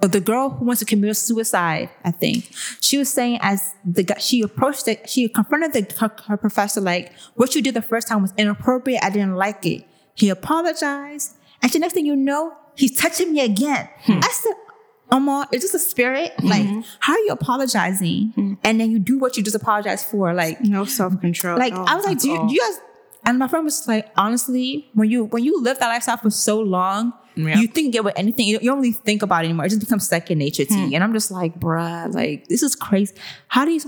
but 0.00 0.12
the 0.12 0.20
girl 0.20 0.50
who 0.50 0.64
wants 0.64 0.78
to 0.80 0.86
commit 0.86 1.16
suicide, 1.16 1.90
I 2.04 2.12
think, 2.12 2.52
she 2.80 2.98
was 2.98 3.08
saying 3.08 3.38
as 3.42 3.74
the 3.84 4.04
guy, 4.04 4.18
she 4.18 4.42
approached 4.42 4.86
it, 4.88 5.08
she 5.10 5.28
confronted 5.28 5.72
the, 5.72 5.94
her, 5.98 6.10
her 6.28 6.36
professor 6.36 6.80
like, 6.80 7.12
"What 7.34 7.54
you 7.54 7.62
did 7.62 7.74
the 7.74 7.82
first 7.82 8.06
time 8.08 8.22
was 8.22 8.32
inappropriate. 8.36 9.02
I 9.02 9.10
didn't 9.10 9.34
like 9.36 9.66
it." 9.66 9.84
He 10.18 10.30
apologized, 10.30 11.36
and 11.62 11.72
the 11.72 11.78
next 11.78 11.94
thing 11.94 12.04
you 12.04 12.16
know, 12.16 12.52
he's 12.74 12.96
touching 12.96 13.32
me 13.32 13.40
again. 13.40 13.88
Hmm. 14.00 14.18
I 14.20 14.28
said, 14.32 14.54
Omar, 15.12 15.46
is 15.52 15.62
this 15.62 15.74
a 15.74 15.78
spirit? 15.78 16.32
Hmm. 16.38 16.48
Like, 16.48 16.84
how 16.98 17.12
are 17.12 17.18
you 17.20 17.30
apologizing? 17.30 18.32
Hmm. 18.34 18.54
And 18.64 18.80
then 18.80 18.90
you 18.90 18.98
do 18.98 19.16
what 19.16 19.36
you 19.36 19.44
just 19.44 19.54
apologized 19.54 20.06
for. 20.06 20.34
Like, 20.34 20.60
No 20.60 20.84
self 20.84 21.20
control. 21.20 21.56
like 21.56 21.72
I 21.72 21.94
was 21.94 22.04
like, 22.04 22.18
do 22.18 22.30
you, 22.30 22.48
do 22.48 22.52
you 22.52 22.60
guys? 22.60 22.80
And 23.24 23.38
my 23.38 23.46
friend 23.46 23.64
was 23.64 23.86
like, 23.86 24.10
honestly, 24.16 24.90
when 24.94 25.08
you 25.08 25.26
when 25.26 25.44
you 25.44 25.62
live 25.62 25.78
that 25.78 25.88
lifestyle 25.88 26.16
for 26.16 26.30
so 26.30 26.58
long, 26.58 27.12
Yeah. 27.36 27.60
you 27.60 27.68
think 27.68 27.86
you 27.86 27.92
get 27.92 28.02
with 28.02 28.18
anything. 28.18 28.48
You 28.48 28.54
don't, 28.54 28.64
you 28.64 28.70
don't 28.70 28.78
really 28.80 28.92
think 28.92 29.22
about 29.22 29.44
it 29.44 29.48
anymore. 29.48 29.66
It 29.66 29.68
just 29.68 29.80
becomes 29.80 30.08
second 30.08 30.38
nature 30.38 30.64
to 30.64 30.74
hmm. 30.74 30.86
you. 30.88 30.94
And 30.96 31.04
I'm 31.04 31.12
just 31.12 31.30
like, 31.30 31.60
bruh, 31.60 32.12
like 32.12 32.48
this 32.48 32.64
is 32.64 32.74
crazy. 32.74 33.14
How 33.46 33.64
do 33.64 33.70
you? 33.70 33.80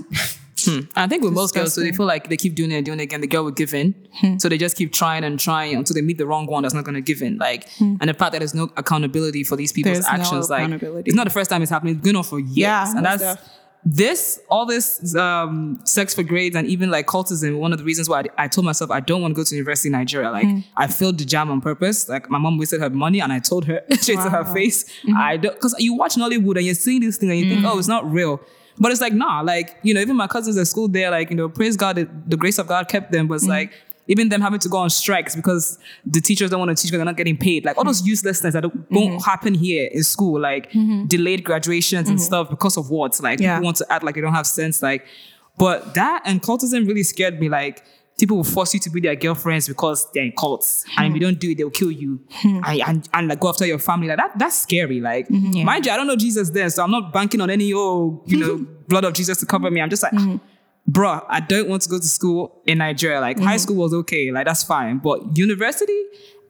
Hmm. 0.65 0.81
I 0.95 1.07
think 1.07 1.23
with 1.23 1.33
most 1.33 1.53
girls, 1.55 1.73
so 1.73 1.81
they 1.81 1.91
feel 1.91 2.05
like 2.05 2.29
they 2.29 2.37
keep 2.37 2.55
doing 2.55 2.71
it 2.71 2.75
and 2.77 2.85
doing 2.85 2.99
it 2.99 3.03
again, 3.03 3.21
the 3.21 3.27
girl 3.27 3.43
will 3.43 3.51
give 3.51 3.73
in. 3.73 3.95
So 4.39 4.49
they 4.49 4.57
just 4.57 4.75
keep 4.75 4.91
trying 4.93 5.23
and 5.23 5.39
trying 5.39 5.75
until 5.75 5.93
they 5.93 6.01
meet 6.01 6.17
the 6.17 6.25
wrong 6.27 6.45
one 6.45 6.63
that's 6.63 6.73
not 6.73 6.83
going 6.83 6.95
to 6.95 7.01
give 7.01 7.21
in. 7.21 7.37
Like, 7.37 7.67
and 7.79 8.01
the 8.01 8.13
fact 8.13 8.33
that 8.33 8.39
there's 8.39 8.53
no 8.53 8.71
accountability 8.77 9.43
for 9.43 9.55
these 9.55 9.71
people's 9.71 9.99
There's 9.99 10.05
no 10.05 10.11
actions, 10.11 10.49
like, 10.49 10.81
it's 11.05 11.15
not 11.15 11.23
the 11.25 11.29
first 11.31 11.49
time 11.49 11.61
it's 11.61 11.71
happening. 11.71 11.95
It's 11.95 12.03
going 12.03 12.15
on 12.15 12.23
for 12.23 12.39
years, 12.39 12.57
Yeah, 12.57 12.91
and 12.95 13.05
that's 13.05 13.41
this, 13.83 14.39
all 14.47 14.67
this 14.67 15.15
um, 15.15 15.79
sex 15.85 16.13
for 16.13 16.21
grades 16.21 16.55
and 16.55 16.67
even 16.67 16.91
like 16.91 17.07
cultism. 17.07 17.57
One 17.57 17.73
of 17.73 17.79
the 17.79 17.83
reasons 17.83 18.07
why 18.07 18.19
I, 18.37 18.43
I 18.43 18.47
told 18.47 18.63
myself 18.65 18.91
I 18.91 18.99
don't 18.99 19.23
want 19.23 19.33
to 19.33 19.35
go 19.35 19.43
to 19.43 19.55
university 19.55 19.87
in 19.87 19.93
Nigeria. 19.93 20.29
Like, 20.29 20.45
I 20.77 20.85
failed 20.85 21.17
the 21.17 21.25
JAMB 21.25 21.49
on 21.49 21.61
purpose. 21.61 22.07
Like, 22.07 22.29
my 22.29 22.37
mom 22.37 22.59
wasted 22.59 22.79
her 22.81 22.91
money, 22.91 23.21
and 23.21 23.33
I 23.33 23.39
told 23.39 23.65
her 23.65 23.81
straight 23.93 24.19
to 24.19 24.29
her 24.29 24.45
face, 24.45 24.85
I 25.17 25.37
don't 25.37 25.55
because 25.55 25.75
you 25.79 25.95
watch 25.95 26.15
Nollywood 26.15 26.57
and 26.57 26.65
you're 26.65 26.75
seeing 26.75 27.01
this 27.01 27.17
thing 27.17 27.31
and 27.31 27.39
you 27.39 27.49
think, 27.49 27.65
oh, 27.65 27.79
it's 27.79 27.87
not 27.87 28.09
real. 28.11 28.39
But 28.79 28.91
it's 28.91 29.01
like, 29.01 29.13
nah, 29.13 29.41
like, 29.41 29.77
you 29.83 29.93
know, 29.93 30.01
even 30.01 30.15
my 30.15 30.27
cousins 30.27 30.57
at 30.57 30.67
school, 30.67 30.87
they're 30.87 31.11
like, 31.11 31.29
you 31.29 31.35
know, 31.35 31.49
praise 31.49 31.77
God, 31.77 31.97
that 31.97 32.29
the 32.29 32.37
grace 32.37 32.57
of 32.57 32.67
God 32.67 32.87
kept 32.87 33.11
them. 33.11 33.27
But 33.27 33.35
it's 33.35 33.45
mm. 33.45 33.49
like, 33.49 33.73
even 34.07 34.29
them 34.29 34.41
having 34.41 34.59
to 34.59 34.69
go 34.69 34.77
on 34.77 34.89
strikes 34.89 35.35
because 35.35 35.79
the 36.05 36.19
teachers 36.19 36.49
don't 36.49 36.59
want 36.59 36.75
to 36.75 36.81
teach 36.81 36.91
because 36.91 36.99
they're 36.99 37.05
not 37.05 37.17
getting 37.17 37.37
paid. 37.37 37.63
Like 37.63 37.77
all 37.77 37.83
those 37.83 38.01
mm-hmm. 38.01 38.09
uselessness 38.09 38.53
that 38.53 38.61
don't 38.61 38.75
won't 38.91 39.13
mm-hmm. 39.13 39.17
happen 39.19 39.53
here 39.53 39.89
in 39.91 40.03
school, 40.03 40.39
like 40.39 40.71
mm-hmm. 40.71 41.05
delayed 41.05 41.43
graduations 41.43 42.09
and 42.09 42.19
stuff 42.21 42.49
because 42.49 42.77
of 42.77 42.89
what? 42.89 43.17
Like 43.21 43.39
Yeah. 43.39 43.55
people 43.55 43.65
want 43.65 43.77
to 43.77 43.91
act 43.91 44.03
like 44.03 44.15
they 44.15 44.21
don't 44.21 44.33
have 44.33 44.47
sense. 44.47 44.81
Like, 44.81 45.05
but 45.57 45.93
that 45.93 46.23
and 46.25 46.41
cultism 46.41 46.87
really 46.87 47.03
scared 47.03 47.39
me. 47.39 47.47
Like, 47.47 47.83
people 48.21 48.37
will 48.37 48.43
force 48.43 48.71
you 48.75 48.79
to 48.79 48.89
be 48.91 49.01
their 49.01 49.15
girlfriends 49.15 49.67
because 49.67 50.07
they're 50.11 50.23
in 50.23 50.31
cults. 50.31 50.85
And 50.95 51.07
if 51.07 51.13
you 51.15 51.19
don't 51.19 51.39
do 51.39 51.49
it, 51.49 51.57
they'll 51.57 51.71
kill 51.71 51.89
you 51.89 52.19
hmm. 52.29 52.61
and, 52.63 52.81
and, 52.81 53.09
and 53.15 53.27
like 53.27 53.39
go 53.39 53.49
after 53.49 53.65
your 53.65 53.79
family. 53.79 54.07
Like 54.07 54.17
that, 54.17 54.37
that's 54.37 54.59
scary. 54.59 55.01
Like, 55.01 55.27
mm-hmm, 55.27 55.65
mind 55.65 55.87
you, 55.87 55.91
I 55.91 55.97
don't 55.97 56.05
know 56.05 56.15
Jesus 56.15 56.51
there, 56.51 56.69
so 56.69 56.83
I'm 56.83 56.91
not 56.91 57.11
banking 57.11 57.41
on 57.41 57.49
any, 57.49 57.73
oh, 57.73 58.21
you 58.27 58.37
know, 58.37 58.57
blood 58.87 59.05
of 59.05 59.13
Jesus 59.13 59.39
to 59.39 59.47
cover 59.47 59.71
me. 59.71 59.81
I'm 59.81 59.89
just 59.89 60.03
like, 60.03 60.11
mm-hmm. 60.11 60.37
bruh, 60.91 61.25
I 61.29 61.39
don't 61.39 61.67
want 61.67 61.81
to 61.81 61.89
go 61.89 61.97
to 61.97 62.05
school 62.05 62.61
in 62.67 62.77
Nigeria. 62.77 63.19
Like 63.19 63.39
high 63.39 63.55
mm-hmm. 63.55 63.57
school 63.57 63.77
was 63.77 63.91
okay, 63.91 64.31
like 64.31 64.45
that's 64.45 64.63
fine. 64.63 64.99
But 64.99 65.35
university, 65.35 65.99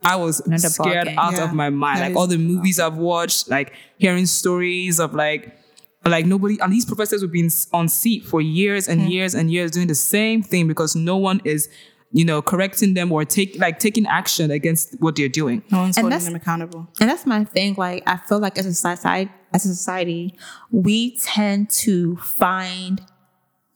I 0.04 0.18
was 0.18 0.42
Another 0.42 0.68
scared 0.68 1.08
out 1.08 1.34
Yeah. 1.34 1.46
of 1.46 1.54
my 1.54 1.70
mind. 1.70 2.02
That 2.02 2.10
like 2.10 2.18
all 2.18 2.28
the 2.28 2.38
movies 2.38 2.82
I've 2.82 2.98
watched, 2.98 3.50
like 3.50 3.72
hearing 3.98 4.26
stories 4.26 5.00
of 5.00 5.14
like 5.14 5.58
like 6.06 6.26
nobody 6.26 6.58
and 6.60 6.74
these 6.74 6.86
professors 6.86 7.22
have 7.22 7.32
been 7.32 7.50
on 7.74 7.88
seat 7.88 8.26
for 8.26 8.42
years 8.42 8.88
and 8.88 9.02
hmm. 9.02 9.08
years 9.08 9.36
and 9.36 9.52
years 9.52 9.72
doing 9.72 9.88
the 9.88 9.96
same 9.96 10.42
thing 10.42 10.68
because 10.68 10.96
no 10.96 11.16
one 11.16 11.42
is 11.46 11.70
you 12.12 12.26
know 12.26 12.42
correcting 12.42 12.94
them 12.94 13.12
or 13.12 13.24
take 13.24 13.58
like 13.60 13.80
taking 13.80 14.06
action 14.08 14.50
against 14.52 14.96
what 15.00 15.16
they're 15.16 15.30
doing 15.30 15.64
no 15.72 15.80
one's 15.80 15.98
And 15.98 16.12
holding 16.12 16.26
them 16.26 16.36
accountable. 16.36 16.88
And 17.00 17.10
that's 17.10 17.26
my 17.26 17.44
thing. 17.44 17.76
Like, 17.78 18.04
I 18.08 18.18
feel 18.18 18.40
like 18.40 18.58
as 18.58 18.66
a 18.66 18.74
society, 18.74 19.32
as 19.54 19.66
a 19.66 19.70
society, 19.70 20.36
we 20.72 21.18
tend 21.18 21.70
to 21.70 22.16
find 22.18 23.02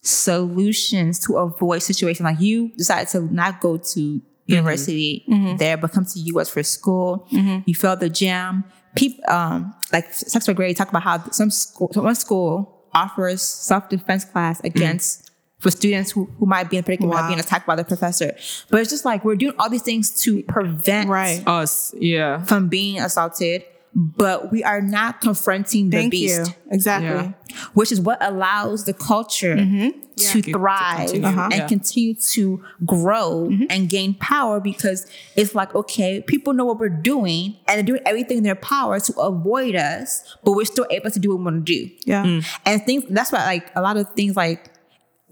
solutions 0.02 1.20
to 1.20 1.38
avoid 1.38 1.82
situations. 1.82 2.24
Like 2.24 2.40
you 2.40 2.70
decided 2.78 3.10
to 3.10 3.34
not 3.34 3.60
go 3.60 3.78
to 3.78 4.00
mm-hmm. 4.00 4.52
university 4.54 5.26
mm-hmm. 5.28 5.58
there, 5.58 5.78
but 5.78 5.92
come 5.92 6.06
to 6.06 6.20
US 6.20 6.50
for 6.50 6.64
school. 6.64 7.28
Mm-hmm. 7.32 7.62
You 7.66 7.76
failed 7.76 8.00
the 8.00 8.10
JAMB. 8.10 8.64
People, 8.96 9.24
um, 9.30 9.74
like 9.92 10.14
sex 10.14 10.46
for 10.46 10.54
grade, 10.54 10.76
talk 10.78 10.90
about 10.90 11.04
how 11.04 11.30
some 11.32 11.52
school, 11.52 11.90
one 11.94 12.16
school 12.16 12.84
offers 12.94 13.42
self 13.42 13.90
defense 13.90 14.24
class 14.26 14.62
against 14.64 15.30
for 15.60 15.72
students 15.72 16.12
who, 16.12 16.26
who 16.40 16.46
might 16.46 16.70
be 16.70 16.78
in 16.78 16.82
a 16.82 16.84
predicament 16.84 17.14
of 17.14 17.20
Wow. 17.22 17.28
being 17.28 17.40
attacked 17.40 17.66
by 17.68 17.76
the 17.76 17.84
professor. 17.84 18.36
But 18.70 18.82
it's 18.82 18.90
just 18.90 19.04
like 19.06 19.24
we're 19.26 19.36
doing 19.36 19.54
all 19.60 19.70
these 19.70 19.82
things 19.82 20.22
to 20.24 20.44
prevent 20.44 21.10
Right. 21.10 21.44
us 21.48 21.94
yeah 21.98 22.44
from 22.44 22.68
being 22.68 23.00
assaulted, 23.00 23.64
but 23.96 24.52
we 24.52 24.62
are 24.64 24.82
not 24.82 25.22
confronting 25.22 25.90
the 25.90 26.10
beast, 26.10 26.48
you. 26.50 26.54
Exactly. 26.70 27.08
Yeah. 27.08 27.32
which 27.74 27.94
is 27.94 28.02
what 28.02 28.18
allows 28.22 28.84
the 28.84 28.94
culture 28.94 29.56
mm-hmm. 29.56 29.98
to 30.18 30.42
thrive 30.42 31.12
continue. 31.12 31.28
and 31.28 31.54
Uh-huh. 31.54 31.68
continue 31.70 32.14
to 32.16 32.62
grow 32.86 33.48
mm-hmm. 33.50 33.64
and 33.70 33.88
gain 33.90 34.14
power 34.16 34.60
because 34.60 35.08
it's 35.38 35.56
like, 35.56 35.74
okay, 35.74 36.22
people 36.22 36.52
know 36.52 36.66
what 36.66 36.78
we're 36.78 36.90
doing 36.90 37.56
and 37.70 37.78
they're 37.78 37.84
doing 37.96 38.02
everything 38.06 38.40
in 38.40 38.44
their 38.44 38.56
power 38.56 39.00
to 39.00 39.14
avoid 39.18 39.76
us, 39.76 40.36
but 40.44 40.52
we're 40.52 40.66
still 40.66 40.88
able 40.92 41.10
to 41.10 41.20
do 41.20 41.30
what 41.30 41.38
we 41.40 41.44
want 41.46 41.66
to 41.66 41.74
do. 41.74 41.90
Yeah. 42.06 42.26
Mm. 42.26 42.46
And 42.66 42.84
things 42.86 43.06
that's 43.10 43.32
why 43.32 43.46
like 43.46 43.72
a 43.78 43.82
lot 43.82 43.96
of 43.96 44.10
things 44.14 44.36
like 44.36 44.72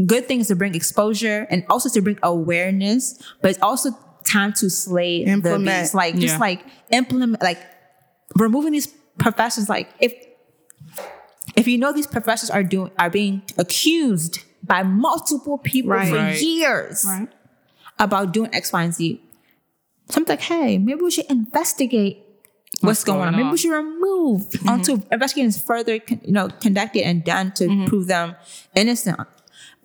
good 0.06 0.26
things 0.26 0.48
to 0.48 0.56
bring 0.56 0.74
exposure 0.74 1.46
and 1.50 1.66
also 1.70 1.90
to 1.90 2.02
bring 2.02 2.18
awareness, 2.24 3.22
but 3.42 3.52
it's 3.52 3.62
also 3.62 3.90
time 4.24 4.54
to 4.54 4.70
slay 4.70 5.26
the 5.26 5.32
Implement. 5.32 5.66
beast. 5.66 5.94
Like 5.94 6.16
just 6.16 6.36
Yeah. 6.36 6.40
like 6.40 6.66
implement 6.92 7.42
like 7.44 7.60
removing 8.36 8.72
these 8.72 8.88
professors 9.18 9.70
like 9.70 9.90
if 10.00 10.14
if 11.56 11.68
you 11.68 11.78
know 11.78 11.94
these 11.94 12.08
professors 12.08 12.50
are 12.50 12.64
doing 12.64 12.92
are 12.98 13.10
being 13.10 13.42
accused 13.58 14.40
by 14.64 14.84
multiple 14.84 15.58
people 15.58 15.92
Right. 15.92 16.10
for 16.10 16.16
Right. 16.16 16.42
years 16.42 17.06
Right. 17.06 17.28
about 18.00 18.34
doing 18.34 18.50
X, 18.54 18.72
Y, 18.72 18.82
and 18.82 18.94
Z. 18.94 19.22
So 20.10 20.22
I'm 20.22 20.26
like, 20.28 20.42
hey, 20.42 20.78
maybe 20.78 21.02
we 21.02 21.12
should 21.12 21.30
investigate 21.30 22.24
what's, 22.82 23.04
going, 23.04 23.20
going 23.20 23.30
on. 23.30 23.36
Maybe 23.36 23.50
we 23.50 23.58
should 23.58 23.72
remove 23.72 24.50
mm-hmm. 24.50 24.70
until 24.70 24.96
investigation 25.12 25.48
is 25.48 25.62
further, 25.62 25.96
you 25.96 26.32
know, 26.32 26.50
conducted 26.50 27.04
and 27.04 27.24
done 27.24 27.52
to 27.54 27.68
mm-hmm. 27.68 27.86
prove 27.86 28.08
them 28.08 28.36
innocent. 28.76 29.20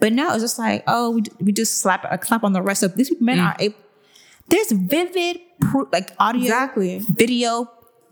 But 0.00 0.12
now 0.12 0.32
it's 0.32 0.42
just 0.42 0.58
like, 0.58 0.84
oh, 0.86 1.10
we, 1.10 1.22
we 1.40 1.52
just 1.52 1.80
slap 1.80 2.06
a 2.10 2.18
clap 2.18 2.44
on 2.44 2.52
the 2.52 2.62
rest 2.62 2.82
of 2.82 2.96
these 2.96 3.12
men 3.20 3.38
mm. 3.38 3.46
are 3.46 3.56
able. 3.58 3.76
There's 4.48 4.70
vivid 4.70 5.40
proof, 5.60 5.88
like 5.92 6.12
audio, 6.18 6.42
Exactly. 6.42 6.98
video 7.00 7.70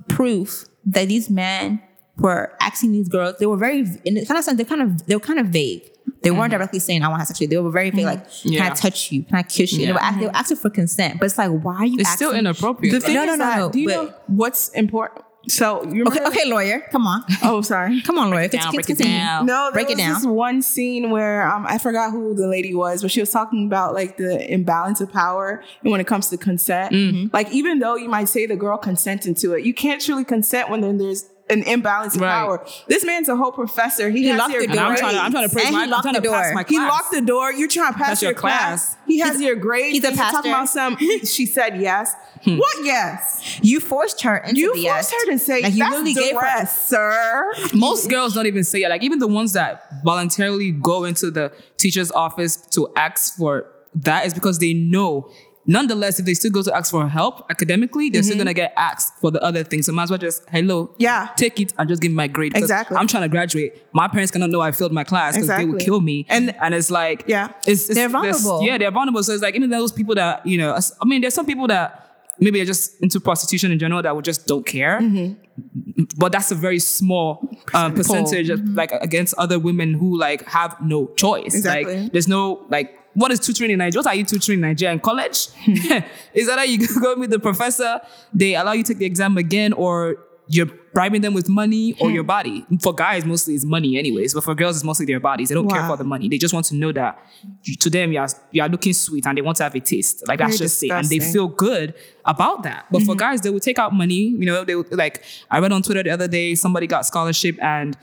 proof 0.09 0.65
that 0.87 1.09
these 1.09 1.29
men 1.29 1.81
were 2.19 2.53
asking 2.61 2.93
these 2.93 3.09
girls. 3.09 3.37
They 3.39 3.47
were 3.47 3.57
very, 3.57 3.81
in 4.05 4.15
the 4.15 4.25
kind 4.27 4.39
of 4.39 4.45
sense, 4.45 4.57
they 4.57 4.65
kind 4.65 4.83
of, 4.83 5.07
they 5.07 5.15
were 5.15 5.21
kind 5.21 5.39
of 5.39 5.47
vague. 5.47 5.83
They 6.23 6.31
weren't 6.31 6.45
mm-hmm. 6.45 6.59
directly 6.59 6.79
saying, 6.79 7.03
"I 7.03 7.09
want 7.09 7.19
to 7.19 7.21
have 7.23 7.29
sex 7.29 7.41
with 7.41 7.51
you." 7.51 7.57
They 7.59 7.63
were 7.63 7.71
very 7.71 7.91
vague, 7.91 8.05
like, 8.05 8.31
"Can 8.31 8.63
I 8.63 8.71
touch 8.71 9.13
you? 9.13 9.25
Can 9.25 9.37
I 9.37 9.43
kiss 9.43 9.73
you?" 9.73 9.87
They, 9.87 9.93
were 9.93 9.99
Yeah. 9.99 10.07
ask, 10.07 10.19
they 10.19 10.25
were 10.25 10.31
mm-hmm. 10.31 10.37
asking 10.37 10.57
for 10.59 10.71
consent, 10.71 11.19
but 11.19 11.27
it's 11.27 11.37
like, 11.37 11.51
why 11.51 11.77
are 11.77 11.85
you? 11.87 11.99
it's 11.99 12.09
asking? 12.09 12.29
still 12.29 12.39
inappropriate 12.39 12.95
The 12.95 13.01
thing 13.01 13.15
No, 13.15 13.23
is 13.23 13.27
no, 13.27 13.33
no, 13.33 13.39
that, 13.39 13.59
no, 13.59 13.71
do 13.71 13.81
you 13.81 13.89
but- 13.89 13.95
know 13.95 14.15
what's 14.29 14.69
important? 14.71 15.25
So 15.49 15.85
you 15.85 16.05
Okay, 16.07 16.25
okay, 16.27 16.51
lawyer, 16.51 16.81
come 16.91 17.07
on, 17.07 17.23
Oh, 17.43 17.63
sorry. 17.63 18.01
come 18.05 18.19
on, 18.19 18.31
lawyer, 18.31 18.49
down, 18.49 18.75
break 18.75 18.91
it 18.91 18.99
down. 18.99 19.47
No, 19.47 19.65
there 19.67 19.73
Break 19.73 19.87
it 19.91 19.97
was 19.97 19.99
down. 19.99 20.15
this 20.15 20.27
one 20.27 20.63
scene 20.63 21.11
where 21.11 21.47
um, 21.47 21.67
I 21.67 21.79
forgot 21.79 22.11
who 22.11 22.35
the 22.35 22.49
lady 22.49 22.75
was, 22.75 23.03
but 23.03 23.11
she 23.11 23.21
was 23.21 23.31
talking 23.31 23.67
about 23.67 23.95
like 23.95 24.17
the 24.17 24.53
imbalance 24.53 25.01
of 25.01 25.13
power 25.13 25.63
and 25.83 25.93
when 25.93 26.01
it 26.01 26.07
comes 26.07 26.31
to 26.31 26.37
consent. 26.37 26.93
Mm-hmm. 26.93 27.29
Like 27.33 27.51
even 27.53 27.79
though 27.79 27.97
you 27.97 28.09
might 28.09 28.29
say 28.29 28.47
the 28.47 28.57
girl 28.57 28.79
consented 28.79 29.37
to 29.39 29.53
it, 29.55 29.65
you 29.65 29.73
can't 29.75 30.01
truly 30.01 30.25
consent 30.25 30.69
when 30.71 30.81
then 30.81 30.99
there's 30.99 31.27
an 31.49 31.63
imbalance 31.63 32.17
of 32.17 32.23
Right. 32.23 32.31
power. 32.31 32.67
This 32.89 33.05
man's 33.05 33.29
a 33.29 33.37
whole 33.37 33.53
professor. 33.53 34.11
He, 34.11 34.27
has 34.27 34.39
locked 34.39 34.53
your 34.53 34.67
the 34.67 34.73
door. 34.75 34.83
I'm 34.87 34.97
trying 34.97 35.15
to 35.15 35.21
I'm 35.21 35.31
trying 35.31 35.49
to 35.49 35.55
praise 35.55 35.71
my 35.71 35.87
he 35.87 35.93
I'm 35.93 36.03
trying 36.03 36.15
the 36.15 36.21
to 36.21 36.29
pass 36.31 36.47
door. 36.47 36.55
my 36.55 36.65
He 36.69 36.79
locked 36.79 37.13
the 37.13 37.21
door. 37.21 37.53
You're 37.53 37.69
trying 37.69 37.93
to 37.93 37.99
pass 37.99 38.09
That's 38.09 38.23
your, 38.23 38.33
your 38.33 38.41
class. 38.41 38.95
class. 38.95 38.97
He 39.07 39.19
has 39.21 39.41
your 39.41 39.55
grades. 39.55 39.93
he's 39.95 40.05
a 40.05 40.09
and 40.09 40.17
you're 40.17 40.27
talking 40.31 40.51
about 40.51 40.69
some. 40.69 40.97
She 41.25 41.47
said 41.47 41.81
yes. 41.81 42.13
Hmm. 42.43 42.57
What 42.59 42.85
yes? 42.85 43.59
You 43.63 43.81
forced 43.81 44.23
her 44.23 44.39
into 44.39 44.61
You 44.61 44.69
forced 44.75 44.83
yes. 44.85 45.13
her 45.13 45.33
to 45.33 45.39
say 45.39 45.63
Like, 45.63 45.73
you 45.75 45.79
that's 45.79 45.93
really 45.93 46.15
gave 46.15 46.35
her- 46.37 46.67
sir. 46.67 47.53
most 47.75 48.09
girls 48.11 48.35
don't 48.35 48.47
even 48.47 48.65
say 48.65 48.83
it. 48.83 48.89
Like 48.89 49.03
even 49.03 49.19
the 49.19 49.29
ones 49.29 49.53
that 49.55 50.03
voluntarily 50.05 50.73
go 50.73 51.05
into 51.05 51.31
the 51.31 51.53
teacher's 51.77 52.11
office 52.13 52.57
to 52.57 52.89
ask 52.97 53.37
for 53.37 53.67
that 53.95 54.27
is 54.27 54.35
because 54.35 54.59
they 54.59 54.75
know. 54.75 55.31
Nonetheless, 55.67 56.21
if 56.21 56.27
they 56.27 56.35
still 56.35 56.51
go 56.51 56.63
to 56.63 56.75
ask 56.75 56.91
for 56.91 57.09
help 57.09 57.45
academically, 57.51 58.09
they're 58.11 58.23
still 58.23 58.35
mm-hmm. 58.35 58.41
gonna 58.45 58.55
get 58.55 58.73
asked 58.77 59.19
for 59.21 59.31
the 59.31 59.43
other 59.43 59.65
things. 59.65 59.87
So 59.87 59.93
might 59.93 60.05
as 60.05 60.11
well 60.11 60.19
just 60.19 60.49
hello, 60.51 60.95
Yeah. 60.99 61.29
take 61.37 61.61
it 61.61 61.73
and 61.79 61.89
just 61.89 62.01
give 62.01 62.11
me 62.13 62.17
my 62.17 62.29
grade. 62.29 62.57
Exactly. 62.57 62.97
I'm 62.97 63.07
trying 63.07 63.25
to 63.25 63.29
graduate. 63.29 63.85
My 63.93 64.09
parents 64.09 64.31
cannot 64.31 64.51
know 64.51 64.61
I 64.61 64.73
failed 64.73 64.93
my 64.93 65.05
class 65.05 65.35
because 65.35 65.49
they 65.49 65.65
would 65.65 65.81
kill 65.81 66.01
me. 66.01 66.27
And- 66.29 66.55
and 66.61 66.75
it's 66.75 66.91
like 66.91 67.25
Yeah. 67.27 67.49
it's, 67.67 67.89
it's 67.89 67.95
They're 67.95 68.09
vulnerable. 68.09 68.63
Yeah, 68.63 68.79
they're 68.79 68.91
vulnerable. 68.91 69.23
So 69.23 69.33
it's 69.33 69.43
like 69.43 69.57
even 69.57 69.71
those 69.71 69.93
people 69.93 70.15
that 70.15 70.47
you 70.47 70.59
know. 70.59 70.75
I 70.75 71.05
mean, 71.05 71.21
there's 71.21 71.35
some 71.35 71.47
people 71.47 71.67
that 71.69 72.07
maybe 72.39 72.59
they're 72.59 72.67
just 72.67 73.01
into 73.03 73.19
prostitution 73.21 73.73
in 73.73 73.79
general 73.79 74.03
that 74.03 74.15
would 74.15 74.25
just 74.25 74.47
don't 74.47 74.67
care 74.67 75.01
mm-hmm. 75.01 76.05
but 76.19 76.33
that's 76.33 76.51
a 76.51 76.55
very 76.55 76.79
small 76.79 77.49
um, 77.73 77.95
percentage 77.95 78.51
of, 78.51 78.61
mm-hmm. 78.61 78.75
like 78.75 78.93
against 78.93 79.35
other 79.39 79.59
women 79.59 79.95
who 79.95 80.19
like 80.19 80.47
have 80.47 80.77
no 80.83 81.07
choice 81.15 81.55
Exactly. 81.55 82.03
like 82.03 82.13
there's 82.13 82.29
no 82.29 82.67
like 82.69 82.99
one 83.17 83.33
is 83.33 83.41
tutoring 83.41 83.71
in 83.71 83.79
Nigeria. 83.79 84.01
What 84.05 84.13
are 84.13 84.15
you 84.15 84.25
tutoring 84.25 84.59
in 84.59 84.61
Nigeria 84.61 84.93
in 84.93 85.01
college? 85.01 85.49
Hmm. 85.65 85.73
is 86.35 86.47
that 86.47 86.59
how 86.59 86.65
you 86.65 86.87
go 87.01 87.19
with 87.19 87.31
the 87.31 87.39
professor? 87.39 88.01
They 88.33 88.55
allow 88.55 88.73
you 88.73 88.83
to 88.85 88.93
take 88.93 88.99
the 88.99 89.07
exam 89.07 89.39
again, 89.39 89.73
or 89.73 90.19
you're 90.49 90.67
bribing 90.93 91.23
them 91.23 91.35
with 91.35 91.49
money 91.49 91.95
or 92.01 92.11
your 92.11 92.23
hmm. 92.23 92.29
body. 92.29 92.67
For 92.83 92.95
guys, 92.95 93.25
mostly 93.25 93.55
it's 93.55 93.65
money, 93.65 93.99
anyways, 93.99 94.35
but 94.35 94.45
for 94.45 94.55
girls, 94.55 94.77
it's 94.77 94.85
mostly 94.85 95.07
their 95.07 95.19
bodies. 95.19 95.49
They 95.49 95.55
don't 95.55 95.69
care 95.69 95.81
Wow. 95.81 95.89
for 95.89 95.97
the 95.97 96.05
money. 96.05 96.29
They 96.29 96.39
just 96.39 96.53
want 96.55 96.67
to 96.67 96.77
know 96.77 96.93
that 96.93 97.19
you- 97.65 97.77
to 97.77 97.91
them 97.91 98.13
you 98.13 98.21
are 98.21 98.29
you 98.53 98.63
are 98.63 98.69
looking 98.69 98.93
sweet 98.93 99.27
and 99.27 99.37
they 99.37 99.43
want 99.43 99.57
to 99.59 99.63
have 99.65 99.75
a 99.75 99.81
taste. 99.81 100.29
Like 100.29 100.39
that's 100.39 100.59
Very 100.59 100.67
just 100.67 100.83
it, 100.85 100.91
and 100.91 101.09
they 101.09 101.19
feel 101.19 101.49
good 101.49 101.95
about 102.25 102.63
that. 102.65 102.85
But 102.91 103.03
for 103.03 103.13
hmm. 103.13 103.19
guys, 103.19 103.41
they 103.41 103.51
would 103.51 103.63
take 103.63 103.79
out 103.79 103.95
money. 103.95 104.23
You 104.41 104.47
know, 104.47 104.63
they 104.65 104.77
would, 104.77 104.93
like 104.93 105.25
I 105.51 105.59
read 105.59 105.73
on 105.73 105.83
Twitter 105.83 106.03
the 106.03 106.11
other 106.11 106.29
day 106.29 106.55
somebody 106.55 106.87
got 106.87 107.07
scholarship 107.07 107.57
and 107.63 107.97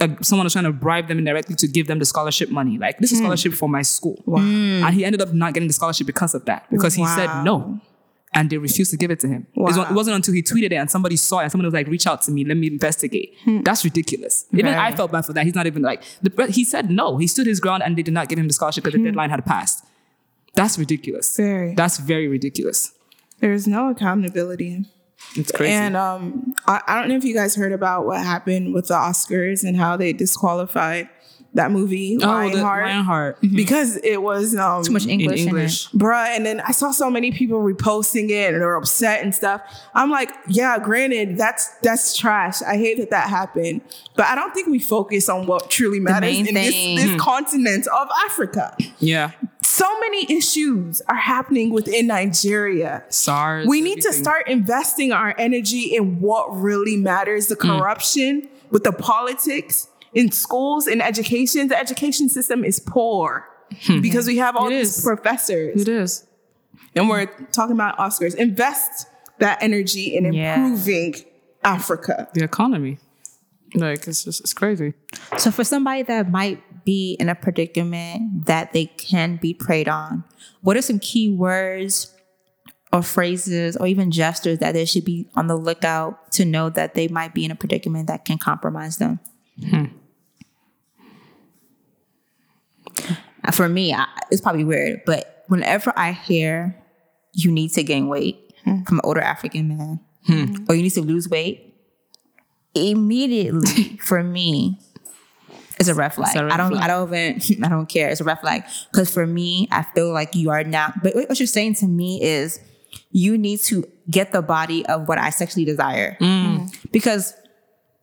uh, 0.00 0.08
someone 0.22 0.44
was 0.44 0.52
trying 0.52 0.64
to 0.64 0.72
bribe 0.72 1.08
them 1.08 1.18
indirectly 1.18 1.54
to 1.56 1.66
give 1.68 1.86
them 1.86 1.98
the 1.98 2.04
scholarship 2.04 2.50
money. 2.50 2.78
Like 2.78 2.98
this 2.98 3.12
is 3.12 3.18
scholarship 3.18 3.52
for 3.54 3.68
my 3.68 3.82
school, 3.82 4.22
and 4.36 4.94
he 4.94 5.04
ended 5.04 5.20
up 5.22 5.32
not 5.32 5.54
getting 5.54 5.68
the 5.68 5.72
scholarship 5.74 6.06
because 6.06 6.34
of 6.34 6.44
that 6.46 6.66
because 6.70 6.94
he 6.94 7.02
Wow. 7.02 7.16
said 7.16 7.44
no. 7.44 7.80
And 8.36 8.50
they 8.50 8.58
refused 8.58 8.90
to 8.90 8.96
give 8.96 9.12
it 9.12 9.20
to 9.20 9.28
him. 9.28 9.46
Wow. 9.54 9.68
It 9.88 9.94
wasn't 9.94 10.16
until 10.16 10.34
he 10.34 10.42
tweeted 10.42 10.72
it 10.72 10.74
and 10.74 10.90
somebody 10.90 11.14
saw 11.14 11.38
it 11.38 11.42
and 11.44 11.52
somebody 11.52 11.66
was 11.66 11.74
like, 11.74 11.86
reach 11.86 12.04
out 12.04 12.20
to 12.22 12.32
me, 12.32 12.44
let 12.44 12.56
me 12.56 12.66
investigate. 12.66 13.32
That's 13.46 13.84
ridiculous. 13.84 14.46
Even 14.52 14.74
I 14.74 14.90
felt 14.90 15.12
bad 15.12 15.24
for 15.24 15.32
that. 15.34 15.44
He's 15.44 15.54
not 15.54 15.66
even 15.68 15.82
like, 15.82 16.02
the, 16.20 16.46
he 16.50 16.64
said 16.64 16.90
no. 16.90 17.16
He 17.18 17.28
stood 17.28 17.46
his 17.46 17.60
ground 17.60 17.84
and 17.84 17.96
they 17.96 18.02
did 18.02 18.12
not 18.12 18.28
give 18.28 18.36
him 18.40 18.48
the 18.48 18.52
scholarship 18.52 18.82
because 18.82 18.98
the 18.98 19.04
deadline 19.04 19.30
had 19.30 19.46
passed. 19.46 19.84
That's 20.54 20.76
ridiculous. 20.80 21.36
Very. 21.36 21.74
That's 21.76 21.98
very 21.98 22.26
ridiculous. 22.26 22.92
There's 23.38 23.68
no 23.68 23.90
accountability. 23.90 24.84
It's 25.36 25.52
crazy. 25.52 25.72
And 25.72 25.96
um, 25.96 26.54
I, 26.66 26.80
I 26.86 27.00
don't 27.00 27.08
know 27.08 27.16
if 27.16 27.24
you 27.24 27.34
guys 27.34 27.54
heard 27.54 27.72
about 27.72 28.06
what 28.06 28.18
happened 28.18 28.74
with 28.74 28.88
the 28.88 28.94
Oscars 28.94 29.64
and 29.64 29.76
how 29.76 29.96
they 29.96 30.12
disqualified 30.12 31.08
that 31.54 31.70
movie, 31.70 32.16
oh, 32.16 32.20
the 32.20 32.26
Lionheart, 32.26 32.84
Lionheart. 32.84 33.40
because 33.40 33.96
it 33.98 34.20
was 34.20 34.56
um, 34.56 34.82
Too 34.82 34.92
much 34.92 35.06
English 35.06 35.42
in, 35.42 35.48
English. 35.48 35.86
it. 35.86 35.98
Bruh, 35.98 36.26
and 36.26 36.44
then 36.44 36.60
I 36.60 36.72
saw 36.72 36.90
so 36.90 37.08
many 37.08 37.30
people 37.30 37.60
reposting 37.60 38.28
it 38.30 38.52
and 38.52 38.60
they're 38.60 38.74
upset 38.74 39.22
and 39.22 39.32
stuff. 39.32 39.60
I'm 39.94 40.10
like, 40.10 40.30
yeah, 40.48 40.78
granted, 40.80 41.38
that's 41.38 41.68
that's 41.78 42.16
trash. 42.16 42.60
I 42.62 42.76
hate 42.76 42.98
that 42.98 43.10
that 43.10 43.28
happened, 43.28 43.82
but 44.16 44.26
I 44.26 44.34
don't 44.34 44.52
think 44.52 44.66
we 44.66 44.80
focus 44.80 45.28
on 45.28 45.46
what 45.46 45.70
truly 45.70 46.00
matters 46.00 46.32
main 46.32 46.48
in 46.48 46.54
this, 46.54 46.70
thing. 46.70 46.96
this 46.96 47.20
continent 47.20 47.86
of 47.86 48.08
Africa. 48.26 48.76
Yeah. 48.98 49.30
So 49.76 49.86
many 50.00 50.32
issues 50.32 51.02
are 51.08 51.16
happening 51.16 51.70
within 51.70 52.06
Nigeria. 52.06 53.02
SARS. 53.08 53.66
We 53.66 53.80
need 53.80 54.00
to 54.02 54.12
start 54.12 54.46
investing 54.48 55.10
our 55.10 55.34
energy 55.36 55.96
in 55.96 56.20
what 56.20 56.44
really 56.54 56.96
matters 56.96 57.48
the 57.48 57.56
Mm. 57.56 57.78
corruption 57.78 58.48
with 58.70 58.84
the 58.84 58.92
politics 58.92 59.88
in 60.12 60.30
schools 60.30 60.86
in 60.86 61.00
education. 61.00 61.66
The 61.66 61.76
education 61.78 62.28
system 62.28 62.64
is 62.64 62.78
poor 62.78 63.48
because 64.00 64.28
we 64.28 64.36
have 64.36 64.54
all 64.54 64.66
Hmm. 64.66 64.72
It 64.72 64.78
these 64.84 64.98
is. 64.98 65.04
professors 65.04 65.80
It 65.82 65.88
is. 65.88 66.24
and 66.94 67.08
we're 67.08 67.26
talking 67.50 67.74
about 67.74 67.98
Oscars. 67.98 68.36
Invest 68.36 69.06
that 69.40 69.58
energy 69.60 70.14
in 70.14 70.32
Yeah. 70.32 70.54
improving 70.54 71.14
Africa. 71.64 72.28
The 72.32 72.44
economy. 72.44 72.98
Like, 73.74 74.06
it's 74.06 74.22
just, 74.22 74.40
it's 74.40 74.54
crazy. 74.54 74.94
So 75.36 75.50
for 75.50 75.64
somebody 75.64 76.02
that 76.04 76.30
might 76.30 76.62
be 76.84 77.16
in 77.20 77.28
a 77.28 77.34
predicament 77.34 78.46
that 78.46 78.72
they 78.72 78.86
can 78.86 79.36
be 79.36 79.54
preyed 79.54 79.88
on, 79.88 80.24
what 80.62 80.76
are 80.76 80.82
some 80.82 80.98
key 80.98 81.28
words 81.30 82.14
or 82.92 83.02
phrases 83.02 83.76
or 83.76 83.86
even 83.86 84.10
gestures 84.10 84.58
that 84.60 84.72
they 84.72 84.84
should 84.84 85.04
be 85.04 85.28
on 85.34 85.46
the 85.46 85.56
lookout 85.56 86.30
to 86.32 86.44
know 86.44 86.70
that 86.70 86.94
they 86.94 87.08
might 87.08 87.34
be 87.34 87.44
in 87.44 87.50
a 87.50 87.54
predicament 87.56 88.06
that 88.06 88.24
can 88.24 88.38
compromise 88.38 88.98
them? 88.98 89.18
Uh, 93.44 93.52
For 93.52 93.68
me, 93.68 93.92
I, 93.92 94.06
it's 94.30 94.40
probably 94.40 94.64
weird, 94.64 95.02
but 95.04 95.44
whenever 95.48 95.92
I 95.96 96.12
hear 96.12 96.76
you 97.32 97.50
need 97.50 97.70
to 97.72 97.82
gain 97.82 98.08
weight 98.08 98.52
from 98.86 98.98
an 98.98 99.00
older 99.04 99.20
African 99.20 99.68
man 99.68 100.00
or 100.68 100.74
you 100.74 100.82
need 100.82 100.90
to 100.94 101.02
lose 101.02 101.28
weight, 101.28 101.74
immediately 102.74 103.96
for 104.02 104.22
me, 104.22 104.78
it's 105.78 105.88
a 105.88 105.94
red 105.94 106.14
flag. 106.14 106.36
a 106.36 106.44
red 106.44 106.52
I 106.52 106.56
don't. 106.56 106.70
flag. 106.72 106.82
I 106.82 106.86
don't 106.86 107.08
even. 107.14 107.64
I 107.64 107.68
don't 107.68 107.88
care. 107.88 108.08
It's 108.08 108.20
a 108.20 108.24
red 108.24 108.40
flag 108.40 108.64
because 108.90 109.12
for 109.12 109.26
me, 109.26 109.68
I 109.70 109.82
feel 109.82 110.12
like 110.12 110.34
you 110.34 110.50
are 110.50 110.64
now. 110.64 110.92
But 111.02 111.14
what 111.14 111.38
you're 111.38 111.46
saying 111.46 111.74
to 111.76 111.86
me 111.86 112.22
is, 112.22 112.60
you 113.10 113.36
need 113.38 113.60
to 113.62 113.84
get 114.10 114.32
the 114.32 114.42
body 114.42 114.84
of 114.86 115.08
what 115.08 115.18
I 115.18 115.30
sexually 115.30 115.64
desire. 115.64 116.16
Mm. 116.20 116.44
Mm-hmm. 116.44 116.66
Because 116.92 117.34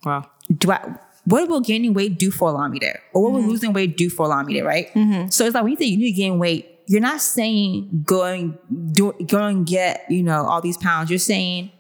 Wow. 0.06 0.30
do 0.58 0.72
I? 0.72 0.96
What 1.26 1.48
will 1.50 1.62
gaining 1.62 1.94
weight 1.94 2.18
do 2.18 2.32
for 2.32 2.52
Olamide? 2.52 2.98
Or 3.14 3.24
what 3.24 3.32
will 3.34 3.40
mm-hmm. 3.42 3.50
losing 3.50 3.74
weight 3.74 3.96
do 3.96 4.10
for 4.10 4.28
Olamide? 4.28 4.64
Right. 4.66 4.92
Mm-hmm. 4.94 5.30
So 5.30 5.46
it's 5.46 5.54
like 5.54 5.64
when 5.64 5.72
you 5.74 5.78
say 5.78 5.86
you 5.86 5.98
need 5.98 6.12
to 6.12 6.18
gain 6.18 6.40
weight, 6.40 6.80
you're 6.88 7.00
not 7.02 7.22
saying 7.22 8.04
go 8.06 8.24
and 8.24 8.58
do 8.92 9.14
go 9.28 9.46
and 9.46 9.66
get 9.66 10.06
you 10.10 10.24
know 10.24 10.46
all 10.46 10.62
these 10.62 10.78
pounds. 10.78 11.10
You're 11.10 11.20
saying 11.20 11.72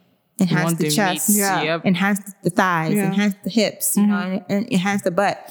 enhance 0.41 0.65
want 0.65 0.77
the 0.77 0.85
the 0.85 0.91
chest, 0.91 1.29
meats, 1.29 1.37
Yeah. 1.37 1.61
Yep. 1.61 1.85
enhance 1.85 2.19
the 2.43 2.49
thighs, 2.49 2.93
Yeah. 2.93 3.05
enhance 3.05 3.35
the 3.43 3.49
hips, 3.49 3.97
you 3.97 4.07
know, 4.07 4.15
mm-hmm. 4.15 4.33
and, 4.33 4.45
and 4.49 4.71
enhance 4.71 5.01
the 5.03 5.11
butt. 5.11 5.49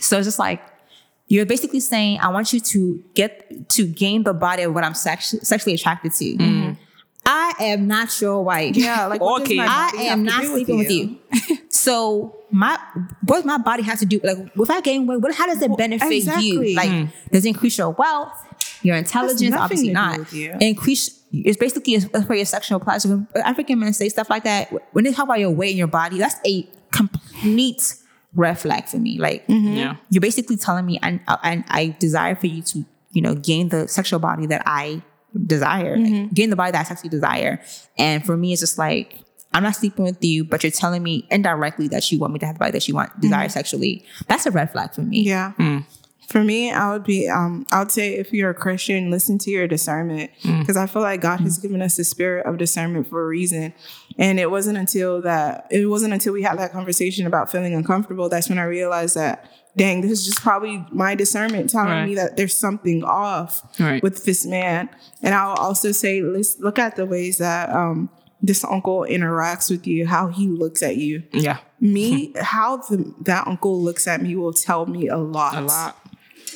So 0.00 0.18
it's 0.18 0.26
just 0.26 0.38
like 0.38 0.60
you're 1.28 1.46
basically 1.46 1.80
saying, 1.80 2.18
I 2.20 2.28
want 2.28 2.52
you 2.52 2.60
to 2.60 3.02
get 3.14 3.68
to 3.70 3.86
gain 3.86 4.22
the 4.24 4.34
body 4.34 4.64
of 4.64 4.74
what 4.74 4.84
I'm 4.84 4.92
sexu- 4.92 5.44
sexually 5.44 5.74
attracted 5.74 6.12
to. 6.12 6.24
Mm-hmm. 6.24 6.72
I 7.24 7.52
am 7.60 7.86
not 7.86 8.20
your 8.20 8.42
wife. 8.44 8.76
Yeah, 8.76 9.06
like 9.06 9.20
Okay. 9.20 9.56
my 9.56 9.66
I 9.66 10.02
am 10.02 10.24
not 10.24 10.42
do 10.42 10.48
sleeping 10.48 10.78
with 10.78 10.90
you. 10.90 11.18
so 11.70 12.36
my 12.50 12.78
what 13.22 13.44
my 13.46 13.58
body 13.58 13.82
has 13.84 14.00
to 14.00 14.06
do 14.06 14.20
like 14.24 14.36
if 14.56 14.70
I 14.70 14.80
gain 14.80 15.06
weight, 15.06 15.20
what 15.20 15.34
how 15.34 15.46
does 15.46 15.62
it 15.62 15.74
benefit 15.76 16.12
exactly. 16.12 16.46
you? 16.46 16.76
Like 16.76 16.90
mm-hmm. 16.90 17.28
does 17.32 17.44
it 17.44 17.48
increase 17.48 17.78
your 17.78 17.90
wealth, 17.90 18.32
your 18.82 18.96
intelligence? 18.96 19.42
nothing 19.42 19.62
Obviously 19.62 19.90
not. 19.90 20.32
Increase 20.60 21.21
it's 21.32 21.56
basically 21.56 21.98
for 22.00 22.34
your 22.34 22.44
sexual 22.44 22.78
pleasure. 22.78 23.08
When 23.08 23.26
African 23.42 23.78
men 23.78 23.92
say 23.92 24.08
stuff 24.08 24.28
like 24.28 24.44
that, 24.44 24.72
when 24.92 25.04
they 25.04 25.12
talk 25.12 25.24
about 25.24 25.40
your 25.40 25.50
weight 25.50 25.72
in 25.72 25.76
your 25.78 25.86
body, 25.86 26.18
that's 26.18 26.36
a 26.46 26.68
complete 26.90 27.94
red 28.34 28.58
flag 28.58 28.86
for 28.86 28.98
me. 28.98 29.18
Like 29.18 29.46
mm-hmm. 29.46 29.74
Yeah. 29.74 29.96
you're 30.10 30.20
basically 30.20 30.56
telling 30.56 30.86
me 30.86 30.98
and 31.02 31.20
I, 31.26 31.56
uh, 31.58 31.62
I 31.68 31.96
desire 31.98 32.34
for 32.34 32.46
you 32.46 32.62
to, 32.62 32.84
you 33.12 33.22
know, 33.22 33.34
gain 33.34 33.70
the 33.70 33.88
sexual 33.88 34.18
body 34.18 34.46
that 34.46 34.62
I 34.66 35.02
desire, 35.46 35.96
like, 35.96 36.06
mm-hmm. 36.06 36.34
gain 36.34 36.50
the 36.50 36.56
body 36.56 36.72
that 36.72 36.80
I 36.80 36.84
sexually 36.84 37.10
desire. 37.10 37.62
And 37.98 38.24
for 38.24 38.36
me, 38.36 38.52
it's 38.52 38.60
just 38.60 38.78
like, 38.78 39.18
I'm 39.54 39.62
not 39.62 39.76
sleeping 39.76 40.04
with 40.04 40.22
you, 40.24 40.44
but 40.44 40.62
you're 40.62 40.72
telling 40.72 41.02
me 41.02 41.26
indirectly 41.30 41.88
that 41.88 42.10
you 42.10 42.18
want 42.18 42.32
me 42.32 42.38
to 42.38 42.46
have 42.46 42.54
the 42.54 42.58
body 42.58 42.72
that 42.72 42.88
you 42.88 42.94
want, 42.94 43.18
desire 43.20 43.46
mm-hmm. 43.46 43.50
sexually. 43.52 44.04
That's 44.26 44.46
a 44.46 44.50
red 44.50 44.72
flag 44.72 44.94
for 44.94 45.02
me. 45.02 45.22
Yeah. 45.22 45.52
Mm. 45.58 45.84
For 46.28 46.42
me, 46.42 46.70
I 46.72 46.92
would 46.92 47.04
be, 47.04 47.28
um, 47.28 47.66
I 47.70 47.80
would 47.80 47.90
say 47.90 48.14
if 48.14 48.32
you're 48.32 48.50
a 48.50 48.54
Christian, 48.54 49.10
listen 49.10 49.36
to 49.38 49.50
your 49.50 49.66
discernment 49.68 50.30
because 50.42 50.76
I 50.76 50.86
feel 50.86 51.02
like 51.02 51.20
God 51.20 51.40
has 51.40 51.58
given 51.58 51.82
us 51.82 51.96
the 51.96 52.04
spirit 52.04 52.46
of 52.46 52.56
discernment 52.58 53.08
for 53.08 53.22
a 53.22 53.26
reason. 53.26 53.74
And 54.18 54.38
it 54.40 54.50
wasn't 54.50 54.78
until 54.78 55.20
that, 55.22 55.66
it 55.70 55.86
wasn't 55.86 56.12
until 56.14 56.32
we 56.32 56.42
had 56.42 56.58
that 56.58 56.72
conversation 56.72 57.26
about 57.26 57.50
feeling 57.50 57.74
uncomfortable 57.74 58.28
that's 58.28 58.48
when 58.48 58.58
I 58.58 58.64
realized 58.64 59.14
that, 59.16 59.50
dang, 59.76 60.00
this 60.02 60.10
is 60.12 60.24
just 60.26 60.40
probably 60.40 60.84
my 60.92 61.14
discernment 61.14 61.70
telling 61.70 61.88
Right. 61.88 62.06
me 62.08 62.14
that 62.14 62.36
there's 62.36 62.54
something 62.54 63.02
off 63.04 63.62
Right. 63.80 64.02
with 64.02 64.24
this 64.24 64.46
man. 64.46 64.88
And 65.22 65.34
I'll 65.34 65.56
also 65.56 65.92
say, 65.92 66.22
let's 66.22 66.58
look 66.60 66.78
at 66.78 66.96
the 66.96 67.04
ways 67.06 67.38
that 67.38 67.68
um, 67.70 68.08
this 68.40 68.64
uncle 68.64 69.06
interacts 69.08 69.70
with 69.70 69.86
you, 69.86 70.06
how 70.06 70.28
he 70.28 70.46
looks 70.46 70.82
at 70.82 70.96
you. 70.96 71.22
Yeah. 71.32 71.58
Me, 71.80 72.32
how 72.40 72.76
the, 72.78 73.12
that 73.22 73.46
uncle 73.46 73.82
looks 73.82 74.06
at 74.06 74.20
me 74.22 74.36
will 74.36 74.52
tell 74.52 74.86
me 74.86 75.08
a 75.08 75.16
lot 75.16 75.56
A 75.56 75.60
lot. 75.62 75.96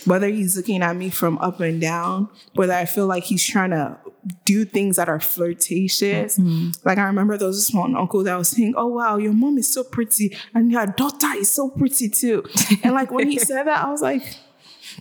Whether 0.07 0.29
he's 0.29 0.57
looking 0.57 0.83
at 0.83 0.97
me 0.97 1.11
from 1.11 1.39
up 1.39 1.61
and 1.61 1.81
down, 1.81 2.29
whether 2.55 2.73
I 2.73 2.85
feel 2.85 3.07
like 3.07 3.25
he's 3.25 3.45
trying 3.45 3.71
to 3.71 3.99
do 4.45 4.65
things 4.65 4.97
that 4.97 5.09
are 5.09 5.21
flirtatious. 5.21 6.39
Mm-hmm. 6.39 6.71
Like 6.85 6.99
I 6.99 7.05
remember 7.05 7.37
there 7.37 7.49
was 7.49 7.67
this 7.67 7.75
one 7.75 7.97
uncle 7.97 8.25
that 8.25 8.37
was 8.37 8.49
saying, 8.49 8.75
Oh 8.77 8.87
wow, 8.87 9.17
your 9.19 9.33
mom 9.33 9.59
is 9.59 9.73
so 9.73 9.85
pretty 9.85 10.37
and 10.55 10.71
your 10.71 10.87
daughter 10.87 11.29
is 11.37 11.51
so 11.51 11.71
pretty 11.71 12.09
too. 12.09 12.45
and 12.83 12.95
like 12.95 13.11
when 13.11 13.29
he 13.29 13.39
said 13.41 13.65
that, 13.65 13.85
I 13.85 13.91
was 13.91 14.03
like, 14.03 14.39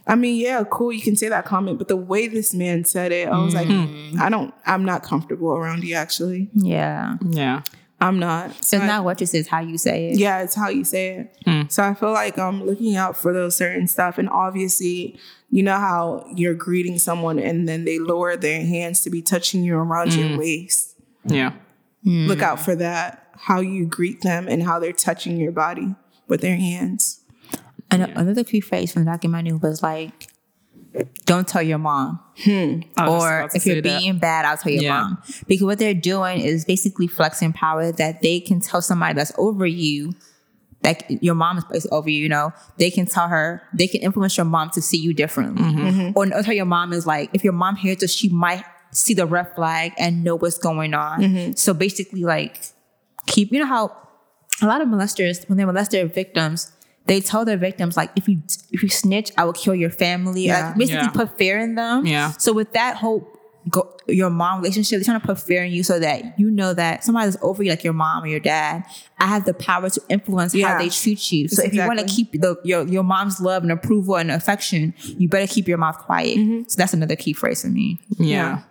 I 0.07 0.15
mean, 0.15 0.41
yeah, 0.41 0.63
cool, 0.69 0.91
you 0.91 1.01
can 1.01 1.15
say 1.15 1.29
that 1.29 1.45
comment, 1.45 1.77
but 1.77 1.87
the 1.87 1.95
way 1.95 2.27
this 2.27 2.53
man 2.53 2.83
said 2.83 3.11
it, 3.11 3.27
I 3.27 3.37
was 3.37 3.53
like, 3.53 3.67
mm-hmm. 3.67 4.21
I 4.21 4.29
don't, 4.29 4.53
I'm 4.65 4.83
not 4.83 5.03
comfortable 5.03 5.53
around 5.53 5.83
you 5.83 5.95
actually. 5.95 6.49
Yeah. 6.53 7.17
Yeah. 7.25 7.61
I'm 8.05 8.19
not. 8.19 8.63
So 8.63 8.77
It's 8.77 8.83
I- 8.83 8.87
not 8.87 9.03
what 9.03 9.19
you 9.19 9.27
say, 9.27 9.39
it's 9.39 9.49
how 9.49 9.61
you 9.61 9.77
say 9.77 10.09
it. 10.09 10.19
yeah, 10.19 10.43
it's 10.43 10.53
how 10.53 10.69
you 10.69 10.83
say 10.83 11.15
it. 11.15 11.37
Hmm. 11.45 11.61
So 11.69 11.83
I 11.83 11.93
feel 11.95 12.11
like 12.11 12.37
I'm 12.37 12.63
looking 12.63 12.95
out 12.95 13.17
for 13.17 13.33
those 13.33 13.55
certain 13.55 13.87
stuff. 13.87 14.17
And 14.17 14.29
obviously, 14.29 15.17
you 15.49 15.63
know 15.63 15.77
how 15.77 16.25
you're 16.35 16.53
greeting 16.53 16.99
someone 16.99 17.39
and 17.39 17.67
then 17.67 17.85
they 17.85 17.97
lower 17.97 18.35
their 18.37 18.63
hands 18.65 19.01
to 19.03 19.09
be 19.09 19.21
touching 19.21 19.63
you 19.63 19.75
around 19.75 20.13
your 20.13 20.29
hmm. 20.29 20.37
waist. 20.37 20.95
Yeah. 21.25 21.53
Hmm. 22.03 22.27
Look 22.27 22.41
out 22.41 22.59
for 22.59 22.75
that. 22.75 23.27
How 23.37 23.59
you 23.59 23.85
greet 23.85 24.21
them 24.21 24.47
and 24.47 24.61
how 24.63 24.79
they're 24.79 24.93
touching 24.93 25.37
your 25.37 25.51
body 25.51 25.95
with 26.27 26.41
their 26.41 26.57
hands. 26.57 27.21
And 27.89 28.03
another 28.03 28.43
key 28.43 28.61
phrase 28.61 28.91
from 28.91 29.05
the 29.05 29.11
documentary 29.11 29.57
was 29.57 29.81
like, 29.81 30.27
don't 31.25 31.47
tell 31.47 31.61
your 31.61 31.77
mom. 31.77 32.19
Was 32.47 32.85
or 32.97 33.49
if 33.53 33.65
you're 33.65 33.81
that. 33.81 33.99
being 33.99 34.17
bad, 34.17 34.45
I'll 34.45 34.57
tell 34.57 34.71
your 34.71 34.83
Yeah. 34.83 35.01
mom. 35.01 35.23
Because 35.47 35.63
what 35.65 35.79
they're 35.79 35.93
doing 35.93 36.39
is 36.41 36.65
basically 36.65 37.07
flexing 37.07 37.53
power 37.53 37.91
that 37.91 38.21
they 38.21 38.39
can 38.39 38.59
tell 38.59 38.81
somebody 38.81 39.13
that's 39.13 39.31
over 39.37 39.65
you 39.65 40.13
that 40.81 41.03
your 41.23 41.33
mom 41.33 41.57
is 41.57 41.63
placed 41.63 41.87
over 41.91 42.09
you, 42.09 42.21
you 42.21 42.29
know, 42.29 42.51
they 42.77 42.91
can 42.91 43.07
tell 43.07 43.27
her, 43.27 43.63
they 43.73 43.87
can 43.87 44.01
influence 44.01 44.37
your 44.37 44.45
mom 44.45 44.69
to 44.69 44.81
see 44.81 44.97
you 44.97 45.13
differently. 45.13 45.63
Mm-hmm. 45.63 46.11
Or 46.15 46.27
tell 46.43 46.53
your 46.53 46.65
mom 46.65 46.93
is 46.93 47.07
like, 47.07 47.31
if 47.33 47.43
your 47.43 47.53
mom 47.53 47.75
hears 47.75 47.97
this, 47.97 48.13
she 48.13 48.29
might 48.29 48.63
see 48.91 49.15
the 49.15 49.25
red 49.25 49.55
flag 49.55 49.93
and 49.97 50.23
know 50.23 50.35
what's 50.35 50.59
going 50.59 50.93
on. 50.93 51.55
So 51.55 51.73
basically, 51.73 52.23
like, 52.23 52.61
keep, 53.25 53.51
you 53.51 53.59
know 53.59 53.65
how 53.65 53.97
a 54.61 54.67
lot 54.67 54.79
of 54.79 54.87
molesters, 54.87 55.49
when 55.49 55.57
they 55.57 55.65
molest 55.65 55.89
their 55.91 56.05
victims, 56.05 56.71
they 57.07 57.21
tell 57.21 57.45
their 57.45 57.57
victims 57.57 57.95
like 57.95 58.11
if 58.15 58.27
you 58.27 58.41
if 58.71 58.81
you 58.83 58.89
snitch, 58.89 59.31
I 59.37 59.43
will 59.45 59.53
kill 59.53 59.75
your 59.75 59.89
family. 59.91 60.45
Yeah. 60.45 60.67
Like 60.67 60.77
basically 60.77 61.03
Yeah. 61.05 61.09
put 61.09 61.37
fear 61.37 61.59
in 61.59 61.75
them. 61.75 62.05
Yeah. 62.05 62.31
So 62.31 62.51
with 62.53 62.73
that 62.73 62.97
whole 62.97 63.27
go, 63.69 63.95
your 64.07 64.29
mom 64.29 64.61
relationship, 64.61 64.97
they're 64.99 65.05
trying 65.05 65.19
to 65.19 65.25
put 65.25 65.39
fear 65.39 65.63
in 65.63 65.71
you 65.71 65.83
so 65.83 65.99
that 65.99 66.39
you 66.39 66.49
know 66.51 66.73
that 66.73 67.03
somebody 67.03 67.29
that's 67.29 67.41
over 67.43 67.63
you, 67.63 67.69
like 67.71 67.83
your 67.83 67.93
mom 67.93 68.23
or 68.23 68.27
your 68.27 68.39
dad, 68.39 68.83
I 69.19 69.25
have 69.27 69.45
the 69.45 69.53
power 69.53 69.89
to 69.89 70.01
influence 70.09 70.53
Yeah. 70.53 70.67
how 70.69 70.79
they 70.79 70.89
treat 70.89 71.31
you. 71.31 71.47
So 71.47 71.57
That's 71.61 71.69
if 71.69 71.73
you 71.75 71.85
want 71.85 71.99
to 71.99 72.05
keep 72.05 72.31
the 72.33 72.57
your 72.63 72.87
your 72.87 73.03
mom's 73.03 73.39
love 73.41 73.63
and 73.63 73.71
approval 73.71 74.17
and 74.17 74.29
affection, 74.31 74.93
you 75.03 75.27
better 75.29 75.47
keep 75.47 75.67
your 75.67 75.77
mouth 75.77 75.97
quiet. 75.99 76.37
Mm-hmm. 76.37 76.63
So 76.67 76.75
that's 76.77 76.93
another 76.93 77.15
key 77.15 77.33
phrase 77.33 77.61
for 77.61 77.67
me. 77.69 77.99
Yeah. 78.17 78.61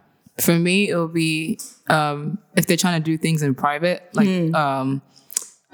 For 0.41 0.59
me, 0.59 0.91
it'll 0.91 1.07
be 1.07 1.61
um, 1.89 2.39
if 2.57 2.66
they're 2.66 2.76
trying 2.76 3.01
to 3.01 3.05
do 3.05 3.16
things 3.16 3.43
in 3.43 3.55
private, 3.55 4.09
like 4.14 4.53
um, 4.55 5.01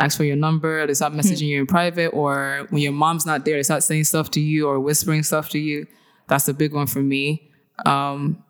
ask 0.00 0.16
for 0.16 0.24
your 0.24 0.36
number, 0.36 0.86
they 0.86 0.94
start 0.94 1.12
messaging 1.12 1.48
you 1.48 1.60
in 1.60 1.66
private, 1.66 2.08
or 2.08 2.66
when 2.70 2.82
your 2.82 2.92
mom's 2.92 3.26
not 3.26 3.44
there, 3.44 3.56
they 3.56 3.62
start 3.62 3.82
saying 3.82 4.04
stuff 4.04 4.30
to 4.32 4.40
you 4.40 4.68
or 4.68 4.80
whispering 4.80 5.22
stuff 5.22 5.48
to 5.50 5.58
you. 5.58 5.86
That's 6.28 6.48
a 6.48 6.54
big 6.54 6.72
one 6.72 6.86
for 6.86 7.00
me. 7.02 7.50
Um, 7.86 8.42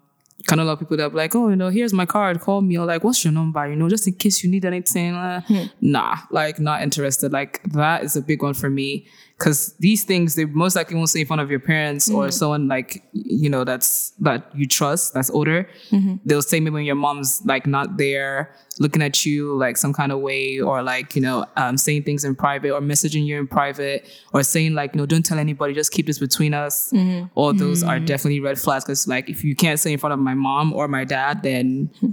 kind 0.47 0.61
of 0.61 0.65
a 0.67 0.69
lot 0.69 0.73
of 0.75 0.79
people 0.79 0.97
that 0.97 1.11
be 1.11 1.17
like, 1.17 1.35
oh, 1.35 1.49
you 1.51 1.57
know, 1.57 1.69
here's 1.69 1.93
my 1.93 2.07
card, 2.07 2.41
call 2.41 2.61
me, 2.63 2.79
or 2.79 2.87
like, 2.87 3.05
what's 3.05 3.25
your 3.25 3.33
number? 3.33 3.69
You 3.69 3.77
know, 3.77 3.89
just 3.89 4.07
in 4.07 4.15
case 4.15 4.43
you 4.43 4.51
need 4.51 4.65
anything. 4.65 5.15
Uh, 5.15 5.43
Nah, 5.81 6.17
like, 6.31 6.59
not 6.59 6.83
interested. 6.83 7.33
Like, 7.33 7.63
that 7.73 8.05
is 8.05 8.17
a 8.17 8.23
big 8.23 8.43
one 8.43 8.55
for 8.55 8.71
me. 8.71 9.07
Cause 9.41 9.75
these 9.79 10.05
things, 10.05 10.35
they 10.35 10.45
most 10.45 10.77
likely 10.77 10.97
won't 10.97 11.09
say 11.09 11.21
in 11.21 11.27
front 11.27 11.41
of 11.41 11.51
your 11.51 11.61
parents 11.61 12.11
or 12.11 12.25
mm-hmm. 12.25 12.31
someone 12.31 12.69
like, 12.69 13.03
you 13.15 13.49
know, 13.49 13.65
that's, 13.65 14.11
that 14.21 14.55
you 14.55 14.69
trust, 14.69 15.15
that's 15.15 15.31
older. 15.31 15.67
Mm-hmm. 15.91 16.17
They'll 16.27 16.43
say 16.43 16.61
maybe 16.61 16.75
when 16.75 16.85
your 16.85 16.95
mom's 16.95 17.41
like 17.47 17.67
not 17.67 17.97
there, 17.97 18.55
looking 18.79 19.01
at 19.01 19.25
you 19.25 19.57
like 19.57 19.79
some 19.79 19.95
kind 19.95 20.13
of 20.13 20.21
way, 20.21 20.61
or 20.61 20.83
like, 20.83 21.17
you 21.17 21.23
know, 21.23 21.47
um, 21.57 21.79
saying 21.79 22.03
things 22.03 22.23
in 22.23 22.35
private 22.35 22.71
or 22.71 22.83
messaging 22.83 23.25
you 23.25 23.39
in 23.39 23.47
private 23.47 24.07
or 24.35 24.43
saying 24.43 24.75
like, 24.75 24.95
you 24.95 24.99
know, 24.99 25.07
don't 25.07 25.25
tell 25.25 25.39
anybody, 25.39 25.73
just 25.73 25.91
keep 25.91 26.07
this 26.07 26.19
between 26.19 26.53
us. 26.53 26.93
Mm-hmm. 26.93 27.29
All 27.35 27.55
those 27.55 27.83
are 27.83 27.99
definitely 27.99 28.41
red 28.41 28.59
flags. 28.59 28.85
Cause 28.85 29.09
like, 29.09 29.31
if 29.31 29.43
you 29.43 29.57
can't 29.57 29.81
say 29.81 29.95
in 29.95 29.99
front 29.99 30.13
of 30.13 30.19
my 30.19 30.35
mom 30.35 30.75
or 30.75 30.87
my 30.87 31.05
dad, 31.05 31.43
then 31.43 31.91
hmm. 32.01 32.11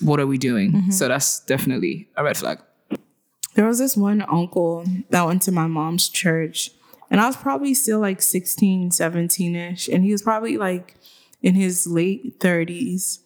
what 0.00 0.18
are 0.18 0.26
we 0.26 0.38
doing? 0.38 0.90
So 0.92 1.08
that's 1.08 1.40
definitely 1.40 2.08
a 2.16 2.24
red 2.24 2.38
flag. 2.38 2.58
There 3.54 3.66
was 3.66 3.78
this 3.78 3.96
one 3.96 4.22
uncle 4.22 4.84
that 5.10 5.26
went 5.26 5.42
to 5.42 5.52
my 5.52 5.66
mom's 5.66 6.08
church, 6.08 6.70
and 7.10 7.20
I 7.20 7.26
was 7.26 7.36
probably 7.36 7.74
still 7.74 7.98
like 7.98 8.22
16, 8.22 8.92
17 8.92 9.56
ish, 9.56 9.88
and 9.88 10.04
he 10.04 10.12
was 10.12 10.22
probably 10.22 10.56
like 10.56 10.96
in 11.42 11.54
his 11.54 11.86
late 11.86 12.38
30s. 12.38 13.18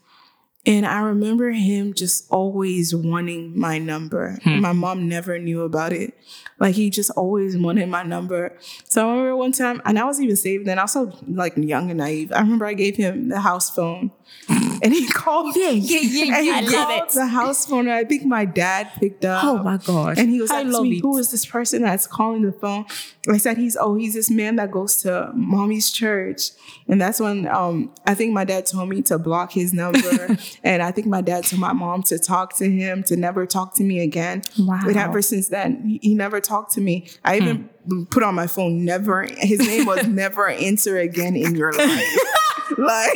And 0.66 0.87
I 0.87 1.01
remember 1.01 1.51
him 1.51 1.93
just 1.93 2.27
always 2.31 2.95
wanting 2.95 3.59
my 3.59 3.79
number. 3.79 4.39
And 4.47 4.62
my 4.62 4.72
mom 4.72 5.07
never 5.11 5.39
knew 5.39 5.61
about 5.61 5.93
it. 5.93 6.14
Like 6.59 6.75
he 6.75 6.89
just 6.89 7.11
always 7.11 7.59
wanted 7.59 7.91
my 7.91 8.03
number. 8.03 8.57
So 8.89 9.07
I 9.07 9.11
remember 9.11 9.37
one 9.37 9.53
time, 9.53 9.83
and 9.85 9.99
I 9.99 10.05
was 10.05 10.22
even 10.22 10.37
saved 10.37 10.64
then. 10.64 10.79
I 10.79 10.85
was 10.85 10.93
so 10.93 11.12
like 11.29 11.53
young 11.59 11.91
and 11.91 11.99
naive. 11.99 12.33
I 12.33 12.41
remember 12.41 12.64
I 12.64 12.72
gave 12.72 12.97
him 12.97 13.29
the 13.29 13.41
house 13.41 13.68
phone. 13.68 14.11
And 14.49 14.93
he 14.93 15.07
called. 15.09 15.57
Yeah, 15.57 15.70
yeah, 15.70 16.01
yeah, 16.01 16.37
And 16.37 16.45
he 16.45 16.51
I 16.51 16.61
love 16.61 16.89
called 16.89 17.09
it. 17.09 17.14
the 17.14 17.27
house 17.27 17.66
phone. 17.66 17.87
And 17.89 17.93
I 17.93 18.05
think 18.05 18.25
my 18.25 18.45
dad 18.45 18.91
picked 18.99 19.25
up. 19.25 19.43
Oh 19.43 19.62
my 19.62 19.79
gosh. 19.79 20.18
And 20.18 20.29
he 20.31 20.41
was 20.41 20.51
I 20.51 20.62
asking 20.62 20.83
me, 20.83 21.01
who 21.01 21.16
is 21.18 21.31
this 21.31 21.47
person 21.47 21.83
that's 21.83 22.07
calling 22.07 22.43
the 22.43 22.53
phone? 22.53 22.85
I 23.29 23.39
said, 23.39 23.57
he's, 23.57 23.77
oh, 23.77 23.95
he's 23.95 24.12
this 24.14 24.31
man 24.31 24.57
that 24.57 24.70
goes 24.70 24.97
to 25.03 25.31
mommy's 25.35 25.91
church. 25.91 26.51
And 26.87 27.01
that's 27.01 27.18
when 27.20 27.49
um, 27.49 27.95
I 28.07 28.14
think 28.14 28.35
my 28.35 28.45
dad 28.45 28.66
told 28.66 28.91
me 28.91 29.01
to 29.03 29.18
block 29.18 29.53
his 29.53 29.72
number. 29.72 30.37
and 30.62 30.83
I 30.83 30.91
think 30.91 31.07
my 31.07 31.22
dad 31.22 31.45
told 31.45 31.61
my 31.61 31.72
mom 31.72 32.03
to 32.05 32.18
talk 32.18 32.55
to 32.57 32.70
him, 32.70 33.03
to 33.05 33.16
never 33.16 33.47
talk 33.47 33.75
to 33.77 33.83
me 33.85 34.01
again. 34.01 34.43
Wow. 34.59 34.83
But 34.85 34.97
ever 34.97 35.22
since 35.22 35.49
then, 35.49 35.83
he, 35.87 35.99
he 36.03 36.14
never 36.14 36.41
talked 36.41 36.72
to 36.72 36.81
me. 36.83 37.09
I 37.25 37.37
even 37.37 37.70
put 38.11 38.22
on 38.22 38.35
my 38.35 38.47
phone, 38.47 38.85
never, 38.85 39.26
his 39.39 39.61
name 39.61 39.87
was 39.87 40.07
never 40.09 40.49
enter 40.49 40.99
again 40.99 41.37
in 41.37 41.55
your 41.55 41.72
life. 41.72 42.18
like, 42.78 43.14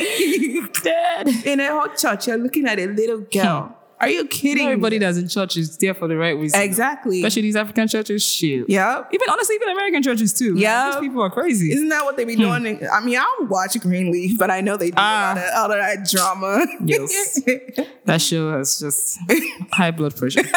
dead 0.83 1.27
in 1.45 1.59
a 1.59 1.67
whole 1.67 1.93
church, 1.95 2.27
you're 2.27 2.37
looking 2.37 2.67
at 2.67 2.79
a 2.79 2.87
little 2.87 3.19
girl. 3.19 3.78
Are 4.01 4.09
you 4.09 4.25
kidding? 4.27 4.65
Everybody 4.67 4.97
that's 4.97 5.17
in 5.17 5.27
church 5.27 5.57
is 5.57 5.77
there 5.77 5.93
for 5.93 6.07
the 6.07 6.15
right 6.15 6.37
reason. 6.37 6.61
Exactly. 6.61 7.19
Especially 7.19 7.41
these 7.43 7.55
African 7.55 7.87
churches, 7.87 8.25
shit. 8.25 8.69
Yep. 8.69 9.09
Even 9.13 9.29
honestly, 9.29 9.55
even 9.55 9.69
American 9.69 10.01
churches 10.03 10.33
too. 10.33 10.55
Yeah. 10.57 10.91
These 10.91 11.09
people 11.09 11.21
are 11.21 11.29
crazy. 11.29 11.71
Isn't 11.73 11.89
that 11.89 12.05
what 12.05 12.15
they 12.15 12.23
be 12.25 12.35
doing? 12.37 12.65
in- 12.65 12.87
I 12.91 13.01
mean, 13.01 13.17
I 13.17 13.23
don't 13.37 13.49
watch 13.49 13.77
Greenleaf, 13.79 14.37
but 14.37 14.49
I 14.49 14.61
know 14.61 14.77
they 14.77 14.91
do 14.91 14.95
Ah. 14.97 15.33
a 15.33 15.35
lot 15.35 15.37
of, 15.37 15.43
all 15.55 15.71
of 15.71 15.77
that 15.79 16.09
drama. 16.09 16.65
Yes. 16.85 17.41
that 18.05 18.21
show 18.21 18.53
has 18.57 18.79
just 18.79 19.19
high 19.73 19.91
blood 19.91 20.15
pressure. 20.15 20.43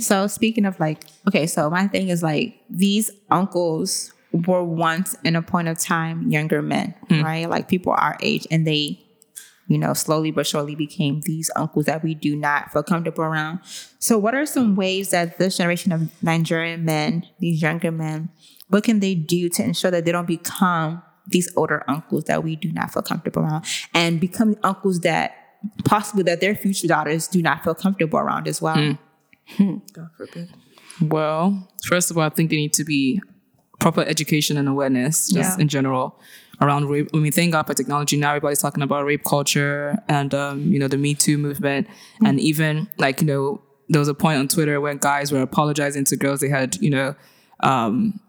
So 0.00 0.26
speaking 0.26 0.66
of 0.66 0.78
like, 0.78 1.04
okay, 1.28 1.46
so 1.46 1.70
my 1.70 1.86
thing 1.88 2.08
is 2.08 2.22
like 2.22 2.54
these 2.68 3.10
uncles 3.30 4.12
were 4.32 4.62
once 4.62 5.16
in 5.24 5.36
a 5.36 5.42
point 5.42 5.68
of 5.68 5.78
time 5.78 6.30
younger 6.30 6.60
men, 6.62 6.94
right? 7.10 7.48
Like 7.48 7.68
people 7.68 7.92
our 7.92 8.16
age, 8.20 8.46
and 8.50 8.66
they, 8.66 9.00
you 9.70 9.78
know, 9.78 9.94
slowly 9.94 10.32
but 10.32 10.46
surely 10.48 10.74
became 10.74 11.20
these 11.20 11.48
uncles 11.54 11.86
that 11.86 12.02
we 12.02 12.12
do 12.12 12.34
not 12.34 12.72
feel 12.72 12.82
comfortable 12.82 13.22
around. 13.22 13.60
So, 14.00 14.18
what 14.18 14.34
are 14.34 14.44
some 14.44 14.74
ways 14.74 15.10
that 15.10 15.38
this 15.38 15.56
generation 15.58 15.92
of 15.92 16.10
Nigerian 16.22 16.84
men, 16.84 17.24
these 17.38 17.62
younger 17.62 17.92
men, 17.92 18.30
what 18.68 18.82
can 18.82 18.98
they 18.98 19.14
do 19.14 19.48
to 19.48 19.62
ensure 19.62 19.92
that 19.92 20.04
they 20.04 20.10
don't 20.12 20.26
become 20.26 21.02
these 21.28 21.48
older 21.56 21.84
uncles 21.86 22.24
that 22.24 22.42
we 22.42 22.56
do 22.56 22.72
not 22.72 22.92
feel 22.92 23.02
comfortable 23.02 23.42
around, 23.42 23.64
and 23.94 24.18
become 24.20 24.56
uncles 24.64 25.00
that 25.00 25.34
possibly 25.84 26.24
that 26.24 26.40
their 26.40 26.56
future 26.56 26.88
daughters 26.88 27.28
do 27.28 27.40
not 27.40 27.62
feel 27.62 27.74
comfortable 27.76 28.18
around 28.18 28.48
as 28.48 28.60
well? 28.60 28.96
Hmm. 29.56 29.74
God 29.92 30.08
forbid. 30.16 30.48
Well, 31.00 31.68
first 31.86 32.10
of 32.10 32.18
all, 32.18 32.24
I 32.24 32.30
think 32.30 32.50
there 32.50 32.58
need 32.58 32.72
to 32.72 32.84
be 32.84 33.22
proper 33.78 34.02
education 34.02 34.56
and 34.56 34.68
awareness, 34.68 35.28
just 35.30 35.58
Yeah. 35.58 35.62
in 35.62 35.68
general, 35.68 36.18
around 36.60 36.88
rape. 36.88 37.08
I 37.14 37.18
mean, 37.18 37.32
thank 37.32 37.52
God 37.52 37.66
for 37.66 37.74
technology. 37.74 38.16
Now 38.16 38.30
everybody's 38.30 38.60
talking 38.60 38.82
about 38.82 39.04
rape 39.04 39.24
culture 39.24 39.98
and 40.08 40.34
um, 40.34 40.72
you 40.72 40.78
know 40.78 40.88
the 40.88 40.98
Me 40.98 41.14
Too 41.14 41.38
movement, 41.38 41.88
and 42.24 42.38
even 42.40 42.88
like 42.98 43.20
you 43.20 43.26
know 43.26 43.62
there 43.88 43.98
was 43.98 44.08
a 44.08 44.14
point 44.14 44.38
on 44.38 44.48
Twitter 44.48 44.80
when 44.80 44.98
guys 44.98 45.32
were 45.32 45.42
apologizing 45.42 46.04
to 46.04 46.16
girls 46.16 46.40
they 46.40 46.48
had 46.48 46.76
you 46.76 46.90
know 46.90 47.14
um, 47.60 48.20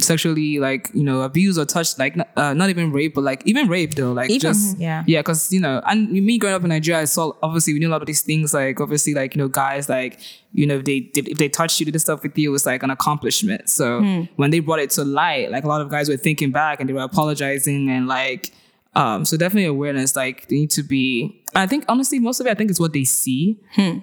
sexually 0.00 0.58
like 0.60 0.90
you 0.94 1.02
know 1.02 1.22
abused 1.22 1.58
or 1.58 1.64
touched, 1.64 1.98
like 1.98 2.16
uh, 2.36 2.54
not 2.54 2.70
even 2.70 2.92
rape, 2.92 3.14
but 3.14 3.24
like 3.24 3.42
even 3.46 3.68
rape 3.68 3.94
though, 3.94 4.12
like 4.12 4.30
Even- 4.30 4.40
just 4.40 4.78
yeah. 4.78 5.02
yeah, 5.06 5.20
because 5.20 5.52
you 5.52 5.60
know, 5.60 5.82
and 5.86 6.10
me 6.10 6.38
growing 6.38 6.54
up 6.54 6.62
in 6.62 6.68
Nigeria, 6.68 7.02
I 7.02 7.04
saw 7.04 7.32
obviously 7.42 7.72
we 7.72 7.80
knew 7.80 7.88
a 7.88 7.90
lot 7.90 8.02
of 8.02 8.06
these 8.06 8.22
things. 8.22 8.54
Like 8.54 8.80
obviously, 8.80 9.14
like 9.14 9.34
you 9.34 9.42
know, 9.42 9.48
guys 9.48 9.88
like 9.88 10.20
you 10.52 10.66
know, 10.66 10.76
if 10.76 10.84
they 10.84 11.00
did 11.00 11.28
if 11.28 11.38
they 11.38 11.48
touched 11.48 11.80
you, 11.80 11.86
did 11.86 11.94
this 11.94 12.02
stuff 12.02 12.22
with 12.22 12.36
you, 12.38 12.50
it 12.50 12.52
was 12.52 12.64
like 12.66 12.82
an 12.82 12.90
accomplishment. 12.90 13.68
So 13.68 14.00
when 14.36 14.50
they 14.50 14.60
brought 14.60 14.80
it 14.80 14.90
to 14.90 15.04
light, 15.04 15.50
like 15.50 15.64
a 15.64 15.68
lot 15.68 15.80
of 15.80 15.88
guys 15.90 16.08
were 16.08 16.16
thinking 16.16 16.52
back 16.52 16.80
and 16.80 16.88
they 16.88 16.92
were 16.92 17.02
apologizing 17.02 17.90
and 17.90 18.06
like, 18.06 18.52
um, 18.94 19.24
so 19.24 19.36
definitely 19.36 19.66
awareness. 19.66 20.14
Like 20.16 20.48
they 20.48 20.56
need 20.56 20.70
to 20.70 20.82
be. 20.82 21.42
I 21.54 21.66
think 21.66 21.84
honestly, 21.88 22.18
most 22.18 22.40
of 22.40 22.46
it, 22.46 22.50
I 22.50 22.54
think, 22.54 22.70
is 22.70 22.78
what 22.78 22.92
they 22.92 23.04
see 23.04 23.58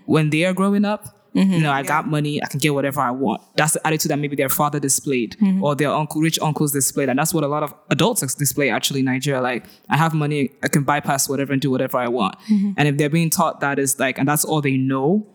when 0.06 0.30
they 0.30 0.44
are 0.46 0.54
growing 0.54 0.84
up. 0.86 1.25
Mm-hmm. 1.36 1.52
You 1.52 1.62
know, 1.62 1.72
I 1.72 1.84
got 1.84 2.08
money, 2.08 2.42
I 2.42 2.48
can 2.48 2.60
get 2.60 2.74
whatever 2.74 3.02
I 3.02 3.12
want. 3.12 3.42
That's 3.56 3.74
the 3.74 3.86
attitude 3.86 4.10
that 4.12 4.20
maybe 4.20 4.36
their 4.36 4.50
father 4.50 4.80
displayed 4.80 5.36
mm-hmm. 5.42 5.64
or 5.64 5.76
their 5.76 5.90
uncle, 5.90 6.22
rich 6.22 6.40
uncles 6.40 6.72
displayed. 6.72 7.10
And 7.10 7.20
that's 7.20 7.34
what 7.34 7.44
a 7.44 7.48
lot 7.48 7.62
of 7.62 7.74
adults 7.90 8.22
display 8.36 8.70
actually 8.70 9.02
in 9.02 9.06
Nigeria. 9.06 9.42
Like, 9.42 9.66
I 9.90 9.98
have 9.98 10.14
money, 10.14 10.52
I 10.64 10.70
can 10.70 10.84
bypass 10.84 11.28
whatever 11.28 11.52
and 11.52 11.62
do 11.62 11.70
whatever 11.70 11.98
I 11.98 12.08
want. 12.08 12.40
Mm-hmm. 12.50 12.72
And 12.78 12.88
if 12.88 12.98
they're 12.98 13.10
being 13.10 13.30
taught 13.30 13.60
that 13.60 13.80
is 13.80 14.00
like, 14.00 14.18
and 14.18 14.28
that's 14.28 14.46
all 14.46 14.62
they 14.62 14.78
know, 14.78 15.28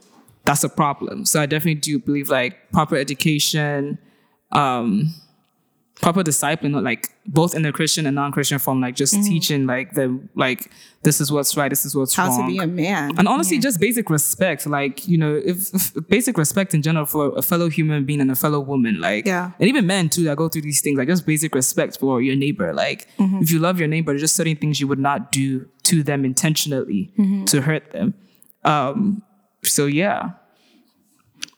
that's 0.44 0.64
a 0.64 0.70
problem. 0.70 1.26
So 1.26 1.40
I 1.40 1.46
definitely 1.46 1.80
do 1.80 1.98
believe 1.98 2.30
like 2.30 2.72
proper 2.72 2.96
education, 2.96 3.98
um, 4.52 5.14
proper 6.00 6.22
discipline, 6.22 6.72
like 6.72 7.08
both 7.26 7.54
in 7.54 7.62
the 7.62 7.72
Christian 7.72 8.06
and 8.06 8.14
non-Christian 8.14 8.58
form, 8.58 8.80
like 8.80 8.94
just 8.94 9.14
mm-hmm. 9.14 9.24
teaching 9.24 9.66
like 9.66 9.92
the 9.92 10.20
like 10.34 10.70
this 11.02 11.20
is 11.20 11.30
what's 11.30 11.56
right, 11.56 11.68
this 11.68 11.84
is 11.84 11.94
what's 11.94 12.14
How 12.14 12.28
wrong. 12.28 12.42
to 12.42 12.46
be 12.46 12.58
a 12.58 12.66
man. 12.66 13.18
And 13.18 13.28
honestly, 13.28 13.58
just 13.58 13.80
basic 13.80 14.10
respect, 14.10 14.66
like 14.66 15.06
you 15.06 15.18
know, 15.18 15.40
if, 15.44 15.74
if 15.74 16.08
basic 16.08 16.38
respect 16.38 16.74
in 16.74 16.82
general 16.82 17.06
for 17.06 17.36
a 17.36 17.42
fellow 17.42 17.68
human 17.68 18.04
being 18.04 18.20
and 18.20 18.30
a 18.30 18.36
fellow 18.36 18.60
woman, 18.60 19.00
like 19.00 19.26
Yeah. 19.26 19.52
and 19.58 19.68
even 19.68 19.86
men 19.86 20.08
too 20.08 20.24
that 20.24 20.36
go 20.36 20.48
through 20.48 20.62
these 20.62 20.80
things, 20.80 20.98
like 20.98 21.08
just 21.08 21.26
basic 21.26 21.54
respect 21.54 21.98
for 21.98 22.20
your 22.20 22.36
neighbor. 22.36 22.72
Like 22.72 23.08
mm-hmm. 23.16 23.38
if 23.42 23.50
you 23.50 23.58
love 23.58 23.78
your 23.78 23.88
neighbor, 23.88 24.12
there's 24.12 24.22
just 24.22 24.36
certain 24.36 24.56
things 24.56 24.80
you 24.80 24.88
would 24.88 24.98
not 24.98 25.32
do 25.32 25.68
to 25.84 26.02
them 26.02 26.24
intentionally 26.24 27.12
mm-hmm. 27.18 27.44
to 27.44 27.60
hurt 27.62 27.92
them. 27.92 28.14
Um, 28.64 29.22
so 29.64 29.86
yeah, 29.86 30.30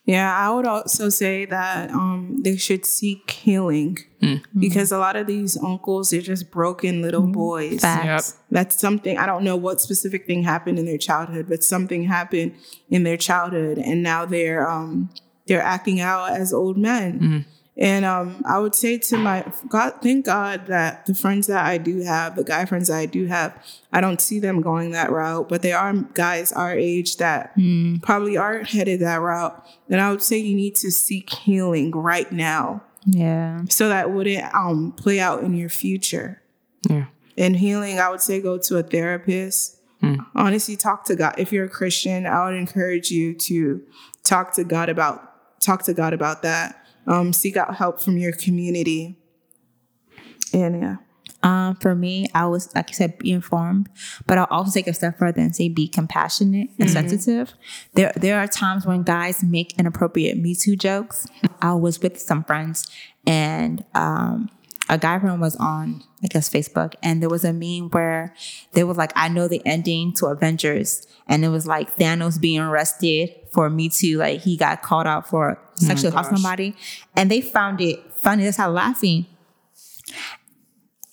Yeah, 0.05 0.37
I 0.37 0.51
would 0.53 0.67
also 0.67 1.11
say 1.11 1.45
that 1.45 1.91
um, 1.91 2.39
they 2.43 2.57
should 2.57 2.85
seek 2.85 3.31
healing 3.31 3.99
Hmm. 4.21 4.37
because 4.59 4.91
a 4.93 4.99
lot 4.99 5.17
of 5.17 5.27
these 5.27 5.57
uncles, 5.57 6.11
they're 6.11 6.21
just 6.21 6.51
broken 6.51 7.03
little 7.03 7.23
boys. 7.27 7.81
Facts. 7.81 8.37
That's 8.51 8.79
something, 8.81 9.17
I 9.19 9.27
don't 9.27 9.45
know 9.45 9.57
what 9.57 9.81
specific 9.81 10.27
thing 10.27 10.43
happened 10.43 10.79
in 10.79 10.87
their 10.87 10.99
childhood, 10.99 11.47
but 11.49 11.63
something 11.65 12.05
happened 12.05 12.55
in 12.91 13.03
their 13.05 13.17
childhood 13.17 13.79
and 13.79 14.03
now 14.03 14.25
they're, 14.27 14.69
um, 14.69 15.11
they're 15.47 15.63
acting 15.63 16.01
out 16.01 16.31
as 16.33 16.53
old 16.53 16.77
men. 16.77 17.45
And 17.77 18.05
um, 18.05 18.43
I 18.47 18.59
would 18.59 18.75
say 18.75 18.99
to 18.99 19.17
my 19.17 19.51
God, 19.69 19.95
thank 20.03 20.27
God 20.27 20.67
that 20.67 21.07
the 21.07 21.15
friends 21.15 21.47
that 21.47 21.65
I 21.65 21.79
do 21.79 22.03
have, 22.03 22.37
the 22.37 22.45
guy 22.45 22.67
friends 22.67 22.89
that 22.89 22.99
I 22.99 23.07
do 23.07 23.27
have, 23.27 23.59
I 23.91 24.03
don't 24.03 24.21
see 24.21 24.39
them 24.41 24.61
going 24.61 24.91
that 24.91 25.11
route, 25.11 25.49
but 25.49 25.63
there 25.63 25.79
are 25.79 25.95
guys 25.95 26.53
our 26.53 26.73
age 26.75 27.17
that 27.17 27.55
probably 28.03 28.37
aren't 28.37 28.69
headed 28.69 29.01
that 29.01 29.23
route. 29.23 29.67
And 29.89 30.03
I 30.03 30.11
would 30.11 30.21
say 30.21 30.37
you 30.37 30.55
need 30.55 30.75
to 30.77 30.91
seek 30.91 31.31
healing 31.31 31.93
right 31.93 32.31
now 32.31 32.83
Yeah. 33.07 33.63
so 33.71 33.89
that 33.89 34.11
wouldn't 34.11 34.55
um, 34.55 34.93
play 34.93 35.19
out 35.19 35.43
in 35.43 35.55
your 35.55 35.71
future. 35.71 36.43
Yeah. 36.91 37.07
In 37.39 37.55
healing, 37.55 37.99
I 37.99 38.11
would 38.11 38.21
say 38.21 38.43
go 38.43 38.59
to 38.59 38.77
a 38.79 38.83
therapist. 38.83 39.79
Honestly, 40.35 40.77
talk 40.77 41.05
to 41.07 41.15
God. 41.17 41.37
If 41.39 41.53
you're 41.53 41.65
a 41.67 41.69
Christian, 41.71 42.27
I 42.27 42.45
would 42.45 42.55
encourage 42.57 43.11
you 43.13 43.35
to 43.35 43.81
talk 44.25 44.53
to 44.55 44.65
God 44.65 44.89
about 44.89 45.61
talk 45.61 45.85
to 45.85 45.95
God 45.95 46.13
about 46.13 46.43
that. 46.43 46.82
Um, 47.07 47.33
seek 47.33 47.57
out 47.57 47.77
help 47.77 48.01
from 48.01 48.17
your 48.17 48.33
community. 48.33 49.19
And 50.55 50.83
yeah, 50.83 50.97
Um, 51.43 51.77
for 51.77 51.95
me, 51.95 52.29
I 52.35 52.47
was 52.47 52.73
like 52.75 52.91
I 52.91 52.93
said, 52.93 53.19
be 53.19 53.33
informed, 53.33 53.89
but 54.27 54.39
I'll 54.39 54.47
also 54.51 54.71
take 54.71 54.87
a 54.87 54.95
step 54.95 55.19
further 55.19 55.41
and 55.41 55.55
say 55.55 55.69
be 55.69 55.89
compassionate 55.89 56.71
and 56.79 56.89
sensitive. 56.91 57.55
There, 57.95 58.13
there 58.15 58.39
are 58.39 58.47
times 58.47 58.87
when 58.87 59.03
guys 59.03 59.43
make 59.43 59.77
inappropriate 59.79 60.39
Me 60.39 60.55
Too 60.55 60.77
jokes. 60.77 61.27
I 61.61 61.75
was 61.75 62.01
with 62.01 62.21
some 62.21 62.45
friends, 62.45 62.87
and 63.27 63.85
um, 63.95 64.51
a 64.89 64.99
guy 64.99 65.19
friend 65.19 65.41
was 65.41 65.57
on, 65.57 66.05
I 66.23 66.29
guess, 66.29 66.49
Facebook, 66.49 66.95
and 67.03 67.21
there 67.21 67.31
was 67.31 67.45
a 67.45 67.53
meme 67.53 67.91
where 67.91 68.35
they 68.73 68.85
were 68.85 68.95
like, 68.95 69.13
"I 69.17 69.29
know 69.29 69.49
the 69.49 69.63
ending 69.67 70.13
to 70.15 70.27
Avengers," 70.27 71.07
and 71.27 71.45
it 71.45 71.49
was 71.49 71.67
like 71.67 71.97
Thanos 71.97 72.41
being 72.41 72.61
arrested 72.61 73.31
for 73.53 73.69
Me 73.69 73.89
Too, 73.89 74.19
like 74.19 74.43
he 74.43 74.57
got 74.57 74.83
called 74.83 75.07
out 75.07 75.29
for 75.29 75.59
sexually 75.75 76.09
assaulting 76.09 76.37
somebody, 76.37 76.77
and 77.17 77.31
they 77.31 77.41
found 77.41 77.81
it 77.81 78.01
funny. 78.21 78.45
That's 78.45 78.57
how 78.57 78.71
laughing. 78.71 79.27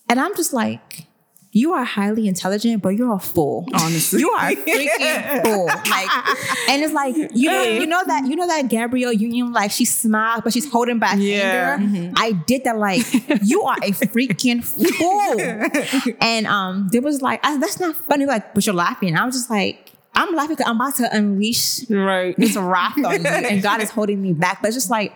And 0.10 0.20
I'm 0.20 0.36
just 0.36 0.53
like, 0.53 1.05
you 1.51 1.74
are 1.74 1.84
highly 1.84 2.28
intelligent, 2.28 2.82
but 2.84 2.89
you're 2.89 3.14
a 3.16 3.20
fool. 3.20 3.66
honestly, 3.74 4.20
You 4.20 4.30
are 4.32 4.49
a 4.49 4.55
freaking 4.55 5.43
fool. 5.43 5.66
Like, 5.66 6.70
and 6.70 6.84
it's 6.84 6.93
like 6.93 7.16
you 7.34 7.49
know, 7.49 7.64
you 7.64 7.88
know 7.88 8.03
that 8.05 8.26
you 8.28 8.36
know 8.36 8.47
that 8.47 8.68
Gabrielle 8.70 9.14
Union, 9.14 9.51
like 9.51 9.72
she 9.72 9.86
smiles, 9.86 10.41
but 10.43 10.53
she's 10.53 10.70
holding 10.72 10.99
back 10.99 11.18
Yeah. 11.20 11.78
anger. 11.80 12.12
I 12.16 12.34
did 12.34 12.64
that. 12.66 12.78
Like, 12.78 13.01
you 13.43 13.64
are 13.64 13.78
a 13.78 13.91
freaking 13.91 14.64
fool. 16.07 16.16
And 16.22 16.45
um, 16.47 16.88
there 16.91 17.01
was 17.01 17.22
like, 17.22 17.39
I, 17.43 17.57
that's 17.57 17.80
not 17.80 17.95
funny. 17.95 18.26
Like, 18.26 18.53
but 18.53 18.66
you're 18.66 18.76
laughing. 18.76 19.16
I 19.18 19.26
was 19.26 19.36
just 19.36 19.49
like, 19.49 19.89
I'm 20.14 20.36
laughing 20.36 20.55
because 20.55 20.70
I'm 20.70 20.76
about 20.76 20.95
to 20.95 21.16
unleash 21.16 21.89
Right. 21.89 22.36
this 22.38 22.55
wrath 22.55 22.97
on 22.97 23.22
you, 23.22 23.28
and 23.28 23.62
God 23.62 23.82
is 23.82 23.89
holding 23.89 24.22
me 24.22 24.34
back. 24.34 24.62
But 24.62 24.70
it's 24.70 24.78
just 24.78 24.89
like 24.89 25.14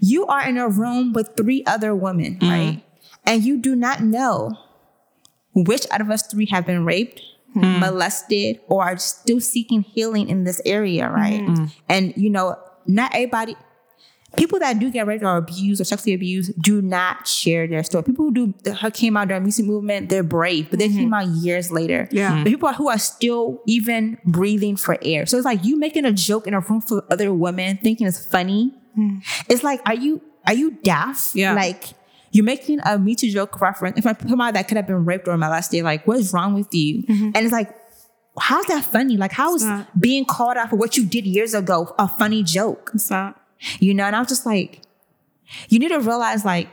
you 0.00 0.26
are 0.26 0.46
in 0.46 0.58
a 0.58 0.68
room 0.68 1.12
with 1.12 1.30
three 1.36 1.64
other 1.66 1.94
women, 1.94 2.38
mm. 2.38 2.50
right? 2.50 2.82
And 3.24 3.42
you 3.42 3.58
do 3.58 3.74
not 3.74 4.02
know 4.02 4.56
which 5.54 5.86
out 5.90 6.00
of 6.00 6.10
us 6.10 6.26
three 6.26 6.46
have 6.46 6.66
been 6.66 6.84
raped, 6.84 7.20
hmm. 7.54 7.80
molested, 7.80 8.60
or 8.68 8.82
are 8.84 8.98
still 8.98 9.40
seeking 9.40 9.80
healing 9.80 10.28
in 10.28 10.44
this 10.44 10.60
area, 10.66 11.08
right? 11.08 11.40
Mm. 11.40 11.72
And 11.88 12.14
you 12.16 12.30
know, 12.30 12.58
not 12.86 13.14
everybody. 13.14 13.56
People 14.36 14.58
that 14.58 14.78
do 14.78 14.90
get 14.90 15.06
raped 15.06 15.24
or 15.24 15.36
abused 15.36 15.80
or 15.80 15.84
sexually 15.84 16.12
abused 16.12 16.60
do 16.60 16.82
not 16.82 17.28
share 17.28 17.66
their 17.68 17.82
story. 17.84 18.02
People 18.02 18.26
who 18.26 18.32
do 18.32 18.72
who 18.72 18.90
came 18.90 19.16
out 19.16 19.28
during 19.28 19.42
the 19.42 19.46
Me 19.46 19.52
Too 19.52 19.62
movement, 19.62 20.08
they're 20.08 20.24
brave, 20.24 20.68
but 20.68 20.78
they 20.78 20.88
mm-hmm. 20.88 20.98
came 20.98 21.14
out 21.14 21.26
years 21.28 21.70
later. 21.70 22.08
Yeah. 22.10 22.42
The 22.42 22.50
people 22.50 22.72
who 22.72 22.88
are 22.88 22.98
still 22.98 23.62
even 23.66 24.18
breathing 24.24 24.76
for 24.76 24.98
air. 25.00 25.26
So 25.26 25.36
it's 25.36 25.46
like 25.46 25.64
you 25.64 25.78
making 25.78 26.04
a 26.04 26.12
joke 26.12 26.46
in 26.46 26.54
a 26.54 26.60
room 26.60 26.80
full 26.80 26.98
of 26.98 27.04
other 27.10 27.32
women, 27.32 27.78
thinking 27.78 28.06
it's 28.06 28.26
funny. 28.26 28.74
Hmm. 28.94 29.18
It's 29.48 29.62
like, 29.62 29.80
are 29.86 29.94
you 29.94 30.20
are 30.44 30.54
you 30.54 30.72
daft? 30.82 31.34
Yeah. 31.34 31.54
Like 31.54 31.94
you're 32.32 32.44
making 32.44 32.80
a 32.84 32.98
Me 32.98 33.14
Too 33.14 33.30
joke 33.30 33.60
reference. 33.60 33.96
If 33.96 34.06
I 34.06 34.14
somebody 34.28 34.52
that 34.52 34.66
could 34.68 34.76
have 34.76 34.88
been 34.88 35.04
raped 35.04 35.28
or 35.28 35.36
molested, 35.36 35.84
like 35.84 36.06
what 36.06 36.18
is 36.18 36.32
wrong 36.32 36.54
with 36.54 36.74
you? 36.74 37.04
Mm-hmm. 37.04 37.30
And 37.34 37.36
it's 37.36 37.52
like, 37.52 37.74
how's 38.38 38.66
that 38.66 38.84
funny? 38.84 39.16
Like 39.16 39.32
how 39.32 39.54
is 39.54 39.66
being 39.98 40.24
called 40.24 40.56
out 40.56 40.70
for 40.70 40.76
what 40.76 40.96
you 40.96 41.06
did 41.06 41.26
years 41.26 41.54
ago 41.54 41.94
a 41.98 42.08
funny 42.08 42.42
joke? 42.42 42.90
it's 42.92 43.08
not. 43.08 43.40
You 43.78 43.94
know, 43.94 44.04
and 44.04 44.14
I 44.14 44.18
was 44.18 44.28
just 44.28 44.46
like, 44.46 44.82
you 45.68 45.78
need 45.78 45.88
to 45.88 46.00
realize 46.00 46.44
like, 46.44 46.68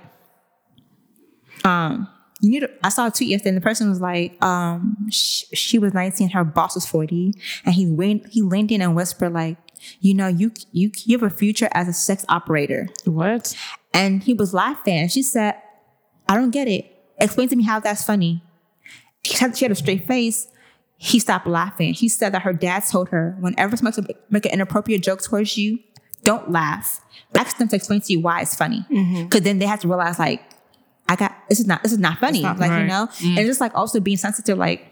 um, 1.64 2.08
you 2.42 2.50
need 2.50 2.60
to, 2.62 2.70
I 2.84 2.90
saw 2.90 3.08
a 3.08 3.12
tweet 3.12 3.30
yesterday 3.30 3.50
and 3.50 3.58
the 3.58 3.62
person 3.62 3.90
was 3.90 4.02
like, 4.02 4.44
um, 4.44 4.98
sh- 5.10 5.46
she 5.54 5.80
was 5.80 5.94
19, 5.94 6.30
her 6.32 6.44
boss 6.44 6.76
was 6.76 6.86
40. 6.86 7.34
And 7.66 7.74
he 7.74 7.90
went, 7.90 8.28
he 8.28 8.42
leaned 8.42 8.72
in 8.72 8.82
and 8.82 8.96
whispered 8.96 9.32
like, 9.32 9.58
you 10.02 10.14
know, 10.14 10.28
you, 10.28 10.52
you, 10.72 10.92
you 11.06 11.18
have 11.18 11.32
a 11.32 11.34
future 11.34 11.70
as 11.74 11.88
a 11.88 11.94
sex 11.94 12.26
operator. 12.28 12.90
What? 13.06 13.56
And 13.94 14.24
he 14.24 14.34
was 14.34 14.54
laughing. 14.54 14.98
And 14.98 15.12
she 15.12 15.24
said, 15.24 15.56
I 16.28 16.36
don't 16.36 16.52
get 16.52 16.68
it. 16.68 16.90
Explain 17.18 17.48
to 17.50 17.56
me 17.56 17.64
how 17.64 17.80
that's 17.80 18.04
funny. 18.04 18.44
She 19.24 19.38
had, 19.38 19.58
she 19.58 19.66
had 19.66 19.72
a 19.72 19.76
straight 19.76 20.06
face. 20.06 20.48
He 20.98 21.20
stopped 21.20 21.48
laughing. 21.48 21.94
He 21.94 22.10
said 22.10 22.34
that 22.34 22.42
her 22.42 22.54
dad 22.54 22.84
told 22.90 23.10
her, 23.10 23.38
whenever 23.40 23.78
somebody 23.78 24.16
make 24.30 24.46
an 24.46 24.52
inappropriate 24.52 25.04
joke 25.04 25.22
towards 25.22 25.58
you, 25.58 25.80
don't 26.24 26.51
laugh. 26.51 27.01
Ask 27.36 27.57
them 27.57 27.67
to 27.69 27.76
explain 27.76 28.01
to 28.01 28.13
you 28.13 28.19
why 28.19 28.41
it's 28.41 28.55
funny. 28.55 28.86
Mm-hmm. 28.91 29.24
Because 29.24 29.41
then 29.41 29.59
they 29.59 29.65
have 29.65 29.80
to 29.82 29.88
realize, 29.88 30.19
like, 30.19 30.41
I 31.07 31.15
got 31.15 31.36
this 31.49 31.59
is 31.59 31.67
not 31.67 31.84
this 31.84 31.91
is 31.91 31.99
not 31.99 32.19
funny. 32.19 32.41
not 32.41 32.59
like 32.59 32.71
you 32.71 32.78
right. 32.78 32.88
know, 32.88 33.07
mm. 33.17 33.38
and 33.38 33.45
just 33.45 33.59
like 33.59 33.76
also 33.76 33.99
being 33.99 34.17
sensitive, 34.17 34.57
like 34.57 34.88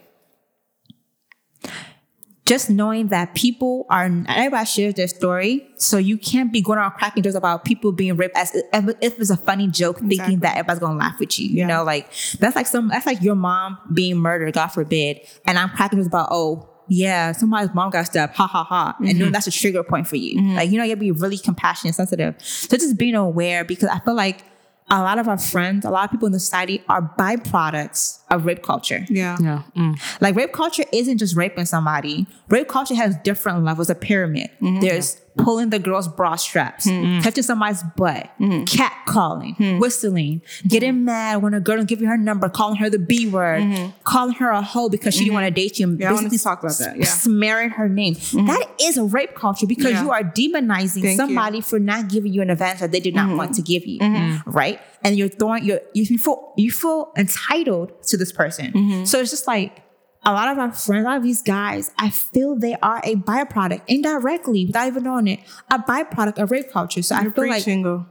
just 2.46 2.70
knowing 2.70 3.08
that 3.08 3.34
people 3.34 3.86
are 3.90 4.10
everybody 4.28 4.66
shares 4.66 4.96
their 4.96 5.08
story, 5.08 5.66
so 5.78 5.98
you 5.98 6.18
can't 6.18 6.52
be 6.52 6.62
going 6.62 6.80
around 6.80 6.92
cracking 6.92 7.24
jokes 7.24 7.36
about 7.36 7.64
people 7.64 7.94
being 7.94 8.18
raped 8.18 8.36
as 8.36 8.54
if, 8.54 8.96
if 9.00 9.20
it's 9.20 9.30
a 9.30 9.38
funny 9.38 9.68
joke, 9.68 10.00
thinking 10.00 10.40
that 10.40 10.58
everybody's 10.58 10.80
gonna 10.80 11.00
laugh 11.00 11.18
with 11.20 11.40
you. 11.40 11.48
You 11.48 11.60
Yeah. 11.60 11.68
know, 11.68 11.84
like 11.84 12.12
that's 12.40 12.56
like 12.56 12.68
some 12.68 12.90
that's 12.90 13.06
like 13.06 13.22
your 13.22 13.36
mom 13.36 13.78
being 13.94 14.18
murdered, 14.18 14.54
God 14.54 14.68
forbid, 14.68 15.22
and 15.46 15.58
I'm 15.58 15.70
cracking 15.70 16.00
jokes 16.00 16.08
about 16.08 16.30
oh. 16.32 16.68
Yeah, 16.94 17.32
somebody's 17.32 17.74
mom 17.74 17.90
got 17.90 18.06
stabbed. 18.06 18.36
Ha 18.36 18.46
ha 18.46 18.66
ha. 18.66 18.96
And 19.00 19.08
then 19.08 19.16
mm-hmm. 19.16 19.32
that's 19.32 19.48
a 19.48 19.52
trigger 19.52 19.82
point 19.82 20.10
for 20.10 20.18
you. 20.18 20.38
Mm-hmm. 20.38 20.56
Like, 20.58 20.70
you 20.70 20.78
know, 20.78 20.84
you 20.84 20.94
to 20.96 21.00
be 21.00 21.12
really 21.12 21.38
compassionate, 21.38 21.96
sensitive. 21.96 22.36
So 22.40 22.76
just 22.76 22.98
being 22.98 23.16
aware 23.16 23.64
because 23.64 23.88
I 23.88 24.00
feel 24.00 24.14
like 24.14 24.44
a 24.90 25.02
lot 25.02 25.18
of 25.18 25.30
our 25.30 25.38
friends, 25.38 25.86
a 25.86 25.90
lot 25.90 26.04
of 26.04 26.12
people 26.12 26.26
in 26.26 26.34
the 26.34 26.40
society 26.40 26.84
are 26.90 27.02
byproducts 27.18 28.20
of 28.32 28.46
rape 28.46 28.64
culture. 28.64 29.06
Yeah. 29.10 29.38
Yeah. 29.40 29.64
Mm. 29.76 30.00
Like 30.22 30.36
rape 30.36 30.54
culture 30.54 30.86
isn't 30.92 31.18
just 31.18 31.36
raping 31.36 31.66
somebody. 31.66 32.26
Rape 32.48 32.68
culture 32.68 32.96
has 32.96 33.16
different 33.24 33.64
levels, 33.64 33.90
of 33.90 34.00
pyramid. 34.00 34.50
Mm-hmm. 34.62 34.80
There's 34.80 35.22
pulling 35.38 35.70
the 35.70 35.80
girl's 35.80 36.08
bra 36.08 36.36
straps, 36.36 36.86
mm-hmm. 36.88 37.22
touching 37.22 37.44
somebody's 37.44 37.84
butt, 37.96 38.30
mm-hmm. 38.40 38.66
cat 38.66 38.94
calling, 39.08 39.80
whistling, 39.80 40.42
getting 40.68 41.06
mad 41.06 41.42
when 41.42 41.54
a 41.54 41.60
girl 41.60 41.78
don't 41.78 41.88
give 41.88 42.02
you 42.02 42.08
her 42.08 42.18
number, 42.18 42.50
calling 42.50 42.76
her 42.76 42.90
the 42.90 43.00
B 43.00 43.28
word, 43.28 43.94
calling 44.04 44.34
her 44.36 44.50
a 44.50 44.62
hoe 44.62 44.90
because 44.90 45.14
she 45.14 45.22
didn't 45.22 45.34
want 45.34 45.46
to 45.46 45.52
date 45.52 45.80
you, 45.80 45.88
and 45.88 46.00
Yeah, 46.00 46.10
I 46.10 46.14
wanted 46.14 46.32
basically 46.32 46.38
to 46.38 46.44
talk 46.44 46.64
about 46.64 46.78
that, 46.80 46.98
yeah. 46.98 47.06
smearing 47.06 47.70
her 47.72 47.88
name. 47.88 48.16
That 48.34 48.68
is 48.82 48.98
a 48.98 49.04
rape 49.04 49.36
culture 49.36 49.68
because 49.68 49.94
Yeah. 49.94 50.04
you 50.04 50.12
are 50.12 50.24
demonizing 50.24 51.02
Thank 51.02 51.06
you. 51.06 51.16
somebody 51.16 51.62
for 51.62 51.80
not 51.80 52.10
giving 52.10 52.34
you 52.34 52.42
an 52.42 52.50
advantage 52.50 52.82
that 52.82 52.92
they 52.92 53.00
did 53.00 53.16
not 53.16 53.36
want 53.38 53.56
to 53.56 53.62
give 53.62 53.86
you, 53.86 54.00
right? 54.46 54.80
And 55.04 55.18
you're 55.18 55.30
throwing 55.30 55.66
you 55.66 55.80
you 55.94 56.18
feel 56.18 56.54
you 56.58 56.72
feel 56.72 57.12
entitled 57.18 57.92
to 58.12 58.18
this 58.18 58.32
person. 58.32 59.06
So 59.06 59.20
it's 59.20 59.32
just 59.32 59.48
like 59.48 59.84
a 60.24 60.32
lot 60.32 60.50
of 60.50 60.60
our 60.60 60.72
friends, 60.72 61.04
a 61.04 61.08
lot 61.10 61.18
of 61.18 61.24
these 61.24 61.42
guys, 61.42 61.90
I 61.98 62.12
feel 62.12 62.56
they 62.56 62.76
are 62.84 63.02
a 63.04 63.16
byproduct 63.16 63.82
indirectly 63.88 64.66
without 64.68 64.88
even 64.88 65.04
knowing 65.04 65.28
it, 65.28 65.40
a 65.72 65.80
byproduct 65.80 66.38
of 66.38 66.52
rape 66.52 66.72
culture. 66.72 67.02
So 67.02 67.16
I 67.16 67.24
feel 67.24 67.48
like 67.48 67.64
Preaching, 67.64 67.82
go. 67.82 68.06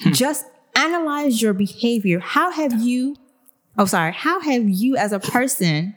Hmm. 0.00 0.12
just 0.12 0.44
analyze 0.76 1.40
your 1.40 1.54
behavior. 1.54 2.18
How 2.20 2.50
have 2.50 2.82
you, 2.82 3.16
oh, 3.78 3.86
sorry, 3.86 4.12
how 4.12 4.40
have 4.40 4.68
you 4.68 4.96
as 4.96 5.12
a 5.12 5.20
person, 5.20 5.96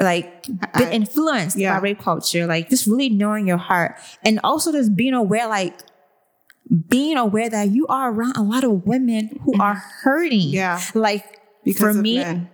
like, 0.00 0.46
been 0.46 0.58
I- 0.72 0.90
influenced 0.92 1.58
yeah. 1.58 1.76
by 1.76 1.82
rape 1.82 2.00
culture? 2.00 2.46
Like, 2.46 2.70
just 2.70 2.86
really 2.86 3.10
knowing 3.10 3.46
your 3.46 3.58
heart 3.58 3.96
and 4.24 4.40
also 4.42 4.72
just 4.72 4.96
being 4.96 5.14
aware, 5.14 5.48
like, 5.48 5.78
being 6.88 7.16
aware 7.16 7.48
that 7.48 7.70
you 7.70 7.86
are 7.86 8.12
around 8.12 8.36
a 8.36 8.42
lot 8.42 8.64
of 8.64 8.86
women 8.86 9.30
who 9.44 9.60
are 9.60 9.82
hurting. 10.02 10.40
Yeah. 10.40 10.80
Like, 10.94 11.40
Because 11.64 11.80
for 11.80 11.94
me, 11.94 12.18
men. 12.18 12.50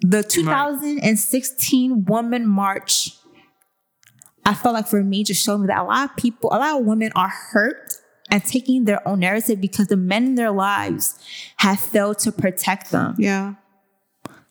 the 0.00 0.22
2016 0.22 2.04
Woman 2.04 2.46
March, 2.46 3.10
I 4.44 4.54
felt 4.54 4.74
like 4.74 4.86
for 4.86 5.02
me 5.02 5.24
just 5.24 5.44
showed 5.44 5.58
me 5.58 5.66
that 5.68 5.78
a 5.78 5.84
lot 5.84 6.10
of 6.10 6.16
people, 6.16 6.50
a 6.52 6.58
lot 6.58 6.80
of 6.80 6.86
women 6.86 7.10
are 7.16 7.28
hurt 7.28 7.94
and 8.30 8.44
taking 8.44 8.84
their 8.84 9.06
own 9.06 9.20
narrative 9.20 9.60
because 9.60 9.88
the 9.88 9.96
men 9.96 10.24
in 10.24 10.34
their 10.34 10.50
lives 10.50 11.18
have 11.58 11.80
failed 11.80 12.18
to 12.20 12.32
protect 12.32 12.90
them. 12.90 13.14
Yeah. 13.18 13.54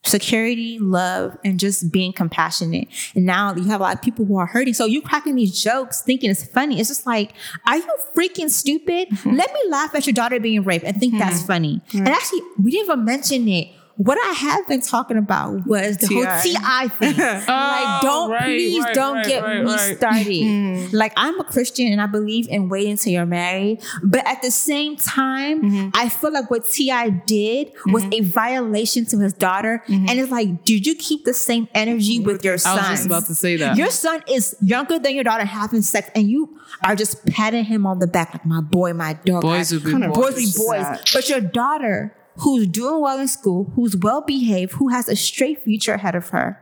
Security, 0.05 0.77
love, 0.79 1.37
and 1.43 1.59
just 1.59 1.91
being 1.91 2.13
compassionate. 2.13 2.87
And 3.15 3.25
now 3.25 3.55
you 3.55 3.63
have 3.65 3.81
a 3.81 3.83
lot 3.83 3.95
of 3.95 4.01
people 4.01 4.25
who 4.25 4.37
are 4.37 4.45
hurting. 4.45 4.73
So 4.73 4.85
you're 4.85 5.01
cracking 5.01 5.35
these 5.35 5.61
jokes 5.61 6.01
thinking 6.01 6.29
it's 6.29 6.43
funny. 6.43 6.79
It's 6.79 6.89
just 6.89 7.05
like, 7.05 7.33
are 7.65 7.77
you 7.77 7.97
freaking 8.15 8.49
stupid? 8.49 9.09
Mm-hmm. 9.09 9.35
Let 9.35 9.53
me 9.53 9.59
laugh 9.69 9.95
at 9.95 10.05
your 10.05 10.13
daughter 10.13 10.39
being 10.39 10.63
raped 10.63 10.85
and 10.85 10.97
think 10.97 11.17
that's 11.17 11.37
mm-hmm. 11.37 11.47
funny. 11.47 11.81
And 11.93 12.07
actually, 12.07 12.41
we 12.61 12.71
didn't 12.71 12.85
even 12.85 13.05
mention 13.05 13.47
it. 13.47 13.67
What 13.97 14.17
I 14.17 14.33
have 14.33 14.67
been 14.67 14.81
talking 14.81 15.15
about 15.15 15.65
was 15.65 15.97
the 15.97 16.07
whole 16.07 16.23
T.I. 16.23 16.87
TI 16.87 16.89
thing. 16.89 17.17
like, 17.17 17.45
oh, 17.47 17.99
don't 18.01 18.31
right, 18.31 18.43
please 18.43 18.83
right, 18.83 18.93
don't 18.93 19.15
right, 19.15 19.25
get 19.25 19.43
right, 19.43 19.63
me 19.63 19.71
right. 19.71 19.97
started. 19.97 20.27
Mm-hmm. 20.27 20.95
Like, 20.95 21.13
I'm 21.15 21.39
a 21.39 21.45
Christian 21.45 21.87
and 21.93 22.01
I 22.01 22.05
believe 22.05 22.49
in 22.49 22.67
waiting 22.67 22.97
till 22.97 23.13
you're 23.13 23.25
married, 23.25 23.81
but 24.03 24.27
at 24.27 24.41
the 24.41 24.51
same 24.51 24.97
time, 24.97 25.61
mm-hmm. 25.61 25.89
I 25.93 26.09
feel 26.09 26.33
like 26.33 26.51
what 26.51 26.65
T.I. 26.65 27.09
did 27.09 27.71
was 27.85 28.03
mm-hmm. 28.03 28.13
a 28.13 28.19
violation 28.21 29.05
to 29.05 29.19
his 29.19 29.31
daughter, 29.31 29.81
and 29.87 30.09
it's 30.09 30.31
like, 30.31 30.65
did 30.65 30.85
you 30.85 30.95
keep 30.95 31.23
the 31.23 31.33
same 31.33 31.69
energy 31.73 32.19
with 32.19 32.43
your 32.43 32.57
son? 32.57 32.77
I 32.77 32.91
was 32.91 32.99
just 32.99 33.05
about 33.05 33.25
to 33.27 33.35
say 33.35 33.55
that. 33.57 33.77
Your 33.77 33.91
son 33.91 34.21
is 34.27 34.57
younger 34.61 34.99
than 34.99 35.15
your 35.15 35.23
daughter 35.23 35.45
having 35.45 35.81
sex, 35.81 36.09
and 36.15 36.29
you 36.29 36.59
are 36.83 36.95
just 36.95 37.25
patting 37.27 37.63
him 37.63 37.85
on 37.85 37.99
the 37.99 38.07
back 38.07 38.33
like 38.33 38.45
my 38.45 38.61
boy, 38.61 38.93
my 38.93 39.13
dog. 39.25 39.41
Boys 39.41 39.71
I- 39.71 39.77
will 39.77 39.83
be 39.83 39.91
Kind 39.91 40.03
of 40.03 40.13
boys. 40.13 40.33
boys 40.33 40.53
be 40.53 40.63
boys. 40.65 41.13
But 41.13 41.29
your 41.29 41.39
daughter, 41.39 42.13
who's 42.37 42.67
doing 42.67 43.01
well 43.01 43.19
in 43.19 43.27
school, 43.27 43.71
who's 43.75 43.95
well 43.95 44.21
behaved, 44.21 44.73
who 44.73 44.89
has 44.89 45.07
a 45.07 45.15
straight 45.15 45.63
future 45.63 45.93
ahead 45.93 46.15
of 46.15 46.29
her, 46.29 46.59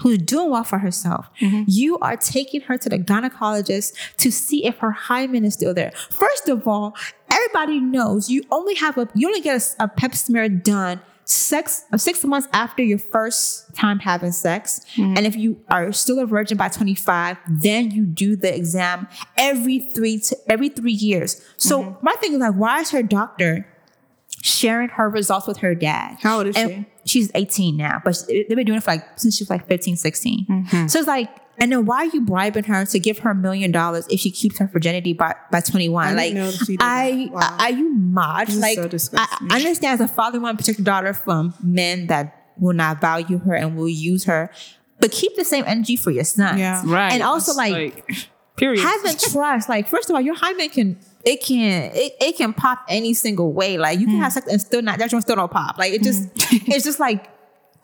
who's 0.00 0.18
doing 0.18 0.50
well 0.50 0.64
for 0.64 0.78
herself, 0.78 1.28
mm-hmm. 1.40 1.64
you 1.66 1.98
are 1.98 2.16
taking 2.16 2.62
her 2.62 2.76
to 2.78 2.88
the 2.88 2.98
gynecologist 2.98 3.94
to 4.16 4.30
see 4.30 4.64
if 4.64 4.78
her 4.78 4.92
hymen 4.92 5.44
is 5.44 5.54
still 5.54 5.74
there. 5.74 5.92
First 6.10 6.48
of 6.48 6.66
all, 6.66 6.96
everybody 7.30 7.80
knows 7.80 8.30
you 8.30 8.42
only 8.50 8.74
have 8.74 8.98
a 8.98 9.08
you 9.14 9.28
only 9.28 9.40
get 9.40 9.74
a, 9.78 9.84
a 9.84 9.88
pap 9.88 10.14
smear 10.14 10.48
done 10.48 11.00
six 11.24 11.84
uh, 11.92 11.96
six 11.96 12.24
months 12.24 12.48
after 12.52 12.82
your 12.82 12.98
first 12.98 13.74
time 13.76 13.98
having 14.00 14.32
sex. 14.32 14.80
Mm-hmm. 14.96 15.16
And 15.16 15.26
if 15.26 15.36
you 15.36 15.60
are 15.68 15.92
still 15.92 16.18
a 16.18 16.26
virgin 16.26 16.56
by 16.56 16.68
25 16.68 17.36
then 17.48 17.90
you 17.90 18.04
do 18.04 18.36
the 18.36 18.54
exam 18.54 19.06
every 19.36 19.90
three 19.94 20.18
to 20.20 20.36
every 20.48 20.68
three 20.70 20.92
years. 20.92 21.40
So 21.56 21.82
mm-hmm. 21.82 22.04
my 22.04 22.12
thing 22.14 22.32
is 22.32 22.38
like 22.38 22.54
why 22.54 22.80
is 22.80 22.90
her 22.90 23.02
doctor 23.02 23.66
sharing 24.42 24.88
her 24.88 25.08
results 25.08 25.46
with 25.46 25.58
her 25.58 25.74
dad 25.74 26.16
How 26.20 26.38
old 26.38 26.46
is 26.46 26.56
And 26.56 26.86
she's 27.04 27.30
18 27.34 27.76
now 27.76 28.00
but 28.04 28.16
they've 28.28 28.48
been 28.48 28.66
doing 28.66 28.78
it 28.78 28.82
for 28.82 28.92
like 28.92 29.18
since 29.18 29.36
she 29.36 29.42
was 29.42 29.50
like 29.50 29.66
15 29.66 29.96
16 29.96 30.46
mm-hmm. 30.46 30.86
so 30.86 30.98
it's 30.98 31.08
like 31.08 31.28
and 31.58 31.72
then 31.72 31.84
why 31.84 31.98
are 31.98 32.06
you 32.06 32.22
bribing 32.22 32.64
her 32.64 32.86
to 32.86 32.98
give 32.98 33.18
her 33.20 33.30
a 33.30 33.34
million 33.34 33.70
dollars 33.70 34.06
if 34.08 34.20
she 34.20 34.30
keeps 34.30 34.58
her 34.58 34.66
virginity 34.66 35.12
by, 35.12 35.34
by 35.50 35.60
21 35.60 36.08
I 36.08 36.12
like 36.12 36.34
know 36.34 36.50
she 36.50 36.76
did 36.76 36.82
I, 36.82 37.10
that. 37.10 37.32
Wow. 37.32 37.56
are 37.60 37.70
you 37.70 37.94
mad 37.94 38.48
is 38.48 38.58
like 38.58 38.76
so 38.76 39.16
I. 39.16 39.46
I 39.50 39.56
understand 39.56 40.00
as 40.00 40.10
a 40.10 40.12
father 40.12 40.40
want 40.40 40.58
to 40.58 40.62
protect 40.62 40.78
your 40.78 40.84
daughter 40.84 41.12
from 41.12 41.54
men 41.62 42.06
that 42.06 42.52
will 42.58 42.74
not 42.74 43.00
value 43.00 43.38
her 43.38 43.54
and 43.54 43.76
will 43.76 43.88
use 43.88 44.24
her 44.24 44.50
but 45.00 45.10
keep 45.10 45.36
the 45.36 45.44
same 45.44 45.64
energy 45.66 45.96
for 45.96 46.10
your 46.10 46.24
son 46.24 46.58
Yeah. 46.58 46.82
Right. 46.84 47.12
and 47.12 47.22
also 47.22 47.52
It's 47.52 47.58
like 47.58 48.28
period. 48.60 48.82
Have 48.82 49.02
having 49.02 49.18
trust. 49.32 49.68
Like, 49.68 49.88
first 49.88 50.08
of 50.08 50.14
all, 50.14 50.20
your 50.20 50.36
hymen 50.36 50.68
can 50.68 50.98
it 51.24 51.42
can 51.42 51.90
it, 51.94 52.14
it 52.20 52.36
can 52.36 52.52
pop 52.52 52.84
any 52.88 53.14
single 53.14 53.52
way. 53.52 53.78
Like 53.78 53.98
you 53.98 54.06
can 54.06 54.16
hmm. 54.16 54.22
have 54.22 54.32
sex 54.32 54.46
and 54.46 54.60
still 54.60 54.82
not 54.82 54.98
that 54.98 55.10
joint 55.10 55.22
still 55.22 55.36
don't 55.36 55.50
pop. 55.50 55.78
Like 55.78 55.92
it 55.92 56.02
just 56.02 56.24
hmm. 56.24 56.56
it's 56.70 56.84
just 56.84 57.00
like 57.00 57.28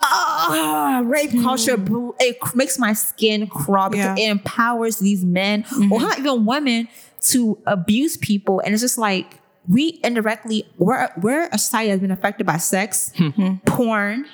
ah 0.00 1.02
rape 1.04 1.30
hmm. 1.30 1.42
culture 1.42 1.76
bro, 1.76 2.14
it 2.20 2.36
makes 2.54 2.78
my 2.78 2.92
skin 2.92 3.46
crawl 3.46 3.90
because 3.90 4.18
Yeah. 4.18 4.26
it 4.26 4.30
empowers 4.30 4.98
these 4.98 5.24
men 5.24 5.64
or 5.90 6.00
not 6.00 6.18
even 6.18 6.44
women 6.44 6.88
to 7.22 7.58
abuse 7.66 8.16
people 8.16 8.60
and 8.60 8.74
it's 8.74 8.82
just 8.82 8.98
like 8.98 9.40
we 9.68 9.98
indirectly 10.04 10.64
we're 10.76 11.08
we're 11.16 11.48
a 11.50 11.58
society 11.58 11.90
that's 11.90 12.00
been 12.00 12.10
affected 12.10 12.46
by 12.46 12.58
sex 12.58 13.12
porn 13.64 14.26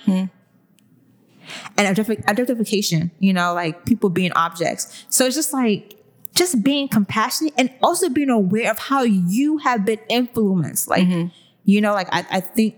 and 1.76 1.96
objectif- 1.96 2.24
objectification, 2.28 3.10
you 3.18 3.32
know, 3.32 3.54
like 3.54 3.84
people 3.84 4.10
being 4.10 4.32
objects. 4.32 5.04
So 5.08 5.26
it's 5.26 5.36
just 5.36 5.52
like, 5.52 6.01
just 6.34 6.62
being 6.62 6.88
compassionate 6.88 7.54
and 7.58 7.70
also 7.82 8.08
being 8.08 8.30
aware 8.30 8.70
of 8.70 8.78
how 8.78 9.02
you 9.02 9.58
have 9.58 9.84
been 9.84 10.00
influenced. 10.08 10.88
Like, 10.88 11.06
mm-hmm. 11.06 11.28
you 11.64 11.80
know, 11.80 11.92
like 11.92 12.08
I, 12.10 12.26
I 12.30 12.40
think 12.40 12.76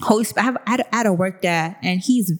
Holy 0.00 0.24
Spirit, 0.24 0.42
I, 0.42 0.72
have, 0.72 0.86
I 0.92 0.96
had 0.96 1.06
a 1.06 1.12
work 1.12 1.42
dad 1.42 1.76
and 1.82 2.00
he's, 2.00 2.32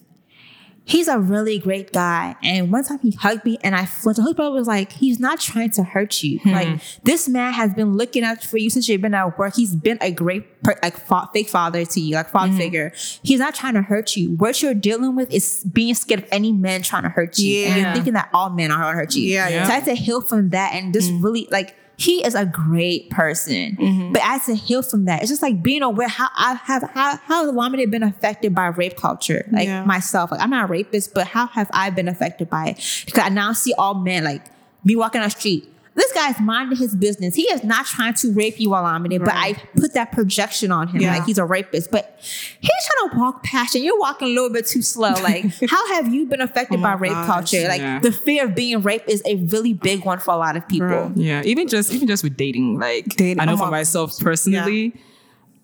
he's 0.87 1.07
a 1.09 1.19
really 1.19 1.59
great 1.59 1.91
guy. 1.91 2.35
And 2.41 2.71
one 2.71 2.83
time 2.83 2.99
he 2.99 3.11
hugged 3.11 3.43
me 3.45 3.57
and 3.61 3.75
I 3.75 3.85
flinched. 3.85 4.15
The 4.15 4.23
Holy 4.23 4.33
Spirit 4.33 4.51
was 4.51 4.67
like, 4.67 4.93
he's 4.93 5.19
not 5.19 5.39
trying 5.39 5.69
to 5.71 5.83
hurt 5.83 6.23
you. 6.23 6.39
Hmm. 6.39 6.51
Like 6.51 6.81
this 7.03 7.27
man 7.27 7.53
has 7.53 7.73
been 7.73 7.97
looking 7.97 8.23
out 8.23 8.41
for 8.41 8.57
you 8.57 8.69
since 8.69 8.87
you've 8.87 9.01
been 9.01 9.13
at 9.13 9.37
work. 9.37 9.55
He's 9.55 9.75
been 9.75 9.97
a 9.99 10.11
great, 10.11 10.63
per- 10.63 10.79
like 10.81 10.97
fa- 10.97 11.29
fake 11.33 11.49
father 11.49 11.83
to 11.85 11.99
you, 11.99 12.15
like 12.15 12.29
father 12.29 12.53
hmm. 12.53 12.57
figure. 12.57 12.93
He's 13.21 13.39
not 13.39 13.53
trying 13.53 13.73
to 13.73 13.81
hurt 13.81 14.15
you. 14.15 14.31
What 14.31 14.61
you're 14.61 14.73
dealing 14.73 15.15
with 15.15 15.31
is 15.31 15.65
being 15.65 15.93
scared 15.93 16.23
of 16.23 16.29
any 16.31 16.53
man 16.53 16.81
trying 16.83 17.03
to 17.03 17.09
hurt 17.09 17.37
you. 17.37 17.65
And 17.65 17.81
you're 17.81 17.93
thinking 17.93 18.13
that 18.13 18.29
all 18.33 18.49
men 18.49 18.71
are 18.71 18.81
going 18.81 18.93
to 18.93 18.97
hurt 18.97 19.15
you. 19.15 19.29
Yeah, 19.29 19.49
yeah. 19.49 19.65
So 19.65 19.71
I 19.71 19.75
had 19.75 19.85
to 19.85 19.93
heal 19.93 20.21
from 20.21 20.49
that 20.49 20.73
and 20.73 20.93
just 20.93 21.11
hmm. 21.11 21.21
really 21.21 21.47
like, 21.51 21.75
he 21.99 22.23
is 22.23 22.35
a 22.35 22.45
great 22.45 23.09
person, 23.09 23.75
mm-hmm. 23.75 24.13
but 24.13 24.21
I 24.21 24.33
had 24.33 24.43
to 24.43 24.55
heal 24.55 24.83
from 24.83 25.05
that. 25.05 25.21
It's 25.21 25.31
just 25.31 25.41
like 25.41 25.63
being 25.63 25.81
aware 25.81 26.07
how 26.07 26.29
I 26.37 26.53
have 26.53 26.83
how 26.93 27.17
how 27.17 27.43
has 27.45 27.53
Lamide 27.53 27.89
been 27.89 28.03
affected 28.03 28.53
by 28.53 28.67
rape 28.67 28.95
culture, 28.95 29.47
like 29.51 29.65
Yeah. 29.65 29.83
myself. 29.83 30.31
Like 30.31 30.39
I'm 30.39 30.51
not 30.51 30.65
a 30.65 30.67
rapist, 30.67 31.15
but 31.15 31.25
how 31.25 31.47
have 31.47 31.69
I 31.73 31.89
been 31.89 32.07
affected 32.07 32.51
by 32.51 32.67
it? 32.67 33.03
Because 33.05 33.23
I 33.23 33.29
now 33.29 33.51
see 33.53 33.73
all 33.79 33.95
men 33.95 34.23
like 34.23 34.45
me 34.83 34.95
walking 34.95 35.21
on 35.21 35.27
the 35.27 35.31
street. 35.31 35.67
This 35.97 36.13
guy's 36.13 36.39
minding 36.39 36.77
his 36.77 36.95
business. 36.95 37.33
He 37.33 37.41
is 37.51 37.63
not 37.63 37.87
trying 37.87 38.13
to 38.13 38.31
rape 38.31 38.59
you 38.59 38.69
while 38.69 38.85
I'm 38.85 39.03
in 39.05 39.11
it, 39.13 39.19
but 39.19 39.33
I 39.33 39.53
put 39.75 39.95
that 39.95 40.11
projection 40.11 40.71
on 40.71 40.87
him, 40.89 41.01
Yeah. 41.01 41.17
like 41.17 41.25
he's 41.25 41.39
a 41.39 41.43
rapist. 41.43 41.89
But 41.89 42.15
he's 42.21 42.69
trying 42.69 43.09
to 43.09 43.17
walk 43.17 43.43
past 43.43 43.73
you. 43.73 43.81
You're 43.81 43.99
walking 43.99 44.27
a 44.27 44.31
little 44.31 44.51
bit 44.51 44.67
too 44.67 44.83
slow. 44.83 45.09
Like, 45.09 45.45
how 45.69 45.93
have 45.95 46.13
you 46.13 46.27
been 46.27 46.39
affected 46.39 46.79
Oh 46.79 46.83
by 46.83 46.93
rape 46.93 47.11
gosh. 47.13 47.25
culture? 47.25 47.67
Like, 47.67 47.81
Yeah. 47.81 47.97
the 47.99 48.11
fear 48.11 48.45
of 48.45 48.53
being 48.53 48.81
raped 48.83 49.09
is 49.09 49.23
a 49.25 49.37
really 49.37 49.73
big 49.73 50.05
one 50.05 50.19
for 50.19 50.31
a 50.35 50.37
lot 50.37 50.55
of 50.55 50.67
people. 50.67 50.87
Bro. 50.87 51.13
Yeah, 51.15 51.41
even 51.43 51.67
just 51.67 51.91
even 51.91 52.07
just 52.07 52.23
with 52.23 52.37
dating, 52.37 52.79
like 52.79 53.05
Dating, 53.15 53.39
I 53.39 53.45
know 53.45 53.53
oh 53.53 53.57
for 53.57 53.71
myself 53.71 54.19
personally, 54.19 54.93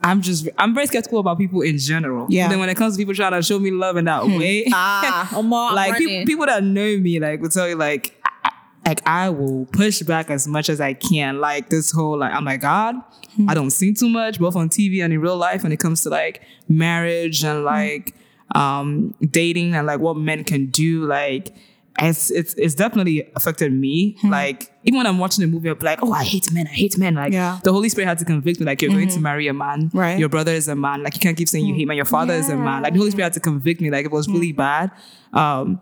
I'm 0.01 0.21
just 0.23 0.49
I'm 0.57 0.73
very 0.73 0.87
skeptical 0.87 1.19
about 1.19 1.37
people 1.37 1.61
in 1.61 1.77
general. 1.77 2.25
Yeah. 2.29 2.49
Then 2.49 2.57
when 2.59 2.69
it 2.69 2.75
comes 2.75 2.95
to 2.95 2.97
people 2.97 3.13
trying 3.13 3.33
to 3.33 3.43
show 3.43 3.59
me 3.59 3.69
love 3.69 3.97
in 3.97 4.05
that 4.05 4.25
way, 4.39 4.65
Ah, 4.73 5.29
like 5.75 5.97
people, 5.97 6.25
people 6.25 6.45
that 6.47 6.63
know 6.63 6.97
me, 6.97 7.19
like 7.19 7.39
will 7.39 7.49
tell 7.49 7.69
you 7.69 7.75
like. 7.75 8.15
I- 8.93 8.93
Like 8.93 9.07
I 9.07 9.29
will 9.29 9.65
push 9.71 10.01
back 10.01 10.29
as 10.29 10.47
much 10.47 10.69
as 10.69 10.79
I 10.79 10.93
can. 10.93 11.39
Like 11.39 11.69
this 11.69 11.91
whole 11.91 12.19
like 12.19 12.31
I'm 12.31 12.45
like 12.45 12.61
God, 12.61 12.95
I 12.95 13.01
hmm. 13.35 13.47
don't 13.47 13.71
see 13.71 13.93
too 13.93 14.09
much 14.09 14.39
both 14.39 14.55
on 14.55 14.69
TV 14.69 15.03
and 15.03 15.11
in 15.11 15.19
real 15.19 15.37
life 15.37 15.63
when 15.63 15.71
it 15.71 15.79
comes 15.79 16.03
to 16.03 16.09
like 16.09 16.41
marriage 16.69 17.43
and 17.43 17.59
hmm. 17.59 17.65
like 17.65 18.15
um 18.53 19.15
dating 19.31 19.73
and 19.73 19.87
like 19.87 19.99
what 19.99 20.15
men 20.15 20.43
can 20.43 20.67
do. 20.67 21.05
Like 21.05 21.55
it's 21.99 22.29
it's 22.29 22.53
it's 22.53 22.75
definitely 22.75 23.27
affected 23.35 23.73
me. 23.73 24.15
Hmm. 24.21 24.29
Like 24.29 24.71
even 24.83 24.97
when 24.97 25.07
I'm 25.07 25.17
watching 25.17 25.43
a 25.43 25.47
movie, 25.47 25.69
I'm 25.69 25.79
like, 25.79 26.03
oh, 26.03 26.11
I 26.11 26.23
hate 26.23 26.51
men, 26.51 26.67
I 26.67 26.73
hate 26.73 26.95
men. 26.99 27.15
Like 27.15 27.33
Yeah. 27.33 27.59
the 27.63 27.71
Holy 27.71 27.89
Spirit 27.89 28.07
had 28.09 28.19
to 28.19 28.25
convict 28.25 28.59
me, 28.59 28.65
like 28.67 28.81
you're 28.83 28.91
going 28.91 29.07
to 29.07 29.13
mm-hmm. 29.15 29.23
marry 29.23 29.47
a 29.47 29.53
man, 29.53 29.89
Right. 29.91 30.19
Your 30.19 30.29
brother 30.29 30.51
is 30.51 30.67
a 30.67 30.75
man. 30.75 31.01
Like 31.01 31.15
you 31.15 31.19
can't 31.19 31.37
keep 31.37 31.49
saying 31.49 31.65
you 31.65 31.73
hate 31.73 31.87
man. 31.87 31.97
Your 31.97 32.05
father 32.05 32.33
is 32.35 32.49
a 32.49 32.55
man. 32.55 32.83
Like 32.83 32.93
the 32.93 32.99
Holy 32.99 33.09
Spirit 33.09 33.25
had 33.25 33.33
to 33.33 33.39
convict 33.39 33.81
me. 33.81 33.89
Like 33.89 34.05
it 34.05 34.11
was 34.11 34.27
really 34.27 34.51
bad. 34.51 34.91
Um, 35.33 35.79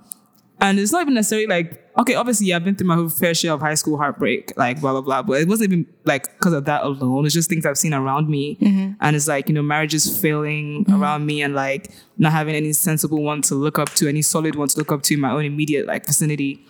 and 0.61 0.79
it's 0.79 0.91
not 0.91 1.01
even 1.01 1.15
necessarily 1.15 1.47
like 1.47 1.81
okay, 1.97 2.15
obviously 2.15 2.47
yeah, 2.47 2.55
I've 2.55 2.63
been 2.63 2.75
through 2.75 2.87
my 2.87 2.95
whole 2.95 3.09
fair 3.09 3.33
share 3.33 3.53
of 3.53 3.61
high 3.61 3.73
school 3.73 3.97
heartbreak, 3.97 4.53
like 4.57 4.79
blah 4.79 4.91
blah 4.91 5.01
blah. 5.01 5.23
But 5.23 5.41
it 5.41 5.47
wasn't 5.47 5.73
even 5.73 5.87
like 6.05 6.27
because 6.37 6.53
of 6.53 6.65
that 6.65 6.83
alone. 6.83 7.25
It's 7.25 7.33
just 7.33 7.49
things 7.49 7.65
I've 7.65 7.77
seen 7.77 7.93
around 7.93 8.29
me, 8.29 8.57
mm-hmm. 8.61 8.93
and 9.01 9.15
it's 9.15 9.27
like 9.27 9.49
you 9.49 9.55
know 9.55 9.63
marriages 9.63 10.17
failing 10.19 10.85
mm-hmm. 10.85 11.01
around 11.01 11.25
me, 11.25 11.41
and 11.41 11.55
like 11.55 11.91
not 12.17 12.31
having 12.31 12.55
any 12.55 12.73
sensible 12.73 13.21
one 13.21 13.41
to 13.43 13.55
look 13.55 13.79
up 13.79 13.89
to, 13.95 14.07
any 14.07 14.21
solid 14.21 14.55
one 14.55 14.67
to 14.69 14.77
look 14.77 14.91
up 14.91 15.01
to 15.03 15.15
in 15.15 15.19
my 15.19 15.31
own 15.31 15.45
immediate 15.45 15.87
like 15.87 16.05
vicinity. 16.05 16.65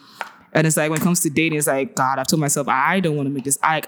And 0.54 0.68
it's 0.68 0.76
like 0.76 0.90
when 0.90 1.00
it 1.00 1.04
comes 1.04 1.22
to 1.22 1.30
dating, 1.30 1.58
it's 1.58 1.68
like 1.68 1.96
God, 1.96 2.20
I've 2.20 2.28
told 2.28 2.40
myself 2.40 2.68
I 2.68 3.00
don't 3.00 3.16
want 3.16 3.28
to 3.28 3.34
make 3.34 3.44
this. 3.44 3.60
I 3.62 3.82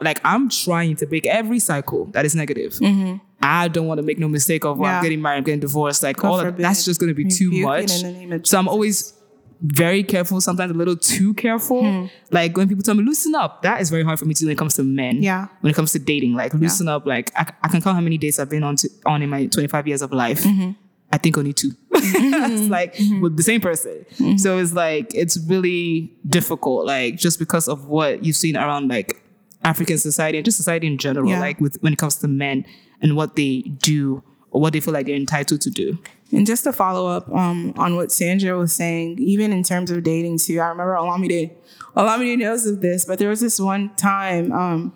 like 0.00 0.20
I'm 0.24 0.48
trying 0.48 0.96
to 0.96 1.06
break 1.06 1.26
every 1.26 1.58
cycle 1.58 2.06
that 2.06 2.24
is 2.24 2.34
negative. 2.34 2.72
Mm-hmm. 2.74 3.24
I 3.40 3.68
don't 3.68 3.86
want 3.86 3.98
to 3.98 4.02
make 4.02 4.18
no 4.18 4.28
mistake 4.28 4.64
of 4.64 4.78
well, 4.78 4.92
I'm 4.96 5.02
getting 5.02 5.22
married, 5.22 5.38
I'm 5.38 5.44
getting 5.44 5.60
divorced. 5.60 6.02
Like 6.02 6.16
God 6.16 6.28
all 6.28 6.40
of, 6.40 6.46
forbid. 6.46 6.64
that's 6.64 6.84
just 6.84 6.98
going 7.00 7.08
to 7.08 7.14
be 7.14 7.28
too 7.28 7.50
much. 7.62 8.02
in 8.02 8.12
the 8.12 8.18
name 8.18 8.32
of 8.32 8.46
So 8.46 8.58
I'm 8.58 8.68
always 8.68 9.14
very 9.60 10.02
careful, 10.02 10.40
sometimes 10.40 10.70
a 10.70 10.74
little 10.74 10.96
too 10.96 11.34
careful. 11.34 11.82
Hmm. 11.82 12.06
Like 12.30 12.56
when 12.56 12.68
people 12.68 12.82
tell 12.82 12.94
me 12.94 13.04
loosen 13.04 13.34
up, 13.34 13.62
that 13.62 13.80
is 13.80 13.90
very 13.90 14.04
hard 14.04 14.18
for 14.18 14.24
me 14.24 14.34
to 14.34 14.40
do 14.40 14.46
when 14.46 14.52
it 14.52 14.58
comes 14.58 14.74
to 14.74 14.82
men. 14.84 15.22
Yeah. 15.22 15.48
When 15.60 15.70
it 15.70 15.74
comes 15.74 15.92
to 15.92 15.98
dating, 15.98 16.34
like 16.34 16.54
loosen 16.54 16.88
up. 16.88 17.06
Like 17.06 17.32
I, 17.36 17.52
I 17.62 17.68
can 17.68 17.80
count 17.80 17.96
how 17.96 18.00
many 18.00 18.18
dates 18.18 18.38
I've 18.38 18.50
been 18.50 18.62
on 18.62 18.76
to, 18.76 18.88
on 19.06 19.22
in 19.22 19.30
my 19.30 19.46
25 19.46 19.86
years 19.88 20.02
of 20.02 20.12
life. 20.12 20.42
Mm-hmm. 20.42 20.72
I 21.10 21.16
think 21.18 21.38
only 21.38 21.54
2 21.54 21.70
it's 21.94 22.68
like 22.70 22.94
with 23.20 23.36
the 23.36 23.42
same 23.42 23.60
person. 23.60 24.04
Mm-hmm. 24.16 24.36
So 24.36 24.58
it's 24.58 24.72
like 24.74 25.12
it's 25.14 25.38
really 25.48 26.12
difficult, 26.26 26.86
like 26.86 27.16
just 27.16 27.38
because 27.38 27.66
of 27.66 27.86
what 27.86 28.24
you've 28.24 28.36
seen 28.36 28.56
around 28.56 28.88
like 28.88 29.22
African 29.64 29.98
society 29.98 30.38
and 30.38 30.44
just 30.44 30.56
society 30.56 30.86
in 30.86 30.98
general, 30.98 31.28
Yeah. 31.28 31.40
like 31.40 31.60
with 31.60 31.76
when 31.80 31.92
it 31.92 31.98
comes 31.98 32.16
to 32.16 32.28
men 32.28 32.66
and 33.00 33.16
what 33.16 33.36
they 33.36 33.60
do 33.60 34.22
or 34.50 34.60
what 34.60 34.72
they 34.72 34.80
feel 34.80 34.94
like 34.94 35.06
they're 35.06 35.14
entitled 35.14 35.60
to 35.62 35.70
do. 35.70 35.98
And 36.32 36.46
just 36.46 36.64
to 36.64 36.72
follow 36.72 37.06
up 37.06 37.30
um, 37.32 37.72
on 37.76 37.96
what 37.96 38.12
Sandra 38.12 38.56
was 38.58 38.72
saying, 38.72 39.18
even 39.18 39.52
in 39.52 39.62
terms 39.62 39.90
of 39.90 40.02
dating 40.02 40.38
too, 40.38 40.60
I 40.60 40.68
remember 40.68 40.94
Olamide, 40.94 41.52
Olamide 41.96 42.38
knows 42.38 42.66
of 42.66 42.80
this, 42.80 43.04
but 43.04 43.18
there 43.18 43.30
was 43.30 43.40
this 43.40 43.58
one 43.58 43.94
time, 43.96 44.52
um, 44.52 44.92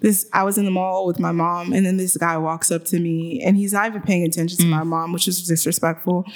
this 0.00 0.28
I 0.32 0.42
was 0.42 0.58
in 0.58 0.64
the 0.64 0.70
mall 0.70 1.06
with 1.06 1.18
my 1.18 1.32
mom, 1.32 1.72
and 1.72 1.84
then 1.84 1.96
this 1.96 2.16
guy 2.16 2.36
walks 2.36 2.70
up 2.70 2.84
to 2.86 3.00
me, 3.00 3.42
and 3.42 3.56
he's 3.56 3.72
not 3.72 3.86
even 3.86 4.02
paying 4.02 4.24
attention 4.24 4.58
to 4.58 4.66
my 4.66 4.82
mom, 4.82 5.12
which 5.12 5.26
is 5.26 5.42
disrespectful. 5.46 6.26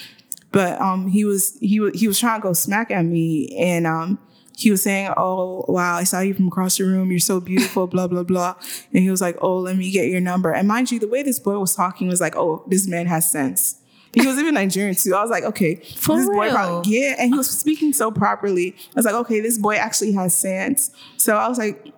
But 0.50 0.80
um, 0.80 1.08
he 1.08 1.24
was 1.24 1.58
he 1.60 1.78
was 1.78 2.00
he 2.00 2.08
was 2.08 2.18
trying 2.18 2.40
to 2.40 2.42
go 2.42 2.52
smack 2.54 2.90
at 2.90 3.04
me, 3.04 3.54
and 3.58 3.86
um, 3.86 4.18
he 4.60 4.70
was 4.70 4.82
saying, 4.82 5.12
"Oh 5.16 5.64
wow, 5.68 5.96
I 5.96 6.04
saw 6.04 6.20
you 6.20 6.34
from 6.34 6.48
across 6.48 6.76
the 6.76 6.84
room. 6.84 7.10
You're 7.10 7.20
so 7.20 7.40
beautiful." 7.40 7.86
blah 7.86 8.06
blah 8.06 8.22
blah. 8.22 8.54
And 8.92 9.02
he 9.02 9.10
was 9.10 9.20
like, 9.20 9.36
"Oh, 9.40 9.58
let 9.58 9.76
me 9.76 9.90
get 9.90 10.08
your 10.08 10.20
number." 10.20 10.52
And 10.52 10.68
mind 10.68 10.90
you, 10.90 10.98
the 10.98 11.08
way 11.08 11.22
this 11.22 11.38
boy 11.38 11.58
was 11.58 11.74
talking 11.74 12.08
was 12.08 12.20
like, 12.20 12.36
"Oh, 12.36 12.64
this 12.68 12.86
man 12.86 13.06
has 13.06 13.30
sense." 13.30 13.76
He 14.12 14.26
was 14.26 14.38
even 14.38 14.54
Nigerian 14.54 14.94
too. 14.96 15.14
I 15.14 15.22
was 15.22 15.30
like, 15.30 15.44
okay, 15.44 15.76
For 15.96 16.16
this 16.16 16.26
boy 16.26 16.46
real? 16.46 16.52
probably 16.52 17.00
yeah, 17.00 17.14
and 17.16 17.32
he 17.32 17.38
was 17.38 17.48
speaking 17.48 17.92
so 17.92 18.10
properly. 18.10 18.74
I 18.76 18.92
was 18.96 19.04
like, 19.04 19.14
okay, 19.14 19.38
this 19.40 19.56
boy 19.56 19.76
actually 19.76 20.12
has 20.14 20.34
sense. 20.36 20.90
So 21.16 21.36
I 21.36 21.48
was 21.48 21.58
like. 21.58 21.92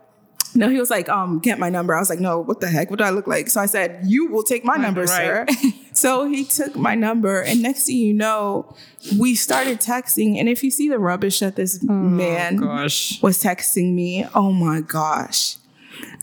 No, 0.55 0.69
he 0.69 0.79
was 0.79 0.91
like, 0.91 1.09
um, 1.09 1.39
get 1.39 1.59
my 1.59 1.71
number. 1.71 1.95
I 1.95 1.99
was 1.99 2.11
like, 2.11 2.21
no, 2.21 2.39
what 2.41 2.61
the 2.61 2.69
heck? 2.69 2.91
What 2.91 2.99
do 2.99 3.05
I 3.05 3.11
look 3.11 3.27
like? 3.27 3.49
So 3.49 3.61
I 3.61 3.67
said, 3.67 4.01
you 4.05 4.27
will 4.27 4.43
take 4.43 4.65
my 4.65 4.77
number, 4.77 5.07
sir. 5.07 5.47
so 5.93 6.29
he 6.29 6.45
took 6.45 6.77
my 6.77 6.95
number, 6.95 7.41
and 7.41 7.63
next 7.63 7.87
thing 7.87 7.97
you 7.97 8.13
know, 8.13 8.75
we 9.19 9.35
started 9.35 9.81
texting. 9.81 10.39
And 10.39 10.49
if 10.49 10.63
you 10.63 10.71
see 10.71 10.89
the 10.89 10.99
rubbish 10.99 11.41
that 11.41 11.57
this 11.57 11.83
man 11.83 12.57
Gosh. 12.57 13.23
was 13.23 13.43
texting 13.43 13.95
me, 13.95 14.27
oh 14.35 14.53
my 14.53 14.81
gosh. 14.81 15.57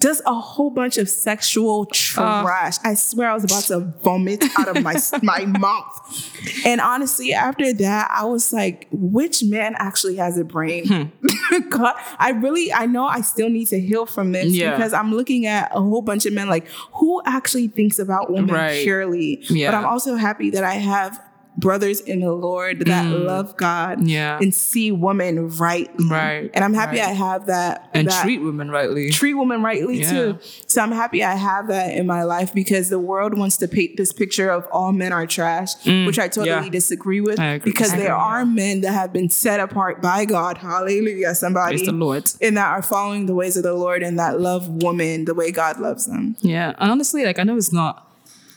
Just 0.02 0.22
a 0.26 0.34
whole 0.34 0.70
bunch 0.70 0.98
of 0.98 1.10
sexual 1.10 1.82
oh. 1.82 1.86
trash. 1.92 2.78
I 2.84 2.94
swear 2.94 3.30
I 3.30 3.34
was 3.34 3.44
about 3.44 3.64
to 3.64 3.80
vomit 4.02 4.44
out 4.58 4.76
of 4.76 4.84
my 4.84 4.96
my 5.24 5.46
mouth. 5.46 6.66
And 6.66 6.82
honestly, 6.82 7.34
after 7.34 7.74
that, 7.74 8.10
I 8.12 8.26
was 8.26 8.52
like, 8.54 8.88
which 8.92 9.44
man 9.44 9.76
actually 9.78 10.16
has 10.18 10.38
a 10.38 10.44
brain? 10.44 10.88
Hmm. 10.88 11.60
God, 11.70 11.96
I 12.18 12.32
really, 12.32 12.72
I 12.72 12.86
know 12.86 13.06
I 13.06 13.22
still 13.22 13.50
need 13.50 13.68
to 13.68 13.80
heal 13.80 14.06
from 14.06 14.32
this 14.32 14.48
Yeah. 14.54 14.76
because 14.76 14.94
I'm 14.94 15.14
looking 15.14 15.46
at 15.46 15.72
a 15.76 15.82
whole 15.82 16.02
bunch 16.02 16.26
of 16.26 16.34
men 16.34 16.48
like 16.48 16.68
who 16.94 17.22
actually 17.26 17.68
thinks 17.68 18.00
about 18.00 18.32
women 18.32 18.56
Right. 18.56 18.84
purely. 18.84 19.44
Yeah. 19.50 19.72
But 19.72 19.78
I'm 19.78 19.86
also 19.86 20.16
happy 20.16 20.50
that 20.52 20.64
I 20.64 20.76
have 20.76 21.22
brothers 21.60 22.00
in 22.00 22.22
the 22.22 22.32
Lord 22.32 22.80
that 22.86 23.06
love 23.06 23.58
God 23.58 24.00
Mm. 24.00 24.10
Yeah. 24.10 24.38
and 24.42 24.54
see 24.54 24.92
women 24.92 25.50
rightly. 25.58 26.06
Right, 26.10 26.50
And 26.54 26.64
I'm 26.64 26.74
happy 26.74 26.98
right. 27.00 27.10
I 27.10 27.12
have 27.12 27.48
that. 27.48 27.90
And 27.94 28.08
that- 28.08 28.24
treat 28.24 28.40
women 28.42 28.70
rightly. 28.72 29.10
treat 29.12 29.34
women 29.34 29.62
rightly 29.64 30.00
Yeah. 30.02 30.12
too. 30.12 30.38
So 30.68 30.82
I'm 30.82 30.92
happy 30.92 31.24
I 31.24 31.36
have 31.36 31.68
that 31.68 31.94
in 31.96 32.06
my 32.08 32.24
life 32.24 32.54
because 32.54 32.90
the 32.90 33.00
world 33.00 33.38
wants 33.38 33.58
to 33.58 33.68
paint 33.68 33.98
this 33.98 34.12
picture 34.14 34.50
of 34.50 34.66
all 34.72 34.92
men 34.92 35.12
are 35.12 35.26
trash, 35.28 35.74
which 35.86 36.18
I 36.20 36.28
totally 36.28 36.50
Mm. 36.50 36.64
yeah. 36.66 36.70
disagree 36.70 37.22
with 37.22 37.40
I 37.40 37.48
agree. 37.54 37.72
because 37.72 37.92
there 37.94 38.16
are 38.16 38.46
men 38.46 38.82
that 38.82 38.92
have 38.94 39.12
been 39.12 39.30
set 39.30 39.60
apart 39.60 40.02
by 40.02 40.26
God. 40.26 40.58
Hallelujah, 40.60 41.36
somebody. 41.36 41.76
Praise 41.78 41.88
the 41.88 41.94
Lord. 41.94 42.32
And 42.42 42.56
that 42.58 42.68
are 42.70 42.82
following 42.82 43.26
the 43.26 43.36
ways 43.36 43.58
of 43.58 43.64
the 43.64 43.74
Lord 43.74 44.02
and 44.04 44.18
that 44.20 44.40
love 44.40 44.68
women 44.84 45.26
the 45.26 45.34
way 45.34 45.52
God 45.52 45.80
loves 45.80 46.06
them. 46.06 46.36
Yeah, 46.42 46.74
and 46.80 46.92
honestly, 46.92 47.26
like 47.26 47.40
I 47.40 47.44
know 47.44 47.58
it's 47.58 47.74
not 47.74 48.06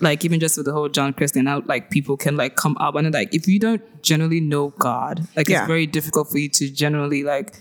like 0.02 0.24
even 0.24 0.40
just 0.40 0.56
with 0.56 0.66
the 0.66 0.72
whole 0.72 0.88
John 0.88 1.12
Christian 1.14 1.46
out, 1.48 1.66
like 1.66 1.90
people 1.90 2.16
can 2.16 2.36
like 2.36 2.56
come 2.56 2.76
up 2.78 2.94
and 2.96 3.12
like 3.14 3.34
if 3.34 3.46
you 3.48 3.58
don't 3.58 3.82
generally 4.02 4.40
know 4.40 4.68
God, 4.78 5.26
like 5.36 5.48
Yeah. 5.48 5.60
it's 5.60 5.66
very 5.68 5.86
difficult 5.86 6.30
for 6.30 6.38
you 6.38 6.48
to 6.50 6.68
generally 6.70 7.22
like 7.22 7.54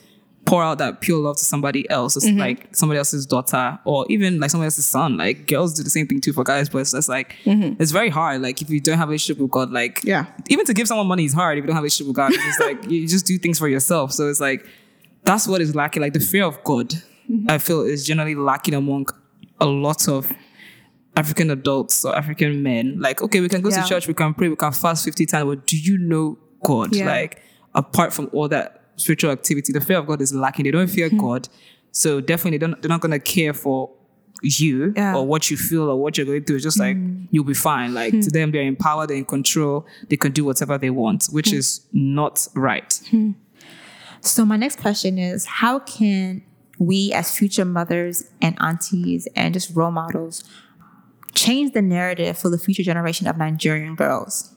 pour 0.43 0.63
out 0.63 0.79
that 0.79 1.01
pure 1.01 1.19
love 1.19 1.37
to 1.37 1.45
somebody 1.45 1.87
else, 1.91 2.17
Mm-hmm. 2.17 2.29
it's 2.29 2.39
like 2.39 2.75
somebody 2.75 2.97
else's 2.97 3.27
daughter 3.27 3.77
or 3.85 4.05
even 4.09 4.39
like 4.39 4.49
somebody 4.49 4.65
else's 4.65 4.85
son. 4.85 5.15
Like 5.17 5.45
girls 5.47 5.73
do 5.75 5.83
the 5.83 5.89
same 5.91 6.07
thing 6.07 6.19
too 6.19 6.33
for 6.33 6.43
guys, 6.43 6.67
but 6.67 6.79
it's 6.79 6.91
just 6.93 7.07
like 7.07 7.35
it's 7.45 7.91
very 7.91 8.09
hard. 8.09 8.41
Like 8.41 8.59
if 8.61 8.69
you 8.71 8.79
don't 8.79 8.97
have 8.97 9.07
a 9.09 9.11
relationship 9.11 9.39
with 9.41 9.51
God, 9.51 9.71
like 9.71 9.99
Mm-hmm. 9.99 10.07
Yeah. 10.07 10.25
even 10.49 10.65
to 10.65 10.73
give 10.73 10.87
someone 10.87 11.07
money 11.07 11.25
is 11.25 11.33
hard 11.33 11.57
if 11.57 11.61
you 11.63 11.67
don't 11.67 11.75
have 11.75 11.83
a 11.83 11.85
relationship 11.85 12.07
with 12.07 12.15
God. 12.15 12.31
It's 12.33 12.59
like 12.59 12.89
you 12.89 13.07
just 13.07 13.25
do 13.27 13.37
things 13.37 13.59
for 13.59 13.67
yourself. 13.67 14.11
So 14.13 14.27
it's 14.29 14.39
like 14.41 14.65
that's 15.23 15.47
what 15.47 15.61
is 15.61 15.75
lacking. 15.75 16.01
Like 16.01 16.13
the 16.13 16.19
fear 16.19 16.43
of 16.45 16.61
God, 16.63 16.89
Mm-hmm. 17.29 17.51
I 17.51 17.59
feel 17.59 17.81
is 17.81 18.05
generally 18.05 18.35
lacking 18.35 18.73
among 18.73 19.05
a 19.61 19.65
lot 19.67 20.07
of 20.09 20.33
African 21.15 21.49
adults 21.51 22.05
or 22.05 22.15
African 22.15 22.63
men. 22.63 22.97
Like, 22.99 23.21
okay, 23.21 23.41
we 23.41 23.49
can 23.49 23.61
go 23.61 23.69
Yeah. 23.69 23.81
to 23.83 23.87
church, 23.89 24.07
we 24.07 24.13
can 24.13 24.33
pray, 24.33 24.47
we 24.49 24.55
can 24.55 24.71
fast 24.71 25.03
50 25.05 25.25
times, 25.25 25.45
but 25.45 25.67
do 25.67 25.77
you 25.77 25.97
know 25.97 26.37
God? 26.63 26.95
Yeah. 26.95 27.05
Like, 27.07 27.41
apart 27.75 28.13
from 28.13 28.29
all 28.33 28.47
that 28.49 28.81
spiritual 28.95 29.31
activity, 29.31 29.73
the 29.73 29.81
fear 29.81 29.97
of 29.97 30.07
God 30.07 30.21
is 30.21 30.33
lacking. 30.33 30.65
They 30.65 30.71
don't 30.71 30.87
fear 30.87 31.09
Hmm. 31.09 31.17
God. 31.17 31.49
So 31.91 32.21
definitely 32.21 32.57
they 32.59 32.67
don't, 32.67 32.81
they're 32.81 32.89
not 32.89 33.01
going 33.01 33.11
to 33.11 33.19
care 33.19 33.53
for 33.53 33.89
you 34.41 34.93
Yeah. 34.95 35.11
Hmm. 35.11 35.17
or 35.17 35.27
what 35.27 35.51
you 35.51 35.57
feel 35.57 35.83
or 35.89 36.01
what 36.01 36.17
you're 36.17 36.25
going 36.25 36.43
through. 36.45 36.55
It's 36.57 36.63
just 36.63 36.79
like, 36.79 36.97
you'll 37.29 37.43
be 37.43 37.53
fine. 37.53 37.93
Like, 37.93 38.11
to 38.21 38.29
them, 38.31 38.51
they're 38.51 38.61
empowered, 38.63 39.09
they're 39.09 39.17
in 39.17 39.25
control, 39.25 39.85
they 40.09 40.17
can 40.17 40.31
do 40.31 40.45
whatever 40.45 40.77
they 40.77 40.89
want, 40.89 41.25
which 41.31 41.49
Hmm. 41.51 41.57
is 41.57 41.81
not 41.91 42.47
right. 42.55 42.99
So 44.21 44.45
my 44.45 44.55
next 44.55 44.79
question 44.79 45.17
is 45.17 45.45
how 45.45 45.79
can 45.79 46.43
we 46.79 47.11
as 47.13 47.35
future 47.35 47.65
mothers 47.65 48.23
and 48.41 48.55
aunties 48.59 49.27
and 49.35 49.53
just 49.53 49.75
role 49.75 49.91
models 49.91 50.43
change 51.35 51.73
the 51.73 51.81
narrative 51.81 52.37
for 52.37 52.49
the 52.49 52.57
future 52.57 52.83
generation 52.83 53.27
of 53.27 53.37
Nigerian 53.37 53.95
girls? 53.95 54.53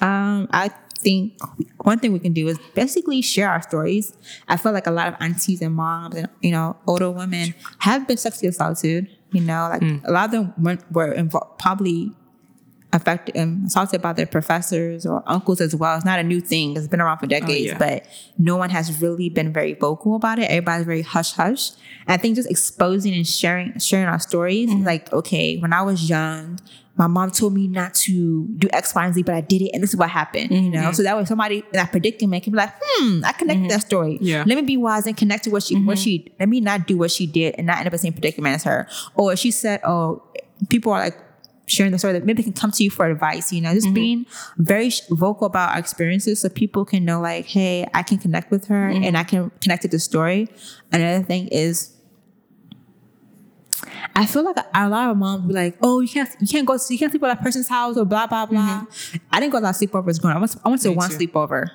Um, 0.00 0.48
I 0.50 0.70
think 0.98 1.38
one 1.78 1.98
thing 1.98 2.12
we 2.12 2.18
can 2.18 2.32
do 2.32 2.48
is 2.48 2.58
basically 2.74 3.22
share 3.22 3.48
our 3.48 3.62
stories. 3.62 4.12
I 4.48 4.56
feel 4.56 4.72
like 4.72 4.86
a 4.86 4.90
lot 4.90 5.08
of 5.08 5.14
aunties 5.20 5.62
and 5.62 5.74
moms 5.74 6.16
and 6.16 6.28
you 6.40 6.50
know 6.50 6.76
older 6.86 7.10
women 7.10 7.54
have 7.78 8.06
been 8.06 8.16
sexually 8.16 8.48
assaulted. 8.48 9.08
You 9.32 9.40
know, 9.40 9.68
like 9.70 9.82
a 10.04 10.12
lot 10.12 10.26
of 10.26 10.30
them 10.32 10.54
were, 10.58 10.78
were 10.90 11.12
involved, 11.12 11.58
probably 11.58 12.12
affected 12.92 13.36
um, 13.36 13.42
and 13.42 13.66
assaulted 13.66 14.02
by 14.02 14.12
their 14.12 14.26
professors 14.26 15.06
or 15.06 15.22
uncles 15.26 15.60
as 15.60 15.74
well. 15.74 15.96
It's 15.96 16.04
not 16.04 16.18
a 16.18 16.22
new 16.22 16.40
thing. 16.40 16.76
It's 16.76 16.88
been 16.88 17.00
around 17.00 17.18
for 17.18 17.26
oh, 17.26 17.28
decades, 17.28 17.66
yeah. 17.68 17.78
but 17.78 18.06
no 18.38 18.56
one 18.56 18.70
has 18.70 19.00
really 19.00 19.28
been 19.28 19.52
very 19.52 19.74
vocal 19.74 20.16
about 20.16 20.38
it. 20.38 20.44
Everybody's 20.44 20.86
very 20.86 21.02
hush 21.02 21.32
hush. 21.32 21.70
And 22.06 22.10
I 22.10 22.16
think 22.16 22.36
just 22.36 22.50
exposing 22.50 23.14
and 23.14 23.26
sharing 23.26 23.78
sharing 23.78 24.06
our 24.06 24.18
stories, 24.18 24.68
mm-hmm. 24.68 24.84
like, 24.84 25.12
okay, 25.12 25.56
when 25.58 25.72
I 25.72 25.82
was 25.82 26.08
young, 26.08 26.58
my 26.96 27.06
mom 27.06 27.30
told 27.30 27.54
me 27.54 27.66
not 27.68 27.94
to 27.94 28.46
do 28.58 28.68
X, 28.72 28.94
Y, 28.94 29.04
and 29.04 29.14
Z, 29.14 29.22
but 29.22 29.34
I 29.34 29.40
did 29.40 29.62
it, 29.62 29.70
and 29.72 29.82
this 29.82 29.90
is 29.90 29.96
what 29.96 30.10
happened. 30.10 30.50
You 30.50 30.70
know, 30.70 30.78
mm-hmm. 30.78 30.92
so 30.92 31.02
that 31.02 31.16
way 31.16 31.24
somebody 31.24 31.58
in 31.58 31.64
that 31.72 31.90
predicament 31.90 32.44
can 32.44 32.52
be 32.52 32.58
like, 32.58 32.74
hmm, 32.80 33.24
I 33.24 33.32
connected 33.32 33.62
mm-hmm. 33.62 33.68
that 33.68 33.80
story. 33.80 34.18
Yeah. 34.20 34.44
Let 34.46 34.56
me 34.56 34.62
be 34.62 34.76
wise 34.76 35.06
and 35.06 35.16
connect 35.16 35.44
to 35.44 35.50
what 35.50 35.62
she 35.62 35.76
what 35.76 35.98
she 35.98 36.32
let 36.38 36.48
me 36.48 36.60
not 36.60 36.86
do 36.86 36.98
what 36.98 37.10
she 37.10 37.26
did 37.26 37.54
and 37.56 37.66
not 37.66 37.78
end 37.78 37.86
up 37.86 37.92
in 37.92 37.96
the 37.96 37.98
same 37.98 38.12
predicament 38.12 38.56
as 38.56 38.64
her. 38.64 38.86
Or 39.14 39.34
she 39.36 39.50
said, 39.50 39.80
Oh, 39.84 40.22
people 40.68 40.92
are 40.92 41.00
like 41.00 41.18
sharing 41.66 41.92
the 41.92 41.98
story 41.98 42.12
that 42.12 42.24
maybe 42.24 42.42
they 42.42 42.44
can 42.44 42.52
come 42.52 42.70
to 42.72 42.84
you 42.84 42.90
for 42.90 43.06
advice, 43.06 43.52
you 43.52 43.60
know, 43.60 43.72
just 43.72 43.86
mm-hmm. 43.86 43.94
being 43.94 44.26
very 44.56 44.90
sh- 44.90 45.02
vocal 45.10 45.46
about 45.46 45.72
our 45.72 45.78
experiences 45.78 46.40
so 46.40 46.48
people 46.48 46.84
can 46.84 47.04
know 47.04 47.20
like, 47.20 47.46
hey, 47.46 47.86
I 47.94 48.02
can 48.02 48.18
connect 48.18 48.50
with 48.50 48.66
her 48.66 48.90
mm-hmm. 48.90 49.04
and 49.04 49.16
I 49.16 49.24
can 49.24 49.50
connect 49.60 49.82
to 49.82 49.88
the 49.88 49.98
story. 49.98 50.48
Another 50.90 51.24
thing 51.24 51.48
is 51.48 51.96
I 54.14 54.26
feel 54.26 54.44
like 54.44 54.56
a, 54.74 54.88
lot 54.88 55.10
of 55.10 55.16
moms 55.16 55.46
be 55.46 55.54
like, 55.54 55.76
"Oh, 55.82 56.00
you 56.00 56.08
can't, 56.08 56.28
you 56.40 56.46
can't 56.46 56.66
go, 56.66 56.74
you 56.74 56.98
can't 56.98 57.10
sleep 57.10 57.22
at 57.22 57.36
that 57.36 57.42
person's 57.42 57.68
house 57.68 57.96
or 57.96 58.04
blah 58.04 58.26
blah 58.26 58.46
blah." 58.46 58.84
Mm-hmm. 58.86 59.16
I 59.30 59.40
didn't 59.40 59.52
go 59.52 59.58
to 59.58 59.62
a 59.62 59.66
lot 59.66 59.82
of 59.82 59.88
sleepovers 59.88 60.20
growing 60.20 60.36
up. 60.36 60.38
I 60.38 60.40
went 60.40 60.52
to, 60.52 60.60
I 60.64 60.68
went 60.68 60.82
to 60.82 60.92
one 60.92 61.10
too. 61.10 61.16
sleepover, 61.16 61.70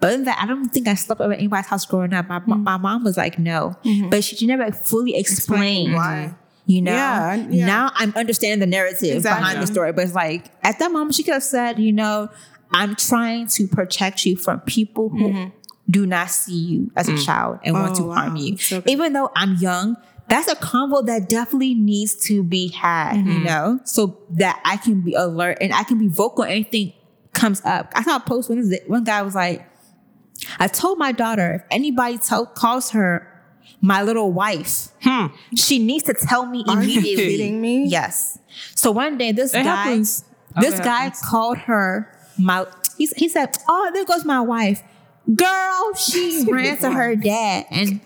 but 0.00 0.06
other 0.06 0.16
than 0.16 0.24
that, 0.24 0.38
I 0.40 0.46
don't 0.46 0.68
think 0.68 0.88
I 0.88 0.94
slept 0.94 1.20
over 1.20 1.32
anybody's 1.32 1.66
house 1.66 1.84
growing 1.84 2.12
up. 2.14 2.28
My 2.28 2.38
my 2.38 2.76
mom 2.76 3.04
was 3.04 3.16
like, 3.16 3.38
"No," 3.38 3.76
but 4.10 4.24
she, 4.24 4.36
she 4.36 4.46
never 4.46 4.64
like, 4.64 4.74
fully 4.74 5.16
explained 5.16 5.94
why. 5.94 6.34
You 6.66 6.82
know, 6.82 6.92
Yeah, 6.92 7.34
yeah. 7.50 7.66
now 7.66 7.90
I'm 7.94 8.12
understanding 8.16 8.60
the 8.60 8.66
narrative 8.66 9.16
Exactly. 9.16 9.40
behind 9.40 9.62
the 9.62 9.66
story, 9.66 9.92
but 9.92 10.04
it's 10.04 10.14
like 10.14 10.46
at 10.62 10.78
that 10.78 10.90
moment 10.90 11.14
she 11.14 11.22
could 11.22 11.34
have 11.34 11.42
said, 11.42 11.78
you 11.78 11.92
know, 11.92 12.30
I'm 12.72 12.96
trying 12.96 13.46
to 13.48 13.68
protect 13.68 14.24
you 14.24 14.36
from 14.36 14.60
people 14.60 15.10
who 15.10 15.28
mm-hmm. 15.28 15.48
do 15.90 16.06
not 16.06 16.30
see 16.30 16.56
you 16.56 16.90
as 16.96 17.08
a 17.08 17.12
mm. 17.12 17.24
child 17.24 17.58
and 17.64 17.74
want 17.74 17.92
Oh, 17.92 17.96
to 17.96 18.02
wow. 18.04 18.14
harm 18.14 18.36
you. 18.36 18.56
So. 18.56 18.82
Even 18.86 19.12
though 19.12 19.30
I'm 19.36 19.56
young, 19.56 19.96
that's 20.28 20.48
a 20.48 20.56
convo 20.56 21.04
that 21.06 21.28
definitely 21.28 21.74
needs 21.74 22.16
to 22.26 22.42
be 22.42 22.68
had, 22.68 23.16
you 23.16 23.22
mm-hmm. 23.22 23.44
know, 23.44 23.80
so 23.84 24.18
that 24.30 24.60
I 24.64 24.78
can 24.78 25.02
be 25.02 25.12
alert 25.14 25.58
and 25.60 25.72
I 25.74 25.84
can 25.84 25.98
be 25.98 26.08
vocal. 26.08 26.44
Anything 26.44 26.94
comes 27.34 27.60
up. 27.64 27.92
I 27.94 28.02
saw 28.02 28.16
a 28.16 28.20
post 28.20 28.48
one, 28.48 28.72
one 28.86 29.04
guy 29.04 29.22
was 29.22 29.34
like, 29.34 29.68
I 30.58 30.66
told 30.66 30.98
my 30.98 31.12
daughter 31.12 31.54
if 31.54 31.62
anybody 31.70 32.18
tell, 32.18 32.46
calls 32.46 32.90
her 32.90 33.30
my 33.80 34.02
little 34.02 34.32
wife, 34.32 34.88
she 35.56 35.78
needs 35.78 36.04
to 36.04 36.14
tell 36.14 36.46
me 36.46 36.64
Are 36.68 36.82
you 36.82 37.00
immediately. 37.00 37.36
kidding 37.36 37.60
me? 37.60 37.86
Yes. 37.86 38.38
So 38.74 38.90
one 38.90 39.18
day 39.18 39.32
this 39.32 39.52
It 39.54 39.64
guy, 39.64 39.74
happens. 39.74 40.24
this 40.60 40.74
Okay, 40.74 40.84
guy 40.84 41.00
happens. 41.04 41.22
called 41.22 41.58
her 41.58 42.10
my. 42.38 42.66
He, 42.96 43.08
he 43.16 43.28
said, 43.28 43.56
"Oh, 43.68 43.90
there 43.92 44.04
goes 44.04 44.24
my 44.24 44.40
wife." 44.40 44.82
Girl, 45.34 45.94
she 45.94 46.44
ran 46.50 46.76
to 46.78 46.90
her 46.92 47.16
dad, 47.16 47.66
and 47.70 48.00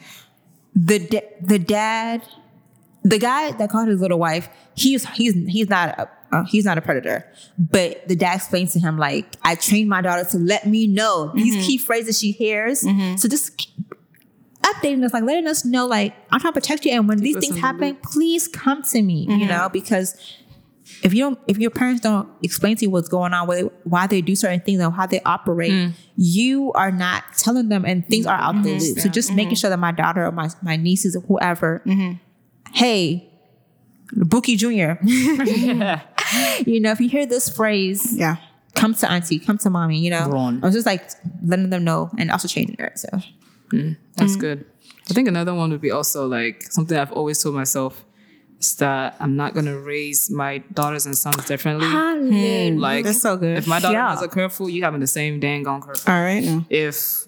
the 0.75 0.99
the 1.43 1.59
dad, 1.59 2.23
the 3.03 3.19
guy 3.19 3.53
that 3.53 3.71
called 3.71 3.89
his 3.89 4.01
little 4.01 4.19
wife, 4.19 4.49
he's 4.75 5.05
he's 5.11 5.35
he's 5.49 5.69
not 5.69 5.99
a 5.99 6.09
uh, 6.31 6.45
he's 6.45 6.65
not 6.65 6.77
a 6.79 6.81
predator, 6.83 7.25
but 7.59 8.07
the 8.07 8.15
dad 8.17 8.37
explains 8.37 8.73
to 8.75 8.79
him 8.81 8.99
like, 8.99 9.27
"I 9.43 9.55
trained 9.57 9.89
my 9.89 10.01
daughter 10.01 10.25
to 10.31 10.39
let 10.39 10.67
me 10.67 10.87
know 10.87 11.33
these 11.35 11.57
Mm-hmm. 11.57 11.67
key 11.67 11.79
phrases 11.79 12.19
she 12.19 12.33
hears." 12.33 12.81
So 13.21 13.29
just 13.29 13.69
updating 14.75 15.05
us, 15.05 15.13
like 15.13 15.25
letting 15.25 15.47
us 15.47 15.65
know, 15.65 15.87
like 15.87 16.15
I'm 16.31 16.41
trying 16.41 16.53
to 16.53 16.61
protect 16.61 16.85
you, 16.85 16.93
and 16.93 17.09
when 17.09 17.19
these 17.19 17.37
things 17.37 17.57
happen, 17.61 17.97
please 18.03 18.49
come 18.49 18.83
to 18.85 19.03
me. 19.03 19.23
You 19.25 19.29
Mm-hmm. 19.29 19.49
know, 19.49 19.69
because 19.73 20.17
if 21.03 21.13
you 21.13 21.21
don't, 21.25 21.39
if 21.47 21.59
your 21.59 21.71
parents 21.71 22.01
don't 22.01 22.29
explain 22.43 22.77
to 22.77 22.85
you 22.87 22.91
what's 22.91 23.09
going 23.09 23.33
on, 23.35 23.47
why 23.47 23.55
they, 23.57 23.69
why 23.85 24.07
they 24.07 24.21
do 24.23 24.35
certain 24.35 24.61
things 24.61 24.81
and 24.81 24.93
how 24.95 25.07
they 25.07 25.21
operate, 25.23 25.73
Mm. 25.73 25.93
you 26.17 26.73
are 26.73 26.91
not 26.91 27.25
telling 27.37 27.69
them, 27.69 27.85
and 27.85 28.07
things 28.09 28.27
are 28.27 28.39
out 28.39 28.55
Mm-hmm. 28.55 28.63
the 28.65 28.71
loop. 28.73 28.99
So 28.99 29.09
just 29.09 29.33
making 29.35 29.57
sure 29.57 29.69
that 29.71 29.79
my 29.79 29.93
daughter 29.93 30.25
or 30.27 30.33
my 30.33 30.49
my 30.63 30.77
nieces 30.77 31.15
or 31.15 31.21
whoever, 31.21 31.83
Mm-hmm. 31.87 32.75
hey, 32.75 33.31
Bookie 34.13 34.57
Junior, 34.57 34.99
you 36.67 36.81
know, 36.81 36.91
if 36.91 37.01
you 37.01 37.09
hear 37.09 37.27
this 37.27 37.49
phrase, 37.55 38.15
Yeah. 38.17 38.37
come 38.75 38.95
to 38.95 39.11
auntie, 39.11 39.39
come 39.39 39.59
to 39.59 39.71
mommy. 39.71 39.99
You 40.01 40.11
know. 40.11 40.31
I 40.63 40.67
was 40.67 40.75
just 40.75 40.87
like 40.87 41.03
letting 41.45 41.71
them 41.71 41.85
know 41.85 42.11
and 42.19 42.31
also 42.31 42.49
changing 42.49 42.77
it. 42.79 42.99
So 42.99 43.09
Mm. 43.73 43.97
That's 44.17 44.37
mm. 44.37 44.41
good. 44.41 44.65
I 45.11 45.15
think 45.15 45.29
another 45.29 45.55
one 45.55 45.71
would 45.71 45.81
be 45.81 45.91
also 45.91 46.27
like 46.27 46.63
something 46.71 46.97
I've 46.97 47.13
always 47.13 47.43
told 47.43 47.55
myself 47.55 48.05
is 48.61 48.75
that 48.77 49.17
I'm 49.21 49.37
not 49.37 49.55
gonna 49.55 49.79
raise 49.79 50.31
my 50.31 50.59
daughters 50.73 51.07
and 51.07 51.17
sons 51.17 51.47
differently. 51.47 51.87
Hallelujah. 51.87 52.73
Hmm. 52.73 52.79
Like 52.79 53.05
That's 53.05 53.21
so 53.21 53.37
good. 53.37 53.59
If 53.59 53.67
my 53.67 53.81
daughter 53.81 53.95
Yeah. 53.95 54.11
has 54.11 54.23
a 54.23 54.29
curfew, 54.29 54.69
you 54.69 54.83
having 54.85 55.01
the 55.01 55.07
same 55.07 55.41
dang 55.41 55.67
on 55.67 55.81
curfew. 55.81 56.13
All 56.13 56.21
right 56.21 56.43
now. 56.43 56.67
If 56.69 57.27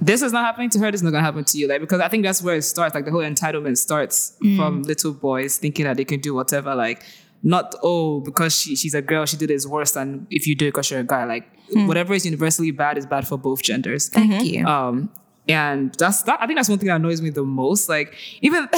this 0.00 0.22
is 0.22 0.32
not 0.32 0.44
happening 0.44 0.70
to 0.70 0.78
her, 0.80 0.90
this 0.90 1.00
is 1.00 1.02
not 1.02 1.10
gonna 1.10 1.24
happen 1.24 1.44
to 1.44 1.58
you. 1.58 1.66
Like 1.68 1.80
because 1.80 2.00
I 2.00 2.08
think 2.08 2.24
that's 2.24 2.42
where 2.42 2.56
it 2.56 2.62
starts. 2.62 2.94
Like 2.94 3.04
the 3.04 3.10
whole 3.10 3.22
entitlement 3.22 3.78
starts 3.78 4.36
mm. 4.42 4.56
from 4.56 4.82
little 4.82 5.12
boys 5.12 5.58
thinking 5.58 5.84
that 5.84 5.96
they 5.96 6.04
can 6.04 6.20
do 6.20 6.34
whatever. 6.34 6.74
Like 6.74 7.02
not 7.42 7.74
oh 7.82 8.20
because 8.20 8.56
she 8.58 8.76
she's 8.76 8.94
a 8.94 9.02
girl 9.02 9.24
she 9.24 9.36
did 9.36 9.50
it 9.50 9.54
is 9.54 9.66
worse 9.66 9.92
than 9.92 10.26
if 10.28 10.46
you 10.46 10.56
do 10.56 10.66
it 10.66 10.70
because 10.70 10.90
you're 10.90 11.00
a 11.00 11.04
guy. 11.04 11.24
Like 11.24 11.50
whatever 11.72 12.14
is 12.14 12.24
universally 12.24 12.70
bad 12.70 12.98
is 12.98 13.06
bad 13.06 13.26
for 13.26 13.36
both 13.38 13.62
genders. 13.62 14.08
Thank 14.08 14.44
you. 14.44 14.66
Um, 14.66 15.10
and 15.48 15.94
that's 15.94 16.22
that. 16.22 16.40
I 16.42 16.46
think 16.46 16.58
that's 16.58 16.68
one 16.68 16.78
thing 16.78 16.88
that 16.88 16.96
annoys 16.96 17.22
me 17.22 17.30
the 17.30 17.42
most. 17.44 17.88
Like 17.88 18.14
even 18.42 18.68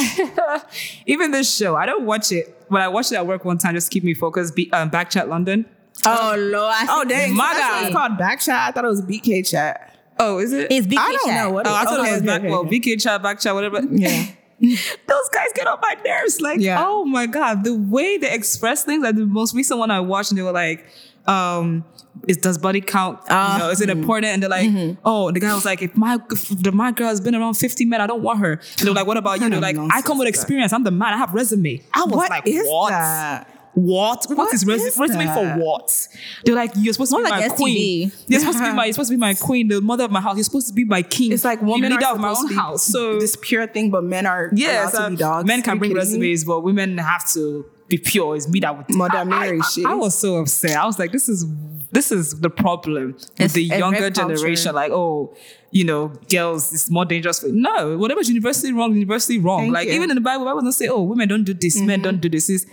even 1.07 1.30
this 1.30 1.53
show, 1.55 1.76
I 1.76 1.86
don't 1.86 2.05
watch 2.07 2.32
it. 2.32 2.57
But 2.70 2.80
I 2.82 2.88
watched 2.88 3.12
it 3.12 3.16
at 3.16 3.26
work 3.26 3.45
one 3.45 3.59
time 3.59 3.74
just 3.74 3.91
to 3.91 3.95
keep 3.95 4.05
me 4.05 4.14
focused. 4.14 4.55
Be, 4.55 4.70
um, 4.72 4.91
Backchat 4.91 5.28
London. 5.28 5.66
oh 6.07 6.34
Lord. 6.38 6.74
Oh 6.88 7.05
dang! 7.05 7.34
My 7.34 7.45
My 7.45 7.55
that's 7.55 7.61
what 7.61 7.70
God. 7.80 7.84
it's 7.86 7.97
called 7.97 8.18
back 8.18 8.41
chat. 8.41 8.68
I 8.68 8.72
thought 8.72 8.84
it 8.84 8.88
was 8.88 9.03
BK 9.03 9.49
chat. 9.51 9.97
Oh, 10.18 10.38
is 10.38 10.53
it? 10.53 10.70
It's 10.70 10.86
BK 10.86 10.99
I 10.99 11.12
don't 11.12 11.26
chat. 11.28 11.45
know 11.45 11.51
what. 11.51 11.66
oh, 11.66 11.72
I 11.72 11.82
it- 11.82 11.84
thought 11.86 11.99
it 11.99 12.03
was 12.03 12.18
okay, 12.18 12.26
back. 12.26 12.41
okay, 12.43 12.51
Well, 12.51 12.61
okay. 12.61 12.78
VK 12.80 13.03
chat, 13.03 13.22
back 13.22 13.41
chat, 13.41 13.55
whatever. 13.55 13.80
Yeah. 13.91 14.26
Those 14.61 15.28
guys 15.32 15.49
get 15.55 15.66
on 15.66 15.78
my 15.80 15.97
nerves. 16.05 16.41
Like, 16.41 16.61
Yeah. 16.61 16.84
oh 16.86 17.05
my 17.07 17.24
god, 17.26 17.64
the 17.64 17.74
way 17.74 18.18
they 18.18 18.30
express 18.32 18.84
things. 18.84 19.03
Like 19.03 19.16
the 19.16 19.24
most 19.26 19.55
recent 19.55 19.78
one 19.80 19.91
I 19.91 20.01
watched, 20.01 20.30
and 20.30 20.38
they 20.38 20.43
were 20.43 20.53
like, 20.53 20.84
um. 21.31 21.85
Is 22.28 22.37
does 22.37 22.59
body 22.59 22.83
count? 22.83 23.18
Ah. 23.31 23.55
you 23.55 23.59
know, 23.61 23.70
is 23.70 23.81
it 23.81 23.89
important? 23.89 24.26
And 24.33 24.43
they're 24.43 24.51
like, 24.51 24.68
oh, 25.07 25.31
the 25.31 25.41
guy 25.41 25.55
was 25.55 25.64
like, 25.64 25.81
if 25.81 25.97
my 25.97 26.18
if 26.31 26.49
the, 26.49 26.70
my 26.70 26.93
girl 26.93 27.09
has 27.09 27.20
been 27.20 27.35
around 27.35 27.55
50 27.55 27.87
men, 27.87 28.01
I 28.01 28.07
don't 28.07 28.22
want 28.22 28.41
her. 28.41 28.53
And 28.53 28.87
they're 28.87 28.93
like, 28.93 29.07
what 29.07 29.16
about 29.16 29.41
you? 29.41 29.49
They're 29.49 29.61
like, 29.61 29.78
I 29.78 30.03
come 30.03 30.18
with 30.18 30.28
experience. 30.28 30.72
I'm 30.74 30.85
the 30.85 30.91
man. 30.91 31.14
I 31.14 31.16
have 31.16 31.33
resume. 31.33 31.83
I 31.95 32.05
was 32.05 32.12
What 32.12 32.31
like, 32.31 32.47
is 32.47 32.66
what? 32.68 32.91
that? 32.91 33.49
What? 33.72 34.26
What 34.28 34.37
what 34.37 34.53
is, 34.53 34.66
res- 34.66 34.83
is 34.83 34.99
resume 34.99 35.26
for 35.33 35.47
what? 35.64 36.09
They're 36.45 36.57
like, 36.57 36.72
you're 36.76 36.93
supposed 36.93 37.12
to 37.12 37.18
More 37.18 37.24
be 37.24 37.31
like 37.31 37.49
my 37.51 37.57
queen. 37.57 38.12
You're 38.26 38.41
supposed 38.41 38.59
to 38.59 38.64
be 38.64 38.72
my. 38.74 38.85
You're 38.87 38.93
supposed 38.93 39.11
to 39.11 39.16
be 39.16 39.20
my 39.20 39.35
queen, 39.35 39.68
the 39.68 39.81
mother 39.81 40.05
of 40.05 40.11
my 40.11 40.20
house. 40.20 40.37
You're 40.37 40.45
supposed 40.45 40.68
to 40.68 40.74
be 40.74 40.85
my 40.85 41.03
king. 41.03 41.33
It's 41.33 41.45
like 41.45 41.62
women 41.62 41.93
leader 41.93 42.05
are 42.05 42.14
of 42.16 42.20
my 42.20 42.35
own 42.37 42.53
house. 42.53 42.83
So 42.83 43.18
this 43.20 43.37
pure 43.41 43.66
thing, 43.68 43.91
but 43.91 44.03
men 44.05 44.26
are 44.26 44.51
yes, 44.53 44.93
allowed 44.93 45.01
uh, 45.01 45.05
to 45.05 45.11
be 45.12 45.16
dogs. 45.16 45.47
men 45.47 45.62
can 45.62 45.78
bring 45.78 45.93
me? 45.93 45.97
resumes, 45.97 46.45
but 46.45 46.61
women 46.61 46.99
have 46.99 47.26
to 47.33 47.64
be 47.91 47.99
pure. 47.99 48.36
It's 48.36 48.49
me 48.49 48.61
that 48.61 48.76
would 48.76 48.88
Mother 48.97 49.18
I- 49.18 49.24
Mary 49.24 49.61
I, 49.62 49.66
shit. 49.66 49.84
I, 49.84 49.95
was 49.95 50.16
so 50.16 50.36
upset. 50.36 50.76
I 50.76 50.86
was 50.86 50.99
like, 50.99 51.12
this 51.12 51.28
is 51.28 51.45
this 51.93 52.12
is 52.12 52.41
the 52.41 52.49
problem 52.49 53.16
with 53.38 53.53
the 53.53 53.62
younger 53.62 54.09
generation. 54.11 54.74
Like, 54.74 54.93
oh, 54.93 55.34
you 55.72 55.84
know, 55.84 56.09
girls, 56.30 56.72
it's 56.72 56.88
more 56.88 57.05
dangerous. 57.05 57.41
For, 57.41 57.49
no, 57.49 57.99
whatever's 57.99 58.28
universally 58.28 58.72
wrong, 58.72 58.95
universally 58.95 59.38
wrong. 59.38 59.62
Thank 59.62 59.74
like 59.74 59.86
you. 59.86 59.93
Mm-hmm. 59.95 59.97
even 59.97 60.11
in 60.11 60.14
the 60.14 60.20
Bible, 60.20 60.45
Bible 60.45 60.61
doesn't 60.61 60.72
say, 60.72 60.88
oh, 60.88 61.03
women 61.03 61.28
don't 61.28 61.45
do 61.45 61.53
this, 61.53 61.80
men 61.80 62.01
don't 62.01 62.20
do 62.20 62.28
this. 62.28 62.49
It's, 62.49 62.64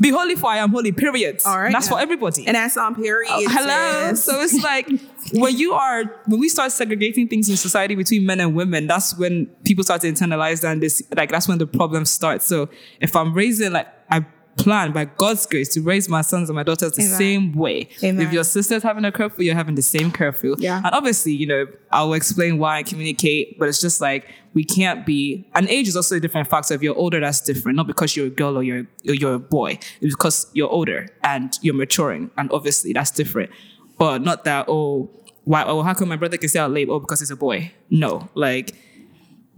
Be 0.00 0.10
holy 0.10 0.34
for 0.34 0.48
I 0.48 0.58
am 0.58 0.70
holy. 0.70 0.92
Period. 0.92 1.42
All 1.44 1.60
right 1.60 1.72
That's 1.72 1.90
now. 1.90 1.96
for 1.96 2.02
everybody. 2.02 2.46
And 2.46 2.54
that's 2.54 2.76
on 2.76 2.94
period. 2.94 3.30
Oh, 3.30 3.44
Hello. 3.48 4.14
So 4.14 4.40
it's 4.40 4.62
like 4.62 4.88
when 5.32 5.56
you 5.56 5.74
are 5.74 6.04
when 6.26 6.40
we 6.40 6.48
start 6.48 6.72
segregating 6.72 7.28
things 7.28 7.48
in 7.48 7.56
society 7.56 7.94
between 7.94 8.24
men 8.24 8.40
and 8.40 8.54
women, 8.54 8.86
that's 8.86 9.16
when 9.18 9.46
people 9.64 9.84
start 9.84 10.00
to 10.02 10.10
internalize 10.10 10.62
that 10.62 10.72
and 10.72 10.82
this 10.82 11.02
like 11.14 11.30
that's 11.30 11.48
when 11.48 11.58
the 11.58 11.66
problem 11.66 12.04
starts. 12.06 12.46
So 12.46 12.68
if 13.00 13.14
I'm 13.14 13.34
raising 13.34 13.72
like 13.72 13.88
I 14.10 14.24
plan 14.56 14.92
by 14.92 15.04
God's 15.06 15.46
grace 15.46 15.68
to 15.70 15.80
raise 15.80 16.08
my 16.08 16.22
sons 16.22 16.48
and 16.48 16.56
my 16.56 16.62
daughters 16.62 16.92
the 16.92 17.02
Amen. 17.02 17.18
same 17.18 17.52
way. 17.52 17.88
Amen. 18.02 18.26
If 18.26 18.32
your 18.32 18.44
sister's 18.44 18.82
having 18.82 19.04
a 19.04 19.12
curfew, 19.12 19.44
you're 19.44 19.54
having 19.54 19.74
the 19.74 19.82
same 19.82 20.10
curfew. 20.10 20.56
Yeah. 20.58 20.78
And 20.78 20.94
obviously, 20.94 21.32
you 21.32 21.46
know, 21.46 21.66
I'll 21.92 22.12
explain 22.12 22.58
why 22.58 22.78
I 22.78 22.82
communicate, 22.82 23.58
but 23.58 23.68
it's 23.68 23.80
just 23.80 24.00
like 24.00 24.28
we 24.52 24.64
can't 24.64 25.06
be 25.06 25.48
and 25.54 25.68
age 25.68 25.88
is 25.88 25.96
also 25.96 26.16
a 26.16 26.20
different 26.20 26.48
factor. 26.48 26.74
If 26.74 26.82
you're 26.82 26.96
older, 26.96 27.20
that's 27.20 27.40
different. 27.40 27.76
Not 27.76 27.86
because 27.86 28.16
you're 28.16 28.26
a 28.26 28.30
girl 28.30 28.58
or 28.58 28.62
you're 28.62 28.86
you're 29.02 29.34
a 29.34 29.38
boy. 29.38 29.78
It's 30.00 30.14
because 30.14 30.50
you're 30.54 30.68
older 30.68 31.08
and 31.22 31.56
you're 31.62 31.74
maturing. 31.74 32.30
And 32.36 32.50
obviously 32.52 32.92
that's 32.92 33.10
different. 33.10 33.50
But 33.98 34.22
not 34.22 34.44
that, 34.44 34.66
oh, 34.68 35.10
why 35.44 35.64
oh 35.64 35.82
how 35.82 35.94
come 35.94 36.08
my 36.08 36.16
brother 36.16 36.36
can 36.36 36.48
stay 36.48 36.58
out 36.58 36.70
late? 36.70 36.88
Oh, 36.90 37.00
because 37.00 37.20
he's 37.20 37.30
a 37.30 37.36
boy. 37.36 37.72
No. 37.90 38.28
Like 38.34 38.74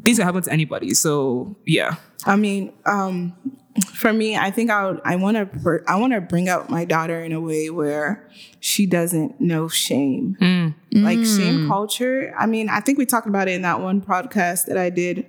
things 0.05 0.18
can 0.18 0.26
happen 0.26 0.43
to 0.43 0.53
anybody. 0.53 0.95
So 0.95 1.57
yeah. 1.64 1.97
I 2.26 2.36
mean, 2.36 2.72
um, 2.86 3.34
for 4.03 4.12
me, 4.12 4.36
I 4.36 4.50
think 4.50 4.70
I 4.70 4.84
would, 4.90 5.00
I 5.05 5.16
want 5.16 5.36
to 5.36 5.80
I 5.86 5.96
want 5.96 6.12
to 6.12 6.20
bring 6.20 6.48
up 6.48 6.68
my 6.68 6.84
daughter 6.84 7.22
in 7.24 7.32
a 7.32 7.40
way 7.40 7.70
where 7.70 8.28
she 8.61 8.84
doesn't 8.86 9.40
know 9.40 9.68
shame, 9.68 10.36
like 10.92 11.18
shame 11.24 11.68
culture. 11.68 12.34
I 12.38 12.46
mean, 12.46 12.68
I 12.68 12.80
think 12.80 12.98
we 12.98 13.07
talked 13.07 13.26
about 13.28 13.48
it 13.48 13.53
in 13.53 13.62
that 13.62 13.80
one 13.80 14.00
podcast 14.03 14.66
that 14.66 14.76
I 14.76 14.90
did 14.90 15.26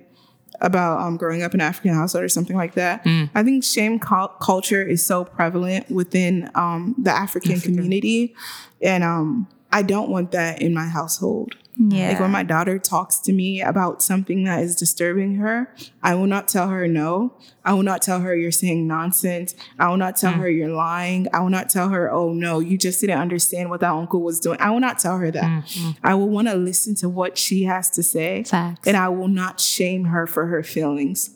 about 0.60 1.00
um, 1.00 1.16
growing 1.16 1.42
up 1.42 1.52
in 1.54 1.60
an 1.60 1.66
African 1.66 1.94
household 1.94 2.24
or 2.24 2.28
something 2.28 2.56
like 2.56 2.74
that. 2.74 3.02
I 3.34 3.42
think 3.42 3.64
shame 3.64 3.98
cul- 3.98 4.36
culture 4.40 4.82
is 4.82 5.04
so 5.04 5.24
prevalent 5.24 5.90
within 5.90 6.50
um, 6.54 6.94
the 6.98 7.10
African, 7.10 7.52
community, 7.60 8.34
and 8.82 9.02
um, 9.02 9.48
I 9.72 9.82
don't 9.82 10.10
want 10.10 10.30
that 10.32 10.62
in 10.62 10.72
my 10.74 10.86
household. 10.86 11.56
Yeah. 11.76 12.10
Like 12.10 12.20
when 12.20 12.30
my 12.30 12.44
daughter 12.44 12.78
talks 12.78 13.18
to 13.20 13.32
me 13.32 13.60
about 13.60 14.02
something 14.02 14.44
that 14.44 14.62
is 14.62 14.76
disturbing 14.76 15.36
her, 15.36 15.74
I 16.02 16.14
will 16.14 16.26
not 16.26 16.46
tell 16.46 16.68
her 16.68 16.86
no. 16.86 17.34
I 17.64 17.72
will 17.72 17.82
not 17.82 18.00
tell 18.02 18.20
her 18.20 18.34
you're 18.36 18.52
saying 18.52 18.86
nonsense. 18.86 19.54
I 19.78 19.88
will 19.88 19.96
not 19.96 20.16
tell 20.16 20.32
mm. 20.32 20.38
her 20.38 20.48
you're 20.48 20.72
lying. 20.72 21.26
I 21.32 21.40
will 21.40 21.50
not 21.50 21.68
tell 21.68 21.88
her, 21.88 22.10
oh 22.12 22.32
no, 22.32 22.60
you 22.60 22.78
just 22.78 23.00
didn't 23.00 23.18
understand 23.18 23.70
what 23.70 23.80
that 23.80 23.90
uncle 23.90 24.22
was 24.22 24.38
doing. 24.38 24.58
I 24.60 24.70
will 24.70 24.80
not 24.80 24.98
tell 24.98 25.18
her 25.18 25.30
that. 25.30 25.64
Mm-hmm. 25.64 25.90
I 26.04 26.14
will 26.14 26.28
want 26.28 26.48
to 26.48 26.54
listen 26.54 26.94
to 26.96 27.08
what 27.08 27.36
she 27.36 27.64
has 27.64 27.90
to 27.90 28.02
say. 28.02 28.44
Facts. 28.44 28.86
And 28.86 28.96
I 28.96 29.08
will 29.08 29.28
not 29.28 29.58
shame 29.58 30.04
her 30.04 30.26
for 30.26 30.46
her 30.46 30.62
feelings. 30.62 31.30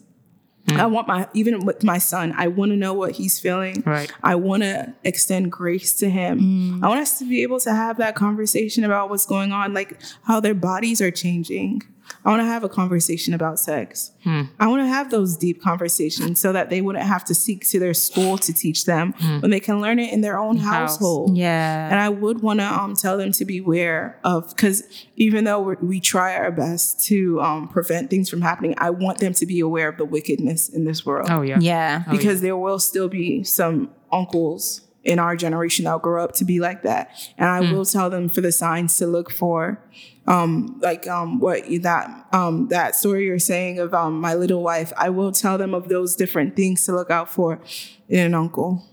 Mm. 0.68 0.80
I 0.80 0.86
want 0.86 1.08
my 1.08 1.28
even 1.34 1.64
with 1.64 1.82
my 1.82 1.98
son, 1.98 2.34
I 2.36 2.48
want 2.48 2.72
to 2.72 2.76
know 2.76 2.94
what 2.94 3.12
he's 3.12 3.40
feeling. 3.40 3.82
Right. 3.84 4.12
I 4.22 4.34
want 4.34 4.62
to 4.62 4.94
extend 5.04 5.50
grace 5.50 5.94
to 5.94 6.10
him. 6.10 6.40
Mm. 6.40 6.84
I 6.84 6.88
want 6.88 7.00
us 7.00 7.18
to 7.18 7.28
be 7.28 7.42
able 7.42 7.60
to 7.60 7.72
have 7.72 7.98
that 7.98 8.14
conversation 8.14 8.84
about 8.84 9.10
what's 9.10 9.26
going 9.26 9.52
on, 9.52 9.74
like 9.74 10.00
how 10.24 10.40
their 10.40 10.54
bodies 10.54 11.00
are 11.00 11.10
changing. 11.10 11.82
I 12.24 12.30
want 12.30 12.40
to 12.40 12.46
have 12.46 12.64
a 12.64 12.68
conversation 12.68 13.34
about 13.34 13.58
sex. 13.58 14.12
I 14.26 14.66
want 14.66 14.82
to 14.82 14.86
have 14.86 15.10
those 15.10 15.36
deep 15.36 15.62
conversations 15.62 16.38
so 16.40 16.52
that 16.52 16.68
they 16.68 16.82
wouldn't 16.82 17.04
have 17.06 17.24
to 17.26 17.34
seek 17.34 17.66
to 17.68 17.78
their 17.78 17.94
school 17.94 18.36
to 18.38 18.52
teach 18.52 18.84
them 18.84 19.12
when 19.40 19.50
they 19.50 19.60
can 19.60 19.80
learn 19.80 19.98
it 19.98 20.12
in 20.12 20.20
their 20.20 20.38
own 20.38 20.58
House. 20.58 20.92
household. 20.92 21.36
Yeah. 21.36 21.88
And 21.88 21.98
I 21.98 22.08
would 22.10 22.42
want 22.42 22.60
to 22.60 22.66
um, 22.66 22.94
tell 22.94 23.16
them 23.16 23.32
to 23.32 23.44
beware 23.44 24.18
of, 24.24 24.48
because 24.50 24.82
even 25.16 25.44
though 25.44 25.60
we're, 25.60 25.76
we 25.80 26.00
try 26.00 26.34
our 26.36 26.52
best 26.52 27.04
to 27.06 27.40
um, 27.40 27.68
prevent 27.68 28.10
things 28.10 28.28
from 28.28 28.42
happening, 28.42 28.74
I 28.76 28.90
want 28.90 29.18
them 29.18 29.32
to 29.34 29.46
be 29.46 29.60
aware 29.60 29.88
of 29.88 29.96
the 29.96 30.04
wickedness 30.04 30.68
in 30.68 30.84
this 30.84 31.06
world. 31.06 31.28
Oh 31.30 31.42
yeah. 31.42 31.58
yeah. 31.60 32.04
because 32.10 32.42
there 32.42 32.56
will 32.56 32.78
still 32.78 33.08
be 33.08 33.44
some 33.44 33.90
uncles 34.12 34.82
in 35.04 35.18
our 35.18 35.36
generation 35.36 35.84
that'll 35.84 35.98
grow 35.98 36.22
up 36.22 36.32
to 36.34 36.44
be 36.44 36.60
like 36.60 36.82
that. 36.82 37.10
And 37.38 37.48
I 37.48 37.60
will 37.72 37.84
tell 37.84 38.10
them 38.10 38.28
for 38.28 38.40
the 38.40 38.52
signs 38.52 38.96
to 38.98 39.06
look 39.06 39.30
for. 39.32 39.82
Um, 40.26 40.78
like 40.82 41.06
um, 41.06 41.40
what 41.40 41.64
that 41.82 42.26
um, 42.34 42.68
that 42.68 42.94
story 42.94 43.24
you're 43.24 43.38
saying 43.38 43.78
of 43.78 43.94
um, 43.94 44.20
my 44.20 44.34
little 44.34 44.62
wife, 44.62 44.92
I 44.96 45.08
will 45.08 45.32
tell 45.32 45.56
them 45.56 45.72
of 45.72 45.88
those 45.88 46.14
different 46.16 46.54
things 46.54 46.84
to 46.84 46.94
look 46.94 47.10
out 47.10 47.30
for 47.30 47.60
in 48.08 48.26
an 48.26 48.34
uncle. 48.34 48.84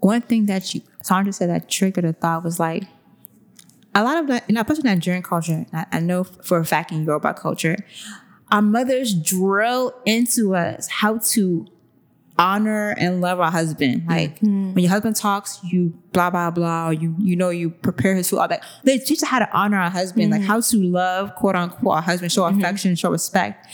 one 0.00 0.20
thing 0.20 0.46
that 0.46 0.74
you 0.74 0.82
Sandra 1.02 1.32
said 1.32 1.48
that 1.48 1.70
triggered 1.70 2.04
a 2.04 2.12
thought 2.12 2.44
was 2.44 2.60
like 2.60 2.84
a 3.94 4.02
lot 4.02 4.18
of 4.18 4.26
that, 4.26 4.46
and 4.48 4.58
especially 4.58 4.82
Nigerian 4.84 5.22
culture. 5.22 5.64
I, 5.72 5.86
I 5.92 6.00
know 6.00 6.24
for 6.24 6.58
a 6.58 6.64
fact 6.64 6.92
in 6.92 7.04
Yoruba 7.04 7.34
culture, 7.34 7.76
our 8.50 8.62
mothers 8.62 9.14
drill 9.14 9.94
into 10.04 10.54
us 10.54 10.88
how 10.88 11.18
to 11.18 11.66
honor 12.38 12.94
and 12.98 13.20
love 13.20 13.40
our 13.40 13.50
husband. 13.50 14.04
Like 14.08 14.38
hmm. 14.38 14.72
when 14.72 14.84
your 14.84 14.90
husband 14.90 15.16
talks, 15.16 15.60
you 15.64 15.94
blah 16.12 16.30
blah 16.30 16.50
blah. 16.50 16.90
You 16.90 17.14
you 17.18 17.36
know 17.36 17.50
you 17.50 17.70
prepare 17.70 18.14
his 18.14 18.30
food. 18.30 18.38
All 18.38 18.48
that 18.48 18.64
they 18.84 18.98
teach 18.98 19.22
us 19.22 19.28
how 19.28 19.38
to 19.38 19.50
honor 19.52 19.78
our 19.78 19.90
husband, 19.90 20.30
like 20.30 20.40
hmm. 20.40 20.46
how 20.46 20.60
to 20.60 20.76
love 20.76 21.34
quote 21.34 21.56
unquote 21.56 21.94
our 21.94 22.02
husband, 22.02 22.32
show 22.32 22.48
hmm. 22.48 22.58
affection, 22.58 22.94
show 22.94 23.10
respect 23.10 23.66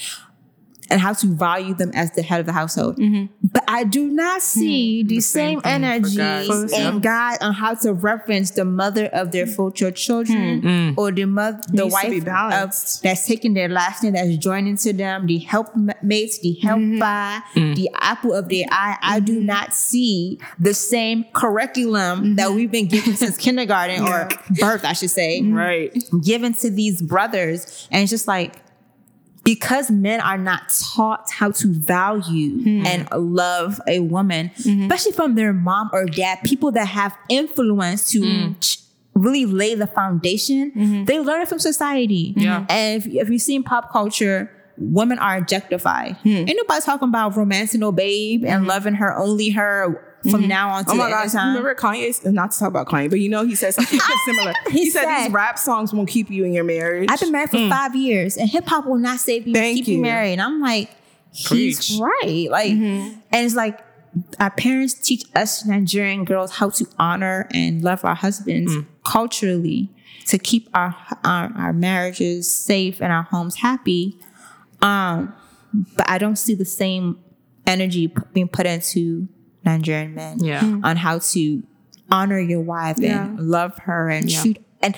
and 0.91 1.01
how 1.01 1.12
to 1.12 1.26
value 1.26 1.74
them 1.74 1.91
as 1.95 2.12
the 2.12 2.22
head 2.22 2.41
of 2.41 2.47
the 2.47 2.53
household. 2.53 2.97
Mm-hmm. 2.97 3.26
But 3.43 3.64
I 3.68 3.84
do 3.84 4.09
not 4.09 4.41
mm-hmm. 4.41 4.61
see 4.61 5.03
the, 5.03 5.20
same, 5.20 5.61
thing. 5.61 5.62
For 5.62 5.68
energy 5.68 6.16
guys. 6.16 6.72
in 6.72 7.01
God 7.01 7.39
on 7.41 7.55
how 7.55 7.74
to 7.74 7.93
reference 7.93 8.51
the 8.53 8.64
mother 8.64 9.07
of 9.07 9.32
their 9.32 9.47
mm-hmm. 9.47 9.70
future 9.70 9.91
children 9.91 10.62
mm. 10.62 10.95
or 10.97 11.12
the 11.12 11.26
mother, 11.26 11.61
the 11.68 11.84
Needs 11.84 12.01
to 12.01 12.11
be 12.11 12.20
wife 12.20 12.53
of, 12.53 13.03
that's 13.03 13.26
taking 13.26 13.55
their 13.55 13.68
last 13.68 14.03
name, 14.03 14.14
that's 14.14 14.36
joining 14.36 14.76
to 14.78 14.93
them, 14.93 15.26
the 15.26 15.39
helpmates, 15.39 16.39
the 16.39 16.55
help 16.55 16.80
by, 16.99 17.41
mm. 17.55 17.76
the 17.76 17.91
apple 17.95 18.32
of 18.32 18.49
their 18.49 18.66
eye. 18.70 18.97
I 19.03 19.20
do 19.20 19.41
not 19.41 19.74
see 19.74 20.39
the 20.59 20.74
same 20.74 21.24
curriculum 21.32 22.36
that 22.36 22.53
we've 22.53 22.70
been 22.70 22.89
given 22.89 23.14
since 23.14 23.36
kindergarten 23.49 24.07
or 24.07 24.28
birth, 24.59 24.84
I 24.84 24.93
should 24.93 25.11
say 25.11 25.43
Right. 25.43 25.97
given 26.22 26.55
to 26.55 26.70
these 26.70 27.03
brothers. 27.03 27.89
And 27.91 28.03
it's 28.03 28.11
just 28.11 28.28
like, 28.28 28.57
because 29.49 29.90
men 29.90 30.20
are 30.20 30.36
not 30.36 30.68
taught 30.68 31.30
how 31.30 31.51
to 31.51 31.68
value 31.68 32.62
hmm. 32.62 32.84
and 32.84 33.09
love 33.12 33.80
a 33.86 33.99
woman, 33.99 34.51
mm-hmm. 34.59 34.82
especially 34.82 35.12
from 35.12 35.36
their 35.36 35.55
mom 35.55 35.88
or 35.90 36.05
dad, 36.05 36.38
people 36.44 36.70
that 36.70 36.84
have 36.84 37.16
influence 37.30 38.11
to 38.11 38.20
hmm. 38.20 38.53
ch- 38.61 38.80
really 39.14 39.46
lay 39.46 39.74
the 39.74 39.86
foundation, 39.86 40.70
mm-hmm. 40.72 41.05
they 41.05 41.18
learn 41.18 41.40
it 41.40 41.49
from 41.49 41.59
society. 41.59 42.34
Yeah. 42.36 42.66
And 42.68 43.03
if, 43.03 43.07
if 43.07 43.30
you 43.30 43.38
see 43.38 43.55
in 43.55 43.62
pop 43.62 43.90
culture, 43.90 44.51
women 44.76 45.18
are 45.18 45.38
objectified. 45.38 46.16
Hmm. 46.16 46.28
Ain't 46.28 46.55
nobody 46.55 46.82
talking 46.82 47.09
about 47.09 47.34
romancing 47.34 47.80
no 47.80 47.90
babe 47.90 48.44
and 48.44 48.61
mm-hmm. 48.61 48.68
loving 48.68 48.94
her 48.96 49.16
only 49.16 49.49
her 49.49 50.07
from 50.22 50.32
mm-hmm. 50.32 50.48
now 50.48 50.70
on 50.70 50.84
to 50.84 50.90
Oh 50.90 50.94
my 50.94 51.04
the 51.04 51.04
end 51.04 51.12
gosh! 51.14 51.26
of 51.26 51.32
time. 51.32 51.48
Remember 51.56 51.74
Kanye? 51.74 52.32
Not 52.32 52.50
to 52.52 52.58
talk 52.58 52.68
about 52.68 52.86
Kanye, 52.88 53.08
but 53.08 53.20
you 53.20 53.28
know 53.28 53.44
he 53.46 53.54
said 53.54 53.74
something 53.74 54.00
similar. 54.26 54.52
He, 54.70 54.84
He 54.84 54.90
said, 54.90 55.04
said- 55.04 55.24
these 55.26 55.32
rap 55.32 55.58
songs 55.58 55.92
won't 55.92 56.08
keep 56.08 56.30
you 56.30 56.44
in 56.44 56.52
your 56.52 56.64
marriage. 56.64 57.08
I've 57.10 57.20
been 57.20 57.32
married 57.32 57.50
for 57.50 57.56
mm. 57.58 57.68
five 57.68 57.94
years, 57.94 58.36
and 58.36 58.48
hip 58.48 58.66
hop 58.66 58.86
will 58.86 58.98
not 58.98 59.20
save 59.20 59.46
you, 59.46 59.54
Thank 59.54 59.78
keep 59.78 59.88
you. 59.88 59.96
you. 59.96 60.02
married. 60.02 60.32
And 60.32 60.42
I'm 60.42 60.60
like, 60.60 60.90
he's 61.32 61.76
Preach. 61.88 62.00
right. 62.00 62.48
Like, 62.50 62.72
mm-hmm. 62.72 63.18
and 63.32 63.46
it's 63.46 63.54
like 63.54 63.80
our 64.40 64.50
parents 64.50 64.94
teach 64.94 65.24
us 65.36 65.64
Nigerian 65.64 66.24
girls 66.24 66.52
how 66.56 66.70
to 66.70 66.86
honor 66.98 67.46
and 67.52 67.82
love 67.82 68.04
our 68.04 68.14
husbands 68.16 68.74
mm. 68.74 68.86
culturally 69.04 69.90
to 70.26 70.38
keep 70.38 70.68
our, 70.74 70.94
our 71.24 71.52
our 71.56 71.72
marriages 71.72 72.50
safe 72.50 73.00
and 73.00 73.12
our 73.12 73.22
homes 73.22 73.56
happy. 73.56 74.18
Um, 74.82 75.34
but 75.96 76.08
I 76.08 76.18
don't 76.18 76.36
see 76.36 76.54
the 76.54 76.64
same 76.64 77.18
energy 77.66 78.08
p- 78.08 78.22
being 78.32 78.48
put 78.48 78.66
into 78.66 79.28
Nigerian 79.68 80.14
men 80.14 80.38
Yeah. 80.42 80.62
on 80.82 80.96
how 80.96 81.18
to 81.18 81.62
honor 82.10 82.40
your 82.40 82.60
wife 82.60 82.96
Yeah. 82.98 83.24
and 83.26 83.38
love 83.40 83.76
her 83.80 84.08
and 84.08 84.30
Yeah. 84.30 84.42
treat. 84.42 84.64
And 84.82 84.96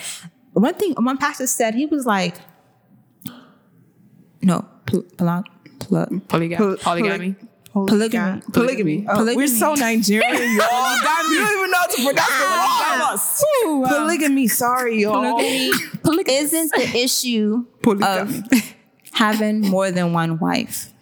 one 0.52 0.74
thing 0.74 0.94
one 0.98 1.16
pastor 1.18 1.46
said, 1.46 1.74
he 1.74 1.86
was 1.86 2.06
like, 2.06 2.36
no, 4.42 4.64
pol- 4.86 5.02
Polyga- 5.18 5.44
Poly- 5.78 6.18
polygamy. 6.28 6.76
polygamy. 6.82 7.36
Polygamy. 7.72 9.06
Oh, 9.08 9.14
Polygamy. 9.14 9.36
We're 9.36 9.46
so 9.46 9.74
Nigerian, 9.74 10.32
y'all. 10.56 10.96
you 11.30 11.38
don't 11.38 11.52
even 11.58 11.70
know 11.70 11.78
how 11.78 11.86
to 11.86 12.02
pronounce 12.02 13.40
the 13.40 13.68
word. 13.68 13.70
Ooh, 13.70 13.84
um, 13.84 13.90
Polygamy. 13.90 14.48
Sorry, 14.48 15.02
y'all. 15.02 15.38
polygamy 16.02 16.34
isn't 16.38 16.72
the 16.72 16.98
issue 16.98 17.64
Polygamy. 17.82 18.38
of 18.50 18.74
having 19.12 19.60
more 19.60 19.90
than 19.92 20.12
one 20.12 20.38
wife. 20.40 20.92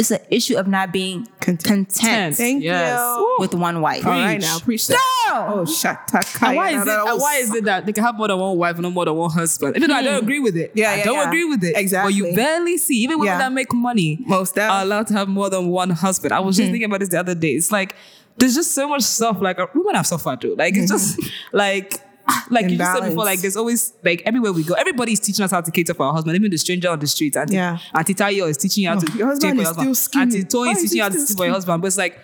It's 0.00 0.10
an 0.10 0.20
issue 0.30 0.56
of 0.56 0.66
not 0.66 0.92
being 0.94 1.26
Content. 1.40 1.90
content, 1.90 2.34
Thank 2.34 2.64
Yes. 2.64 2.98
you. 2.98 3.36
with 3.38 3.54
one 3.54 3.82
wife. 3.82 4.06
All 4.06 4.12
right 4.12 4.40
now, 4.40 4.58
preach 4.60 4.86
that. 4.86 4.98
No! 5.28 5.60
Oh, 5.60 5.66
shut 5.66 5.98
up. 6.14 6.24
And 6.42 6.56
why 6.56 6.70
is 6.70 6.86
it? 6.86 6.88
and 6.88 7.20
why 7.20 7.36
is 7.36 7.54
it 7.54 7.64
that 7.64 7.84
they 7.84 7.92
can 7.92 8.02
have 8.02 8.14
more 8.14 8.28
than 8.28 8.38
one 8.38 8.56
wife 8.56 8.76
and 8.76 8.82
not 8.84 8.94
more 8.94 9.04
than 9.04 9.14
one 9.14 9.30
husband? 9.30 9.76
Even 9.76 9.90
though 9.90 9.96
I 9.96 10.02
don't 10.02 10.20
hmm. 10.20 10.24
agree 10.24 10.38
with 10.38 10.56
it. 10.56 10.72
Yeah, 10.74 10.92
I 10.92 10.96
yeah, 10.96 11.04
don't 11.04 11.16
yeah. 11.16 11.28
agree 11.28 11.44
with 11.44 11.62
it. 11.62 11.76
Exactly. 11.76 12.14
But 12.14 12.16
Exactly. 12.16 12.30
you 12.30 12.34
barely 12.34 12.78
see 12.78 12.96
even 13.02 13.18
women 13.18 13.34
Yeah. 13.34 13.38
that 13.40 13.52
make 13.52 13.74
money 13.74 14.24
Most 14.26 14.54
def. 14.54 14.70
are 14.70 14.82
allowed 14.82 15.06
to 15.08 15.14
have 15.14 15.28
more 15.28 15.50
than 15.50 15.68
one 15.68 15.90
husband. 15.90 16.32
I 16.32 16.40
was 16.40 16.56
just 16.56 16.68
hmm. 16.68 16.72
thinking 16.72 16.86
about 16.86 17.00
this 17.00 17.10
the 17.10 17.20
other 17.20 17.34
day. 17.34 17.50
It's 17.50 17.70
like 17.70 17.94
there's 18.38 18.54
just 18.54 18.72
so 18.72 18.88
much 18.88 19.02
stuff. 19.02 19.42
Like 19.42 19.58
uh, 19.58 19.66
women 19.74 19.96
have 19.96 20.06
suffered 20.06 20.40
too. 20.40 20.56
Like 20.56 20.76
it's 20.76 20.90
hmm. 20.90 20.96
just 20.96 21.20
like. 21.52 22.00
Like 22.50 22.68
you 22.68 22.76
just 22.76 22.92
said 22.92 23.08
before, 23.08 23.24
like 23.24 23.40
there's 23.40 23.56
always 23.56 23.92
like 24.02 24.22
everywhere 24.24 24.52
we 24.52 24.64
go, 24.64 24.74
everybody's 24.74 25.20
teaching 25.20 25.44
us 25.44 25.50
how 25.50 25.60
to 25.60 25.70
cater 25.70 25.94
for 25.94 26.06
our 26.06 26.12
husband. 26.12 26.36
Even 26.36 26.50
the 26.50 26.56
stranger 26.56 26.88
on 26.88 26.98
the 26.98 27.06
street, 27.06 27.36
Auntie, 27.36 27.54
Yeah. 27.54 27.78
Auntie 27.94 28.14
Tayo 28.14 28.48
is 28.48 28.56
teaching 28.56 28.84
you 28.84 28.90
how 28.90 28.98
to 28.98 29.18
your 29.18 29.28
husband 29.28 29.56
for 29.56 29.62
your 29.62 29.66
husband. 29.66 29.96
skinny. 29.96 30.22
Auntie 30.22 30.38
is 30.38 30.44
is 30.44 30.82
teaching 30.82 30.96
you 30.96 31.02
how 31.02 31.08
to 31.08 31.26
take 31.26 31.36
for 31.36 31.44
your 31.44 31.54
husband. 31.54 31.82
But 31.82 31.88
it's 31.88 31.98
like 31.98 32.18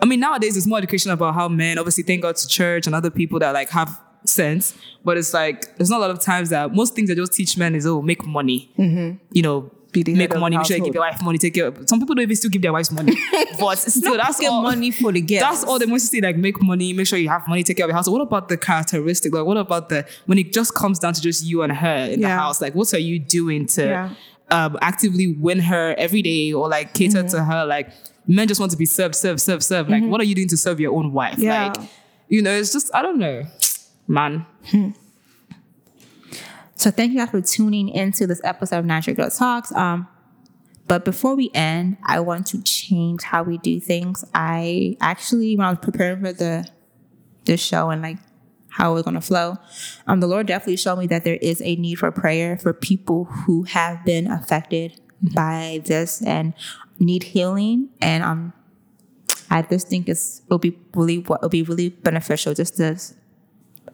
I 0.00 0.06
mean, 0.06 0.20
nowadays 0.20 0.54
there's 0.54 0.66
more 0.66 0.78
education 0.78 1.10
about 1.10 1.34
how 1.34 1.48
men 1.48 1.78
obviously 1.78 2.04
thank 2.04 2.22
God 2.22 2.36
to 2.36 2.48
church 2.48 2.86
and 2.86 2.94
other 2.94 3.10
people 3.10 3.38
that 3.40 3.52
like 3.52 3.68
have 3.70 4.00
sense. 4.24 4.74
But 5.04 5.18
it's 5.18 5.34
like 5.34 5.76
there's 5.76 5.90
not 5.90 5.98
a 5.98 6.00
lot 6.00 6.10
of 6.10 6.20
times 6.20 6.50
that 6.50 6.74
most 6.74 6.94
things 6.94 7.08
that 7.08 7.16
just 7.16 7.32
teach 7.32 7.56
men 7.56 7.74
is 7.74 7.86
oh 7.86 8.02
make 8.02 8.24
money, 8.24 8.70
mm-hmm. 8.78 9.16
you 9.32 9.42
know, 9.42 9.70
make 9.94 10.34
money, 10.36 10.56
make 10.56 10.66
sure 10.66 10.76
you 10.76 10.84
give 10.84 10.94
your 10.94 11.02
wife 11.02 11.22
money, 11.22 11.38
take 11.38 11.54
care. 11.54 11.66
of 11.66 11.88
Some 11.88 11.98
people 12.00 12.14
don't 12.14 12.22
even 12.22 12.36
still 12.36 12.50
give 12.50 12.62
their 12.62 12.72
wives 12.72 12.90
money, 12.92 13.14
but 13.58 13.76
still 13.78 14.16
that's 14.16 14.42
all. 14.44 14.62
money 14.62 14.90
for 14.90 15.12
the 15.12 15.20
gift. 15.20 15.42
That's 15.42 15.64
all 15.64 15.78
they 15.78 15.86
want 15.86 16.00
to 16.00 16.06
see, 16.06 16.20
like 16.20 16.36
make 16.36 16.60
money, 16.62 16.92
make 16.92 17.06
sure 17.06 17.18
you 17.18 17.28
have 17.28 17.46
money, 17.48 17.62
take 17.62 17.76
care 17.76 17.84
of 17.86 17.88
your 17.90 17.96
house. 17.96 18.08
What 18.08 18.20
about 18.22 18.48
the 18.48 18.56
characteristic? 18.56 19.34
Like, 19.34 19.44
what 19.44 19.56
about 19.56 19.88
the 19.88 20.06
when 20.26 20.38
it 20.38 20.52
just 20.52 20.74
comes 20.74 20.98
down 20.98 21.14
to 21.14 21.20
just 21.20 21.44
you 21.44 21.62
and 21.62 21.72
her 21.72 21.96
in 22.10 22.20
the 22.20 22.28
house? 22.28 22.60
Like, 22.60 22.74
what 22.74 22.92
are 22.94 22.98
you 22.98 23.18
doing 23.18 23.66
to 23.66 23.84
Yeah. 23.84 24.10
um, 24.50 24.78
actively 24.80 25.28
win 25.34 25.58
her 25.60 25.94
every 25.98 26.22
day 26.22 26.52
or 26.52 26.68
like 26.68 26.94
cater 26.94 27.22
to 27.22 27.28
Mm-hmm. 27.36 27.50
her? 27.50 27.64
Like, 27.66 27.90
men 28.26 28.46
just 28.48 28.60
want 28.60 28.72
to 28.72 28.78
be 28.78 28.86
served, 28.86 29.14
served, 29.16 29.40
served, 29.40 29.62
served. 29.62 29.90
Like, 29.90 30.04
what 30.04 30.20
are 30.20 30.24
you 30.24 30.34
doing 30.34 30.48
to 30.48 30.56
serve 30.56 30.78
your 30.80 30.94
own 30.94 31.12
wife? 31.12 31.38
Yeah. 31.38 31.68
Like, 31.72 31.88
you 32.28 32.42
know, 32.42 32.52
it's 32.52 32.72
just 32.72 32.94
I 32.94 33.02
don't 33.02 33.18
know, 33.18 33.42
man. 34.06 34.46
So 36.80 36.90
thank 36.90 37.12
you 37.12 37.18
guys 37.18 37.28
for 37.28 37.42
tuning 37.42 37.90
into 37.90 38.26
this 38.26 38.40
episode 38.42 38.78
of 38.78 38.84
Natural 38.86 39.14
Girl 39.14 39.28
Talks. 39.28 39.70
Um, 39.72 40.08
but 40.86 41.04
before 41.04 41.36
we 41.36 41.50
end, 41.52 41.98
I 42.06 42.20
want 42.20 42.46
to 42.48 42.62
change 42.62 43.22
how 43.22 43.42
we 43.42 43.58
do 43.58 43.78
things. 43.78 44.24
I 44.32 44.96
actually, 44.98 45.58
when 45.58 45.66
I 45.66 45.70
was 45.70 45.80
preparing 45.82 46.22
for 46.22 46.32
the 46.32 46.66
this 47.44 47.60
show 47.60 47.90
and 47.90 48.00
like 48.00 48.16
how 48.70 48.94
we're 48.94 49.02
gonna 49.02 49.20
flow, 49.20 49.58
um, 50.06 50.20
the 50.20 50.26
Lord 50.26 50.46
definitely 50.46 50.78
showed 50.78 50.96
me 50.96 51.06
that 51.08 51.22
there 51.22 51.36
is 51.42 51.60
a 51.60 51.76
need 51.76 51.96
for 51.96 52.10
prayer 52.10 52.56
for 52.56 52.72
people 52.72 53.26
who 53.26 53.64
have 53.64 54.02
been 54.06 54.26
affected 54.26 54.98
by 55.34 55.82
this 55.84 56.22
and 56.22 56.54
need 56.98 57.24
healing. 57.24 57.90
And 58.00 58.24
um, 58.24 58.54
I 59.50 59.60
just 59.60 59.88
think 59.88 60.08
it's 60.08 60.40
it'll 60.46 60.58
be 60.58 60.78
really 60.94 61.18
what 61.18 61.40
it'll 61.40 61.50
be 61.50 61.62
really 61.62 61.90
beneficial 61.90 62.54
just 62.54 62.78
to 62.78 62.98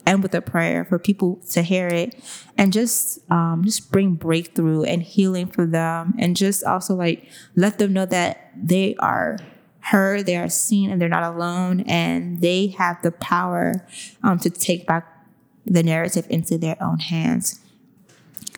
end 0.07 0.23
with 0.23 0.33
a 0.33 0.41
prayer 0.41 0.85
for 0.85 0.97
people 0.97 1.39
to 1.51 1.61
hear 1.61 1.87
it 1.87 2.15
and 2.57 2.73
just 2.73 3.19
um, 3.29 3.61
just 3.63 3.91
bring 3.91 4.13
breakthrough 4.13 4.83
and 4.83 5.03
healing 5.03 5.47
for 5.47 5.65
them. 5.65 6.15
And 6.17 6.35
just 6.35 6.63
also 6.63 6.95
like 6.95 7.29
let 7.55 7.77
them 7.77 7.93
know 7.93 8.05
that 8.05 8.51
they 8.55 8.95
are 8.99 9.37
heard 9.81 10.25
they 10.25 10.35
are 10.35 10.49
seen 10.49 10.89
and 10.89 11.01
they're 11.01 11.07
not 11.07 11.23
alone 11.23 11.81
and 11.81 12.41
they 12.41 12.67
have 12.67 13.01
the 13.03 13.11
power 13.11 13.87
um, 14.23 14.37
to 14.39 14.49
take 14.49 14.85
back 14.85 15.25
the 15.65 15.83
narrative 15.83 16.25
into 16.29 16.57
their 16.57 16.81
own 16.81 16.99
hands. 16.99 17.59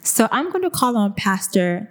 So 0.01 0.27
i'm 0.31 0.49
going 0.51 0.63
to 0.63 0.69
call 0.69 0.97
on 0.97 1.13
pastor 1.13 1.89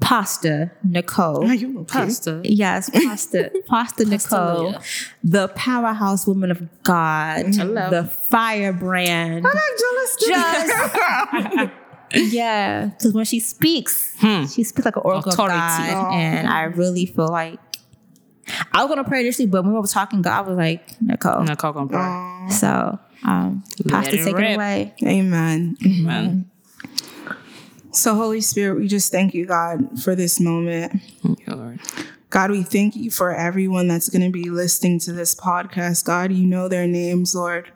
pasta 0.00 0.70
nicole 0.82 1.48
Are 1.48 1.54
you 1.54 1.80
okay? 1.80 2.00
Pastor. 2.00 2.40
Yes, 2.44 2.90
Pasta, 2.94 3.52
Pasta 3.66 4.04
Nicole, 4.04 4.74
the 5.22 5.48
powerhouse 5.48 6.26
woman 6.26 6.50
of 6.50 6.82
God, 6.82 7.46
mm-hmm. 7.46 7.60
Hello. 7.60 7.90
the 7.90 8.04
firebrand. 8.04 9.46
I 9.46 9.50
like 9.50 9.62
jealous. 9.78 11.70
Just, 12.12 12.32
yeah, 12.34 12.86
because 12.86 13.12
when 13.12 13.24
she 13.24 13.40
speaks, 13.40 14.14
hmm. 14.18 14.46
she 14.46 14.64
speaks 14.64 14.84
like 14.84 14.96
an 14.96 15.02
oracle 15.04 15.32
Authority. 15.32 15.54
of 15.54 15.60
God, 15.60 16.12
oh. 16.12 16.14
and 16.14 16.48
I 16.48 16.64
really 16.64 17.06
feel 17.06 17.28
like 17.28 17.60
I 18.72 18.84
was 18.84 18.88
gonna 18.88 19.04
pray 19.04 19.20
initially, 19.20 19.46
but 19.46 19.62
when 19.62 19.72
we 19.72 19.80
were 19.80 19.86
talking, 19.86 20.22
God 20.22 20.46
was 20.46 20.56
like 20.56 21.00
Nicole. 21.00 21.44
No, 21.44 21.54
cock 21.56 21.76
on 21.76 21.88
prayer. 21.88 22.50
So, 22.50 22.98
um, 23.24 23.62
Pasta, 23.88 24.14
it 24.14 24.24
take 24.24 24.36
it 24.36 24.54
away. 24.54 24.94
Amen. 25.04 25.76
Mm-hmm. 25.80 26.06
man. 26.06 26.49
So, 27.92 28.14
Holy 28.14 28.40
Spirit, 28.40 28.78
we 28.78 28.86
just 28.86 29.10
thank 29.10 29.34
you, 29.34 29.46
God, 29.46 30.00
for 30.02 30.14
this 30.14 30.38
moment. 30.38 31.00
Thank 31.22 31.46
you, 31.46 31.54
Lord. 31.54 31.80
God, 32.30 32.52
we 32.52 32.62
thank 32.62 32.94
you 32.94 33.10
for 33.10 33.34
everyone 33.34 33.88
that's 33.88 34.08
going 34.08 34.22
to 34.22 34.30
be 34.30 34.48
listening 34.48 35.00
to 35.00 35.12
this 35.12 35.34
podcast. 35.34 36.04
God, 36.04 36.30
you 36.30 36.46
know 36.46 36.68
their 36.68 36.86
names, 36.86 37.34
Lord. 37.34 37.72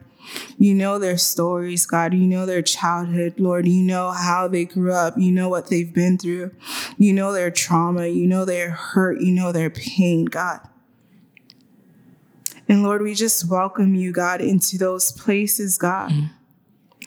You 0.57 0.75
know 0.75 0.99
their 1.01 1.19
stories, 1.19 1.85
God. 1.87 2.15
You 2.15 2.27
know 2.27 2.47
their 2.47 2.63
childhood, 2.63 3.41
Lord. 3.41 3.67
You 3.67 3.83
know 3.83 4.13
how 4.13 4.47
they 4.47 4.65
grew 4.65 4.93
up. 4.93 5.15
You 5.19 5.33
know 5.33 5.49
what 5.49 5.69
they've 5.69 5.93
been 5.93 6.17
through. 6.17 6.53
You 6.97 7.13
know 7.13 7.33
their 7.33 7.51
trauma. 7.51 8.07
You 8.07 8.27
know 8.29 8.45
their 8.45 8.71
hurt. 8.71 9.21
You 9.21 9.33
know 9.33 9.51
their 9.51 9.71
pain, 9.71 10.27
God. 10.27 10.61
And 12.69 12.83
Lord, 12.83 13.03
we 13.03 13.15
just 13.15 13.51
welcome 13.51 13.95
you, 13.95 14.13
God, 14.13 14.41
into 14.41 14.79
those 14.79 15.13
places, 15.13 15.77
God. 15.77 16.11
Mm. 16.11 16.31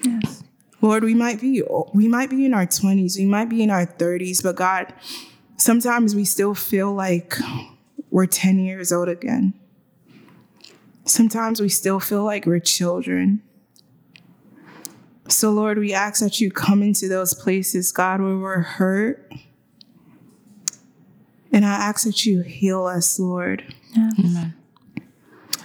Yes. 0.04 0.44
Lord, 0.82 1.04
we 1.04 1.14
might 1.14 1.42
be 1.42 1.64
we 1.94 2.08
might 2.08 2.30
be 2.30 2.46
in 2.46 2.54
our 2.54 2.66
20s, 2.66 3.18
we 3.18 3.26
might 3.26 3.50
be 3.50 3.64
in 3.64 3.70
our 3.70 3.86
30s, 3.86 4.44
but 4.44 4.56
God, 4.56 4.94
sometimes 5.58 6.16
we 6.16 6.24
still 6.24 6.54
feel 6.54 6.94
like 6.94 7.34
we're 8.12 8.28
10 8.28 8.60
years 8.60 8.92
old 8.92 9.10
again. 9.10 9.54
Sometimes 11.06 11.62
we 11.62 11.70
still 11.70 12.00
feel 12.00 12.24
like 12.24 12.46
we're 12.46 12.60
children. 12.60 13.42
So 15.30 15.52
Lord, 15.52 15.78
we 15.78 15.94
ask 15.94 16.22
that 16.22 16.40
you 16.40 16.52
come 16.52 16.84
into 16.84 17.08
those 17.08 17.34
places, 17.34 17.92
God, 17.92 18.22
where 18.22 18.38
we're 18.38 18.62
hurt. 18.62 19.32
And 21.52 21.66
I 21.66 21.70
ask 21.70 22.06
that 22.06 22.26
you 22.26 22.42
heal 22.42 22.86
us, 22.86 23.20
Lord. 23.20 23.64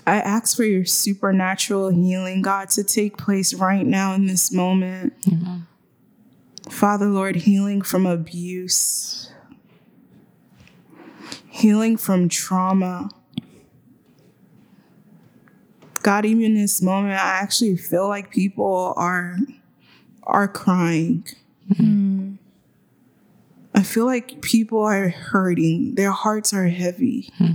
I 0.06 0.16
ask 0.16 0.56
for 0.56 0.64
your 0.64 0.84
supernatural 0.84 1.90
healing, 1.90 2.42
God, 2.42 2.70
to 2.70 2.82
take 2.82 3.16
place 3.16 3.54
right 3.54 3.86
now 3.86 4.14
in 4.14 4.26
this 4.26 4.52
moment. 4.52 5.14
Father, 6.70 7.06
Lord, 7.06 7.36
healing 7.36 7.82
from 7.82 8.06
abuse, 8.06 9.30
healing 11.48 11.96
from 11.96 12.28
trauma. 12.28 13.08
God, 16.02 16.24
even 16.24 16.42
in 16.42 16.54
this 16.54 16.82
moment, 16.82 17.14
I 17.14 17.38
actually 17.40 17.76
feel 17.76 18.08
like 18.08 18.30
people 18.30 18.94
are 18.96 19.36
are 20.24 20.48
crying. 20.48 21.26
Hmm. 21.76 22.34
I 23.74 23.82
feel 23.82 24.06
like 24.06 24.42
people 24.42 24.80
are 24.80 25.08
hurting. 25.08 25.94
Their 25.94 26.10
hearts 26.10 26.52
are 26.52 26.68
heavy. 26.68 27.30
Hmm. 27.38 27.52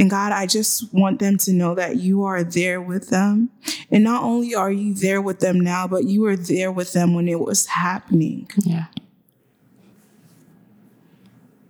And 0.00 0.08
God, 0.08 0.32
I 0.32 0.46
just 0.46 0.94
want 0.94 1.18
them 1.18 1.36
to 1.38 1.52
know 1.52 1.74
that 1.74 1.96
you 1.96 2.24
are 2.24 2.42
there 2.42 2.80
with 2.80 3.10
them. 3.10 3.50
And 3.90 4.02
not 4.02 4.22
only 4.22 4.54
are 4.54 4.72
you 4.72 4.94
there 4.94 5.20
with 5.20 5.40
them 5.40 5.60
now, 5.60 5.86
but 5.86 6.04
you 6.04 6.22
were 6.22 6.36
there 6.36 6.72
with 6.72 6.94
them 6.94 7.12
when 7.12 7.28
it 7.28 7.38
was 7.38 7.66
happening. 7.66 8.48
Yeah. 8.56 8.86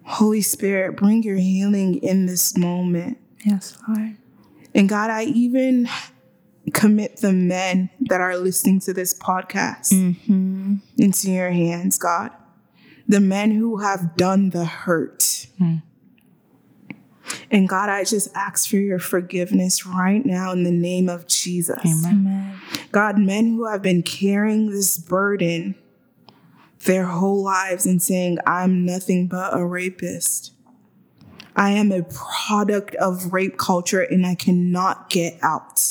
Holy 0.05 0.43
Spirit, 0.43 0.97
bring 0.97 1.24
your 1.24 1.39
healing 1.39 1.97
in 1.97 2.27
this 2.27 2.57
moment. 2.57 3.19
Yes, 3.44 3.77
Lord. 3.89 4.16
And 4.77 4.89
God, 4.89 5.11
I 5.11 5.24
even 5.24 5.89
commit 6.73 7.16
the 7.16 7.32
men 7.32 7.90
that 8.02 8.20
are 8.20 8.36
listening 8.36 8.78
to 8.82 8.93
this 8.93 9.12
podcast 9.12 9.93
mm-hmm. 9.93 10.77
into 10.97 11.32
your 11.32 11.51
hands, 11.51 11.98
God. 11.98 12.31
The 13.09 13.19
men 13.19 13.51
who 13.51 13.78
have 13.78 14.15
done 14.16 14.51
the 14.51 14.66
hurt. 14.66 15.48
Mm. 15.61 15.82
And 17.51 17.69
God, 17.69 17.89
I 17.89 18.05
just 18.05 18.35
ask 18.35 18.69
for 18.69 18.77
your 18.77 18.98
forgiveness 18.98 19.86
right 19.86 20.24
now 20.24 20.52
in 20.52 20.65
the 20.65 20.70
name 20.70 21.09
of 21.09 21.27
Jesus. 21.27 21.81
Amen. 21.85 22.61
God, 22.93 23.19
men 23.19 23.55
who 23.55 23.66
have 23.66 23.82
been 23.82 24.02
carrying 24.02 24.70
this 24.70 24.98
burden 24.98 25.74
their 26.85 27.05
whole 27.05 27.43
lives 27.43 27.86
and 27.86 28.02
saying, 28.02 28.39
I'm 28.47 28.85
nothing 28.85 29.27
but 29.27 29.57
a 29.57 29.65
rapist. 29.65 30.52
I 31.57 31.73
am 31.73 31.93
a 31.93 32.02
product 32.05 32.94
of 32.97 33.32
rape 33.32 33.59
culture 33.59 34.01
and 34.01 34.27
I 34.27 34.35
cannot 34.35 35.11
get 35.11 35.39
out. 35.43 35.82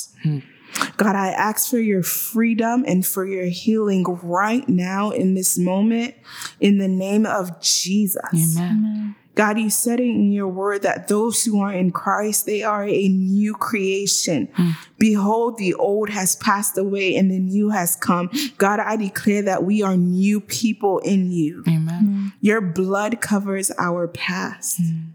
God, 0.98 1.16
I 1.16 1.30
ask 1.30 1.70
for 1.70 1.80
your 1.80 2.04
freedom 2.04 2.84
and 2.88 3.06
for 3.06 3.26
your 3.26 3.46
healing 3.46 4.04
right 4.04 4.68
now 4.68 5.12
in 5.12 5.34
this 5.34 5.58
moment 5.58 6.16
in 6.60 6.78
the 6.78 6.88
name 6.88 7.26
of 7.26 7.62
Jesus. 7.62 8.22
Amen. 8.34 9.16
God, 9.40 9.58
you 9.58 9.70
said 9.70 10.02
it 10.02 10.04
in 10.04 10.34
your 10.34 10.50
word 10.50 10.82
that 10.82 11.08
those 11.08 11.46
who 11.46 11.62
are 11.62 11.72
in 11.72 11.92
Christ, 11.92 12.46
they 12.46 12.62
are 12.62 12.84
a 12.84 13.08
new 13.08 13.54
creation. 13.54 14.50
Hmm. 14.54 14.72
Behold, 14.98 15.58
the 15.58 15.76
old 15.76 16.10
has 16.10 16.36
passed 16.36 16.78
away 16.78 17.16
and 17.16 17.32
the 17.32 17.40
new 17.40 17.70
has 17.70 17.96
come. 17.96 18.30
God, 18.58 18.82
I 18.82 18.98
declare 18.98 19.42
that 19.44 19.64
we 19.64 19.82
are 19.82 19.96
new 19.96 20.42
people 20.42 21.00
in 21.00 21.32
you. 21.32 21.64
Amen. 21.70 22.02
Hmm. 22.02 22.28
Your 22.42 22.60
blood 22.60 23.22
covers 23.22 23.72
our 23.80 24.10
past. 24.10 24.82
Hmm. 24.82 25.12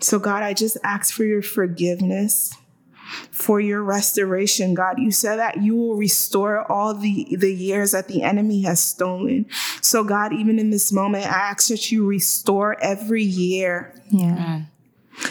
So, 0.00 0.18
God, 0.18 0.42
I 0.42 0.52
just 0.52 0.76
ask 0.82 1.14
for 1.14 1.22
your 1.22 1.42
forgiveness, 1.42 2.56
for 3.30 3.60
your 3.60 3.82
restoration. 3.82 4.74
God, 4.74 4.98
you 4.98 5.10
said 5.10 5.36
that 5.36 5.62
you 5.62 5.76
will 5.76 5.96
restore 5.96 6.70
all 6.70 6.94
the, 6.94 7.36
the 7.38 7.52
years 7.54 7.92
that 7.92 8.08
the 8.08 8.22
enemy 8.22 8.62
has 8.62 8.80
stolen. 8.80 9.46
So, 9.80 10.04
God, 10.04 10.32
even 10.32 10.58
in 10.58 10.70
this 10.70 10.92
moment, 10.92 11.24
I 11.26 11.28
ask 11.28 11.68
that 11.68 11.90
you 11.92 12.06
restore 12.06 12.80
every 12.82 13.22
year 13.22 13.94
Yeah. 14.10 14.62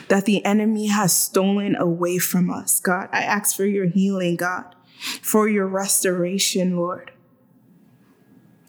That 0.07 0.25
the 0.25 0.43
enemy 0.43 0.87
has 0.87 1.15
stolen 1.15 1.75
away 1.75 2.17
from 2.17 2.49
us. 2.49 2.79
God, 2.79 3.07
I 3.11 3.21
ask 3.21 3.55
for 3.55 3.65
your 3.65 3.85
healing, 3.85 4.35
God, 4.35 4.73
for 5.21 5.47
your 5.47 5.67
restoration, 5.67 6.75
Lord. 6.75 7.11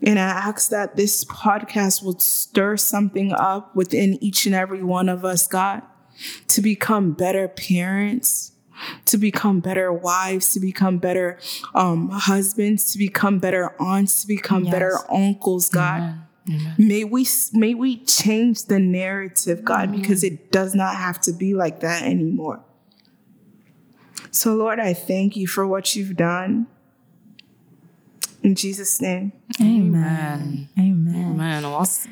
And 0.03 0.19
I 0.19 0.23
ask 0.23 0.69
that 0.71 0.97
this 0.97 1.25
podcast 1.25 2.03
will 2.03 2.19
stir 2.19 2.77
something 2.77 3.33
up 3.33 3.75
within 3.75 4.23
each 4.23 4.45
and 4.45 4.55
every 4.55 4.83
one 4.83 5.09
of 5.09 5.25
us, 5.25 5.47
God, 5.47 5.83
to 6.49 6.61
become 6.61 7.13
better 7.13 7.49
parents, 7.49 8.53
to 9.07 9.17
become 9.19 9.61
better 9.61 9.93
wives, 9.93 10.53
to 10.55 10.61
become 10.61 10.99
better 10.99 11.39
um, 11.75 12.11
husbands, 12.11 12.93
to 12.93 12.99
become 12.99 13.39
better 13.39 13.75
aunts, 13.81 14.23
to 14.23 14.27
become 14.29 14.65
better 14.65 14.99
uncles, 15.11 15.69
God. 15.69 16.21
May 16.79 17.03
we 17.05 17.27
may 17.53 17.75
we 17.75 17.97
change 18.05 18.67
the 18.67 18.79
narrative, 18.79 19.65
God, 19.65 19.91
because 19.91 20.23
it 20.23 20.53
does 20.53 20.75
not 20.75 20.95
have 20.97 21.21
to 21.23 21.33
be 21.33 21.55
like 21.55 21.81
that 21.81 22.05
anymore. 22.05 22.61
So, 24.31 24.55
Lord, 24.55 24.79
I 24.79 24.93
thank 24.93 25.37
you 25.37 25.47
for 25.47 25.67
what 25.67 25.97
you've 25.97 26.17
done. 26.17 26.67
In 28.43 28.55
Jesus' 28.55 29.01
name. 29.01 29.33
Amen. 29.61 30.69
Amen. 30.79 31.37
Man, 31.37 31.65
awesome. 31.65 32.11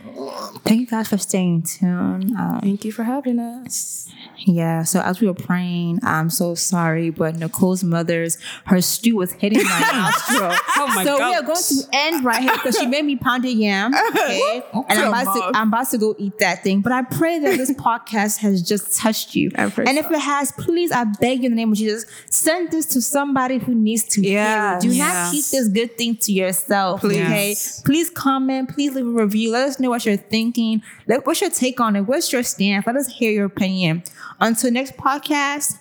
Thank 0.65 0.81
you 0.81 0.87
guys 0.87 1.09
for 1.09 1.19
staying 1.19 1.63
tuned. 1.63 2.33
Um, 2.37 2.61
Thank 2.63 2.85
you 2.85 2.93
for 2.93 3.03
having 3.03 3.39
us. 3.39 4.09
yeah, 4.47 4.83
so 4.85 5.01
as 5.01 5.21
we 5.21 5.27
were 5.27 5.35
praying, 5.35 5.99
I'm 6.03 6.31
so 6.31 6.55
sorry, 6.55 7.11
but 7.11 7.37
Nicole's 7.37 7.83
mother's 7.83 8.39
her 8.67 8.81
stew 8.81 9.17
was 9.17 9.33
hitting 9.33 9.63
my 9.65 9.81
nostril. 9.93 10.53
Oh 10.77 10.87
my 10.95 11.05
God. 11.05 11.19
so 11.19 11.29
we 11.29 11.35
are 11.35 11.43
going 11.43 11.63
to 11.63 11.89
end 11.93 12.25
right 12.25 12.41
here 12.43 12.53
because 12.53 12.79
she 12.79 12.87
made 12.87 13.05
me 13.05 13.17
pounded 13.17 13.57
yam. 13.57 13.93
Okay. 14.05 14.63
and 14.89 14.99
I'm 14.99 15.09
about, 15.09 15.35
to, 15.53 15.59
I'm 15.59 15.69
about 15.69 15.91
to 15.91 15.99
go 15.99 16.15
eat 16.19 16.39
that 16.39 16.63
thing. 16.63 16.81
But 16.81 16.93
I 16.93 17.03
pray 17.03 17.39
that 17.41 17.57
this 17.57 17.71
podcast 17.75 18.39
has 18.39 18.63
just 18.63 18.97
touched 18.99 19.35
you. 19.35 19.51
And 19.55 19.73
so. 19.73 19.83
if 19.83 20.11
it 20.11 20.19
has, 20.19 20.53
please, 20.53 20.93
I 20.93 21.05
beg 21.05 21.41
you 21.41 21.47
in 21.47 21.53
the 21.53 21.57
name 21.57 21.73
of 21.73 21.79
Jesus, 21.79 22.05
send 22.31 22.71
this 22.71 22.87
to 22.87 23.01
somebody 23.03 23.59
who 23.59 23.75
needs 23.75 24.05
to 24.05 24.21
hear 24.23 24.33
Yes. 24.35 24.85
it. 24.85 24.89
Do 24.89 24.99
not 24.99 25.33
keep 25.33 25.45
this 25.47 25.69
good 25.69 25.97
thing 25.99 26.17
to 26.17 26.33
yourself. 26.33 27.01
Please. 27.01 27.24
Okay. 27.27 27.55
Please 27.85 28.11
comment. 28.11 28.69
Please 28.73 28.95
leave 28.95 29.07
a 29.07 29.11
review. 29.11 29.53
Let 29.53 29.69
us 29.69 29.81
know 29.81 29.91
what 29.91 30.05
you're 30.07 30.17
thinking. 30.17 30.83
Let, 31.07 31.27
what's 31.27 31.41
your 31.41 31.51
take 31.51 31.81
on 31.81 31.97
it? 31.97 32.03
What's 32.03 32.33
your 32.33 32.43
stance? 32.43 32.87
Let 32.87 32.97
us 32.97 33.09
hear 33.09 33.31
your 33.31 33.47
opinion. 33.47 34.03
Until 34.41 34.71
next 34.71 34.97
podcast. 34.97 35.79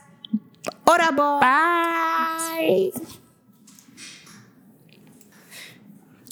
Odabo. 0.85 1.41
Bye. 1.41 2.91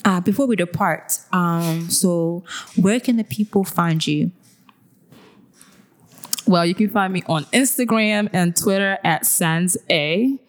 Uh, 0.03 0.19
before 0.19 0.47
we 0.47 0.55
depart, 0.55 1.19
um, 1.31 1.89
so 1.89 2.43
where 2.75 2.99
can 2.99 3.17
the 3.17 3.23
people 3.23 3.63
find 3.63 4.05
you? 4.05 4.31
Well, 6.47 6.65
you 6.65 6.73
can 6.73 6.89
find 6.89 7.13
me 7.13 7.21
on 7.27 7.45
Instagram 7.45 8.29
and 8.33 8.55
Twitter 8.55 8.97
at 9.03 9.25
Sans 9.25 9.77
A. 9.89 10.39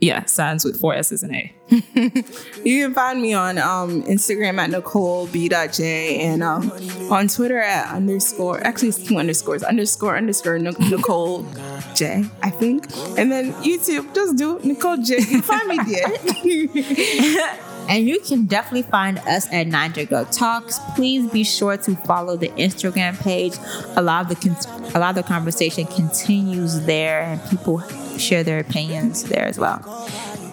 Yeah, 0.00 0.24
Sans 0.26 0.64
with 0.64 0.78
four 0.78 0.94
S's 0.94 1.22
and 1.22 1.34
A. 1.34 1.54
You 1.72 2.84
can 2.84 2.94
find 2.94 3.20
me 3.20 3.34
on 3.34 3.58
um, 3.58 4.02
Instagram 4.04 4.58
at 4.58 4.70
Nicole 4.70 5.26
B.J 5.26 6.20
and 6.20 6.42
um, 6.42 6.70
on 7.10 7.28
Twitter 7.28 7.60
at 7.60 7.94
underscore, 7.94 8.64
actually 8.64 8.88
it's 8.88 9.02
two 9.02 9.16
underscores, 9.16 9.62
underscore, 9.62 10.16
underscore 10.16 10.58
Nicole 10.58 11.46
J, 11.94 12.24
I 12.42 12.50
think. 12.50 12.84
And 13.18 13.32
then 13.32 13.52
YouTube, 13.54 14.14
just 14.14 14.36
do 14.36 14.60
Nicole 14.62 14.98
J. 14.98 15.16
You 15.16 15.42
find 15.42 15.68
me 15.68 15.78
there. 15.86 17.58
And 17.88 18.08
you 18.08 18.20
can 18.20 18.46
definitely 18.46 18.88
find 18.88 19.18
us 19.18 19.52
at 19.52 19.66
Nine 19.66 19.92
Girl 19.92 20.24
Talks. 20.24 20.78
Please 20.94 21.28
be 21.30 21.42
sure 21.42 21.76
to 21.76 21.96
follow 21.96 22.36
the 22.36 22.48
Instagram 22.50 23.20
page. 23.20 23.54
A 23.96 24.02
lot 24.02 24.22
of 24.22 24.28
the 24.28 24.36
con- 24.36 24.92
a 24.94 25.00
lot 25.00 25.10
of 25.10 25.16
the 25.16 25.22
conversation 25.24 25.86
continues 25.86 26.80
there, 26.82 27.22
and 27.22 27.44
people 27.50 27.80
share 28.18 28.44
their 28.44 28.60
opinions 28.60 29.24
there 29.24 29.44
as 29.44 29.58
well. 29.58 29.80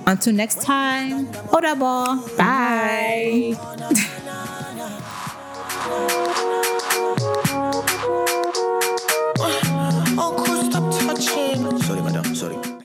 Until 0.09 0.33
next 0.33 0.63
time, 0.63 1.27
Odabo. 1.53 2.17
Bye. 2.35 3.53
Oh, 9.41 10.35
Uncle, 10.35 10.63
stop 10.69 10.91
touching. 10.99 11.79
Sorry, 11.81 12.01
madam, 12.01 12.35
sorry. 12.35 12.78